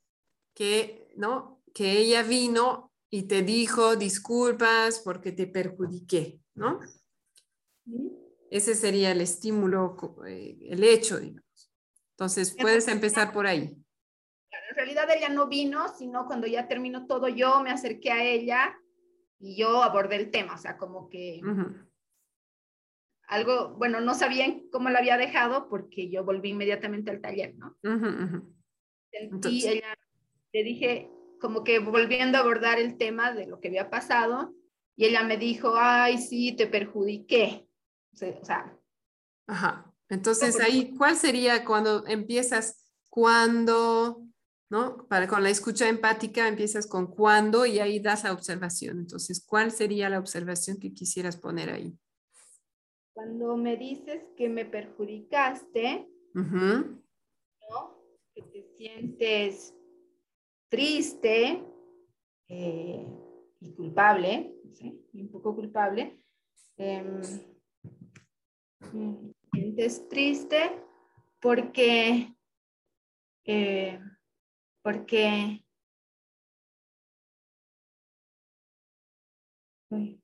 que, 0.55 1.13
¿no? 1.17 1.63
Que 1.75 1.99
ella 1.99 2.23
vino 2.23 2.93
y 3.11 3.25
te 3.25 3.43
dijo 3.43 3.97
disculpas 3.97 5.01
porque 5.01 5.33
te 5.33 5.47
perjudiqué, 5.47 6.41
¿no? 6.55 6.81
Ese 8.51 8.75
sería 8.75 9.13
el 9.13 9.21
estímulo, 9.21 9.97
eh, 10.27 10.59
el 10.69 10.85
hecho, 10.85 11.19
digamos. 11.19 11.73
Entonces, 12.13 12.57
puedes 12.59 12.87
empezar 12.89 13.33
por 13.33 13.47
ahí. 13.47 13.77
En 14.51 14.77
realidad 14.77 15.09
ella 15.15 15.29
no 15.29 15.49
vino, 15.49 15.89
sino 15.97 16.27
cuando 16.27 16.47
ya 16.47 16.69
terminó 16.69 17.07
todo, 17.07 17.29
yo 17.29 17.63
me 17.63 17.71
acerqué 17.71 18.11
a 18.13 18.25
ella 18.25 18.79
y 19.39 19.57
yo 19.57 19.83
abordé 19.83 20.17
el 20.17 20.31
tema, 20.31 20.55
o 20.55 20.59
sea, 20.59 20.79
como 20.79 21.09
que 21.09 21.41
algo, 23.27 23.75
bueno, 23.77 24.01
no 24.01 24.15
sabían 24.15 24.69
cómo 24.71 24.91
la 24.91 25.01
había 25.01 25.17
dejado 25.17 25.69
porque 25.69 26.11
yo 26.11 26.25
volví 26.25 26.51
inmediatamente 26.51 27.11
al 27.11 27.21
taller, 27.21 27.55
¿no? 27.57 27.77
Y 29.51 29.67
ella, 29.67 29.99
le 30.53 30.63
dije, 30.65 31.11
como 31.41 31.65
que 31.65 31.79
volviendo 31.79 32.39
a 32.39 32.43
abordar 32.43 32.79
el 32.79 32.97
tema 32.97 33.33
de 33.33 33.47
lo 33.47 33.61
que 33.61 33.69
había 33.69 33.91
pasado, 33.91 34.55
y 34.97 35.07
ella 35.07 35.23
me 35.23 35.37
dijo, 35.37 35.75
ay, 35.77 36.19
sí, 36.19 36.53
te 36.53 36.67
perjudiqué. 36.67 37.67
O 38.13 38.17
sea. 38.17 38.79
Ajá. 39.47 39.93
Entonces 40.09 40.61
ahí, 40.61 40.95
¿cuál 40.97 41.17
sería 41.17 41.65
cuando 41.65 42.07
empiezas, 42.07 42.93
cuando, 43.09 44.23
¿no? 44.69 45.07
Para 45.09 45.27
con 45.27 45.43
la 45.43 45.49
escucha 45.49 45.89
empática 45.89 46.47
empiezas 46.47 46.87
con 46.87 47.07
cuando 47.07 47.65
y 47.65 47.79
ahí 47.79 47.99
das 47.99 48.25
la 48.25 48.33
observación. 48.33 48.99
Entonces, 48.99 49.43
¿cuál 49.45 49.73
sería 49.73 50.11
la 50.11 50.19
observación 50.19 50.79
que 50.79 50.93
quisieras 50.93 51.39
poner 51.39 51.71
ahí? 51.71 51.99
Cuando 53.15 53.57
me 53.57 53.77
dices 53.79 54.23
que 54.37 54.51
me 54.51 54.67
perjudicaste, 54.67 56.09
¿no? 56.35 57.03
Que 58.35 58.43
te 58.43 58.63
sientes 58.77 59.75
triste 60.73 61.63
eh, 62.49 63.07
y 63.61 63.75
culpable, 63.75 64.55
¿sí? 64.73 65.07
un 65.13 65.31
poco 65.31 65.55
culpable. 65.55 66.19
Eh, 66.79 67.21
sientes 69.53 70.09
triste 70.09 70.83
porque, 71.43 72.35
eh, 73.45 74.01
porque, 74.83 75.63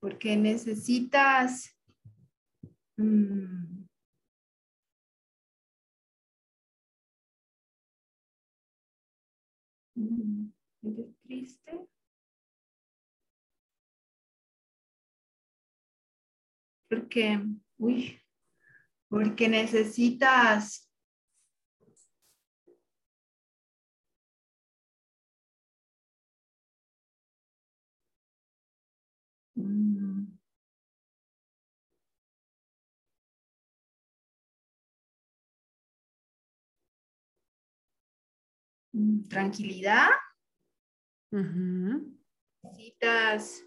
porque 0.01 0.35
necesitas 0.39 1.79
mm, 2.97 3.78
mm, 9.99 10.53
triste? 11.23 11.89
Porque, 16.89 17.39
uy, 17.79 18.21
porque 19.09 19.49
necesitas 19.49 20.89
mm. 29.57 30.38
Tranquilidad. 39.29 40.09
Necesitas 42.63 43.65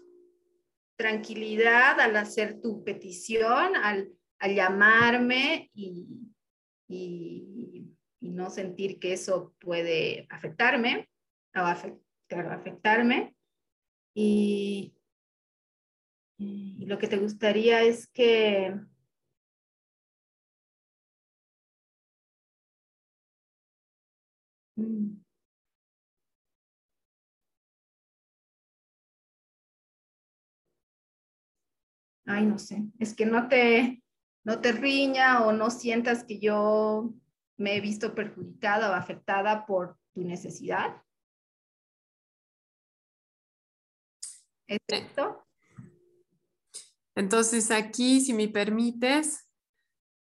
tranquilidad 0.96 2.00
al 2.00 2.16
hacer 2.16 2.60
tu 2.60 2.84
petición, 2.84 3.76
al 3.76 4.12
a 4.42 4.48
llamarme 4.48 5.70
y, 5.72 6.08
no 8.20 8.50
sentir 8.50 8.98
que 8.98 9.12
eso 9.12 9.54
puede 9.60 10.26
afectarme, 10.30 11.08
o 11.54 11.60
afectarme. 11.60 13.34
Y, 14.14 14.94
Y 16.38 16.86
lo 16.86 16.98
que 16.98 17.06
te 17.06 17.18
gustaría 17.18 17.82
es 17.82 18.08
que 18.08 18.74
mm. 24.76 25.21
Ay, 32.24 32.46
no 32.46 32.58
sé, 32.58 32.84
es 32.98 33.14
que 33.14 33.26
no 33.26 33.48
te, 33.48 34.02
no 34.44 34.60
te 34.60 34.72
riña 34.72 35.44
o 35.44 35.52
no 35.52 35.70
sientas 35.70 36.24
que 36.24 36.38
yo 36.38 37.12
me 37.56 37.76
he 37.76 37.80
visto 37.80 38.14
perjudicada 38.14 38.90
o 38.90 38.94
afectada 38.94 39.66
por 39.66 39.98
tu 40.12 40.22
necesidad. 40.22 41.02
¿Es 44.66 44.78
esto? 44.88 45.46
Entonces 47.14 47.70
aquí, 47.70 48.20
si 48.20 48.32
me 48.32 48.48
permites, 48.48 49.48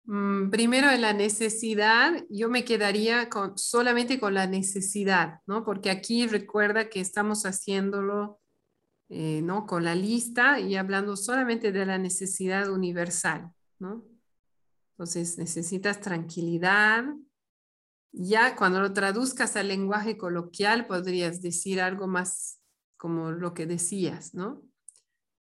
mm, 0.04 0.50
primero 0.50 0.90
en 0.90 1.00
la 1.02 1.12
necesidad, 1.12 2.24
yo 2.30 2.48
me 2.48 2.64
quedaría 2.64 3.28
con, 3.28 3.58
solamente 3.58 4.20
con 4.20 4.34
la 4.34 4.46
necesidad, 4.46 5.40
¿no? 5.46 5.64
Porque 5.64 5.90
aquí 5.90 6.26
recuerda 6.26 6.88
que 6.88 7.00
estamos 7.00 7.44
haciéndolo, 7.44 8.40
eh, 9.08 9.40
¿no? 9.42 9.66
Con 9.66 9.84
la 9.84 9.94
lista 9.94 10.58
y 10.58 10.76
hablando 10.76 11.16
solamente 11.16 11.70
de 11.70 11.86
la 11.86 11.98
necesidad 11.98 12.68
universal, 12.70 13.52
¿no? 13.78 14.04
Entonces 14.92 15.38
necesitas 15.38 16.00
tranquilidad. 16.00 17.04
Ya 18.12 18.56
cuando 18.56 18.80
lo 18.80 18.92
traduzcas 18.92 19.56
al 19.56 19.68
lenguaje 19.68 20.16
coloquial 20.16 20.86
podrías 20.86 21.40
decir 21.40 21.80
algo 21.80 22.06
más 22.06 22.60
como 22.96 23.30
lo 23.30 23.54
que 23.54 23.66
decías, 23.66 24.34
¿no? 24.34 24.62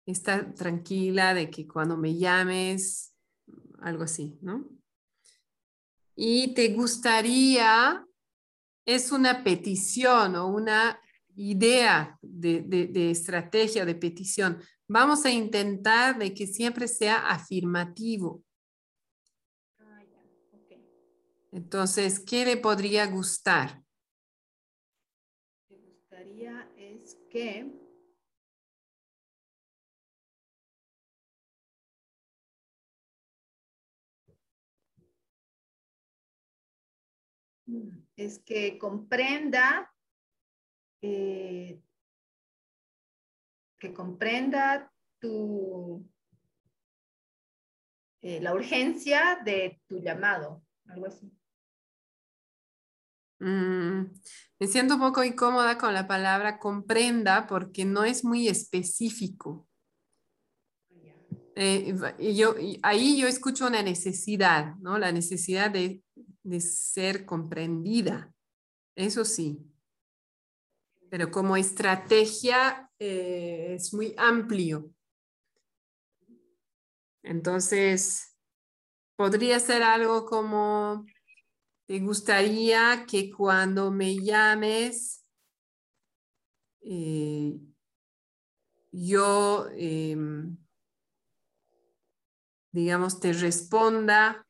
Está 0.07 0.55
tranquila 0.55 1.35
de 1.35 1.51
que 1.51 1.67
cuando 1.67 1.97
me 1.97 2.17
llames, 2.17 3.15
algo 3.81 4.05
así, 4.05 4.39
¿no? 4.43 4.69
Y 6.15 6.55
te 6.55 6.73
gustaría, 6.75 8.07
es 8.85 9.11
una 9.11 9.43
petición 9.43 10.37
o 10.37 10.49
una 10.49 11.01
idea 11.41 12.19
de, 12.21 12.61
de 12.63 13.11
estrategia 13.11 13.85
de 13.85 13.95
petición. 13.95 14.61
Vamos 14.89 15.25
a 15.25 15.31
intentar 15.31 16.19
de 16.19 16.35
que 16.35 16.47
siempre 16.47 16.87
sea 16.87 17.31
afirmativo. 17.31 18.45
Entonces, 21.53 22.21
¿qué 22.21 22.45
le 22.45 22.57
podría 22.57 23.07
gustar? 23.07 23.83
Me 25.69 25.79
gustaría 25.79 26.71
es 26.77 27.17
que 27.31 27.73
es 38.17 38.39
que 38.41 38.79
comprenda 38.79 39.91
eh, 41.03 41.81
que 43.79 43.95
comprenda 43.95 44.93
tu 45.19 46.07
eh, 48.23 48.41
la 48.41 48.55
urgencia 48.55 49.41
de 49.45 49.81
tu 49.87 49.99
llamado, 49.99 50.63
algo 50.87 51.07
así. 51.07 51.33
Mm, 53.39 54.13
me 54.59 54.67
siento 54.67 54.95
un 54.95 55.01
poco 55.01 55.25
incómoda 55.25 55.79
con 55.79 55.95
la 55.95 56.07
palabra 56.07 56.59
comprenda 56.59 57.47
porque 57.47 57.87
no 57.87 58.05
es 58.05 58.23
muy 58.23 58.49
específico. 58.49 59.67
Eh, 61.57 61.95
yo, 62.35 62.55
ahí 62.83 63.19
yo 63.19 63.27
escucho 63.27 63.67
una 63.67 63.83
necesidad, 63.83 64.77
¿no? 64.77 64.99
La 64.99 65.13
necesidad 65.13 65.71
de, 65.71 66.03
de 66.43 66.61
ser 66.61 67.25
comprendida. 67.25 68.33
Eso 68.95 69.25
sí. 69.25 69.67
Pero 71.11 71.31
como 71.31 71.57
estrategia 71.57 72.91
eh, 72.99 73.75
es 73.77 73.93
muy 73.93 74.15
amplio. 74.17 74.91
Entonces, 77.23 78.37
podría 79.17 79.61
ser 79.61 79.83
algo 79.83 80.25
como 80.25 81.05
¿Te 81.91 81.99
gustaría 81.99 83.05
que 83.05 83.33
cuando 83.33 83.91
me 83.91 84.15
llames, 84.15 85.27
eh, 86.83 87.59
yo, 88.93 89.67
em, 89.77 90.57
digamos, 92.71 93.19
te 93.19 93.33
responda 93.33 94.47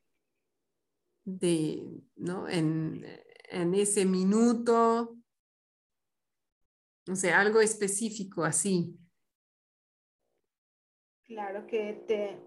de, 1.24 2.02
¿no? 2.16 2.46
en, 2.46 3.06
en 3.48 3.72
ese 3.72 4.04
minuto? 4.04 5.16
O 7.10 7.16
sea, 7.16 7.40
algo 7.40 7.60
específico 7.60 8.44
así. 8.44 8.96
Claro 11.24 11.66
que 11.66 12.04
te, 12.06 12.38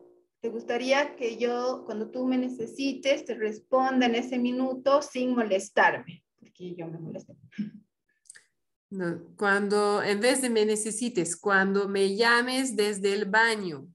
¿Te 0.43 0.49
gustaría 0.49 1.15
que 1.15 1.37
yo, 1.37 1.83
cuando 1.85 2.11
tú 2.11 2.27
me 2.27 2.37
necesites, 2.37 3.23
te 3.23 3.33
responda 3.33 4.07
en 4.07 4.15
ese 4.15 4.37
minuto 4.37 5.01
sin 5.01 5.33
molestarme? 5.33 6.25
Porque 6.37 6.75
yo 6.75 6.85
me 6.87 6.99
molesto. 6.99 7.33
cuando, 9.37 10.03
en 10.03 10.19
vez 10.19 10.41
de 10.41 10.49
me 10.49 10.65
necesites, 10.65 11.37
cuando 11.37 11.87
me 11.87 12.17
llames 12.17 12.75
desde 12.75 13.13
el 13.13 13.23
baño, 13.23 13.87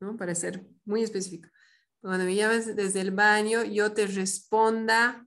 ¿no? 0.00 0.16
Para 0.16 0.34
ser 0.34 0.64
muy 0.86 1.02
específico. 1.02 1.50
Cuando 2.00 2.24
me 2.24 2.34
llames 2.34 2.74
desde 2.74 3.02
el 3.02 3.10
baño, 3.10 3.62
yo 3.62 3.92
te 3.92 4.06
responda 4.06 5.26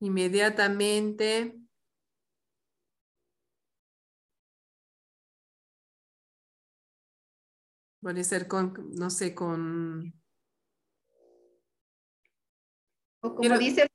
inmediatamente 0.00 1.61
Puede 8.02 8.24
ser 8.24 8.48
con, 8.48 8.90
no 8.96 9.10
sé, 9.10 9.32
con... 9.32 10.12
O 13.20 13.36
como 13.36 13.56
dice, 13.56 13.86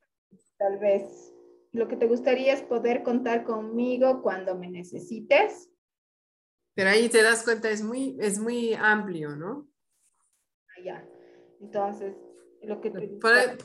tal 0.58 0.80
vez, 0.80 1.34
lo 1.74 1.90
que 1.90 1.98
te 1.98 2.08
gustaría 2.08 2.54
es 2.54 2.62
poder 2.62 3.04
contar 3.04 3.44
conmigo 3.44 4.22
cuando 4.22 4.58
me 4.58 4.70
necesites. 4.70 5.70
Pero 6.74 6.90
ahí 6.90 7.10
te 7.10 7.22
das 7.22 7.44
cuenta, 7.44 7.70
es 7.70 7.84
muy, 7.84 8.16
es 8.22 8.40
muy 8.40 8.74
amplio, 8.76 9.36
¿no? 9.36 9.68
Ah, 10.70 10.82
ya. 10.86 11.10
Entonces, 11.60 12.16
lo 12.62 12.80
que 12.80 12.90
te 12.92 13.08
poder, 13.20 13.58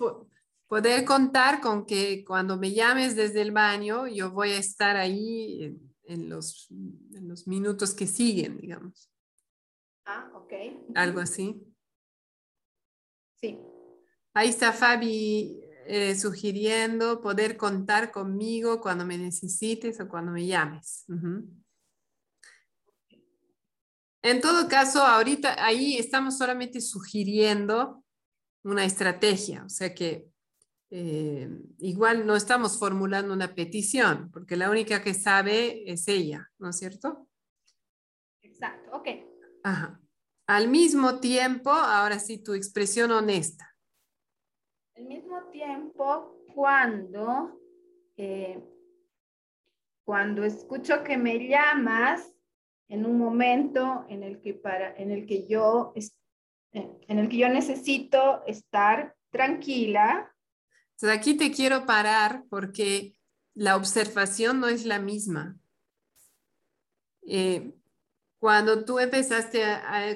poder, 0.66 1.04
contar 1.04 1.60
con 1.60 1.86
que 1.86 2.24
cuando 2.24 2.56
me 2.56 2.72
llames 2.72 3.14
desde 3.14 3.42
el 3.42 3.52
baño, 3.52 4.08
yo 4.08 4.32
voy 4.32 4.50
a 4.50 4.58
estar 4.58 4.96
ahí 4.96 5.78
en, 6.02 6.28
los, 6.28 6.68
en 6.70 7.28
los 7.28 7.46
minutos 7.46 7.94
que 7.94 8.08
siguen, 8.08 8.58
digamos. 8.58 9.11
Ah, 10.04 10.30
ok. 10.34 10.52
Algo 10.94 11.20
así. 11.20 11.62
Sí. 13.40 13.58
Ahí 14.34 14.48
está 14.48 14.72
Fabi 14.72 15.60
eh, 15.86 16.14
sugiriendo 16.14 17.20
poder 17.20 17.56
contar 17.56 18.12
conmigo 18.12 18.80
cuando 18.80 19.04
me 19.04 19.18
necesites 19.18 20.00
o 20.00 20.08
cuando 20.08 20.32
me 20.32 20.46
llames. 20.46 21.04
En 24.22 24.40
todo 24.40 24.68
caso, 24.68 25.02
ahorita 25.02 25.64
ahí 25.64 25.96
estamos 25.96 26.38
solamente 26.38 26.80
sugiriendo 26.80 28.04
una 28.62 28.84
estrategia, 28.84 29.64
o 29.64 29.68
sea 29.68 29.92
que 29.92 30.28
eh, 30.90 31.48
igual 31.78 32.26
no 32.26 32.36
estamos 32.36 32.78
formulando 32.78 33.34
una 33.34 33.54
petición, 33.54 34.30
porque 34.30 34.56
la 34.56 34.70
única 34.70 35.02
que 35.02 35.14
sabe 35.14 35.90
es 35.90 36.06
ella, 36.06 36.48
¿no 36.58 36.70
es 36.70 36.78
cierto? 36.78 37.28
Exacto, 38.42 38.90
ok. 38.92 39.31
Al 39.62 40.68
mismo 40.68 41.20
tiempo, 41.20 41.70
ahora 41.70 42.18
sí, 42.18 42.42
tu 42.42 42.54
expresión 42.54 43.10
honesta. 43.10 43.76
Al 44.96 45.04
mismo 45.04 45.44
tiempo, 45.50 46.44
cuando, 46.54 47.60
eh, 48.16 48.62
cuando 50.04 50.44
escucho 50.44 51.02
que 51.04 51.16
me 51.16 51.48
llamas 51.48 52.32
en 52.88 53.06
un 53.06 53.18
momento 53.18 54.04
en 54.08 54.22
el 54.22 54.40
que, 54.40 54.54
para, 54.54 54.94
en 54.96 55.10
el 55.10 55.26
que 55.26 55.46
yo 55.46 55.94
en 56.72 57.18
el 57.18 57.28
que 57.28 57.36
yo 57.36 57.48
necesito 57.48 58.44
estar 58.46 59.14
tranquila. 59.30 60.34
Entonces 60.92 61.18
aquí 61.18 61.34
te 61.34 61.50
quiero 61.50 61.86
parar 61.86 62.44
porque 62.48 63.14
la 63.54 63.76
observación 63.76 64.60
no 64.60 64.68
es 64.68 64.86
la 64.86 64.98
misma. 64.98 65.58
Eh, 67.26 67.74
cuando 68.42 68.84
tú 68.84 68.98
empezaste 68.98 69.62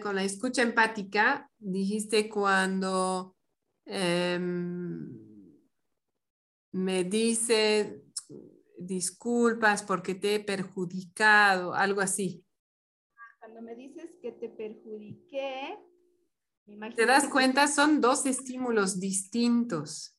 con 0.02 0.16
la 0.16 0.24
escucha 0.24 0.60
empática, 0.60 1.48
dijiste 1.60 2.28
cuando 2.28 3.36
em, 3.84 5.16
me 6.72 7.04
dice 7.04 8.02
disculpas 8.76 9.84
porque 9.84 10.16
te 10.16 10.34
he 10.34 10.40
perjudicado, 10.40 11.72
algo 11.72 12.00
así. 12.00 12.44
cuando 13.38 13.62
me 13.62 13.76
dices 13.76 14.16
que 14.20 14.32
te 14.32 14.48
perjudiqué, 14.48 15.78
¿Te 16.96 17.06
das 17.06 17.28
cuenta? 17.28 17.68
Son 17.68 18.00
dos 18.00 18.26
estímulos 18.26 18.98
distintos. 18.98 20.18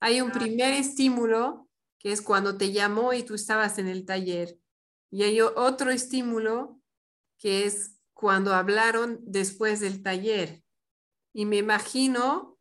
Hay 0.00 0.20
un 0.20 0.30
ah. 0.30 0.38
primer 0.40 0.72
estímulo 0.72 1.68
que 2.00 2.10
es 2.10 2.20
cuando 2.20 2.58
te 2.58 2.72
llamó 2.72 3.12
y 3.12 3.22
tú 3.22 3.34
estabas 3.34 3.78
en 3.78 3.86
el 3.86 4.04
taller. 4.04 4.58
Y 5.12 5.22
hay 5.22 5.40
otro 5.40 5.92
estímulo 5.92 6.80
que 7.44 7.66
es 7.66 8.00
cuando 8.14 8.54
hablaron 8.54 9.20
después 9.20 9.78
del 9.80 10.02
taller. 10.02 10.62
Y 11.34 11.44
me 11.44 11.58
imagino 11.58 12.58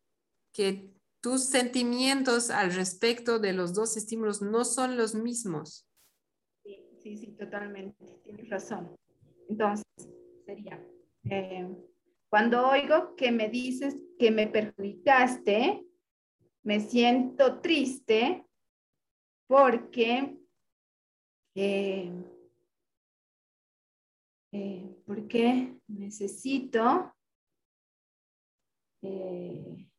que 0.52 0.92
tus 1.22 1.46
sentimientos 1.46 2.50
al 2.50 2.74
respecto 2.74 3.40
de 3.40 3.54
los 3.54 3.74
dos 3.74 3.96
estímulos 3.96 4.42
no 4.42 4.66
son 4.66 4.98
los 4.98 5.16
mismos. 5.16 5.88
Sí, 6.66 6.86
sí, 7.02 7.16
sí, 7.16 7.28
totalmente. 7.32 8.20
Tienes 8.26 8.50
razón. 8.50 8.94
Entonces, 9.48 9.86
sería, 10.46 10.86
eh, 11.30 11.66
cuando 12.28 12.68
oigo 12.68 13.16
que 13.16 13.32
me 13.32 13.48
dices 13.48 13.96
que 14.20 14.32
me 14.32 14.48
perjudicaste, 14.48 15.82
me 16.64 16.82
siento 16.82 17.62
triste 17.62 18.46
porque, 19.48 20.38
eh, 21.56 22.12
eh, 24.54 25.02
porque 25.06 25.80
necesito 25.88 27.14
eh, 29.02 29.90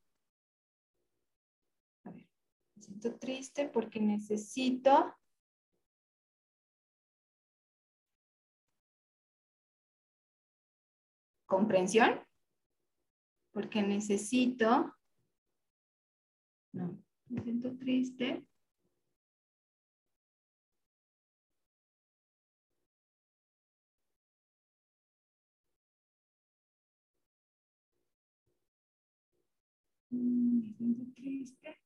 a 2.05 2.11
ver, 2.11 2.29
me 2.77 2.83
siento 2.83 3.19
triste 3.19 3.69
porque 3.69 4.01
necesito 4.01 5.15
comprensión, 11.47 12.21
porque 13.53 13.83
necesito, 13.83 14.97
no, 16.73 17.03
me 17.27 17.43
siento 17.43 17.77
triste. 17.77 18.47
Me 30.15 30.73
siento 30.73 31.05
triste 31.15 31.81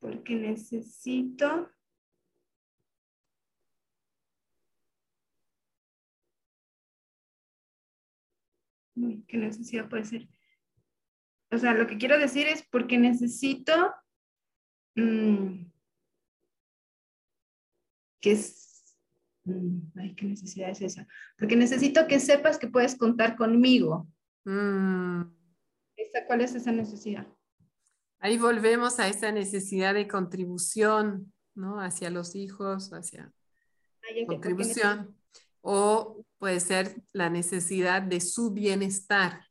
porque 0.00 0.34
necesito 0.34 1.70
¿qué 9.26 9.36
necesidad 9.36 9.88
puede 9.88 10.04
ser? 10.04 10.28
O 11.50 11.58
sea, 11.58 11.74
lo 11.74 11.86
que 11.86 11.98
quiero 11.98 12.18
decir 12.18 12.46
es 12.46 12.66
porque 12.70 12.98
necesito 12.98 13.72
mm, 14.96 15.64
que 18.20 18.32
es, 18.32 18.96
mm, 19.44 19.98
ay, 19.98 20.14
¿qué 20.14 20.26
necesidad 20.26 20.70
es 20.70 20.82
esa? 20.82 21.06
Porque 21.38 21.56
necesito 21.56 22.06
que 22.06 22.20
sepas 22.20 22.58
que 22.58 22.68
puedes 22.68 22.96
contar 22.96 23.36
conmigo. 23.36 24.08
Mm. 24.44 25.22
¿Cuál 26.26 26.40
es 26.42 26.54
esa 26.54 26.72
necesidad? 26.72 27.26
Ahí 28.20 28.38
volvemos 28.38 28.98
a 28.98 29.08
esa 29.08 29.30
necesidad 29.32 29.94
de 29.94 30.08
contribución, 30.08 31.32
¿no? 31.54 31.80
Hacia 31.80 32.10
los 32.10 32.34
hijos, 32.34 32.92
hacia 32.92 33.32
contribución 34.26 35.18
o 35.60 36.24
puede 36.38 36.60
ser 36.60 37.02
la 37.12 37.30
necesidad 37.30 38.02
de 38.02 38.20
su 38.20 38.52
bienestar. 38.52 39.44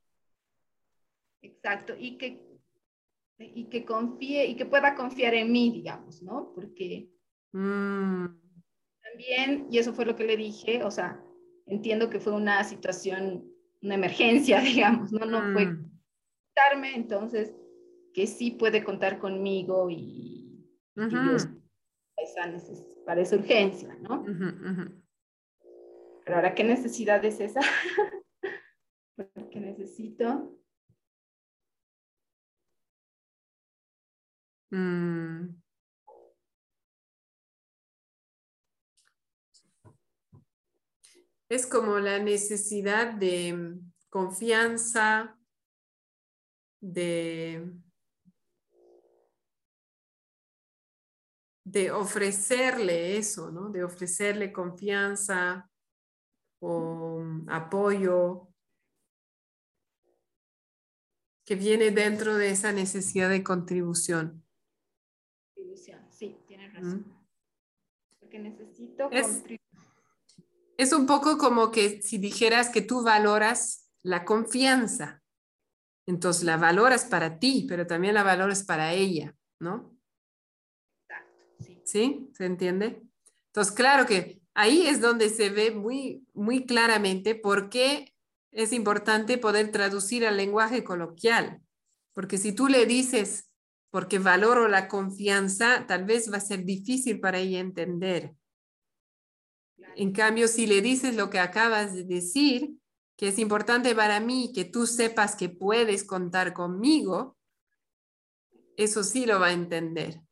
Exacto, 1.42 1.94
y 1.98 2.18
que, 2.18 2.42
y 3.38 3.68
que 3.68 3.84
confíe 3.84 4.46
y 4.46 4.56
que 4.56 4.66
pueda 4.66 4.94
confiar 4.94 5.34
en 5.34 5.52
mí, 5.52 5.70
digamos, 5.70 6.22
¿no? 6.22 6.52
Porque 6.54 7.08
mm. 7.52 8.26
también, 9.02 9.68
y 9.70 9.78
eso 9.78 9.92
fue 9.92 10.06
lo 10.06 10.16
que 10.16 10.24
le 10.24 10.36
dije, 10.36 10.82
o 10.82 10.90
sea, 10.90 11.22
entiendo 11.66 12.10
que 12.10 12.20
fue 12.20 12.32
una 12.32 12.64
situación, 12.64 13.44
una 13.82 13.94
emergencia, 13.94 14.60
digamos, 14.60 15.12
¿no? 15.12 15.24
No 15.24 15.52
fue 15.52 15.76
darme, 16.56 16.92
mm. 16.92 16.96
entonces, 16.96 17.52
que 18.18 18.26
sí 18.26 18.50
puede 18.50 18.82
contar 18.82 19.20
conmigo 19.20 19.88
y, 19.88 20.68
para, 23.06 23.22
esa, 23.22 23.36
urgencia, 23.36 23.94
¿no? 24.00 24.24
Pero 26.24 26.36
ahora, 26.36 26.52
¿qué 26.52 26.64
necesidad 26.64 27.24
es 27.24 27.38
esa? 27.38 27.60
Porque 29.16 29.60
necesito. 29.60 30.58
Mm. 34.72 35.50
Es 41.48 41.68
como 41.68 42.00
la 42.00 42.18
necesidad 42.18 43.14
de 43.14 43.78
confianza, 44.10 45.38
de, 46.80 47.78
de 51.70 51.90
ofrecerle 51.90 53.16
eso, 53.16 53.50
¿no? 53.50 53.68
De 53.70 53.84
ofrecerle 53.84 54.52
confianza, 54.52 55.70
o 56.60 57.22
apoyo 57.48 58.48
que 61.44 61.54
viene 61.54 61.90
dentro 61.90 62.36
de 62.36 62.50
esa 62.50 62.72
necesidad 62.72 63.30
de 63.30 63.42
contribución. 63.42 64.44
Contribución, 65.54 66.06
sí, 66.10 66.36
tienes 66.46 66.74
razón. 66.74 67.06
Porque 68.18 68.38
necesito 68.38 69.08
es, 69.10 69.44
es 70.76 70.92
un 70.92 71.06
poco 71.06 71.38
como 71.38 71.70
que 71.70 72.02
si 72.02 72.18
dijeras 72.18 72.68
que 72.68 72.82
tú 72.82 73.02
valoras 73.02 73.90
la 74.02 74.24
confianza, 74.24 75.22
entonces 76.06 76.44
la 76.44 76.56
valoras 76.56 77.04
para 77.04 77.38
ti, 77.38 77.66
pero 77.68 77.86
también 77.86 78.14
la 78.14 78.22
valoras 78.22 78.64
para 78.64 78.92
ella, 78.92 79.34
¿no? 79.60 79.97
¿Sí? 81.88 82.28
¿Se 82.34 82.44
entiende? 82.44 83.02
Entonces, 83.46 83.72
claro 83.72 84.04
que 84.04 84.42
ahí 84.52 84.86
es 84.86 85.00
donde 85.00 85.30
se 85.30 85.48
ve 85.48 85.70
muy, 85.70 86.22
muy 86.34 86.66
claramente 86.66 87.34
por 87.34 87.70
qué 87.70 88.14
es 88.50 88.74
importante 88.74 89.38
poder 89.38 89.72
traducir 89.72 90.26
al 90.26 90.36
lenguaje 90.36 90.84
coloquial. 90.84 91.62
Porque 92.12 92.36
si 92.36 92.52
tú 92.52 92.68
le 92.68 92.84
dices, 92.84 93.48
porque 93.88 94.18
valoro 94.18 94.68
la 94.68 94.86
confianza, 94.86 95.86
tal 95.86 96.04
vez 96.04 96.30
va 96.30 96.36
a 96.36 96.40
ser 96.40 96.66
difícil 96.66 97.20
para 97.20 97.38
ella 97.38 97.58
entender. 97.58 98.34
En 99.96 100.12
cambio, 100.12 100.46
si 100.46 100.66
le 100.66 100.82
dices 100.82 101.16
lo 101.16 101.30
que 101.30 101.38
acabas 101.38 101.94
de 101.94 102.04
decir, 102.04 102.74
que 103.16 103.28
es 103.28 103.38
importante 103.38 103.94
para 103.94 104.20
mí 104.20 104.52
que 104.54 104.66
tú 104.66 104.86
sepas 104.86 105.36
que 105.36 105.48
puedes 105.48 106.04
contar 106.04 106.52
conmigo, 106.52 107.38
eso 108.76 109.02
sí 109.02 109.24
lo 109.24 109.40
va 109.40 109.46
a 109.46 109.52
entender. 109.52 110.27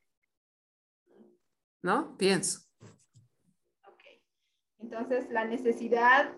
¿No? 1.87 2.17
Pienso. 2.17 2.67
Entonces, 4.81 5.31
la 5.31 5.45
necesidad 5.45 6.37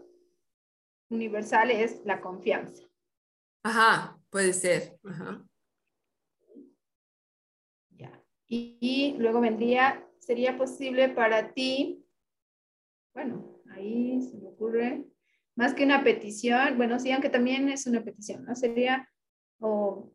universal 1.09 1.71
es 1.71 2.03
la 2.05 2.21
confianza. 2.21 2.87
Ajá, 3.63 4.21
puede 4.29 4.53
ser. 4.53 5.01
Ya. 7.97 8.23
Y, 8.47 9.17
luego 9.19 9.41
vendría, 9.41 10.07
sería 10.19 10.59
posible 10.59 11.09
para 11.09 11.55
ti, 11.55 12.05
bueno, 13.15 13.63
ahí 13.71 14.21
se 14.21 14.37
me 14.37 14.49
ocurre, 14.49 15.07
más 15.57 15.73
que 15.73 15.85
una 15.85 16.05
petición, 16.05 16.77
bueno, 16.77 16.99
sí, 17.01 17.11
aunque 17.11 17.31
también 17.31 17.71
es 17.71 17.87
una 17.87 18.05
petición, 18.05 18.45
¿no? 18.45 18.55
Sería, 18.55 19.11
o, 19.61 20.13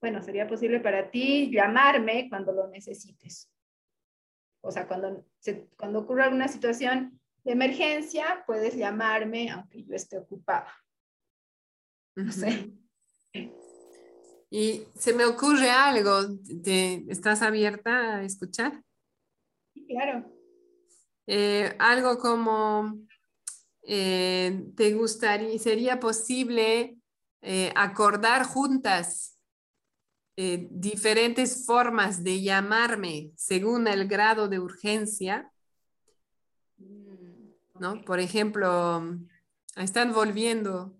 bueno, 0.00 0.22
sería 0.22 0.46
posible 0.46 0.80
para 0.80 1.10
ti 1.10 1.50
llamarme 1.50 2.28
cuando 2.28 2.52
lo 2.52 2.68
necesites. 2.68 3.50
O 4.60 4.70
sea, 4.70 4.86
cuando, 4.86 5.24
cuando 5.76 6.00
ocurre 6.00 6.24
alguna 6.24 6.48
situación 6.48 7.20
de 7.44 7.52
emergencia, 7.52 8.44
puedes 8.46 8.76
llamarme 8.76 9.50
aunque 9.50 9.84
yo 9.84 9.94
esté 9.94 10.18
ocupada. 10.18 10.72
No 12.14 12.32
sé. 12.32 12.72
Y 14.50 14.84
se 14.98 15.12
me 15.12 15.24
ocurre 15.24 15.70
algo, 15.70 16.20
¿estás 16.64 17.42
abierta 17.42 18.16
a 18.16 18.22
escuchar? 18.22 18.82
Sí, 19.74 19.86
claro. 19.86 20.24
Eh, 21.26 21.76
algo 21.78 22.18
como, 22.18 22.98
eh, 23.82 24.64
¿te 24.74 24.94
gustaría, 24.94 25.58
sería 25.58 26.00
posible 26.00 26.96
eh, 27.42 27.72
acordar 27.76 28.44
juntas 28.44 29.37
eh, 30.40 30.68
diferentes 30.70 31.66
formas 31.66 32.22
de 32.22 32.40
llamarme 32.40 33.32
según 33.34 33.88
el 33.88 34.06
grado 34.06 34.46
de 34.46 34.60
urgencia. 34.60 35.50
Mm, 36.76 37.80
¿no? 37.80 38.04
Por 38.04 38.20
ejemplo, 38.20 39.18
están 39.74 40.12
volviendo. 40.12 40.96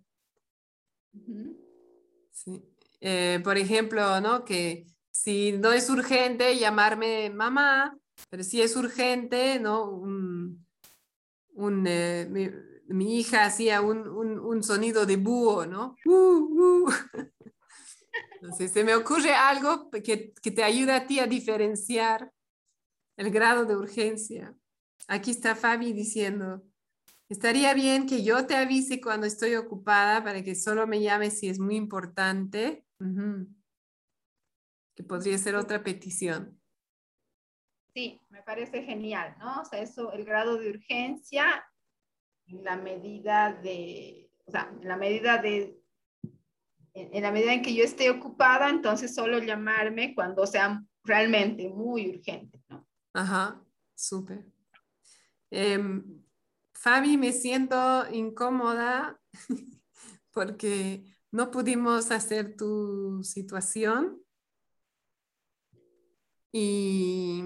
Eh, 3.01 3.40
por 3.44 3.59
ejemplo, 3.59 4.20
¿no? 4.20 4.44
Que 4.44 4.89
si 5.12 5.52
no 5.52 5.73
es 5.73 5.89
urgente 5.89 6.59
llamarme 6.59 7.31
mamá, 7.31 7.97
pero 8.31 8.43
si 8.43 8.60
es 8.60 8.74
urgente, 8.74 9.60
¿no? 9.60 9.89
Un, 9.89 10.66
eh, 11.86 12.27
mi, 12.89 13.20
hija 13.20 13.44
hacía 13.44 13.82
un, 13.82 14.65
sonido 14.65 15.06
de 15.06 15.16
búho, 15.16 15.65
¿no? 15.65 15.94
Uh, 16.05 16.86
uh. 16.86 16.90
Entonces, 18.35 18.70
se 18.70 18.85
me 18.85 18.95
ocurre 18.95 19.35
algo 19.35 19.90
que, 19.90 20.32
que 20.32 20.51
te 20.51 20.62
ayuda 20.62 20.97
a 20.97 21.07
ti 21.07 21.19
a 21.19 21.27
diferenciar 21.27 22.32
el 23.16 23.31
grado 23.31 23.65
de 23.65 23.77
urgencia. 23.77 24.55
Aquí 25.09 25.31
está 25.32 25.57
Fabi 25.57 25.93
diciendo, 25.93 26.62
estaría 27.28 27.74
bien 27.74 28.07
que 28.07 28.23
yo 28.23 28.47
te 28.47 28.55
avise 28.55 29.01
cuando 29.01 29.27
estoy 29.27 29.55
ocupada 29.57 30.23
para 30.23 30.43
que 30.43 30.55
solo 30.55 30.86
me 30.86 31.01
llames 31.01 31.39
si 31.39 31.49
es 31.49 31.59
muy 31.59 31.77
importante. 31.77 32.85
Que 34.95 35.05
podría 35.05 35.39
ser 35.39 35.57
otra 35.57 35.82
petición. 35.82 36.61
Sí, 37.95 38.20
me 38.28 38.43
parece 38.43 38.82
genial, 38.82 39.36
¿no? 39.39 39.62
O 39.62 39.65
sea, 39.65 39.81
eso, 39.81 40.12
el 40.12 40.24
grado 40.24 40.57
de 40.57 40.70
urgencia, 40.70 41.65
en 42.47 42.65
la 42.65 42.77
medida 42.77 43.53
de, 43.53 44.31
o 44.47 44.51
sea, 44.51 44.73
en 44.81 44.89
la 44.89 44.97
medida 44.97 45.39
de, 45.39 45.78
en 47.12 47.23
la 47.23 47.31
medida 47.31 47.53
en 47.53 47.62
que 47.62 47.75
yo 47.75 47.85
esté 47.85 48.11
ocupada, 48.11 48.70
entonces 48.70 49.15
solo 49.15 49.39
llamarme 49.39 50.15
cuando 50.15 50.47
sea 50.47 50.83
realmente 51.05 51.69
muy 51.69 52.11
urgente. 52.11 52.61
Ajá, 53.12 53.62
súper. 53.95 54.45
Em, 55.51 56.23
Fabi, 56.73 57.16
me 57.16 57.33
siento 57.33 57.77
incómoda 58.12 59.20
porque 60.33 61.05
no 61.31 61.51
pudimos 61.51 62.11
hacer 62.11 62.57
tu 62.57 63.23
situación 63.25 64.23
y 66.53 67.43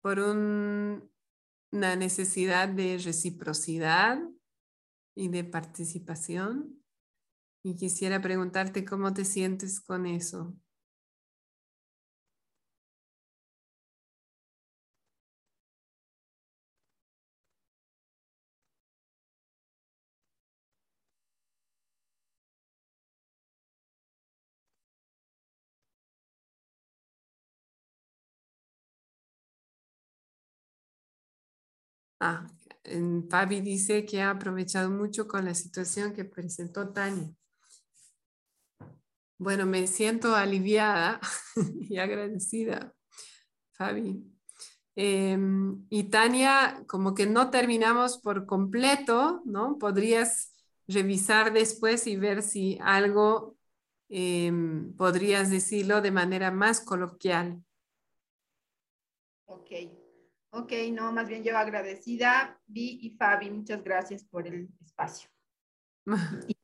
por 0.00 0.18
una 0.18 1.00
necesidad 1.96 2.68
de 2.68 2.98
reciprocidad 2.98 4.20
y 5.14 5.28
de 5.28 5.44
participación. 5.44 6.79
Y 7.62 7.74
quisiera 7.74 8.20
preguntarte 8.20 8.84
cómo 8.84 9.14
te 9.14 9.24
sientes 9.24 9.80
con 9.80 10.04
eso. 10.04 10.54
Ah, 32.18 32.46
Fabi 33.28 33.60
dice 33.60 34.06
que 34.06 34.22
ha 34.22 34.30
aprovechado 34.30 34.90
mucho 34.90 35.26
con 35.28 35.44
la 35.44 35.54
situación 35.54 36.12
que 36.14 36.24
presentó 36.24 36.88
Tania. 36.92 37.34
Bueno, 39.40 39.64
me 39.64 39.86
siento 39.86 40.36
aliviada 40.36 41.18
y 41.88 41.96
agradecida, 41.96 42.94
Fabi. 43.72 44.22
Em, 44.94 45.86
y 45.88 46.10
Tania, 46.10 46.84
como 46.86 47.14
que 47.14 47.24
no 47.24 47.48
terminamos 47.48 48.18
por 48.18 48.44
completo, 48.44 49.40
¿no? 49.46 49.78
Podrías 49.78 50.52
revisar 50.86 51.54
después 51.54 52.06
y 52.06 52.16
ver 52.16 52.42
si 52.42 52.78
algo 52.82 53.56
em, 54.10 54.94
podrías 54.94 55.48
decirlo 55.48 56.02
de 56.02 56.10
manera 56.10 56.50
más 56.50 56.82
coloquial. 56.82 57.64
Ok. 59.46 59.70
Ok, 60.50 60.72
no, 60.92 61.12
más 61.12 61.28
bien 61.30 61.42
yo 61.42 61.56
agradecida, 61.56 62.60
Vi 62.66 62.98
y 63.00 63.16
Fabi, 63.16 63.50
muchas 63.50 63.82
gracias 63.82 64.22
por 64.22 64.46
el 64.46 64.68
espacio. 64.82 65.30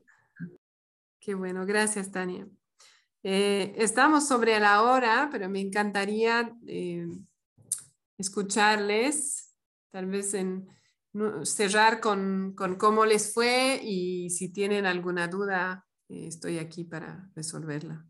Qué 1.21 1.35
bueno, 1.35 1.65
gracias 1.65 2.11
Tania. 2.13 2.47
Eh, 3.29 3.75
estamos 3.79 4.29
sobre 4.29 4.61
la 4.61 4.83
hora, 4.85 5.29
pero 5.33 5.49
me 5.49 5.61
encantaría 5.61 6.57
eh, 6.69 7.09
escucharles, 8.17 9.53
tal 9.91 10.07
vez 10.07 10.33
en 10.35 10.69
cerrar 11.43 11.99
con, 11.99 12.55
cómo 12.79 13.05
les 13.05 13.35
fue 13.35 13.81
y 13.83 14.31
si 14.31 14.53
tienen 14.53 14.87
alguna 14.87 15.27
duda, 15.27 15.85
eh, 16.09 16.29
estoy 16.29 16.59
aquí 16.59 16.85
para 16.85 17.29
resolverla. 17.35 18.07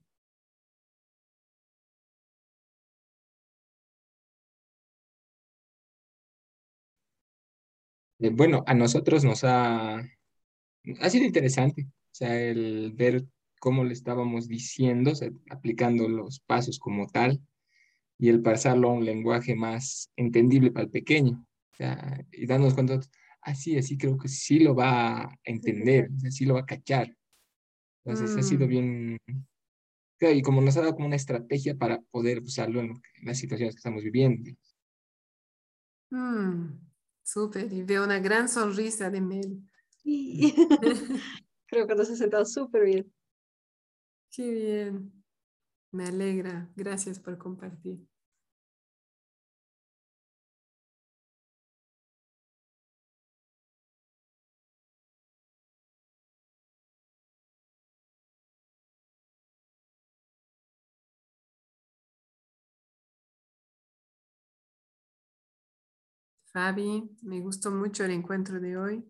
Eh, 8.19 8.29
bueno, 8.29 8.65
a 8.67 8.75
nosotros 8.75 9.25
nos 9.25 9.45
ha, 9.45 9.97
ha 9.97 11.11
sido 11.11 11.25
interesante, 11.25 11.87
o 11.89 12.15
sea, 12.15 12.39
el 12.39 12.93
ver 12.95 13.25
cómo 13.61 13.85
le 13.85 13.93
estábamos 13.93 14.49
diciendo, 14.49 15.13
aplicando 15.51 16.09
los 16.09 16.41
pasos 16.41 16.79
como 16.79 17.07
tal, 17.07 17.41
y 18.19 18.29
el 18.29 18.43
pasarlo 18.43 18.89
a 18.89 18.93
un 18.93 19.05
lenguaje 19.05 19.55
más 19.55 20.11
entendible 20.17 20.71
para 20.71 20.85
el 20.85 20.91
pequeño, 20.91 21.47
o 21.73 21.77
sea, 21.77 22.25
y 22.33 22.47
darnos 22.47 22.75
cuenta, 22.75 23.01
así, 23.43 23.77
así 23.77 23.97
creo 23.99 24.17
que 24.17 24.29
sí 24.29 24.59
lo 24.61 24.75
va 24.75 25.23
a 25.23 25.39
entender, 25.45 26.11
sí 26.31 26.47
lo 26.47 26.55
va 26.55 26.61
a 26.61 26.67
cachar. 26.67 27.15
Entonces 28.05 28.37
ha 28.37 28.43
sido 28.43 28.67
mm. 28.67 28.69
bien, 28.69 29.19
y 30.21 30.43
como 30.43 30.61
nos 30.61 30.77
ha 30.77 30.81
dado 30.81 30.95
como 30.95 31.07
una 31.07 31.17
estrategia 31.17 31.77
para 31.77 32.01
poder 32.11 32.41
usarlo 32.41 32.81
en, 32.81 32.95
las 33.23 33.39
situaciones 33.39 33.75
que 33.75 33.81
estamos 33.81 34.03
viviendo. 34.03 34.51
Mm. 36.11 36.87
Súper, 37.23 37.73
y 37.73 37.83
veo 37.83 38.05
una 38.05 38.21
gran 38.21 38.49
sonrisa 38.49 39.11
de 39.11 39.21
Mel. 39.21 39.61
Creo 41.67 41.87
que 41.89 41.95
nos 41.97 42.09
ha 42.09 42.15
sentado 42.15 42.45
súper 42.45 42.85
bien. 42.85 43.13
Qué 44.31 44.49
bien. 44.53 45.25
Me 45.93 46.07
alegra. 46.07 46.71
Gracias 46.77 47.19
por 47.21 47.39
compartir. 47.39 48.07
Fabi, 66.53 67.09
me 67.23 67.41
gustó 67.41 67.71
mucho 67.71 68.05
el 68.05 68.11
encuentro 68.11 68.59
de 68.59 68.77
hoy. 68.77 69.05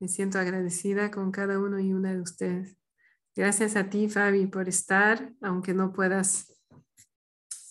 Me 0.00 0.08
siento 0.08 0.38
agradecida 0.38 1.10
con 1.10 1.32
cada 1.32 1.58
uno 1.58 1.80
y 1.80 1.92
una 1.92 2.12
de 2.14 2.20
ustedes. 2.22 2.76
Gracias 3.36 3.76
a 3.76 3.88
ti, 3.88 4.08
Fabi, 4.08 4.46
por 4.46 4.68
estar, 4.68 5.32
aunque 5.40 5.72
no 5.72 5.92
puedas 5.92 6.52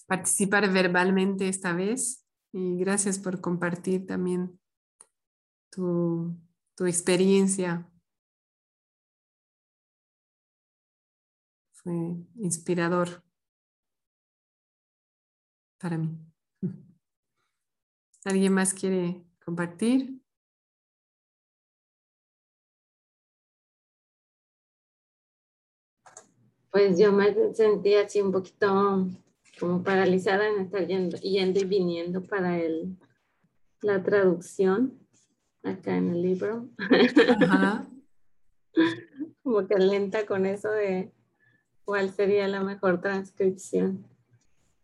participar 0.07 0.71
verbalmente 0.71 1.47
esta 1.47 1.73
vez. 1.73 2.25
Y 2.51 2.77
gracias 2.77 3.19
por 3.19 3.41
compartir 3.41 4.07
también 4.07 4.59
tu, 5.69 6.35
tu 6.75 6.85
experiencia. 6.85 7.87
Fue 11.73 11.93
inspirador 12.35 13.23
para 15.77 15.97
mí. 15.97 16.17
¿Alguien 18.25 18.53
más 18.53 18.73
quiere 18.73 19.23
compartir? 19.43 20.18
Pues 26.71 26.97
yo 26.99 27.11
me 27.11 27.53
sentí 27.53 27.95
así 27.95 28.21
un 28.21 28.31
poquito 28.31 29.07
como 29.59 29.83
paralizada 29.83 30.47
en 30.47 30.61
estar 30.61 30.85
yendo, 30.87 31.17
yendo 31.17 31.59
y 31.59 31.65
viniendo 31.65 32.23
para 32.23 32.59
el, 32.59 32.95
la 33.81 34.01
traducción 34.03 34.99
acá 35.63 35.97
en 35.97 36.09
el 36.09 36.21
libro. 36.21 36.69
como 39.43 39.67
que 39.67 39.75
lenta 39.77 40.25
con 40.25 40.45
eso 40.45 40.69
de 40.71 41.11
cuál 41.83 42.11
sería 42.11 42.47
la 42.47 42.61
mejor 42.61 43.01
transcripción 43.01 44.05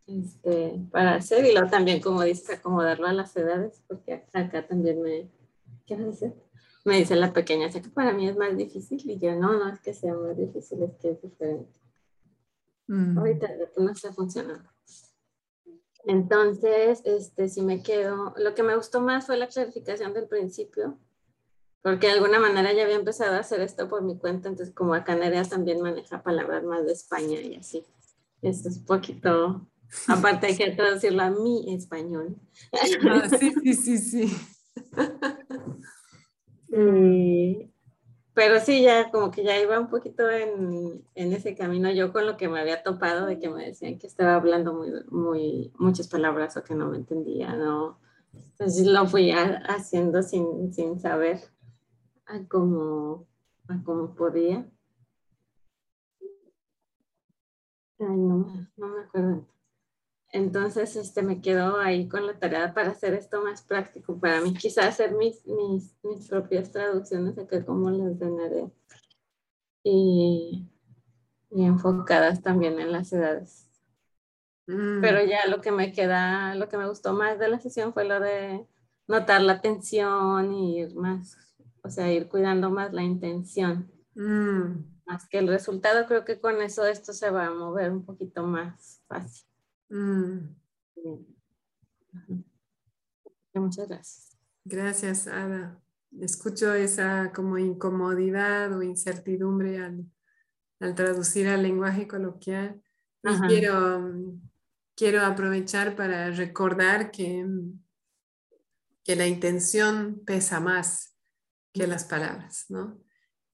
este, 0.08 0.80
para 0.92 1.16
hacer 1.16 1.46
y 1.46 1.52
luego 1.52 1.70
también, 1.70 2.02
como 2.02 2.24
dices, 2.24 2.50
acomodarlo 2.50 3.08
a 3.08 3.14
las 3.14 3.36
edades, 3.38 3.84
porque 3.88 4.24
acá 4.34 4.68
también 4.68 5.02
me, 5.02 5.30
¿qué 5.86 5.96
vas 5.96 6.06
a 6.06 6.10
hacer? 6.10 6.45
Me 6.86 7.00
dice 7.00 7.16
la 7.16 7.34
pequeña, 7.34 7.72
sé 7.72 7.82
que 7.82 7.90
para 7.90 8.14
mí 8.14 8.30
es 8.30 8.38
más 8.38 8.56
difícil 8.56 9.02
y 9.10 9.18
yo 9.18 9.36
no, 9.36 9.54
no 9.54 9.74
es 9.74 9.80
que 9.80 9.92
sea 9.92 10.14
más 10.14 10.38
difícil, 10.38 10.84
es 10.84 10.96
que 10.98 11.10
es 11.10 11.22
diferente. 11.22 11.80
Mm. 12.88 13.18
Ahorita 13.18 13.50
no 13.78 13.92
está 13.92 14.14
funcionando. 14.14 14.70
Entonces, 16.04 17.02
este, 17.04 17.50
si 17.50 17.64
me 17.64 17.82
quedo, 17.82 18.36
lo 18.38 18.54
que 18.54 18.62
me 18.62 18.76
gustó 18.76 19.02
más 19.02 19.26
fue 19.26 19.38
la 19.38 19.48
clarificación 19.48 20.14
del 20.14 20.28
principio, 20.28 21.00
porque 21.82 22.06
de 22.06 22.14
alguna 22.14 22.40
manera 22.40 22.72
ya 22.72 22.84
había 22.84 22.98
empezado 22.98 23.36
a 23.36 23.40
hacer 23.40 23.62
esto 23.62 23.90
por 23.90 24.04
mi 24.04 24.20
cuenta, 24.20 24.48
entonces 24.48 24.76
como 24.76 24.94
acá 24.94 25.16
Nerea 25.16 25.44
también 25.44 25.82
maneja 25.82 26.22
palabras 26.22 26.64
más 26.64 26.86
de 26.86 26.94
España 26.94 27.42
y 27.42 27.56
así. 27.56 27.84
Esto 28.44 28.70
es 28.70 28.78
un 28.78 28.86
poquito, 28.86 29.68
aparte 30.08 30.46
hay 30.46 30.56
que 30.56 30.70
traducirlo 30.70 31.24
a 31.24 31.32
mi 31.32 31.74
español. 31.74 32.36
Ah, 32.72 33.28
sí, 33.40 33.56
sí, 33.64 33.74
sí, 33.74 33.98
sí. 33.98 34.38
Y, 36.78 37.72
pero 38.34 38.60
sí, 38.60 38.82
ya 38.82 39.10
como 39.10 39.32
que 39.32 39.44
ya 39.46 39.58
iba 39.62 39.80
un 39.80 39.88
poquito 39.90 40.30
en, 40.30 41.06
en, 41.16 41.34
ese 41.34 41.56
camino 41.56 41.90
yo 41.92 42.12
con 42.12 42.26
lo 42.26 42.36
que 42.36 42.50
me 42.50 42.60
había 42.60 42.84
topado 42.84 43.28
de 43.28 43.40
que 43.40 43.50
me 43.50 43.66
decían 43.66 43.98
que 43.98 44.08
estaba 44.08 44.36
hablando 44.36 44.74
muy, 44.74 44.92
muy, 45.10 45.74
muchas 45.78 46.10
palabras 46.10 46.58
o 46.58 46.64
que 46.64 46.76
no 46.76 46.90
me 46.90 46.98
entendía, 46.98 47.56
¿no? 47.56 47.98
Entonces 48.34 48.86
lo 48.88 49.08
fui 49.08 49.32
haciendo 49.32 50.22
sin, 50.22 50.74
sin 50.74 51.00
saber 51.00 51.40
a 52.26 52.46
cómo, 52.50 53.26
cómo 53.86 54.14
podía. 54.14 54.70
Ay, 58.00 58.18
no, 58.18 58.68
no 58.76 58.88
me 58.90 59.02
acuerdo. 59.02 59.55
Entonces, 60.36 60.98
este, 60.98 61.22
me 61.22 61.40
quedo 61.40 61.80
ahí 61.80 62.10
con 62.10 62.28
la 62.28 62.38
tarea 62.38 62.74
para 62.74 62.90
hacer 62.90 63.14
esto 63.14 63.42
más 63.42 63.62
práctico 63.62 64.20
para 64.20 64.42
mí. 64.42 64.54
Quizás 64.54 64.88
hacer 64.88 65.14
mis, 65.14 65.48
mis, 65.48 65.96
mis 66.04 66.28
propias 66.28 66.74
traducciones 66.74 67.38
acá 67.38 67.64
como 67.64 67.90
las 67.90 68.20
de 68.20 68.30
Nere. 68.30 68.72
Y, 69.82 70.68
y, 71.52 71.64
enfocadas 71.64 72.42
también 72.42 72.82
en 72.82 72.92
las 72.92 73.14
edades. 73.14 73.70
Mm. 74.68 75.00
Pero 75.00 75.24
ya 75.24 75.48
lo 75.48 75.62
que 75.62 75.72
me 75.72 75.94
queda, 75.94 76.54
lo 76.56 76.68
que 76.68 76.78
me 76.78 76.90
gustó 76.90 77.14
más 77.14 77.40
de 77.40 77.48
la 77.48 77.60
sesión 77.62 77.94
fue 77.94 78.04
lo 78.04 78.20
de 78.20 78.68
notar 79.08 79.40
la 79.42 79.54
atención 79.54 80.52
y 80.52 80.82
ir 80.82 80.96
más, 80.96 81.38
o 81.82 81.90
sea, 81.90 82.12
ir 82.12 82.28
cuidando 82.28 82.70
más 82.70 82.92
la 82.92 83.04
intención. 83.04 83.90
Mm. 84.16 84.84
Más 85.06 85.30
que 85.30 85.38
el 85.38 85.48
resultado, 85.48 86.06
creo 86.08 86.26
que 86.26 86.42
con 86.42 86.62
eso 86.62 86.86
esto 86.86 87.14
se 87.14 87.30
va 87.30 87.46
a 87.46 87.52
mover 87.52 87.90
un 87.90 88.04
poquito 88.04 88.44
más 88.44 89.02
fácil. 89.08 89.55
Mm. 89.90 90.56
Muchas 93.54 93.88
gracias. 93.88 94.38
Gracias, 94.64 95.28
Ada. 95.28 95.82
Escucho 96.20 96.74
esa 96.74 97.32
como 97.34 97.58
incomodidad 97.58 98.76
o 98.76 98.82
incertidumbre 98.82 99.80
al, 99.80 100.96
traducir 100.96 101.48
al 101.48 101.64
lenguaje 101.64 102.08
coloquial. 102.08 102.82
Y 103.24 103.48
quiero, 103.48 104.38
quiero 104.96 105.26
aprovechar 105.26 105.96
para 105.96 106.30
recordar 106.32 107.12
que, 107.12 107.46
que 109.04 109.16
la 109.16 109.28
intención 109.28 110.22
pesa 110.26 110.60
más 110.60 111.16
que 111.74 111.88
las 111.88 112.06
palabras, 112.06 112.66
¿no? 112.70 113.02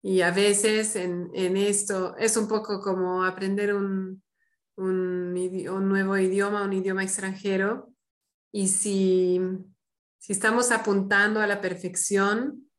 Y 0.04 0.22
a 0.22 0.32
veces 0.32 0.96
en, 0.96 1.30
en 1.34 1.58
esto 1.58 2.18
es 2.18 2.36
un 2.38 2.48
poco 2.48 2.82
como 2.82 3.24
aprender 3.24 3.74
un, 3.74 4.24
un, 4.82 5.34
nuevo 5.90 6.18
idioma, 6.18 6.64
un 6.64 6.74
idioma 6.74 7.04
extranjero, 7.04 7.94
y 8.52 8.68
si, 8.68 9.40
si 10.18 10.34
estamos 10.34 10.72
apuntando 10.72 11.40
a 11.40 11.48
la 11.48 11.62
perfección, 11.62 12.70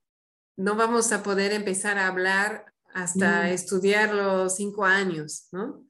no 0.57 0.77
vamos 0.77 1.13
a 1.13 1.23
poder 1.23 1.53
empezar 1.53 1.99
a 1.99 2.09
hablar 2.09 2.67
hasta 2.93 3.45
mm. 3.45 3.47
estudiar 3.47 4.15
los 4.15 4.57
cinco 4.57 4.85
años, 4.85 5.49
¿no? 5.53 5.85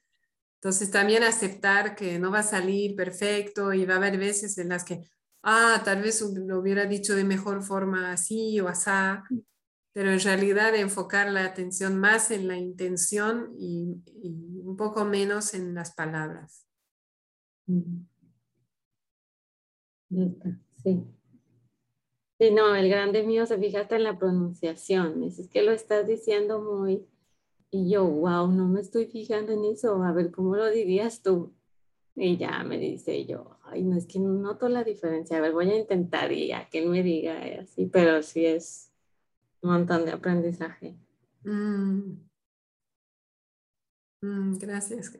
Entonces 0.61 0.93
también 0.93 1.25
aceptar 1.25 1.97
que 1.97 2.21
no 2.21 2.31
va 2.31 2.39
a 2.41 2.45
salir 2.45 2.95
perfecto 2.95 3.73
y 3.73 3.85
va 3.85 3.95
a 3.95 3.97
haber 3.97 4.17
veces 4.17 4.57
en 4.59 4.69
las 4.69 4.85
que, 4.85 5.11
ah, 5.43 5.83
tal 5.85 6.03
vez 6.03 6.21
lo 6.21 6.61
hubiera 6.61 6.87
dicho 6.87 7.17
de 7.17 7.25
mejor 7.25 7.65
forma 7.65 8.13
así 8.13 8.61
o 8.61 8.69
así, 8.69 8.91
pero 9.93 10.11
en 10.11 10.21
realidad 10.21 10.75
enfocar 10.75 11.31
la 11.31 11.45
atención 11.45 11.99
más 11.99 12.31
en 12.31 12.49
la 12.49 12.57
intención 12.57 13.55
y, 13.59 14.03
un 14.65 14.77
poco 14.77 15.05
menos 15.05 15.55
en 15.55 15.75
las 15.75 15.95
palabras. 15.95 16.67
Sí. 20.07 21.05
Sí, 22.39 22.51
no, 22.51 22.75
el 22.75 22.89
grande 22.89 23.23
mío 23.23 23.47
se 23.47 23.59
fija 23.59 23.81
hasta 23.81 23.97
en 23.97 24.05
la 24.05 24.19
pronunciación. 24.19 25.23
Es 25.23 25.49
que 25.49 25.63
lo 25.63 25.73
estás 25.73 26.07
diciendo 26.07 26.61
muy... 26.61 27.07
Y 27.71 27.91
yo, 27.91 28.05
wow, 28.05 28.49
no 28.49 28.69
me 28.69 28.81
estoy 28.81 29.07
fijando 29.07 29.53
en 29.53 29.65
eso. 29.65 30.03
A 30.03 30.13
ver, 30.13 30.31
¿cómo 30.31 30.57
lo 30.57 30.71
dirías 30.71 31.23
tú? 31.23 31.55
Y 32.15 32.37
ya 32.37 32.63
me 32.65 32.79
dice 32.79 33.25
yo, 33.25 33.57
ay, 33.63 33.83
no 33.83 33.97
es 33.97 34.07
que 34.07 34.19
no 34.19 34.35
noto 34.35 34.69
la 34.69 34.85
diferencia. 34.85 35.39
A 35.39 35.41
ver, 35.41 35.53
voy 35.53 35.71
a 35.71 35.79
intentar 35.79 36.33
y 36.33 36.53
a 36.53 36.69
que 36.69 36.81
él 36.81 36.91
me 36.91 37.03
diga 37.03 37.41
así, 37.61 37.87
pero 37.87 38.23
sí 38.23 38.45
es 38.45 38.92
un 39.63 39.71
montón 39.71 40.05
de 40.05 40.13
aprendizaje. 40.13 40.97
Mm. 41.45 42.19
Mm, 44.21 44.59
gracias, 44.59 45.13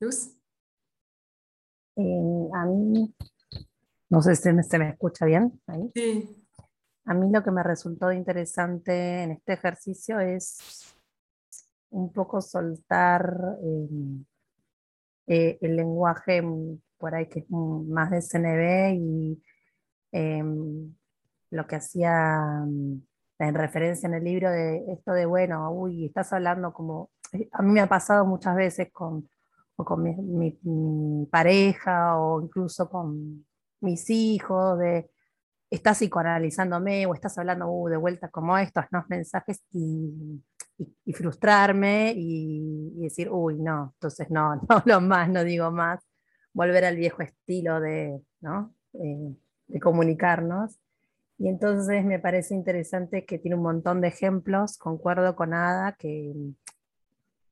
Luz. 0.00 0.34
Eh, 1.96 2.48
a 2.54 2.64
mí, 2.66 3.14
no 4.10 4.22
sé 4.22 4.36
si 4.36 4.42
se 4.62 4.78
me 4.78 4.90
escucha 4.90 5.26
bien. 5.26 5.60
Sí. 5.94 6.46
A 7.04 7.14
mí 7.14 7.30
lo 7.32 7.42
que 7.42 7.50
me 7.50 7.62
resultó 7.62 8.12
interesante 8.12 9.22
en 9.22 9.32
este 9.32 9.54
ejercicio 9.54 10.20
es 10.20 10.94
un 11.90 12.12
poco 12.12 12.40
soltar 12.40 13.58
eh, 13.62 13.88
eh, 15.26 15.58
el 15.60 15.76
lenguaje 15.76 16.42
por 16.98 17.14
ahí 17.14 17.28
que 17.28 17.40
es 17.40 17.50
más 17.50 18.10
de 18.10 18.20
CNB 18.20 18.94
y 18.94 19.42
em, 20.12 20.94
lo 21.50 21.66
que 21.66 21.76
hacía 21.76 22.64
mm, 22.66 23.02
en 23.40 23.54
referencia 23.54 24.06
en 24.06 24.14
el 24.14 24.24
libro 24.24 24.50
de 24.50 24.84
esto 24.92 25.12
de, 25.12 25.26
bueno, 25.26 25.70
uy, 25.70 26.06
estás 26.06 26.32
hablando 26.32 26.72
como, 26.72 27.10
eh, 27.32 27.48
a 27.52 27.62
mí 27.62 27.72
me 27.72 27.80
ha 27.80 27.88
pasado 27.88 28.26
muchas 28.26 28.56
veces 28.56 28.88
con, 28.92 29.28
con 29.76 30.02
mi, 30.02 31.26
pareja 31.30 32.18
o 32.18 32.42
incluso 32.42 32.88
con 32.90 33.46
mis 33.80 34.10
hijos, 34.10 34.78
de 34.78 35.10
estás 35.70 35.98
psicoanalizándome 35.98 37.06
o 37.06 37.14
estás 37.14 37.36
hablando 37.38 37.68
uh, 37.68 37.88
de 37.88 37.96
vuelta 37.96 38.28
como 38.28 38.56
estos 38.58 38.84
¿no? 38.90 39.04
mensajes 39.08 39.62
y, 39.72 40.42
frustrarme 41.12 42.12
y, 42.16 43.00
decir, 43.00 43.28
uy, 43.30 43.58
no, 43.58 43.92
entonces 43.94 44.30
no, 44.30 44.56
no 44.68 44.68
hablo 44.68 45.00
más, 45.00 45.28
no 45.28 45.44
digo 45.44 45.70
más 45.70 46.00
volver 46.52 46.84
al 46.84 46.96
viejo 46.96 47.22
estilo 47.22 47.80
de, 47.80 48.20
eh, 48.94 49.36
de 49.68 49.80
comunicarnos. 49.80 50.78
Y 51.38 51.48
entonces 51.48 52.04
me 52.04 52.18
parece 52.18 52.54
interesante 52.54 53.24
que 53.24 53.38
tiene 53.38 53.56
un 53.56 53.62
montón 53.62 54.00
de 54.00 54.08
ejemplos, 54.08 54.76
concuerdo 54.76 55.36
con 55.36 55.54
Ada, 55.54 55.92
que 55.92 56.34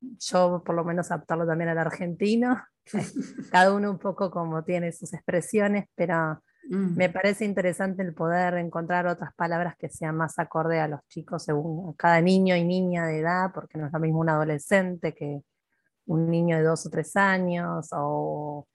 yo 0.00 0.62
por 0.64 0.74
lo 0.74 0.84
menos 0.84 1.10
adaptarlo 1.10 1.46
también 1.46 1.70
al 1.70 1.78
argentino, 1.78 2.60
cada 3.52 3.72
uno 3.72 3.90
un 3.90 3.98
poco 3.98 4.30
como 4.30 4.64
tiene 4.64 4.92
sus 4.92 5.12
expresiones, 5.14 5.86
pero 5.94 6.42
mm. 6.68 6.96
me 6.96 7.08
parece 7.10 7.44
interesante 7.44 8.02
el 8.02 8.12
poder 8.12 8.54
encontrar 8.54 9.06
otras 9.06 9.34
palabras 9.34 9.76
que 9.76 9.88
sean 9.88 10.16
más 10.16 10.38
acorde 10.38 10.80
a 10.80 10.88
los 10.88 11.00
chicos 11.08 11.44
según 11.44 11.92
cada 11.94 12.20
niño 12.20 12.56
y 12.56 12.64
niña 12.64 13.06
de 13.06 13.20
edad, 13.20 13.52
porque 13.54 13.78
no 13.78 13.86
es 13.86 13.92
lo 13.92 14.00
mismo 14.00 14.20
un 14.20 14.30
adolescente 14.30 15.14
que 15.14 15.42
un 16.06 16.30
niño 16.30 16.56
de 16.56 16.64
dos 16.64 16.86
o 16.86 16.90
tres 16.90 17.16
años 17.16 17.88
o 17.92 18.66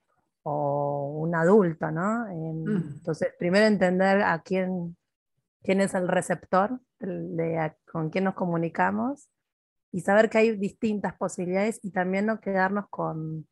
o 0.42 1.20
un 1.20 1.34
adulto, 1.34 1.90
¿no? 1.90 2.26
Mm. 2.26 2.94
Entonces, 2.96 3.28
primero 3.38 3.66
entender 3.66 4.22
a 4.22 4.40
quién, 4.42 4.96
quién 5.62 5.80
es 5.80 5.94
el 5.94 6.08
receptor, 6.08 6.80
de, 6.98 7.72
con 7.90 8.10
quién 8.10 8.24
nos 8.24 8.34
comunicamos 8.34 9.28
y 9.90 10.00
saber 10.00 10.30
que 10.30 10.38
hay 10.38 10.56
distintas 10.56 11.14
posibilidades 11.16 11.80
y 11.82 11.90
también 11.90 12.26
no 12.26 12.40
quedarnos 12.40 12.88
con, 12.88 13.46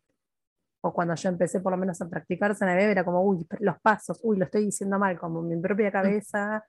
o 0.81 0.93
cuando 0.93 1.15
yo 1.15 1.29
empecé 1.29 1.61
por 1.61 1.73
lo 1.73 1.79
menos 1.79 2.01
a 2.01 2.09
practicar 2.09 2.57
CNB, 2.57 2.91
era 2.91 3.05
como, 3.05 3.23
uy, 3.23 3.47
los 3.59 3.79
pasos, 3.81 4.21
uy, 4.23 4.39
lo 4.39 4.45
estoy 4.45 4.65
diciendo 4.65 4.99
mal, 4.99 5.19
como 5.19 5.43
mi 5.43 5.57
propia 5.61 5.91
mm. 5.91 5.93
cabeza, 5.93 6.65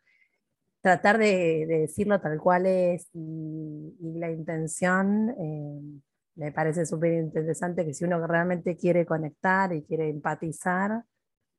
tratar 0.81 1.17
de, 1.17 1.65
decirlo 1.67 2.19
tal 2.19 2.37
cual 2.39 2.65
es 2.65 3.09
y, 3.13 4.13
la 4.19 4.31
intención. 4.31 5.29
Eh, 5.39 6.01
me 6.35 6.51
parece 6.51 6.85
súper 6.85 7.13
interesante 7.13 7.85
que 7.85 7.93
si 7.93 8.05
uno 8.05 8.25
realmente 8.25 8.77
quiere 8.77 9.05
conectar 9.05 9.73
y 9.73 9.83
quiere 9.83 10.09
empatizar, 10.09 11.03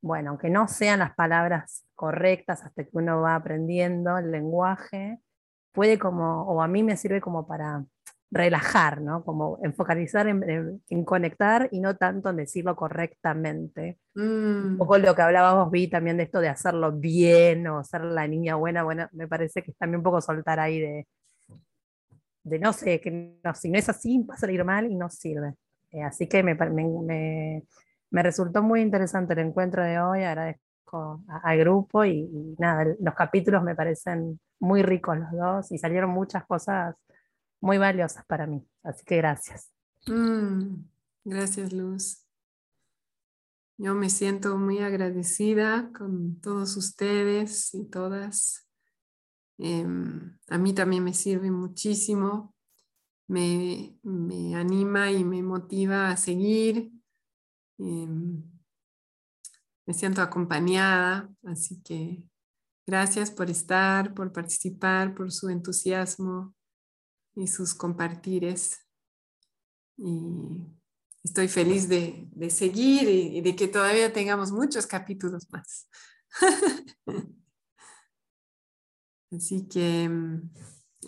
bueno, 0.01 0.31
aunque 0.31 0.51
no 0.51 0.66
sean 0.69 0.99
las 1.01 1.15
palabras 1.15 1.85
correctas 1.94 2.65
hasta 2.65 2.85
que 2.85 2.90
uno 2.93 3.20
va 3.20 3.36
aprendiendo 3.36 4.19
el 4.19 4.31
lenguaje, 4.31 5.20
puede 5.73 5.99
como, 5.99 6.43
o 6.43 6.61
a 6.62 6.69
mí 6.69 6.82
me 6.82 6.97
sirve 6.97 7.20
como 7.20 7.47
para 7.47 7.85
relajar, 8.32 9.03
¿no? 9.03 9.24
Como 9.24 9.59
enfocalizar 9.62 10.27
en, 10.27 11.05
conectar 11.05 11.69
y 11.70 11.81
no 11.81 11.97
tanto 11.97 12.31
en 12.31 12.36
decirlo 12.36 12.74
correctamente. 12.74 13.99
Un 14.15 14.74
mm. 14.74 14.78
poco 14.78 14.99
lo 14.99 15.15
que 15.15 15.23
hablábamos, 15.23 15.70
vi 15.70 15.89
también 15.89 16.16
de 16.16 16.24
esto 16.24 16.40
de 16.40 16.49
hacerlo 16.49 16.93
bien 16.93 17.66
o 17.69 17.85
ser 17.85 18.03
la 18.05 18.27
niña 18.27 18.57
buena, 18.57 18.82
bueno, 18.82 19.09
me 19.12 19.28
parece 19.28 19.62
que 19.62 19.70
es 19.70 19.77
también 19.77 19.99
un 19.99 20.05
poco 20.05 20.20
soltar 20.20 20.61
ahí 20.61 20.81
de, 20.81 21.07
de 22.44 22.59
no 22.59 22.73
sé, 22.73 23.01
que 23.01 23.39
no, 23.43 23.55
si 23.55 23.70
no 23.70 23.78
es 23.78 23.89
así, 23.89 24.19
va 24.28 24.35
a 24.35 24.39
salir 24.39 24.64
mal 24.64 24.90
y 24.90 24.94
no 24.94 25.09
sirve. 25.09 25.55
Eh, 25.90 26.02
así 26.02 26.27
que 26.27 26.43
me, 26.43 26.55
me, 26.55 27.62
me, 28.10 28.23
resultó 28.23 28.62
muy 28.62 28.81
interesante 28.81 29.35
el 29.35 29.40
encuentro 29.40 29.85
de 29.85 30.01
hoy, 30.01 30.23
agradezco 30.23 31.23
al 31.43 31.59
grupo 31.59 32.05
y, 32.05 32.56
nada, 32.59 32.86
los 33.01 33.14
capítulos 33.14 33.62
me 33.62 33.74
parecen 33.74 34.40
muy 34.59 34.82
ricos 34.82 35.19
los 35.19 35.32
dos 35.32 35.73
y 35.73 35.78
salieron 35.78 36.10
muchas 36.10 36.44
cosas 36.47 36.94
muy 37.60 37.78
valiosas 37.78 38.24
para 38.27 38.47
mí. 38.47 38.66
Así 38.82 39.05
que 39.05 39.16
gracias. 39.16 39.70
Mm, 40.06 40.85
gracias, 41.24 41.73
Luz. 41.73 42.23
Yo 43.78 43.94
me 43.94 44.10
siento 44.10 44.56
muy 44.59 44.78
agradecida 44.78 45.90
con 45.97 46.40
todos 46.40 46.77
ustedes 46.77 47.74
y 47.74 47.85
todas. 47.86 48.66
Em, 49.64 50.36
a 50.48 50.59
mí 50.59 50.72
también 50.74 51.05
me 51.05 51.14
sirve 51.14 51.48
muchísimo, 51.52 52.52
me, 53.28 53.97
anima 54.56 55.12
y 55.12 55.22
me 55.22 55.40
motiva 55.40 56.10
a 56.10 56.16
seguir. 56.16 56.90
Em, 57.78 58.43
me 59.86 59.94
siento 59.94 60.20
acompañada, 60.20 61.32
así 61.44 61.80
que 61.82 62.24
gracias 62.86 63.30
por 63.30 63.51
estar, 63.51 64.14
por 64.14 64.32
participar, 64.32 65.14
por 65.14 65.30
su 65.30 65.48
entusiasmo 65.48 66.56
y 67.36 67.47
sus 67.47 67.72
compartires. 67.72 68.84
Y 69.97 70.66
estoy 71.22 71.47
feliz 71.47 71.89
de, 71.89 72.28
seguir 72.51 73.09
y, 73.09 73.40
de 73.40 73.55
que 73.55 73.68
todavía 73.68 74.12
tengamos 74.12 74.51
muchos 74.51 74.89
capítulos 74.89 75.47
más. 75.52 75.89
Así 79.35 79.67
que 79.67 80.09
mm, 80.09 80.51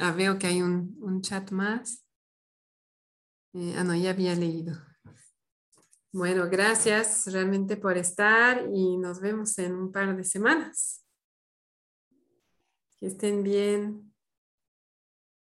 ah, 0.00 0.12
veo 0.12 0.38
que 0.38 0.46
hay 0.46 0.62
un, 0.62 1.20
chat 1.22 1.50
más. 1.50 2.04
Eh, 3.52 3.74
ah, 3.76 3.84
no, 3.84 3.94
ya 3.94 4.10
había 4.10 4.34
leído. 4.34 4.74
Bueno, 6.12 6.48
gracias 6.48 7.26
realmente 7.26 7.76
por 7.76 7.96
estar 7.96 8.68
y 8.72 8.96
nos 8.98 9.20
vemos 9.20 9.58
en 9.58 9.74
un 9.74 9.92
par 9.92 10.16
de 10.16 10.24
semanas. 10.24 11.04
Que 12.98 13.06
estén 13.06 13.42
bien. 13.42 14.12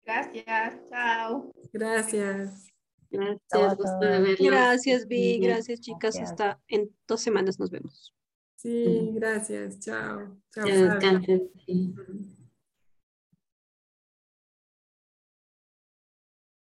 Gracias, 0.05 0.81
chao. 0.91 1.53
Gracias. 1.73 2.75
Gracias, 3.11 4.41
Gracias, 4.41 5.07
Vi. 5.07 5.39
Gracias, 5.39 5.81
chicas. 5.81 6.19
Hasta 6.19 6.61
en 6.67 6.91
dos 7.07 7.21
semanas 7.21 7.59
nos 7.59 7.71
vemos. 7.71 8.15
Sí, 8.57 9.11
gracias. 9.13 9.79
Chao. 9.81 10.41
Chao. 10.51 10.67